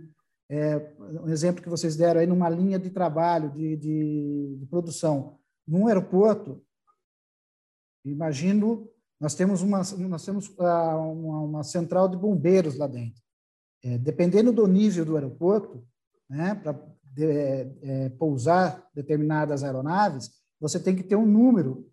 É, 0.53 0.75
um 0.99 1.29
exemplo 1.29 1.63
que 1.63 1.69
vocês 1.69 1.95
deram 1.95 2.19
aí 2.19 2.27
numa 2.27 2.49
linha 2.49 2.77
de 2.77 2.89
trabalho, 2.89 3.49
de, 3.51 3.77
de, 3.77 4.57
de 4.59 4.65
produção 4.65 5.39
num 5.65 5.87
aeroporto, 5.87 6.61
imagino, 8.03 8.89
nós 9.17 9.33
temos 9.33 9.61
uma, 9.61 9.77
nós 10.09 10.25
temos 10.25 10.49
uh, 10.49 10.97
uma, 11.13 11.39
uma, 11.39 11.63
central 11.63 12.09
de 12.09 12.17
bombeiros 12.17 12.75
lá 12.75 12.85
dentro. 12.85 13.23
É, 13.81 13.97
dependendo 13.97 14.51
do 14.51 14.67
nível 14.67 15.05
do 15.05 15.15
aeroporto, 15.15 15.87
né, 16.29 16.53
para 16.55 16.77
de, 17.01 17.23
é, 17.23 18.09
pousar 18.09 18.85
determinadas 18.93 19.63
aeronaves, 19.63 20.31
você 20.59 20.77
tem 20.77 20.97
que 20.97 21.03
ter 21.03 21.15
um 21.15 21.25
número 21.25 21.89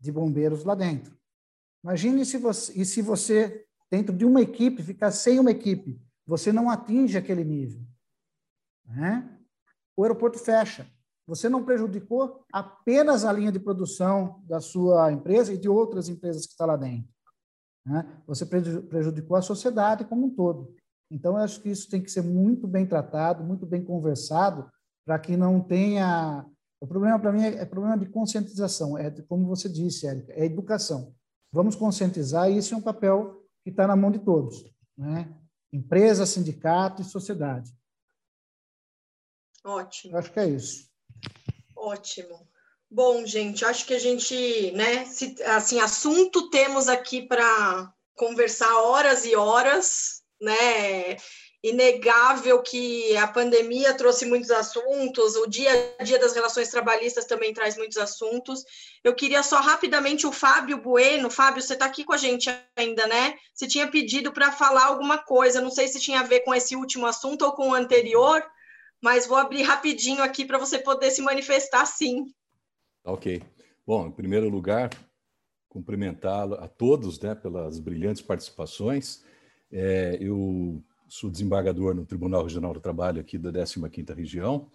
de 0.00 0.10
bombeiros 0.10 0.64
lá 0.64 0.74
dentro. 0.74 1.16
Imagine 1.84 2.26
se 2.26 2.38
você, 2.38 2.72
e 2.80 2.84
se 2.84 3.02
você, 3.02 3.64
dentro 3.88 4.12
de 4.12 4.24
uma 4.24 4.42
equipe, 4.42 4.82
ficar 4.82 5.12
sem 5.12 5.38
uma 5.38 5.52
equipe, 5.52 6.02
você 6.26 6.52
não 6.52 6.68
atinge 6.68 7.16
aquele 7.16 7.44
nível. 7.44 7.88
Né? 8.90 9.38
O 9.96 10.02
aeroporto 10.02 10.38
fecha. 10.38 10.86
Você 11.26 11.48
não 11.48 11.64
prejudicou 11.64 12.44
apenas 12.52 13.24
a 13.24 13.32
linha 13.32 13.52
de 13.52 13.60
produção 13.60 14.42
da 14.46 14.60
sua 14.60 15.12
empresa 15.12 15.52
e 15.52 15.58
de 15.58 15.68
outras 15.68 16.08
empresas 16.08 16.44
que 16.44 16.52
estão 16.52 16.66
lá 16.66 16.76
dentro. 16.76 17.08
Né? 17.86 18.04
Você 18.26 18.44
prejudicou 18.44 19.36
a 19.36 19.42
sociedade 19.42 20.04
como 20.04 20.26
um 20.26 20.34
todo. 20.34 20.74
Então, 21.10 21.32
eu 21.32 21.38
acho 21.38 21.60
que 21.60 21.68
isso 21.68 21.88
tem 21.88 22.02
que 22.02 22.10
ser 22.10 22.22
muito 22.22 22.66
bem 22.66 22.86
tratado, 22.86 23.42
muito 23.42 23.66
bem 23.66 23.84
conversado, 23.84 24.70
para 25.04 25.18
que 25.18 25.36
não 25.36 25.60
tenha. 25.60 26.46
O 26.80 26.86
problema 26.86 27.18
para 27.18 27.32
mim 27.32 27.42
é, 27.42 27.62
é, 27.62 27.64
problema 27.64 27.98
de 27.98 28.06
conscientização, 28.06 28.96
é 28.96 29.10
como 29.28 29.46
você 29.46 29.68
disse, 29.68 30.06
Érica, 30.06 30.32
é 30.32 30.44
educação. 30.44 31.12
Vamos 31.52 31.74
conscientizar, 31.74 32.50
e 32.50 32.58
isso 32.58 32.74
é 32.74 32.76
um 32.76 32.82
papel 32.82 33.42
que 33.64 33.70
está 33.70 33.86
na 33.86 33.96
mão 33.96 34.10
de 34.10 34.20
todos, 34.20 34.64
né? 34.96 35.28
Empresa, 35.72 36.24
sindicato 36.24 37.02
e 37.02 37.04
sociedade. 37.04 37.72
Ótimo. 39.64 40.16
Acho 40.16 40.32
que 40.32 40.40
é 40.40 40.48
isso. 40.48 40.88
Ótimo. 41.76 42.48
Bom, 42.90 43.24
gente, 43.24 43.64
acho 43.64 43.86
que 43.86 43.94
a 43.94 43.98
gente, 43.98 44.72
né, 44.72 45.04
se, 45.04 45.36
assim, 45.44 45.78
assunto 45.78 46.50
temos 46.50 46.88
aqui 46.88 47.22
para 47.22 47.92
conversar 48.16 48.82
horas 48.82 49.24
e 49.24 49.36
horas, 49.36 50.22
né? 50.40 51.16
Inegável 51.62 52.62
que 52.62 53.16
a 53.16 53.28
pandemia 53.28 53.94
trouxe 53.94 54.26
muitos 54.26 54.50
assuntos, 54.50 55.36
o 55.36 55.46
dia 55.46 55.70
a 55.98 56.02
dia 56.02 56.18
das 56.18 56.34
relações 56.34 56.68
trabalhistas 56.68 57.26
também 57.26 57.52
traz 57.52 57.76
muitos 57.76 57.98
assuntos. 57.98 58.64
Eu 59.04 59.14
queria 59.14 59.42
só 59.42 59.60
rapidamente 59.60 60.26
o 60.26 60.32
Fábio 60.32 60.78
Bueno. 60.78 61.30
Fábio, 61.30 61.62
você 61.62 61.74
está 61.74 61.84
aqui 61.84 62.02
com 62.02 62.14
a 62.14 62.16
gente 62.16 62.50
ainda, 62.74 63.06
né? 63.06 63.34
Você 63.54 63.68
tinha 63.68 63.86
pedido 63.88 64.32
para 64.32 64.50
falar 64.50 64.86
alguma 64.86 65.18
coisa, 65.18 65.60
não 65.60 65.70
sei 65.70 65.86
se 65.86 66.00
tinha 66.00 66.20
a 66.20 66.24
ver 66.24 66.40
com 66.40 66.54
esse 66.54 66.74
último 66.74 67.06
assunto 67.06 67.42
ou 67.42 67.52
com 67.52 67.68
o 67.68 67.74
anterior 67.74 68.42
mas 69.02 69.26
vou 69.26 69.36
abrir 69.36 69.62
rapidinho 69.62 70.22
aqui 70.22 70.44
para 70.44 70.58
você 70.58 70.78
poder 70.78 71.10
se 71.10 71.22
manifestar 71.22 71.86
sim. 71.86 72.26
Ok. 73.04 73.42
Bom, 73.86 74.06
em 74.06 74.12
primeiro 74.12 74.48
lugar, 74.48 74.90
cumprimentá-lo 75.68 76.54
a 76.54 76.68
todos 76.68 77.18
né, 77.20 77.34
pelas 77.34 77.78
brilhantes 77.78 78.20
participações. 78.20 79.24
É, 79.72 80.18
eu 80.20 80.82
sou 81.08 81.30
desembargador 81.30 81.94
no 81.94 82.04
Tribunal 82.04 82.42
Regional 82.42 82.74
do 82.74 82.80
Trabalho 82.80 83.20
aqui 83.20 83.38
da 83.38 83.50
15ª 83.50 84.14
Região, 84.14 84.70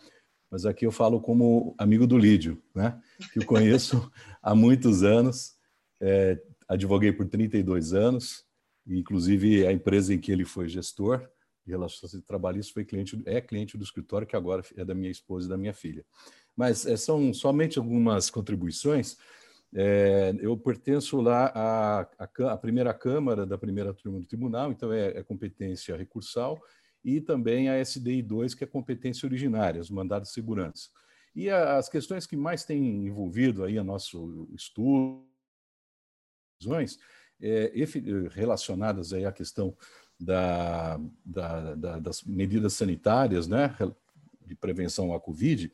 mas 0.50 0.66
aqui 0.66 0.86
eu 0.86 0.92
falo 0.92 1.22
como 1.22 1.76
amigo 1.78 2.08
do 2.08 2.18
Lídio, 2.18 2.62
né, 2.74 3.00
que 3.32 3.40
eu 3.40 3.46
conheço 3.46 4.12
há 4.42 4.56
muitos 4.56 5.04
anos, 5.04 5.56
é, 6.02 6.42
advoguei 6.68 7.12
por 7.12 7.28
32 7.28 7.94
anos, 7.94 8.46
inclusive 8.88 9.66
a 9.66 9.72
empresa 9.72 10.14
em 10.14 10.20
que 10.20 10.32
ele 10.32 10.46
foi 10.46 10.68
gestor, 10.68 11.28
de 11.66 11.72
relações 11.72 12.12
trabalhistas 12.26 12.74
foi 12.74 12.86
cliente, 12.86 13.22
é 13.26 13.42
cliente 13.42 13.78
do 13.78 13.84
escritório, 13.84 14.28
que 14.28 14.36
agora 14.36 14.64
é 14.76 14.86
da 14.86 14.94
minha 14.94 15.10
esposa 15.10 15.48
e 15.48 15.50
da 15.50 15.58
minha 15.58 15.74
filha. 15.74 16.06
Mas 16.56 16.86
é, 16.86 16.96
são 16.96 17.34
somente 17.34 17.80
algumas 17.80 18.30
contribuições. 18.30 19.18
É, 19.74 20.34
eu 20.40 20.56
pertenço 20.56 21.20
lá 21.20 21.48
à, 21.48 22.02
à, 22.20 22.54
à, 22.54 22.58
primeira 22.58 22.94
Câmara 22.94 23.46
da 23.46 23.58
primeira 23.58 23.94
turma 23.94 24.20
do 24.20 24.26
Tribunal, 24.26 24.72
então 24.72 24.94
é, 24.94 25.18
é 25.18 25.24
competência 25.24 25.98
recursal, 25.98 26.62
e 27.04 27.20
também 27.20 27.68
a 27.70 27.80
SDI 27.84 28.22
2, 28.22 28.54
que 28.54 28.64
é 28.64 28.68
competência 28.68 29.26
originária, 29.28 29.82
os 29.82 29.90
mandados 29.90 30.30
de 30.30 30.34
segurança. 30.34 30.90
E 31.36 31.50
as 31.50 31.90
questões 31.90 32.26
que 32.26 32.38
mais 32.38 32.64
têm 32.64 33.06
envolvido 33.06 33.64
aí 33.64 33.78
a 33.78 33.84
nosso 33.84 34.48
estudo, 34.54 35.28
é, 37.42 37.74
relacionadas 38.32 39.12
aí 39.12 39.26
à 39.26 39.32
questão 39.32 39.76
da, 40.20 41.00
da, 41.26 41.76
da, 41.76 42.00
das 42.00 42.24
medidas 42.24 42.74
sanitárias, 42.74 43.48
né, 43.48 43.76
de 44.46 44.56
prevenção 44.56 45.14
à 45.14 45.20
Covid, 45.20 45.72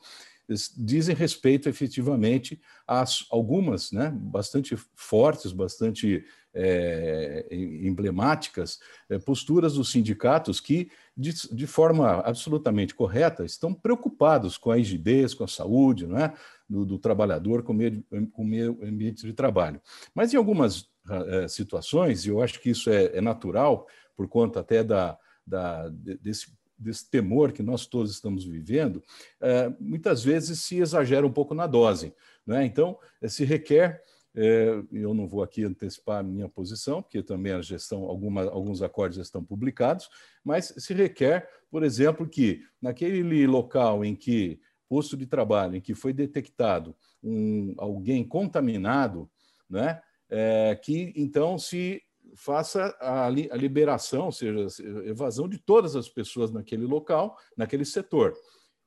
dizem 0.78 1.16
respeito 1.16 1.70
efetivamente 1.70 2.62
a 2.88 3.06
algumas, 3.30 3.92
né, 3.92 4.12
bastante 4.14 4.76
fortes, 4.96 5.52
bastante 5.52 6.26
é, 6.54 7.48
emblemáticas, 7.52 8.80
é, 9.10 9.18
posturas 9.18 9.76
dos 9.76 9.92
sindicatos 9.92 10.60
que, 10.60 10.90
de, 11.16 11.32
de, 11.54 11.68
forma 11.68 12.20
absolutamente 12.22 12.94
correta, 12.94 13.46
estão 13.46 13.74
preocupados 13.74 14.58
com 14.58 14.72
a 14.72 14.76
rigidez, 14.76 15.34
com 15.34 15.46
a 15.46 15.48
saúde 15.48 16.06
né, 16.08 16.34
do, 16.70 16.86
do 16.86 17.00
trabalhador, 17.00 17.64
com 17.64 17.72
o, 17.72 17.76
meio, 17.76 18.04
com 18.34 18.44
meio 18.44 18.78
ambiente 18.84 19.26
de 19.26 19.34
trabalho. 19.34 19.82
Mas 20.14 20.34
em 20.34 20.38
algumas 20.38 20.90
é, 21.10 21.48
situações, 21.48 22.26
e 22.26 22.30
eu 22.30 22.42
acho 22.42 22.60
que 22.60 22.70
isso 22.70 22.90
é, 22.90 23.18
é 23.18 23.22
natural, 23.22 23.88
por 24.22 24.28
conta 24.28 24.60
até 24.60 24.84
da, 24.84 25.18
da, 25.46 25.90
desse 25.90 26.54
desse 26.78 27.08
temor 27.08 27.52
que 27.52 27.62
nós 27.62 27.86
todos 27.86 28.12
estamos 28.12 28.44
vivendo, 28.44 29.04
é, 29.40 29.72
muitas 29.80 30.24
vezes 30.24 30.62
se 30.62 30.80
exagera 30.80 31.28
um 31.28 31.32
pouco 31.32 31.54
na 31.54 31.68
dose. 31.68 32.12
Né? 32.44 32.66
Então, 32.66 32.98
se 33.28 33.46
requer, 33.46 34.02
é, 34.36 34.82
eu 34.92 35.14
não 35.14 35.28
vou 35.28 35.44
aqui 35.44 35.64
antecipar 35.64 36.22
a 36.22 36.24
minha 36.24 36.50
posição, 36.50 37.00
porque 37.00 37.22
também 37.22 37.54
a 37.54 37.62
gestão, 37.62 38.06
alguma, 38.06 38.46
alguns 38.50 38.82
acordos 38.82 39.18
já 39.18 39.22
estão 39.22 39.44
publicados, 39.44 40.10
mas 40.44 40.74
se 40.76 40.92
requer, 40.96 41.48
por 41.70 41.84
exemplo, 41.84 42.28
que 42.28 42.64
naquele 42.82 43.46
local 43.46 44.04
em 44.04 44.16
que, 44.16 44.60
posto 44.90 45.16
de 45.16 45.28
trabalho, 45.28 45.76
em 45.76 45.82
que 45.82 45.94
foi 45.94 46.12
detectado 46.12 46.96
um, 47.24 47.76
alguém 47.78 48.28
contaminado, 48.28 49.30
né? 49.70 50.02
É, 50.34 50.80
que 50.82 51.14
então 51.16 51.58
se 51.58 52.02
faça 52.36 52.96
a, 53.00 53.30
li, 53.30 53.50
a 53.52 53.56
liberação, 53.56 54.26
ou 54.26 54.32
seja, 54.32 54.68
evasão 55.06 55.48
de 55.48 55.58
todas 55.58 55.96
as 55.96 56.10
pessoas 56.10 56.52
naquele 56.52 56.86
local, 56.86 57.38
naquele 57.56 57.86
setor. 57.86 58.34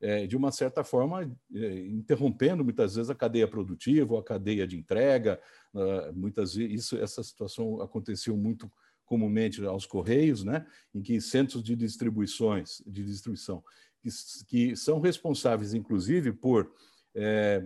É, 0.01 0.27
de 0.27 0.37
uma 0.37 0.51
certa 0.51 0.85
forma, 0.85 1.23
é, 1.55 1.79
interrompendo 1.87 2.62
muitas 2.62 2.97
vezes 2.97 3.11
a 3.11 3.15
cadeia 3.15 3.49
produtiva, 3.49 4.19
a 4.19 4.23
cadeia 4.23 4.66
de 4.66 4.77
entrega. 4.77 5.41
Uh, 5.73 6.12
muitas 6.15 6.55
vezes 6.55 6.85
isso, 6.85 6.97
essa 6.99 7.23
situação 7.23 7.81
aconteceu 7.81 8.37
muito 8.37 8.71
comumente 9.07 9.65
aos 9.65 9.87
correios, 9.87 10.45
né, 10.45 10.66
em 10.95 11.03
que 11.03 11.21
centros 11.21 11.62
de 11.62 11.77
distribuições, 11.77 12.83
de 12.87 13.05
distribuição, 13.05 13.62
que, 14.01 14.09
que 14.47 14.77
são 14.77 15.01
responsáveis, 15.01 15.75
inclusive, 15.75 16.33
por 16.33 16.73
é, 17.15 17.65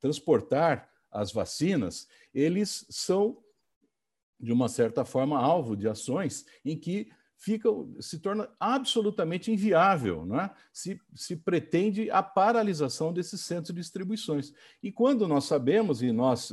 transportar 0.00 0.88
as 1.10 1.32
vacinas, 1.32 2.06
eles 2.32 2.86
são 2.88 3.42
de 4.40 4.52
uma 4.52 4.68
certa 4.68 5.04
forma, 5.04 5.38
alvo 5.38 5.76
de 5.76 5.88
ações 5.88 6.44
em 6.64 6.78
que 6.78 7.08
fica, 7.38 7.68
se 8.00 8.18
torna 8.18 8.48
absolutamente 8.58 9.50
inviável, 9.52 10.26
é? 10.40 10.50
se, 10.72 11.00
se 11.14 11.36
pretende 11.36 12.10
a 12.10 12.22
paralisação 12.22 13.12
desses 13.12 13.40
centros 13.40 13.74
de 13.74 13.80
distribuições. 13.80 14.52
E 14.82 14.90
quando 14.90 15.26
nós 15.28 15.44
sabemos, 15.44 16.02
e 16.02 16.10
nós, 16.10 16.52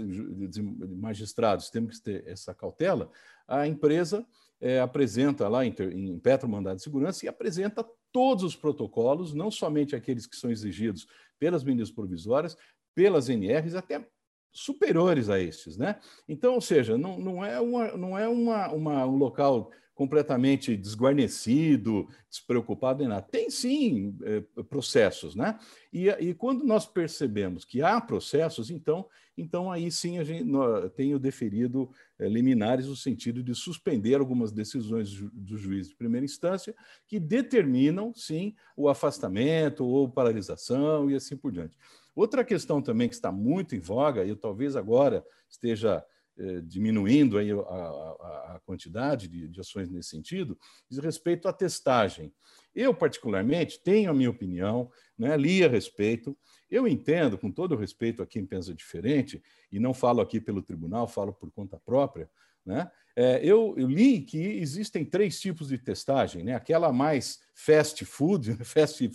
magistrados, 0.98 1.70
temos 1.70 1.98
que 1.98 2.04
ter 2.04 2.28
essa 2.28 2.54
cautela, 2.54 3.10
a 3.48 3.68
empresa 3.68 4.26
é, 4.62 4.80
apresenta 4.80 5.48
lá 5.48 5.66
em, 5.66 5.76
em 5.92 6.20
Petro 6.20 6.48
Mandado 6.48 6.78
de 6.78 6.84
Segurança 6.84 7.26
e 7.26 7.28
apresenta 7.28 7.86
todos 8.12 8.44
os 8.44 8.56
protocolos, 8.56 9.34
não 9.34 9.52
somente 9.52 9.96
aqueles 9.96 10.26
que 10.26 10.36
são 10.36 10.52
exigidos 10.52 11.08
pelas 11.40 11.64
medidas 11.64 11.92
provisórias, 11.92 12.56
pelas 12.94 13.28
NRs, 13.28 13.76
até 13.76 14.08
superiores 14.56 15.30
a 15.30 15.40
estes, 15.40 15.78
né? 15.78 16.00
Então, 16.28 16.56
ou 16.56 16.62
seja, 16.62 16.98
não, 16.98 17.20
não 17.20 17.46
é, 17.46 17.60
uma, 17.60 17.98
não 17.98 18.18
é 18.18 18.28
uma, 18.28 18.70
uma, 18.70 19.06
um 19.06 19.18
local 19.18 19.70
completamente 19.94 20.76
desguarnecido, 20.76 22.08
despreocupado 22.30 23.02
em 23.02 23.08
nada. 23.08 23.22
Tem 23.22 23.50
sim 23.50 24.16
é, 24.24 24.42
processos, 24.64 25.36
né? 25.36 25.58
E, 25.92 26.10
e 26.10 26.34
quando 26.34 26.66
nós 26.66 26.86
percebemos 26.86 27.64
que 27.64 27.82
há 27.82 28.00
processos, 28.02 28.70
então, 28.70 29.08
então 29.38 29.72
aí 29.72 29.90
sim 29.90 30.18
a 30.20 30.24
gente 30.24 30.50
tenho 30.96 31.18
deferido 31.18 31.90
é, 32.20 32.28
liminares 32.28 32.88
no 32.88 32.96
sentido 32.96 33.42
de 33.42 33.56
suspender 33.56 34.16
algumas 34.16 34.52
decisões 34.52 35.10
do 35.34 35.58
juiz 35.58 35.88
de 35.88 35.96
primeira 35.96 36.26
instância 36.26 36.76
que 37.08 37.18
determinam 37.18 38.14
sim 38.14 38.54
o 38.76 38.90
afastamento 38.90 39.86
ou 39.86 40.10
paralisação 40.10 41.10
e 41.10 41.16
assim 41.16 41.38
por 41.38 41.54
diante. 41.54 41.78
Outra 42.16 42.46
questão 42.46 42.82
também 42.82 43.10
que 43.10 43.16
está 43.16 43.32
muito 43.32 43.76
em 43.76 43.80
voga, 43.80 44.24
e 44.24 44.36
talvez 44.36 44.76
agora 44.76 45.26
esteja 45.50 46.04
eh, 46.38 46.62
diminuindo 46.62 47.38
aí 47.38 47.50
a, 47.52 47.56
a, 47.56 48.56
a 48.56 48.62
quantidade 48.66 49.28
de, 49.28 49.48
de, 49.48 49.60
ações 49.62 49.90
nesse 49.90 50.10
sentido, 50.10 50.58
diz 50.90 51.00
respeito 51.00 51.48
à 51.48 51.54
testagem. 51.54 52.34
Eu, 52.74 52.94
particularmente, 52.94 53.82
tenho 53.82 54.12
a 54.12 54.14
minha 54.14 54.30
opinião, 54.30 54.92
né, 55.18 55.38
li 55.38 55.64
a 55.64 55.70
respeito. 55.70 56.38
Eu 56.70 56.88
entendo, 56.88 57.38
com 57.38 57.50
todo 57.50 57.76
respeito 57.78 58.22
a 58.22 58.28
quem 58.28 58.46
pensa 58.46 58.74
diferente, 58.74 59.42
e 59.72 59.80
não 59.80 59.94
falo 59.94 60.20
aqui 60.20 60.42
pelo 60.42 60.62
tribunal, 60.62 61.08
falo 61.08 61.34
por 61.34 61.50
conta 61.52 61.80
própria, 61.80 62.30
né? 62.66 62.92
É, 63.18 63.40
eu, 63.42 63.74
eu, 63.78 63.88
li 63.88 64.20
que 64.20 64.38
existem 64.38 65.06
três 65.06 65.40
tipos 65.40 65.70
de 65.70 65.78
testagem, 65.78 66.44
né? 66.44 66.54
Aquela 66.54 66.92
mais 66.92 67.40
fast 67.54 68.04
food, 68.04 68.58
fast 68.66 69.10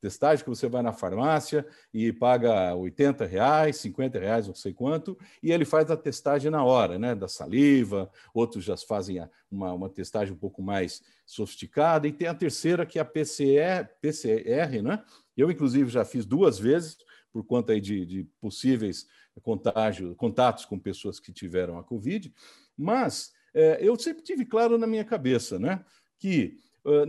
testagem 0.00 0.44
que 0.44 0.48
você 0.48 0.68
vai 0.68 0.82
na 0.82 0.92
farmácia 0.92 1.66
e 1.92 2.12
paga 2.12 2.72
80 2.76 3.26
reais, 3.26 3.76
50 3.78 4.20
reais, 4.20 4.46
não 4.46 4.54
sei 4.54 4.72
quanto, 4.72 5.18
e 5.42 5.50
ele 5.50 5.64
faz 5.64 5.90
a 5.90 5.96
testagem 5.96 6.48
na 6.48 6.62
hora, 6.62 6.96
né? 6.96 7.12
Da 7.12 7.26
saliva, 7.26 8.08
outros 8.32 8.62
já 8.62 8.76
fazem 8.76 9.20
uma, 9.50 9.72
uma 9.72 9.88
testagem 9.88 10.32
um 10.32 10.38
pouco 10.38 10.62
mais 10.62 11.02
sofisticada, 11.26 12.06
e 12.06 12.12
tem 12.12 12.28
a 12.28 12.34
terceira 12.34 12.86
que 12.86 13.00
é 13.00 13.02
a 13.02 13.04
PCR, 13.04 13.88
PCR, 14.00 14.80
né? 14.80 15.02
Eu, 15.36 15.50
inclusive, 15.50 15.90
já 15.90 16.04
fiz 16.04 16.24
duas 16.24 16.56
vezes, 16.56 16.98
por 17.32 17.44
conta 17.44 17.72
aí 17.72 17.80
de, 17.80 18.06
de 18.06 18.24
possíveis 18.40 19.08
contágio, 19.42 20.14
contatos 20.14 20.64
com 20.64 20.78
pessoas 20.78 21.18
que 21.18 21.32
tiveram 21.32 21.78
a 21.78 21.84
Covid, 21.84 22.32
mas 22.76 23.32
eu 23.80 23.98
sempre 23.98 24.22
tive 24.22 24.44
claro 24.44 24.78
na 24.78 24.86
minha 24.86 25.04
cabeça 25.04 25.58
né, 25.58 25.84
que 26.18 26.58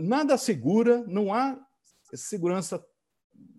nada 0.00 0.36
segura, 0.36 1.04
não 1.06 1.32
há 1.32 1.58
segurança 2.14 2.84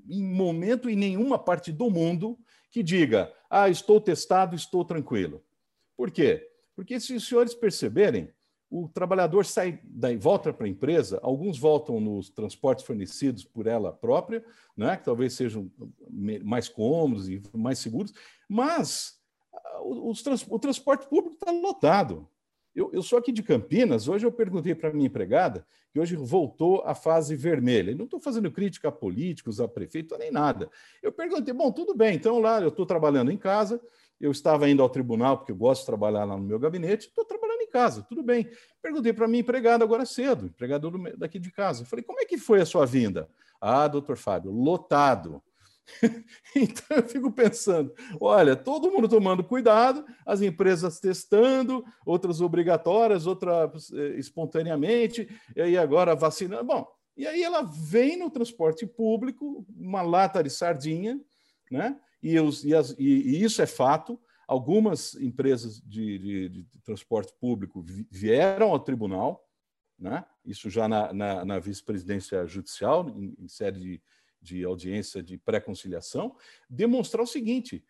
em 0.09 0.23
momento 0.23 0.89
em 0.89 0.95
nenhuma 0.95 1.39
parte 1.39 1.71
do 1.71 1.89
mundo 1.89 2.37
que 2.69 2.83
diga, 2.83 3.31
ah, 3.49 3.69
estou 3.69 4.01
testado, 4.01 4.55
estou 4.55 4.83
tranquilo. 4.83 5.43
Por 5.95 6.11
quê? 6.11 6.49
Porque 6.75 6.99
se 6.99 7.13
os 7.13 7.27
senhores 7.27 7.53
perceberem, 7.53 8.33
o 8.69 8.89
trabalhador 8.89 9.45
sai 9.45 9.79
daí, 9.83 10.17
volta 10.17 10.51
para 10.51 10.65
a 10.65 10.69
empresa, 10.69 11.19
alguns 11.21 11.59
voltam 11.59 11.99
nos 11.99 12.31
transportes 12.31 12.83
fornecidos 12.83 13.43
por 13.43 13.67
ela 13.67 13.93
própria, 13.93 14.43
né, 14.75 14.97
que 14.97 15.05
talvez 15.05 15.33
sejam 15.33 15.71
mais 16.43 16.67
cômodos 16.67 17.29
e 17.29 17.41
mais 17.53 17.77
seguros, 17.77 18.11
mas 18.49 19.19
o, 19.81 20.11
o 20.49 20.59
transporte 20.59 21.07
público 21.07 21.35
está 21.35 21.51
lotado. 21.51 22.27
Eu, 22.75 22.89
eu, 22.91 23.03
sou 23.03 23.19
aqui 23.19 23.31
de 23.31 23.43
Campinas, 23.43 24.07
hoje 24.07 24.25
eu 24.25 24.31
perguntei 24.31 24.73
para 24.73 24.91
minha 24.91 25.05
empregada, 25.05 25.65
que 25.91 25.99
hoje 25.99 26.15
voltou 26.15 26.81
à 26.85 26.95
fase 26.95 27.35
vermelha. 27.35 27.93
Não 27.93 28.05
estou 28.05 28.19
fazendo 28.19 28.51
crítica 28.51 28.87
a 28.87 28.91
políticos, 28.91 29.61
a 29.61 29.67
prefeito, 29.67 30.17
nem 30.17 30.31
nada. 30.31 30.69
Eu 31.01 31.11
perguntei, 31.11 31.53
bom, 31.53 31.71
tudo 31.71 31.93
bem, 31.93 32.15
então 32.15 32.39
lá 32.39 32.59
eu 32.59 32.69
estou 32.69 32.85
trabalhando 32.85 33.31
em 33.31 33.37
casa, 33.37 33.79
eu 34.19 34.31
estava 34.31 34.67
indo 34.67 34.81
ao 34.81 34.89
tribunal, 34.89 35.37
porque 35.37 35.51
eu 35.51 35.55
gosto 35.55 35.81
de 35.81 35.85
trabalhar 35.85 36.23
lá 36.23 36.35
no 36.35 36.43
meu 36.43 36.57
gabinete, 36.57 37.07
estou 37.07 37.23
trabalhando 37.23 37.61
em 37.61 37.69
casa, 37.69 38.01
tudo 38.01 38.23
bem. 38.23 38.49
Perguntei 38.81 39.13
para 39.13 39.27
minha 39.27 39.41
empregada 39.41 39.83
agora 39.83 40.05
cedo, 40.05 40.47
empregada 40.47 40.89
daqui 41.15 41.37
de 41.37 41.51
casa. 41.51 41.85
Falei, 41.85 42.03
como 42.03 42.19
é 42.21 42.25
que 42.25 42.39
foi 42.39 42.59
a 42.59 42.65
sua 42.65 42.87
vinda? 42.87 43.29
Ah, 43.61 43.87
doutor 43.87 44.17
Fábio, 44.17 44.51
lotado. 44.51 45.41
então 46.55 46.97
eu 46.97 47.03
fico 47.03 47.31
pensando: 47.31 47.93
olha, 48.19 48.55
todo 48.55 48.91
mundo 48.91 49.07
tomando 49.07 49.43
cuidado, 49.43 50.05
as 50.25 50.41
empresas 50.41 50.99
testando, 50.99 51.83
outras 52.05 52.41
obrigatórias, 52.41 53.27
outras 53.27 53.91
eh, 53.91 54.17
espontaneamente, 54.17 55.27
e 55.55 55.77
agora 55.77 56.15
vacinando. 56.15 56.63
Bom, 56.63 56.87
e 57.15 57.27
aí 57.27 57.43
ela 57.43 57.61
vem 57.61 58.17
no 58.17 58.29
transporte 58.29 58.85
público, 58.85 59.65
uma 59.77 60.01
lata 60.01 60.41
de 60.43 60.49
sardinha, 60.49 61.19
né? 61.69 61.99
E, 62.21 62.39
os, 62.39 62.63
e, 62.63 62.73
as, 62.73 62.91
e, 62.97 63.03
e 63.03 63.43
isso 63.43 63.61
é 63.61 63.67
fato. 63.67 64.19
Algumas 64.47 65.15
empresas 65.15 65.81
de, 65.81 66.17
de, 66.19 66.49
de 66.49 66.81
transporte 66.81 67.33
público 67.39 67.83
vieram 68.09 68.71
ao 68.71 68.79
tribunal, 68.79 69.47
né? 69.97 70.25
isso 70.45 70.69
já 70.69 70.87
na, 70.87 71.13
na, 71.13 71.45
na 71.45 71.59
vice-presidência 71.59 72.45
judicial, 72.45 73.09
em, 73.09 73.35
em 73.39 73.71
de 73.71 74.01
de 74.43 74.63
audiência 74.65 75.23
de 75.23 75.37
pré-conciliação, 75.37 76.35
demonstrar 76.69 77.23
o 77.23 77.27
seguinte: 77.27 77.83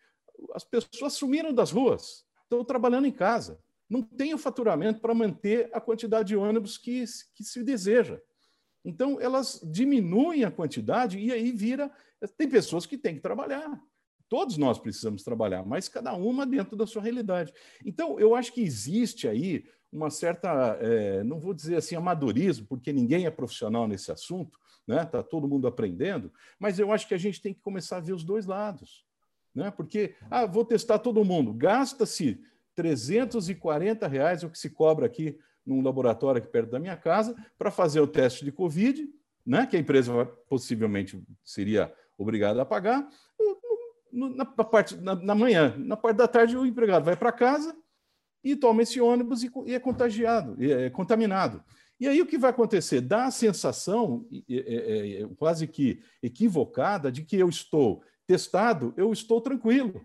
as 0.54 0.64
pessoas 0.64 1.14
sumiram 1.14 1.52
das 1.52 1.70
ruas, 1.70 2.24
estão 2.44 2.64
trabalhando 2.64 3.06
em 3.06 3.12
casa, 3.12 3.60
não 3.90 4.02
tem 4.02 4.32
o 4.32 4.38
faturamento 4.38 5.00
para 5.00 5.14
manter 5.14 5.68
a 5.72 5.80
quantidade 5.80 6.28
de 6.28 6.36
ônibus 6.36 6.78
que, 6.78 7.04
que 7.34 7.44
se 7.44 7.62
deseja. 7.62 8.20
Então, 8.84 9.20
elas 9.20 9.60
diminuem 9.64 10.44
a 10.44 10.50
quantidade 10.50 11.18
e 11.18 11.32
aí 11.32 11.50
vira. 11.50 11.90
Tem 12.36 12.48
pessoas 12.48 12.86
que 12.86 12.98
têm 12.98 13.14
que 13.14 13.20
trabalhar. 13.20 13.82
Todos 14.28 14.56
nós 14.56 14.78
precisamos 14.78 15.22
trabalhar, 15.22 15.64
mas 15.64 15.88
cada 15.88 16.14
uma 16.14 16.46
dentro 16.46 16.76
da 16.76 16.86
sua 16.86 17.02
realidade. 17.02 17.52
Então, 17.84 18.18
eu 18.18 18.34
acho 18.34 18.52
que 18.52 18.62
existe 18.62 19.28
aí 19.28 19.64
uma 19.94 20.10
certa, 20.10 20.76
é, 20.80 21.22
não 21.22 21.38
vou 21.38 21.54
dizer 21.54 21.76
assim, 21.76 21.94
amadorismo, 21.94 22.66
porque 22.66 22.92
ninguém 22.92 23.26
é 23.26 23.30
profissional 23.30 23.86
nesse 23.86 24.10
assunto, 24.10 24.58
né? 24.86 25.02
Está 25.02 25.22
todo 25.22 25.48
mundo 25.48 25.68
aprendendo, 25.68 26.32
mas 26.58 26.78
eu 26.80 26.92
acho 26.92 27.06
que 27.06 27.14
a 27.14 27.18
gente 27.18 27.40
tem 27.40 27.54
que 27.54 27.60
começar 27.60 27.98
a 27.98 28.00
ver 28.00 28.12
os 28.12 28.24
dois 28.24 28.44
lados. 28.44 29.04
Né? 29.54 29.70
Porque, 29.70 30.16
ah, 30.28 30.46
vou 30.46 30.64
testar 30.64 30.98
todo 30.98 31.24
mundo, 31.24 31.54
gasta-se 31.54 32.40
340 32.74 34.08
reais, 34.08 34.42
é 34.42 34.46
o 34.46 34.50
que 34.50 34.58
se 34.58 34.68
cobra 34.68 35.06
aqui 35.06 35.38
num 35.64 35.80
laboratório 35.80 36.40
aqui 36.42 36.48
perto 36.48 36.70
da 36.70 36.80
minha 36.80 36.96
casa, 36.96 37.34
para 37.56 37.70
fazer 37.70 38.00
o 38.00 38.06
teste 38.06 38.44
de 38.44 38.50
Covid, 38.50 39.08
né? 39.46 39.64
que 39.64 39.76
a 39.76 39.80
empresa 39.80 40.26
possivelmente 40.48 41.22
seria 41.44 41.94
obrigada 42.18 42.60
a 42.60 42.66
pagar, 42.66 43.08
na, 44.12 44.44
parte, 44.44 44.96
na, 44.96 45.14
na 45.14 45.34
manhã. 45.34 45.74
Na 45.78 45.96
parte 45.96 46.16
da 46.16 46.28
tarde, 46.28 46.56
o 46.56 46.66
empregado 46.66 47.04
vai 47.04 47.16
para 47.16 47.32
casa 47.32 47.76
e 48.44 48.54
toma 48.54 48.82
esse 48.82 49.00
ônibus 49.00 49.42
e, 49.42 49.50
e 49.66 49.74
é 49.74 49.80
contagiado, 49.80 50.56
é, 50.62 50.86
é 50.86 50.90
contaminado. 50.90 51.64
E 51.98 52.06
aí 52.06 52.20
o 52.20 52.26
que 52.26 52.36
vai 52.36 52.50
acontecer? 52.50 53.00
Dá 53.00 53.26
a 53.26 53.30
sensação, 53.30 54.26
é, 54.48 55.22
é, 55.22 55.28
quase 55.36 55.66
que 55.66 56.02
equivocada, 56.22 57.10
de 57.10 57.22
que 57.22 57.36
eu 57.36 57.48
estou 57.48 58.02
testado, 58.26 58.92
eu 58.96 59.12
estou 59.12 59.40
tranquilo. 59.40 60.04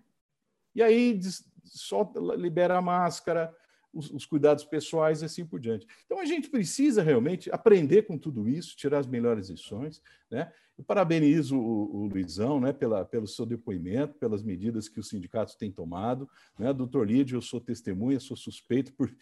E 0.74 0.82
aí 0.82 1.20
só 1.64 2.12
libera 2.38 2.78
a 2.78 2.82
máscara, 2.82 3.54
os, 3.94 4.12
os, 4.12 4.26
cuidados 4.26 4.64
pessoais 4.64 5.22
e 5.22 5.26
assim 5.26 5.46
por 5.46 5.60
diante. 5.60 5.88
Então 6.06 6.20
a 6.20 6.26
gente 6.26 6.50
precisa 6.50 7.02
realmente 7.02 7.52
aprender 7.52 8.04
com 8.04 8.18
tudo 8.18 8.48
isso, 8.48 8.78
tirar 8.78 9.00
as 9.00 9.08
melhores 9.08 9.50
lições. 9.50 10.02
Né? 10.30 10.52
Eu 10.80 10.86
parabenizo 10.86 11.60
o, 11.60 12.04
o 12.04 12.08
Luizão 12.08 12.58
né, 12.62 12.72
pela, 12.72 13.04
pelo 13.04 13.28
seu 13.28 13.46
depoimento, 13.46 14.14
pelas 14.14 14.42
medidas 14.42 14.88
que 14.88 14.98
os 14.98 15.10
sindicatos 15.10 15.56
têm 15.56 15.70
tomado. 15.70 16.30
Né? 16.58 16.72
Doutor 16.72 17.06
Lídio, 17.06 17.36
eu 17.36 17.42
sou 17.42 17.60
testemunha, 17.60 18.18
sou 18.18 18.38
suspeito 18.38 18.94
por, 18.94 19.14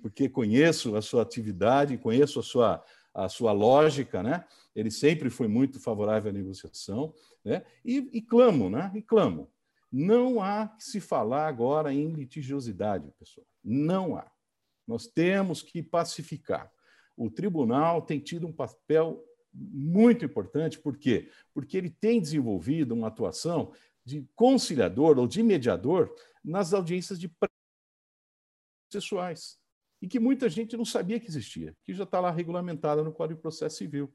porque 0.00 0.26
conheço 0.26 0.96
a 0.96 1.02
sua 1.02 1.20
atividade, 1.20 1.98
conheço 1.98 2.40
a 2.40 2.42
sua, 2.42 2.82
a 3.12 3.28
sua 3.28 3.52
lógica, 3.52 4.22
né? 4.22 4.46
Ele 4.74 4.90
sempre 4.90 5.28
foi 5.28 5.46
muito 5.48 5.78
favorável 5.78 6.30
à 6.30 6.32
negociação, 6.32 7.12
né? 7.44 7.62
E, 7.84 8.08
e 8.10 8.22
clamo, 8.22 8.70
né? 8.70 8.90
E 8.94 9.02
clamo. 9.02 9.50
Não 9.92 10.42
há 10.42 10.66
que 10.66 10.82
se 10.82 10.98
falar 10.98 11.46
agora 11.46 11.92
em 11.92 12.08
litigiosidade, 12.08 13.12
pessoal. 13.18 13.46
Não 13.62 14.16
há. 14.16 14.32
Nós 14.88 15.06
temos 15.06 15.60
que 15.60 15.82
pacificar. 15.82 16.72
O 17.14 17.30
tribunal 17.30 18.00
tem 18.00 18.18
tido 18.18 18.46
um 18.46 18.52
papel 18.52 19.22
muito 19.52 20.24
importante, 20.24 20.78
por 20.78 20.96
quê? 20.96 21.30
Porque 21.52 21.76
ele 21.76 21.90
tem 21.90 22.20
desenvolvido 22.20 22.92
uma 22.92 23.08
atuação 23.08 23.72
de 24.04 24.26
conciliador 24.34 25.18
ou 25.18 25.26
de 25.26 25.42
mediador 25.42 26.14
nas 26.42 26.72
audiências 26.72 27.18
de 27.18 27.30
processuais 28.90 29.58
e 30.00 30.08
que 30.08 30.18
muita 30.18 30.48
gente 30.48 30.76
não 30.76 30.84
sabia 30.84 31.20
que 31.20 31.28
existia, 31.28 31.76
que 31.84 31.92
já 31.92 32.04
está 32.04 32.20
lá 32.20 32.30
regulamentada 32.30 33.04
no 33.04 33.12
Código 33.12 33.38
de 33.38 33.42
Processo 33.42 33.76
Civil. 33.76 34.12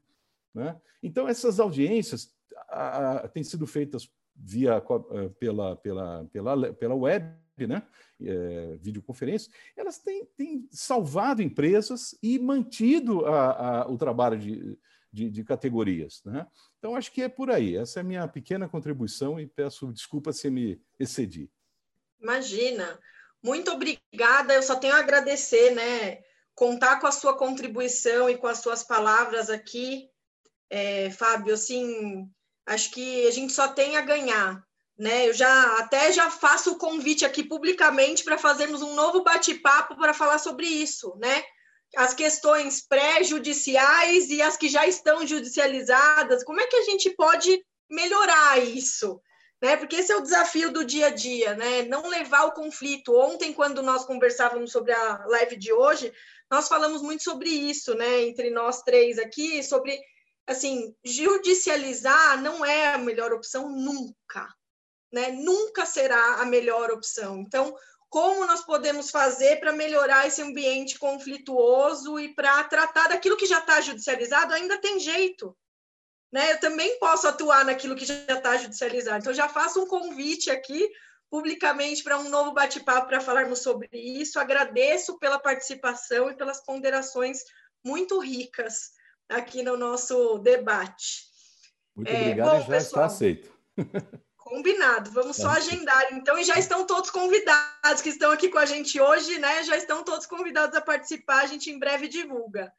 Né? 0.52 0.78
Então, 1.02 1.28
essas 1.28 1.60
audiências 1.60 2.34
a, 2.68 3.12
a, 3.12 3.28
têm 3.28 3.44
sido 3.44 3.66
feitas 3.66 4.10
via 4.34 4.76
eh, 4.76 5.28
pela, 5.38 5.76
pela, 5.76 6.24
pela, 6.26 6.72
pela 6.74 6.94
web, 6.94 7.34
né? 7.58 7.82
É, 8.20 8.76
videoconferência, 8.80 9.50
elas 9.76 9.98
têm, 9.98 10.26
têm, 10.36 10.68
salvado 10.70 11.42
empresas 11.42 12.14
e 12.22 12.38
mantido 12.38 13.24
a, 13.26 13.82
a, 13.82 13.90
o 13.90 13.96
trabalho 13.96 14.38
de, 14.38 14.78
de, 15.16 15.30
de, 15.30 15.42
categorias. 15.42 16.22
Né? 16.24 16.46
Então, 16.78 16.94
acho 16.94 17.10
que 17.10 17.22
é 17.22 17.28
por 17.28 17.50
aí. 17.50 17.74
Essa 17.74 18.00
é 18.00 18.02
a 18.02 18.04
minha 18.04 18.28
pequena 18.28 18.68
contribuição 18.68 19.40
e 19.40 19.46
peço 19.46 19.90
desculpa 19.92 20.30
se 20.32 20.50
me 20.50 20.78
excedi. 21.00 21.50
Imagina. 22.20 23.00
Muito 23.42 23.70
obrigada. 23.72 24.52
Eu 24.52 24.62
só 24.62 24.76
tenho 24.76 24.94
a 24.94 24.98
agradecer, 24.98 25.74
né? 25.74 26.18
Contar 26.54 27.00
com 27.00 27.06
a 27.06 27.12
sua 27.12 27.36
contribuição 27.36 28.28
e 28.28 28.36
com 28.36 28.46
as 28.46 28.58
suas 28.58 28.82
palavras 28.82 29.48
aqui, 29.48 30.08
é, 30.68 31.10
Fábio. 31.10 31.54
Assim, 31.54 32.30
acho 32.66 32.90
que 32.90 33.26
a 33.26 33.30
gente 33.30 33.52
só 33.52 33.68
tem 33.68 33.96
a 33.96 34.02
ganhar. 34.02 34.64
Né, 34.98 35.28
eu 35.28 35.34
já 35.34 35.78
até 35.78 36.10
já 36.10 36.30
faço 36.30 36.72
o 36.72 36.78
convite 36.78 37.22
aqui 37.22 37.44
publicamente 37.44 38.24
para 38.24 38.38
fazermos 38.38 38.80
um 38.80 38.94
novo 38.94 39.22
bate-papo 39.22 39.94
para 39.94 40.14
falar 40.14 40.38
sobre 40.38 40.66
isso, 40.66 41.14
né? 41.18 41.44
As 41.94 42.14
questões 42.14 42.86
pré-judiciais 42.86 44.28
e 44.30 44.42
as 44.42 44.56
que 44.56 44.68
já 44.68 44.86
estão 44.86 45.26
judicializadas, 45.26 46.42
como 46.44 46.60
é 46.60 46.66
que 46.66 46.76
a 46.76 46.82
gente 46.82 47.10
pode 47.10 47.64
melhorar 47.90 48.58
isso? 48.58 49.20
Né? 49.62 49.76
Porque 49.76 49.96
esse 49.96 50.12
é 50.12 50.16
o 50.16 50.22
desafio 50.22 50.70
do 50.70 50.84
dia 50.84 51.06
a 51.06 51.10
dia, 51.10 51.54
né? 51.54 51.82
Não 51.82 52.08
levar 52.08 52.44
o 52.44 52.52
conflito. 52.52 53.16
Ontem, 53.16 53.52
quando 53.52 53.82
nós 53.82 54.04
conversávamos 54.04 54.70
sobre 54.70 54.92
a 54.92 55.24
live 55.26 55.56
de 55.56 55.72
hoje, 55.72 56.12
nós 56.50 56.68
falamos 56.68 57.00
muito 57.00 57.22
sobre 57.22 57.48
isso, 57.48 57.94
né? 57.94 58.22
Entre 58.22 58.50
nós 58.50 58.82
três 58.82 59.18
aqui, 59.18 59.62
sobre 59.62 59.98
assim, 60.46 60.94
judicializar 61.04 62.40
não 62.40 62.64
é 62.64 62.94
a 62.94 62.98
melhor 62.98 63.32
opção 63.32 63.68
nunca, 63.68 64.46
né? 65.12 65.32
Nunca 65.32 65.84
será 65.84 66.36
a 66.36 66.44
melhor 66.44 66.90
opção. 66.90 67.40
Então, 67.40 67.74
como 68.08 68.46
nós 68.46 68.64
podemos 68.64 69.10
fazer 69.10 69.58
para 69.60 69.72
melhorar 69.72 70.26
esse 70.26 70.40
ambiente 70.40 70.98
conflituoso 70.98 72.18
e 72.18 72.34
para 72.34 72.64
tratar 72.64 73.08
daquilo 73.08 73.36
que 73.36 73.46
já 73.46 73.58
está 73.58 73.80
judicializado? 73.80 74.54
Ainda 74.54 74.80
tem 74.80 74.98
jeito, 75.00 75.56
né? 76.32 76.52
Eu 76.52 76.60
também 76.60 76.98
posso 76.98 77.26
atuar 77.26 77.64
naquilo 77.64 77.96
que 77.96 78.04
já 78.04 78.14
está 78.14 78.56
judicializado. 78.56 79.18
Então, 79.18 79.34
já 79.34 79.48
faço 79.48 79.82
um 79.82 79.86
convite 79.86 80.50
aqui 80.50 80.88
publicamente 81.28 82.02
para 82.02 82.18
um 82.18 82.28
novo 82.28 82.52
bate-papo 82.52 83.08
para 83.08 83.20
falarmos 83.20 83.60
sobre 83.60 83.88
isso. 83.92 84.38
Agradeço 84.38 85.18
pela 85.18 85.38
participação 85.38 86.30
e 86.30 86.36
pelas 86.36 86.64
ponderações 86.64 87.40
muito 87.84 88.18
ricas 88.18 88.92
aqui 89.28 89.62
no 89.62 89.76
nosso 89.76 90.38
debate. 90.38 91.24
Muito 91.94 92.10
é, 92.10 92.20
obrigado, 92.20 92.50
bom, 92.50 92.60
já 92.60 92.66
pessoal, 92.66 92.80
está 92.80 93.04
aceito. 93.06 93.52
Combinado, 94.46 95.10
vamos 95.10 95.38
só 95.38 95.48
agendar. 95.48 96.06
Então, 96.12 96.38
e 96.38 96.44
já 96.44 96.56
estão 96.56 96.86
todos 96.86 97.10
convidados 97.10 98.00
que 98.00 98.10
estão 98.10 98.30
aqui 98.30 98.48
com 98.48 98.58
a 98.58 98.64
gente 98.64 99.00
hoje, 99.00 99.40
né? 99.40 99.64
Já 99.64 99.76
estão 99.76 100.04
todos 100.04 100.24
convidados 100.24 100.76
a 100.76 100.80
participar, 100.80 101.42
a 101.42 101.46
gente 101.46 101.68
em 101.68 101.80
breve 101.80 102.06
divulga. 102.06 102.72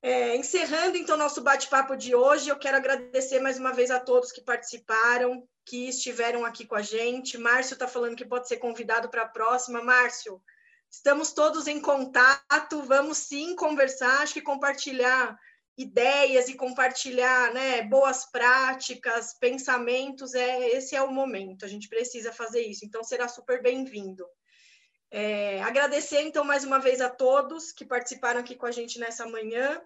É, 0.00 0.36
encerrando 0.36 0.96
então 0.96 1.16
nosso 1.16 1.40
bate-papo 1.40 1.96
de 1.96 2.14
hoje, 2.14 2.48
eu 2.48 2.56
quero 2.56 2.76
agradecer 2.76 3.40
mais 3.40 3.58
uma 3.58 3.72
vez 3.72 3.90
a 3.90 3.98
todos 3.98 4.30
que 4.30 4.40
participaram, 4.40 5.42
que 5.66 5.88
estiveram 5.88 6.44
aqui 6.44 6.64
com 6.64 6.76
a 6.76 6.82
gente. 6.82 7.36
Márcio 7.36 7.74
está 7.74 7.88
falando 7.88 8.14
que 8.14 8.24
pode 8.24 8.46
ser 8.46 8.58
convidado 8.58 9.08
para 9.08 9.22
a 9.22 9.28
próxima. 9.28 9.82
Márcio, 9.82 10.40
estamos 10.88 11.32
todos 11.32 11.66
em 11.66 11.80
contato, 11.80 12.84
vamos 12.84 13.18
sim 13.18 13.56
conversar, 13.56 14.22
acho 14.22 14.34
que 14.34 14.42
compartilhar 14.42 15.36
ideias 15.78 16.48
e 16.48 16.54
compartilhar 16.54 17.54
né, 17.54 17.82
boas 17.82 18.26
práticas, 18.26 19.32
pensamentos, 19.34 20.34
é 20.34 20.70
esse 20.70 20.96
é 20.96 21.02
o 21.02 21.12
momento, 21.12 21.64
a 21.64 21.68
gente 21.68 21.88
precisa 21.88 22.32
fazer 22.32 22.62
isso, 22.62 22.84
então 22.84 23.04
será 23.04 23.28
super 23.28 23.62
bem-vindo. 23.62 24.26
É, 25.10 25.62
agradecer, 25.62 26.20
então, 26.22 26.44
mais 26.44 26.64
uma 26.64 26.80
vez 26.80 27.00
a 27.00 27.08
todos 27.08 27.72
que 27.72 27.86
participaram 27.86 28.40
aqui 28.40 28.56
com 28.56 28.66
a 28.66 28.72
gente 28.72 28.98
nessa 28.98 29.26
manhã. 29.26 29.80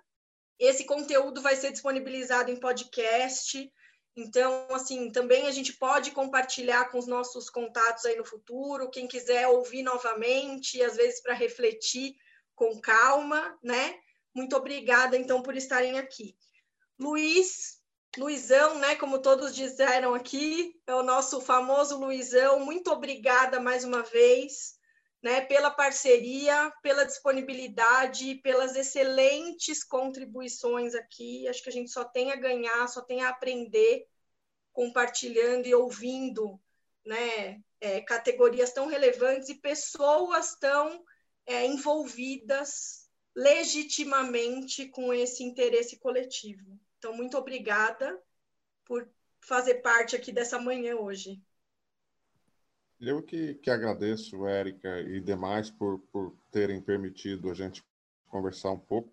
Esse 0.59 0.85
conteúdo 0.85 1.41
vai 1.41 1.55
ser 1.55 1.71
disponibilizado 1.71 2.51
em 2.51 2.59
podcast. 2.59 3.71
Então, 4.17 4.67
assim, 4.71 5.11
também 5.13 5.47
a 5.47 5.53
gente 5.53 5.75
pode 5.75 6.11
compartilhar 6.11 6.91
com 6.91 6.99
os 6.99 7.07
nossos 7.07 7.49
contatos 7.49 8.05
aí 8.05 8.17
no 8.17 8.25
futuro. 8.25 8.91
Quem 8.91 9.07
quiser 9.07 9.47
ouvir 9.47 9.83
novamente, 9.83 10.83
às 10.83 10.97
vezes 10.97 11.23
para 11.23 11.35
refletir 11.35 12.17
com 12.55 12.81
calma, 12.81 13.57
né? 13.63 13.95
Muito 14.35 14.57
obrigada, 14.57 15.17
então, 15.17 15.43
por 15.43 15.57
estarem 15.57 15.99
aqui. 15.99 16.37
Luiz, 16.99 17.81
Luizão, 18.17 18.79
né? 18.79 18.95
Como 18.97 19.21
todos 19.21 19.55
disseram 19.55 20.15
aqui, 20.15 20.81
é 20.87 20.95
o 20.95 21.03
nosso 21.03 21.41
famoso 21.41 21.99
Luizão. 21.99 22.61
Muito 22.61 22.91
obrigada 22.91 23.61
mais 23.61 23.85
uma 23.85 24.03
vez 24.03 24.79
né, 25.23 25.41
pela 25.41 25.71
parceria, 25.71 26.73
pela 26.83 27.05
disponibilidade, 27.05 28.35
pelas 28.37 28.75
excelentes 28.75 29.85
contribuições 29.85 30.95
aqui. 30.95 31.47
Acho 31.47 31.63
que 31.63 31.69
a 31.69 31.73
gente 31.73 31.91
só 31.91 32.05
tem 32.05 32.33
a 32.33 32.37
ganhar, 32.37 32.89
só 32.89 33.01
tem 33.01 33.23
a 33.23 33.29
aprender 33.29 34.07
compartilhando 34.73 35.67
e 35.67 35.75
ouvindo 35.75 36.61
né, 37.05 37.63
é, 37.81 38.01
categorias 38.01 38.73
tão 38.73 38.87
relevantes 38.87 39.49
e 39.49 39.55
pessoas 39.55 40.57
tão 40.57 41.05
é, 41.47 41.67
envolvidas 41.67 43.02
legitimamente 43.35 44.89
com 44.89 45.13
esse 45.13 45.43
interesse 45.43 45.99
coletivo. 45.99 46.79
Então, 46.99 47.17
muito 47.17 47.37
obrigada 47.37 48.21
por 48.85 49.09
fazer 49.41 49.77
parte 49.77 50.15
aqui 50.15 50.31
dessa 50.33 50.59
manhã 50.59 50.97
hoje. 50.97 51.43
Eu 53.01 53.23
que, 53.23 53.55
que 53.55 53.71
agradeço, 53.71 54.47
Érica 54.47 55.01
e 55.01 55.21
demais, 55.21 55.71
por, 55.71 55.99
por 56.13 56.37
terem 56.51 56.81
permitido 56.81 57.51
a 57.51 57.55
gente 57.55 57.85
conversar 58.29 58.71
um 58.71 58.79
pouco. 58.79 59.13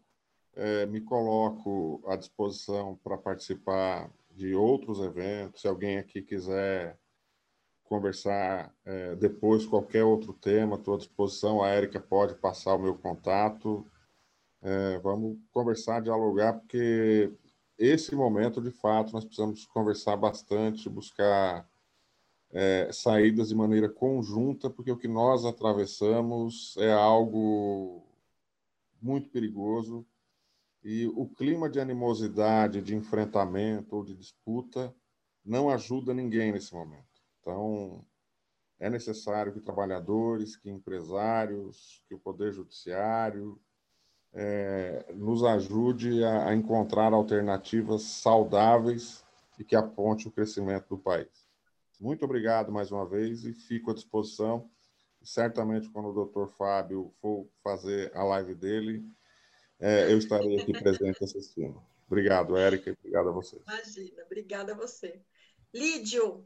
é, 0.56 0.86
me 0.86 1.02
coloco 1.02 2.04
à 2.06 2.16
disposição 2.16 2.98
para 3.04 3.18
participar 3.18 4.12
de 4.32 4.54
outros 4.54 5.00
eventos. 5.00 5.62
Se 5.62 5.68
alguém 5.68 5.98
aqui 5.98 6.22
quiser 6.22 6.98
conversar 7.84 8.74
é, 8.86 9.16
depois 9.16 9.66
qualquer 9.66 10.04
outro 10.04 10.34
tema, 10.34 10.76
estou 10.76 10.96
à 10.96 10.98
disposição. 10.98 11.64
A 11.64 11.70
Érica 11.70 12.00
pode 12.00 12.36
passar 12.36 12.76
o 12.76 12.80
meu 12.80 12.96
contato. 12.96 13.86
É, 14.62 15.00
vamos 15.00 15.38
conversar, 15.52 16.02
dialogar, 16.02 16.54
porque 16.54 17.32
esse 17.78 18.14
momento, 18.14 18.62
de 18.62 18.72
fato, 18.72 19.14
nós 19.14 19.24
precisamos 19.24 19.66
conversar 19.66 20.18
bastante, 20.18 20.90
buscar 20.90 21.68
é, 22.52 22.92
saídas 22.92 23.50
de 23.50 23.56
maneira 23.56 23.88
conjunta, 23.88 24.70
porque 24.70 24.92
o 24.92 24.98
que 24.98 25.08
nós 25.08 25.46
atravessamos 25.46 26.76
é 26.78 26.92
algo 26.92 28.04
muito 29.02 29.30
perigoso 29.30 30.06
e 30.84 31.08
o 31.08 31.28
clima 31.28 31.70
de 31.70 31.80
animosidade, 31.80 32.82
de 32.82 32.96
enfrentamento 32.96 33.96
ou 33.96 34.04
de 34.04 34.16
disputa 34.16 34.94
não 35.44 35.70
ajuda 35.70 36.14
ninguém 36.14 36.52
nesse 36.52 36.74
momento. 36.74 37.08
Então, 37.40 38.06
é 38.80 38.90
necessário 38.90 39.54
que 39.54 39.62
trabalhadores, 39.62 40.56
que 40.56 40.70
empresários, 40.70 42.04
que 42.08 42.16
o 42.16 42.20
Poder 42.20 42.54
Judiciário 42.54 43.60
é, 44.34 45.06
nos 45.16 45.44
ajude 45.44 46.24
a, 46.24 46.50
a 46.50 46.56
encontrar 46.56 47.14
alternativas 47.14 48.04
saudáveis 48.04 49.24
e 49.58 49.64
que 49.64 49.76
aponte 49.76 50.28
o 50.28 50.32
crescimento 50.32 50.88
do 50.90 50.98
país. 50.98 51.48
Muito 52.00 52.24
obrigado 52.24 52.72
mais 52.72 52.92
uma 52.92 53.06
vez 53.06 53.44
e 53.44 53.54
fico 53.54 53.92
à 53.92 53.94
disposição. 53.94 54.70
Certamente, 55.22 55.90
quando 55.90 56.10
o 56.10 56.14
doutor 56.14 56.48
Fábio 56.48 57.14
for 57.22 57.46
fazer 57.62 58.10
a 58.16 58.24
live 58.24 58.56
dele, 58.56 59.04
é, 59.80 60.12
eu 60.12 60.18
estarei 60.18 60.60
aqui 60.60 60.72
presente 60.72 61.22
assistindo. 61.24 61.82
Obrigado, 62.08 62.56
Érica, 62.56 62.96
obrigado 62.98 63.30
a 63.30 63.32
você. 63.32 63.62
Imagina, 63.68 64.24
obrigada 64.26 64.72
a 64.72 64.76
você. 64.76 65.22
Lídio, 65.74 66.46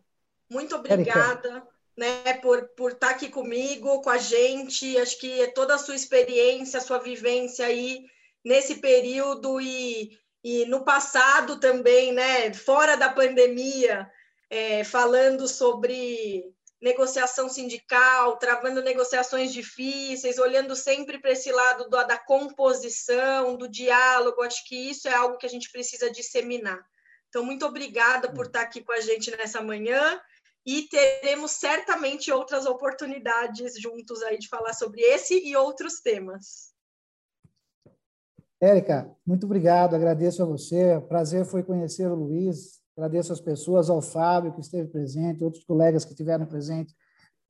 muito 0.50 0.76
obrigada 0.76 1.68
né, 1.98 2.34
por, 2.42 2.68
por 2.76 2.92
estar 2.92 3.12
aqui 3.12 3.30
comigo, 3.30 4.02
com 4.02 4.10
a 4.10 4.18
gente. 4.18 4.98
Acho 4.98 5.20
que 5.20 5.42
é 5.42 5.48
toda 5.48 5.76
a 5.76 5.80
sua 5.80 5.96
experiência, 5.96 6.80
a 6.80 6.84
sua 6.84 7.00
vivência 7.00 7.66
aí 7.66 8.06
nesse 8.44 8.76
período 8.76 9.62
e, 9.62 10.18
e 10.44 10.66
no 10.66 10.84
passado 10.84 11.60
também, 11.60 12.12
né, 12.12 12.54
fora 12.54 12.98
da 12.98 13.10
pandemia, 13.10 14.10
é, 14.50 14.84
falando 14.84 15.48
sobre 15.48 16.44
negociação 16.82 17.48
sindical, 17.48 18.38
travando 18.38 18.82
negociações 18.82 19.54
difíceis, 19.54 20.38
olhando 20.38 20.76
sempre 20.76 21.18
para 21.18 21.32
esse 21.32 21.50
lado 21.50 21.86
do, 21.86 22.04
da 22.06 22.18
composição, 22.18 23.56
do 23.56 23.70
diálogo. 23.70 24.42
Acho 24.42 24.68
que 24.68 24.76
isso 24.90 25.08
é 25.08 25.14
algo 25.14 25.38
que 25.38 25.46
a 25.46 25.50
gente 25.50 25.72
precisa 25.72 26.12
disseminar. 26.12 26.84
Então, 27.30 27.44
muito 27.44 27.66
obrigada 27.66 28.32
por 28.34 28.48
estar 28.48 28.62
aqui 28.62 28.82
com 28.82 28.92
a 28.92 29.00
gente 29.00 29.32
nessa 29.38 29.62
manhã 29.62 30.22
e 30.66 30.84
teremos 30.84 31.52
certamente 31.52 32.32
outras 32.32 32.66
oportunidades 32.66 33.80
juntos 33.80 34.22
aí 34.24 34.38
de 34.38 34.48
falar 34.48 34.74
sobre 34.74 35.02
esse 35.02 35.38
e 35.46 35.56
outros 35.56 36.00
temas. 36.00 36.74
Érica, 38.62 39.14
muito 39.26 39.46
obrigado, 39.46 39.96
agradeço 39.96 40.42
a 40.42 40.46
você. 40.46 40.96
O 40.96 41.02
prazer 41.02 41.46
foi 41.46 41.64
conhecer 41.64 42.08
o 42.08 42.16
Luiz, 42.16 42.84
Agradeço 42.96 43.34
às 43.34 43.42
pessoas, 43.42 43.90
ao 43.90 44.02
Fábio, 44.02 44.54
que 44.54 44.62
esteve 44.62 44.88
presente, 44.88 45.44
outros 45.44 45.64
colegas 45.64 46.06
que 46.06 46.12
estiveram 46.12 46.46
presentes 46.46 46.96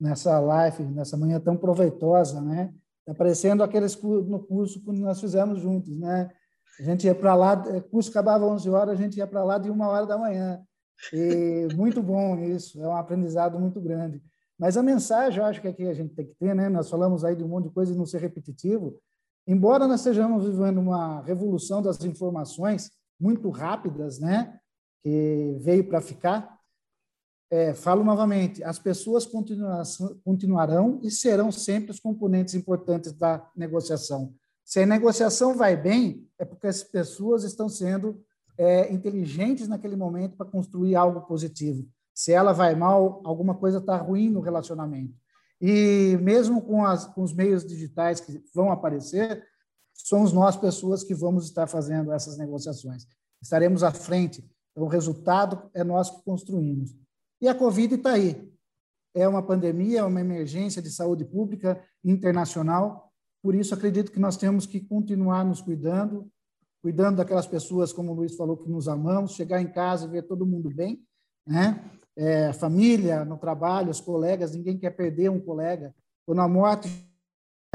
nessa 0.00 0.40
live, 0.40 0.84
nessa 0.84 1.16
manhã 1.16 1.38
tão 1.38 1.56
proveitosa, 1.56 2.40
né? 2.40 2.72
Está 3.00 3.14
parecendo 3.14 3.62
aqueles 3.62 4.00
no 4.02 4.42
curso 4.42 4.82
que 4.82 4.90
nós 4.92 5.20
fizemos 5.20 5.60
juntos, 5.60 5.98
né? 5.98 6.30
A 6.80 6.82
gente 6.82 7.06
ia 7.06 7.14
para 7.14 7.34
lá, 7.34 7.52
o 7.52 7.82
curso 7.82 8.10
acabava 8.10 8.46
às 8.46 8.52
11 8.52 8.70
horas, 8.70 8.98
a 8.98 9.02
gente 9.02 9.18
ia 9.18 9.26
para 9.26 9.44
lá 9.44 9.58
de 9.58 9.70
uma 9.70 9.86
hora 9.88 10.06
da 10.06 10.16
manhã. 10.16 10.64
E 11.12 11.68
muito 11.74 12.02
bom 12.02 12.38
isso, 12.38 12.82
é 12.82 12.88
um 12.88 12.96
aprendizado 12.96 13.58
muito 13.58 13.80
grande. 13.80 14.22
Mas 14.58 14.76
a 14.76 14.82
mensagem, 14.82 15.40
eu 15.40 15.44
acho 15.44 15.60
que 15.60 15.68
aqui 15.68 15.86
a 15.86 15.94
gente 15.94 16.14
tem 16.14 16.26
que 16.26 16.34
ter, 16.34 16.54
né? 16.54 16.68
Nós 16.68 16.88
falamos 16.88 17.24
aí 17.24 17.34
de 17.34 17.42
um 17.42 17.48
monte 17.48 17.64
de 17.64 17.74
coisa 17.74 17.92
e 17.92 17.96
não 17.96 18.06
ser 18.06 18.18
repetitivo. 18.18 18.98
Embora 19.46 19.86
nós 19.86 20.00
estejamos 20.00 20.46
vivendo 20.46 20.78
uma 20.78 21.20
revolução 21.22 21.82
das 21.82 22.02
informações 22.04 22.90
muito 23.20 23.50
rápidas, 23.50 24.18
né? 24.18 24.58
que 25.04 25.54
veio 25.60 25.86
para 25.86 26.00
ficar. 26.00 26.58
É, 27.50 27.74
falo 27.74 28.02
novamente, 28.02 28.64
as 28.64 28.78
pessoas 28.78 29.28
continuarão 30.24 30.98
e 31.04 31.10
serão 31.10 31.52
sempre 31.52 31.90
os 31.90 32.00
componentes 32.00 32.54
importantes 32.54 33.12
da 33.12 33.46
negociação. 33.54 34.34
Se 34.64 34.80
a 34.80 34.86
negociação 34.86 35.54
vai 35.54 35.76
bem, 35.76 36.26
é 36.38 36.44
porque 36.44 36.66
as 36.66 36.82
pessoas 36.82 37.44
estão 37.44 37.68
sendo 37.68 38.24
é, 38.56 38.92
inteligentes 38.92 39.68
naquele 39.68 39.96
momento 39.96 40.36
para 40.36 40.46
construir 40.46 40.94
algo 40.94 41.22
positivo. 41.22 41.86
Se 42.14 42.32
ela 42.32 42.52
vai 42.52 42.74
mal, 42.74 43.20
alguma 43.24 43.54
coisa 43.54 43.78
está 43.78 43.96
ruim 43.96 44.30
no 44.30 44.40
relacionamento. 44.40 45.14
E 45.60 46.16
mesmo 46.20 46.62
com, 46.62 46.84
as, 46.84 47.06
com 47.06 47.22
os 47.22 47.32
meios 47.32 47.64
digitais 47.64 48.20
que 48.20 48.42
vão 48.54 48.70
aparecer, 48.70 49.44
somos 49.92 50.32
nós, 50.32 50.56
pessoas, 50.56 51.02
que 51.02 51.14
vamos 51.14 51.46
estar 51.46 51.66
fazendo 51.66 52.12
essas 52.12 52.36
negociações. 52.36 53.06
Estaremos 53.42 53.82
à 53.82 53.90
frente 53.90 54.44
o 54.76 54.86
resultado 54.86 55.70
é 55.72 55.84
nós 55.84 56.10
que 56.10 56.22
construímos. 56.24 56.94
E 57.40 57.48
a 57.48 57.54
Covid 57.54 57.94
está 57.94 58.12
aí. 58.12 58.52
É 59.14 59.28
uma 59.28 59.42
pandemia, 59.42 60.00
é 60.00 60.04
uma 60.04 60.20
emergência 60.20 60.82
de 60.82 60.90
saúde 60.90 61.24
pública 61.24 61.80
internacional. 62.02 63.12
Por 63.40 63.54
isso, 63.54 63.72
acredito 63.72 64.10
que 64.10 64.18
nós 64.18 64.36
temos 64.36 64.66
que 64.66 64.80
continuar 64.80 65.44
nos 65.44 65.60
cuidando, 65.60 66.28
cuidando 66.84 67.16
daquelas 67.16 67.46
pessoas, 67.46 67.94
como 67.94 68.12
o 68.12 68.14
Luiz 68.14 68.36
falou, 68.36 68.58
que 68.58 68.68
nos 68.68 68.88
amamos, 68.88 69.32
chegar 69.32 69.58
em 69.58 69.66
casa 69.66 70.04
e 70.04 70.10
ver 70.10 70.24
todo 70.24 70.44
mundo 70.44 70.68
bem, 70.68 71.02
né? 71.46 71.82
É, 72.14 72.52
família, 72.52 73.24
no 73.24 73.38
trabalho, 73.38 73.90
os 73.90 74.02
colegas, 74.02 74.54
ninguém 74.54 74.76
quer 74.76 74.90
perder 74.90 75.30
um 75.30 75.40
colega. 75.40 75.94
Quando 76.26 76.42
a 76.42 76.46
morte, 76.46 76.90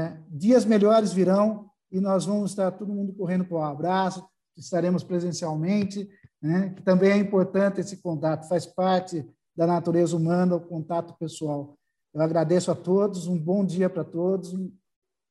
né? 0.00 0.22
dias 0.28 0.64
melhores 0.64 1.12
virão 1.12 1.68
e 1.90 1.98
nós 1.98 2.24
vamos 2.24 2.52
estar 2.52 2.70
todo 2.70 2.94
mundo 2.94 3.12
correndo 3.12 3.44
para 3.44 3.56
o 3.56 3.62
abraço, 3.64 4.24
estaremos 4.56 5.02
presencialmente, 5.02 6.08
né? 6.40 6.72
que 6.76 6.82
também 6.82 7.10
é 7.10 7.16
importante 7.16 7.80
esse 7.80 7.96
contato, 7.96 8.48
faz 8.48 8.64
parte 8.64 9.28
da 9.56 9.66
natureza 9.66 10.16
humana 10.16 10.54
o 10.54 10.60
contato 10.60 11.18
pessoal. 11.18 11.76
Eu 12.14 12.22
agradeço 12.22 12.70
a 12.70 12.76
todos, 12.76 13.26
um 13.26 13.36
bom 13.36 13.64
dia 13.64 13.90
para 13.90 14.04
todos, 14.04 14.54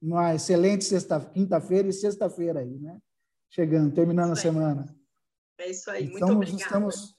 uma 0.02 0.36
excelente 0.36 0.84
sexta, 0.84 1.18
quinta-feira 1.22 1.88
e 1.88 1.94
sexta-feira 1.94 2.60
aí, 2.60 2.78
né? 2.78 3.00
Chegando, 3.50 3.94
terminando 3.94 4.34
a 4.34 4.36
semana. 4.36 4.86
É 5.58 5.70
isso 5.70 5.90
aí, 5.90 6.06
então, 6.06 6.30
muito 6.30 6.50
obrigada. 6.50 6.64
Estamos, 6.64 7.16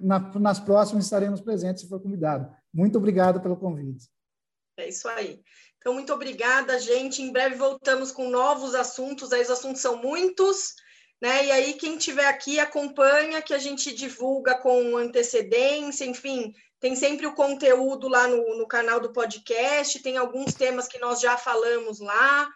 na, 0.00 0.18
nas 0.38 0.60
próximas 0.60 1.04
estaremos 1.04 1.40
presentes 1.40 1.82
se 1.82 1.88
for 1.88 2.00
convidado. 2.00 2.54
Muito 2.72 2.96
obrigado 2.98 3.40
pelo 3.40 3.56
convite. 3.56 4.08
É 4.78 4.88
isso 4.88 5.08
aí. 5.08 5.42
Então, 5.78 5.94
muito 5.94 6.12
obrigada, 6.12 6.78
gente. 6.78 7.22
Em 7.22 7.32
breve 7.32 7.56
voltamos 7.56 8.10
com 8.12 8.30
novos 8.30 8.74
assuntos. 8.74 9.32
Aí 9.32 9.42
os 9.42 9.50
assuntos 9.50 9.80
são 9.80 10.00
muitos 10.02 10.74
né? 11.20 11.46
E 11.46 11.50
aí, 11.50 11.72
quem 11.74 11.96
tiver 11.96 12.26
aqui 12.26 12.60
acompanha, 12.60 13.42
que 13.42 13.54
a 13.54 13.58
gente 13.58 13.94
divulga 13.94 14.54
com 14.58 14.96
antecedência, 14.96 16.04
enfim, 16.04 16.52
tem 16.78 16.94
sempre 16.94 17.26
o 17.26 17.34
conteúdo 17.34 18.08
lá 18.08 18.28
no, 18.28 18.58
no 18.58 18.66
canal 18.66 19.00
do 19.00 19.12
podcast, 19.12 20.00
tem 20.02 20.18
alguns 20.18 20.52
temas 20.54 20.86
que 20.86 20.98
nós 20.98 21.20
já 21.20 21.36
falamos 21.36 22.00
lá. 22.00 22.48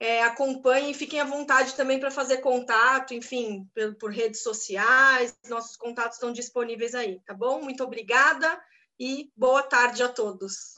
É, 0.00 0.22
acompanhem 0.22 0.92
fiquem 0.92 1.20
à 1.20 1.24
vontade 1.24 1.74
também 1.74 2.00
para 2.00 2.10
fazer 2.10 2.38
contato, 2.38 3.14
enfim, 3.14 3.68
por, 3.74 3.94
por 3.94 4.10
redes 4.10 4.42
sociais, 4.42 5.36
nossos 5.48 5.76
contatos 5.76 6.16
estão 6.16 6.32
disponíveis 6.32 6.94
aí, 6.94 7.20
tá 7.24 7.32
bom? 7.32 7.62
Muito 7.62 7.82
obrigada 7.84 8.60
e 8.98 9.30
boa 9.36 9.62
tarde 9.62 10.02
a 10.02 10.08
todos. 10.08 10.76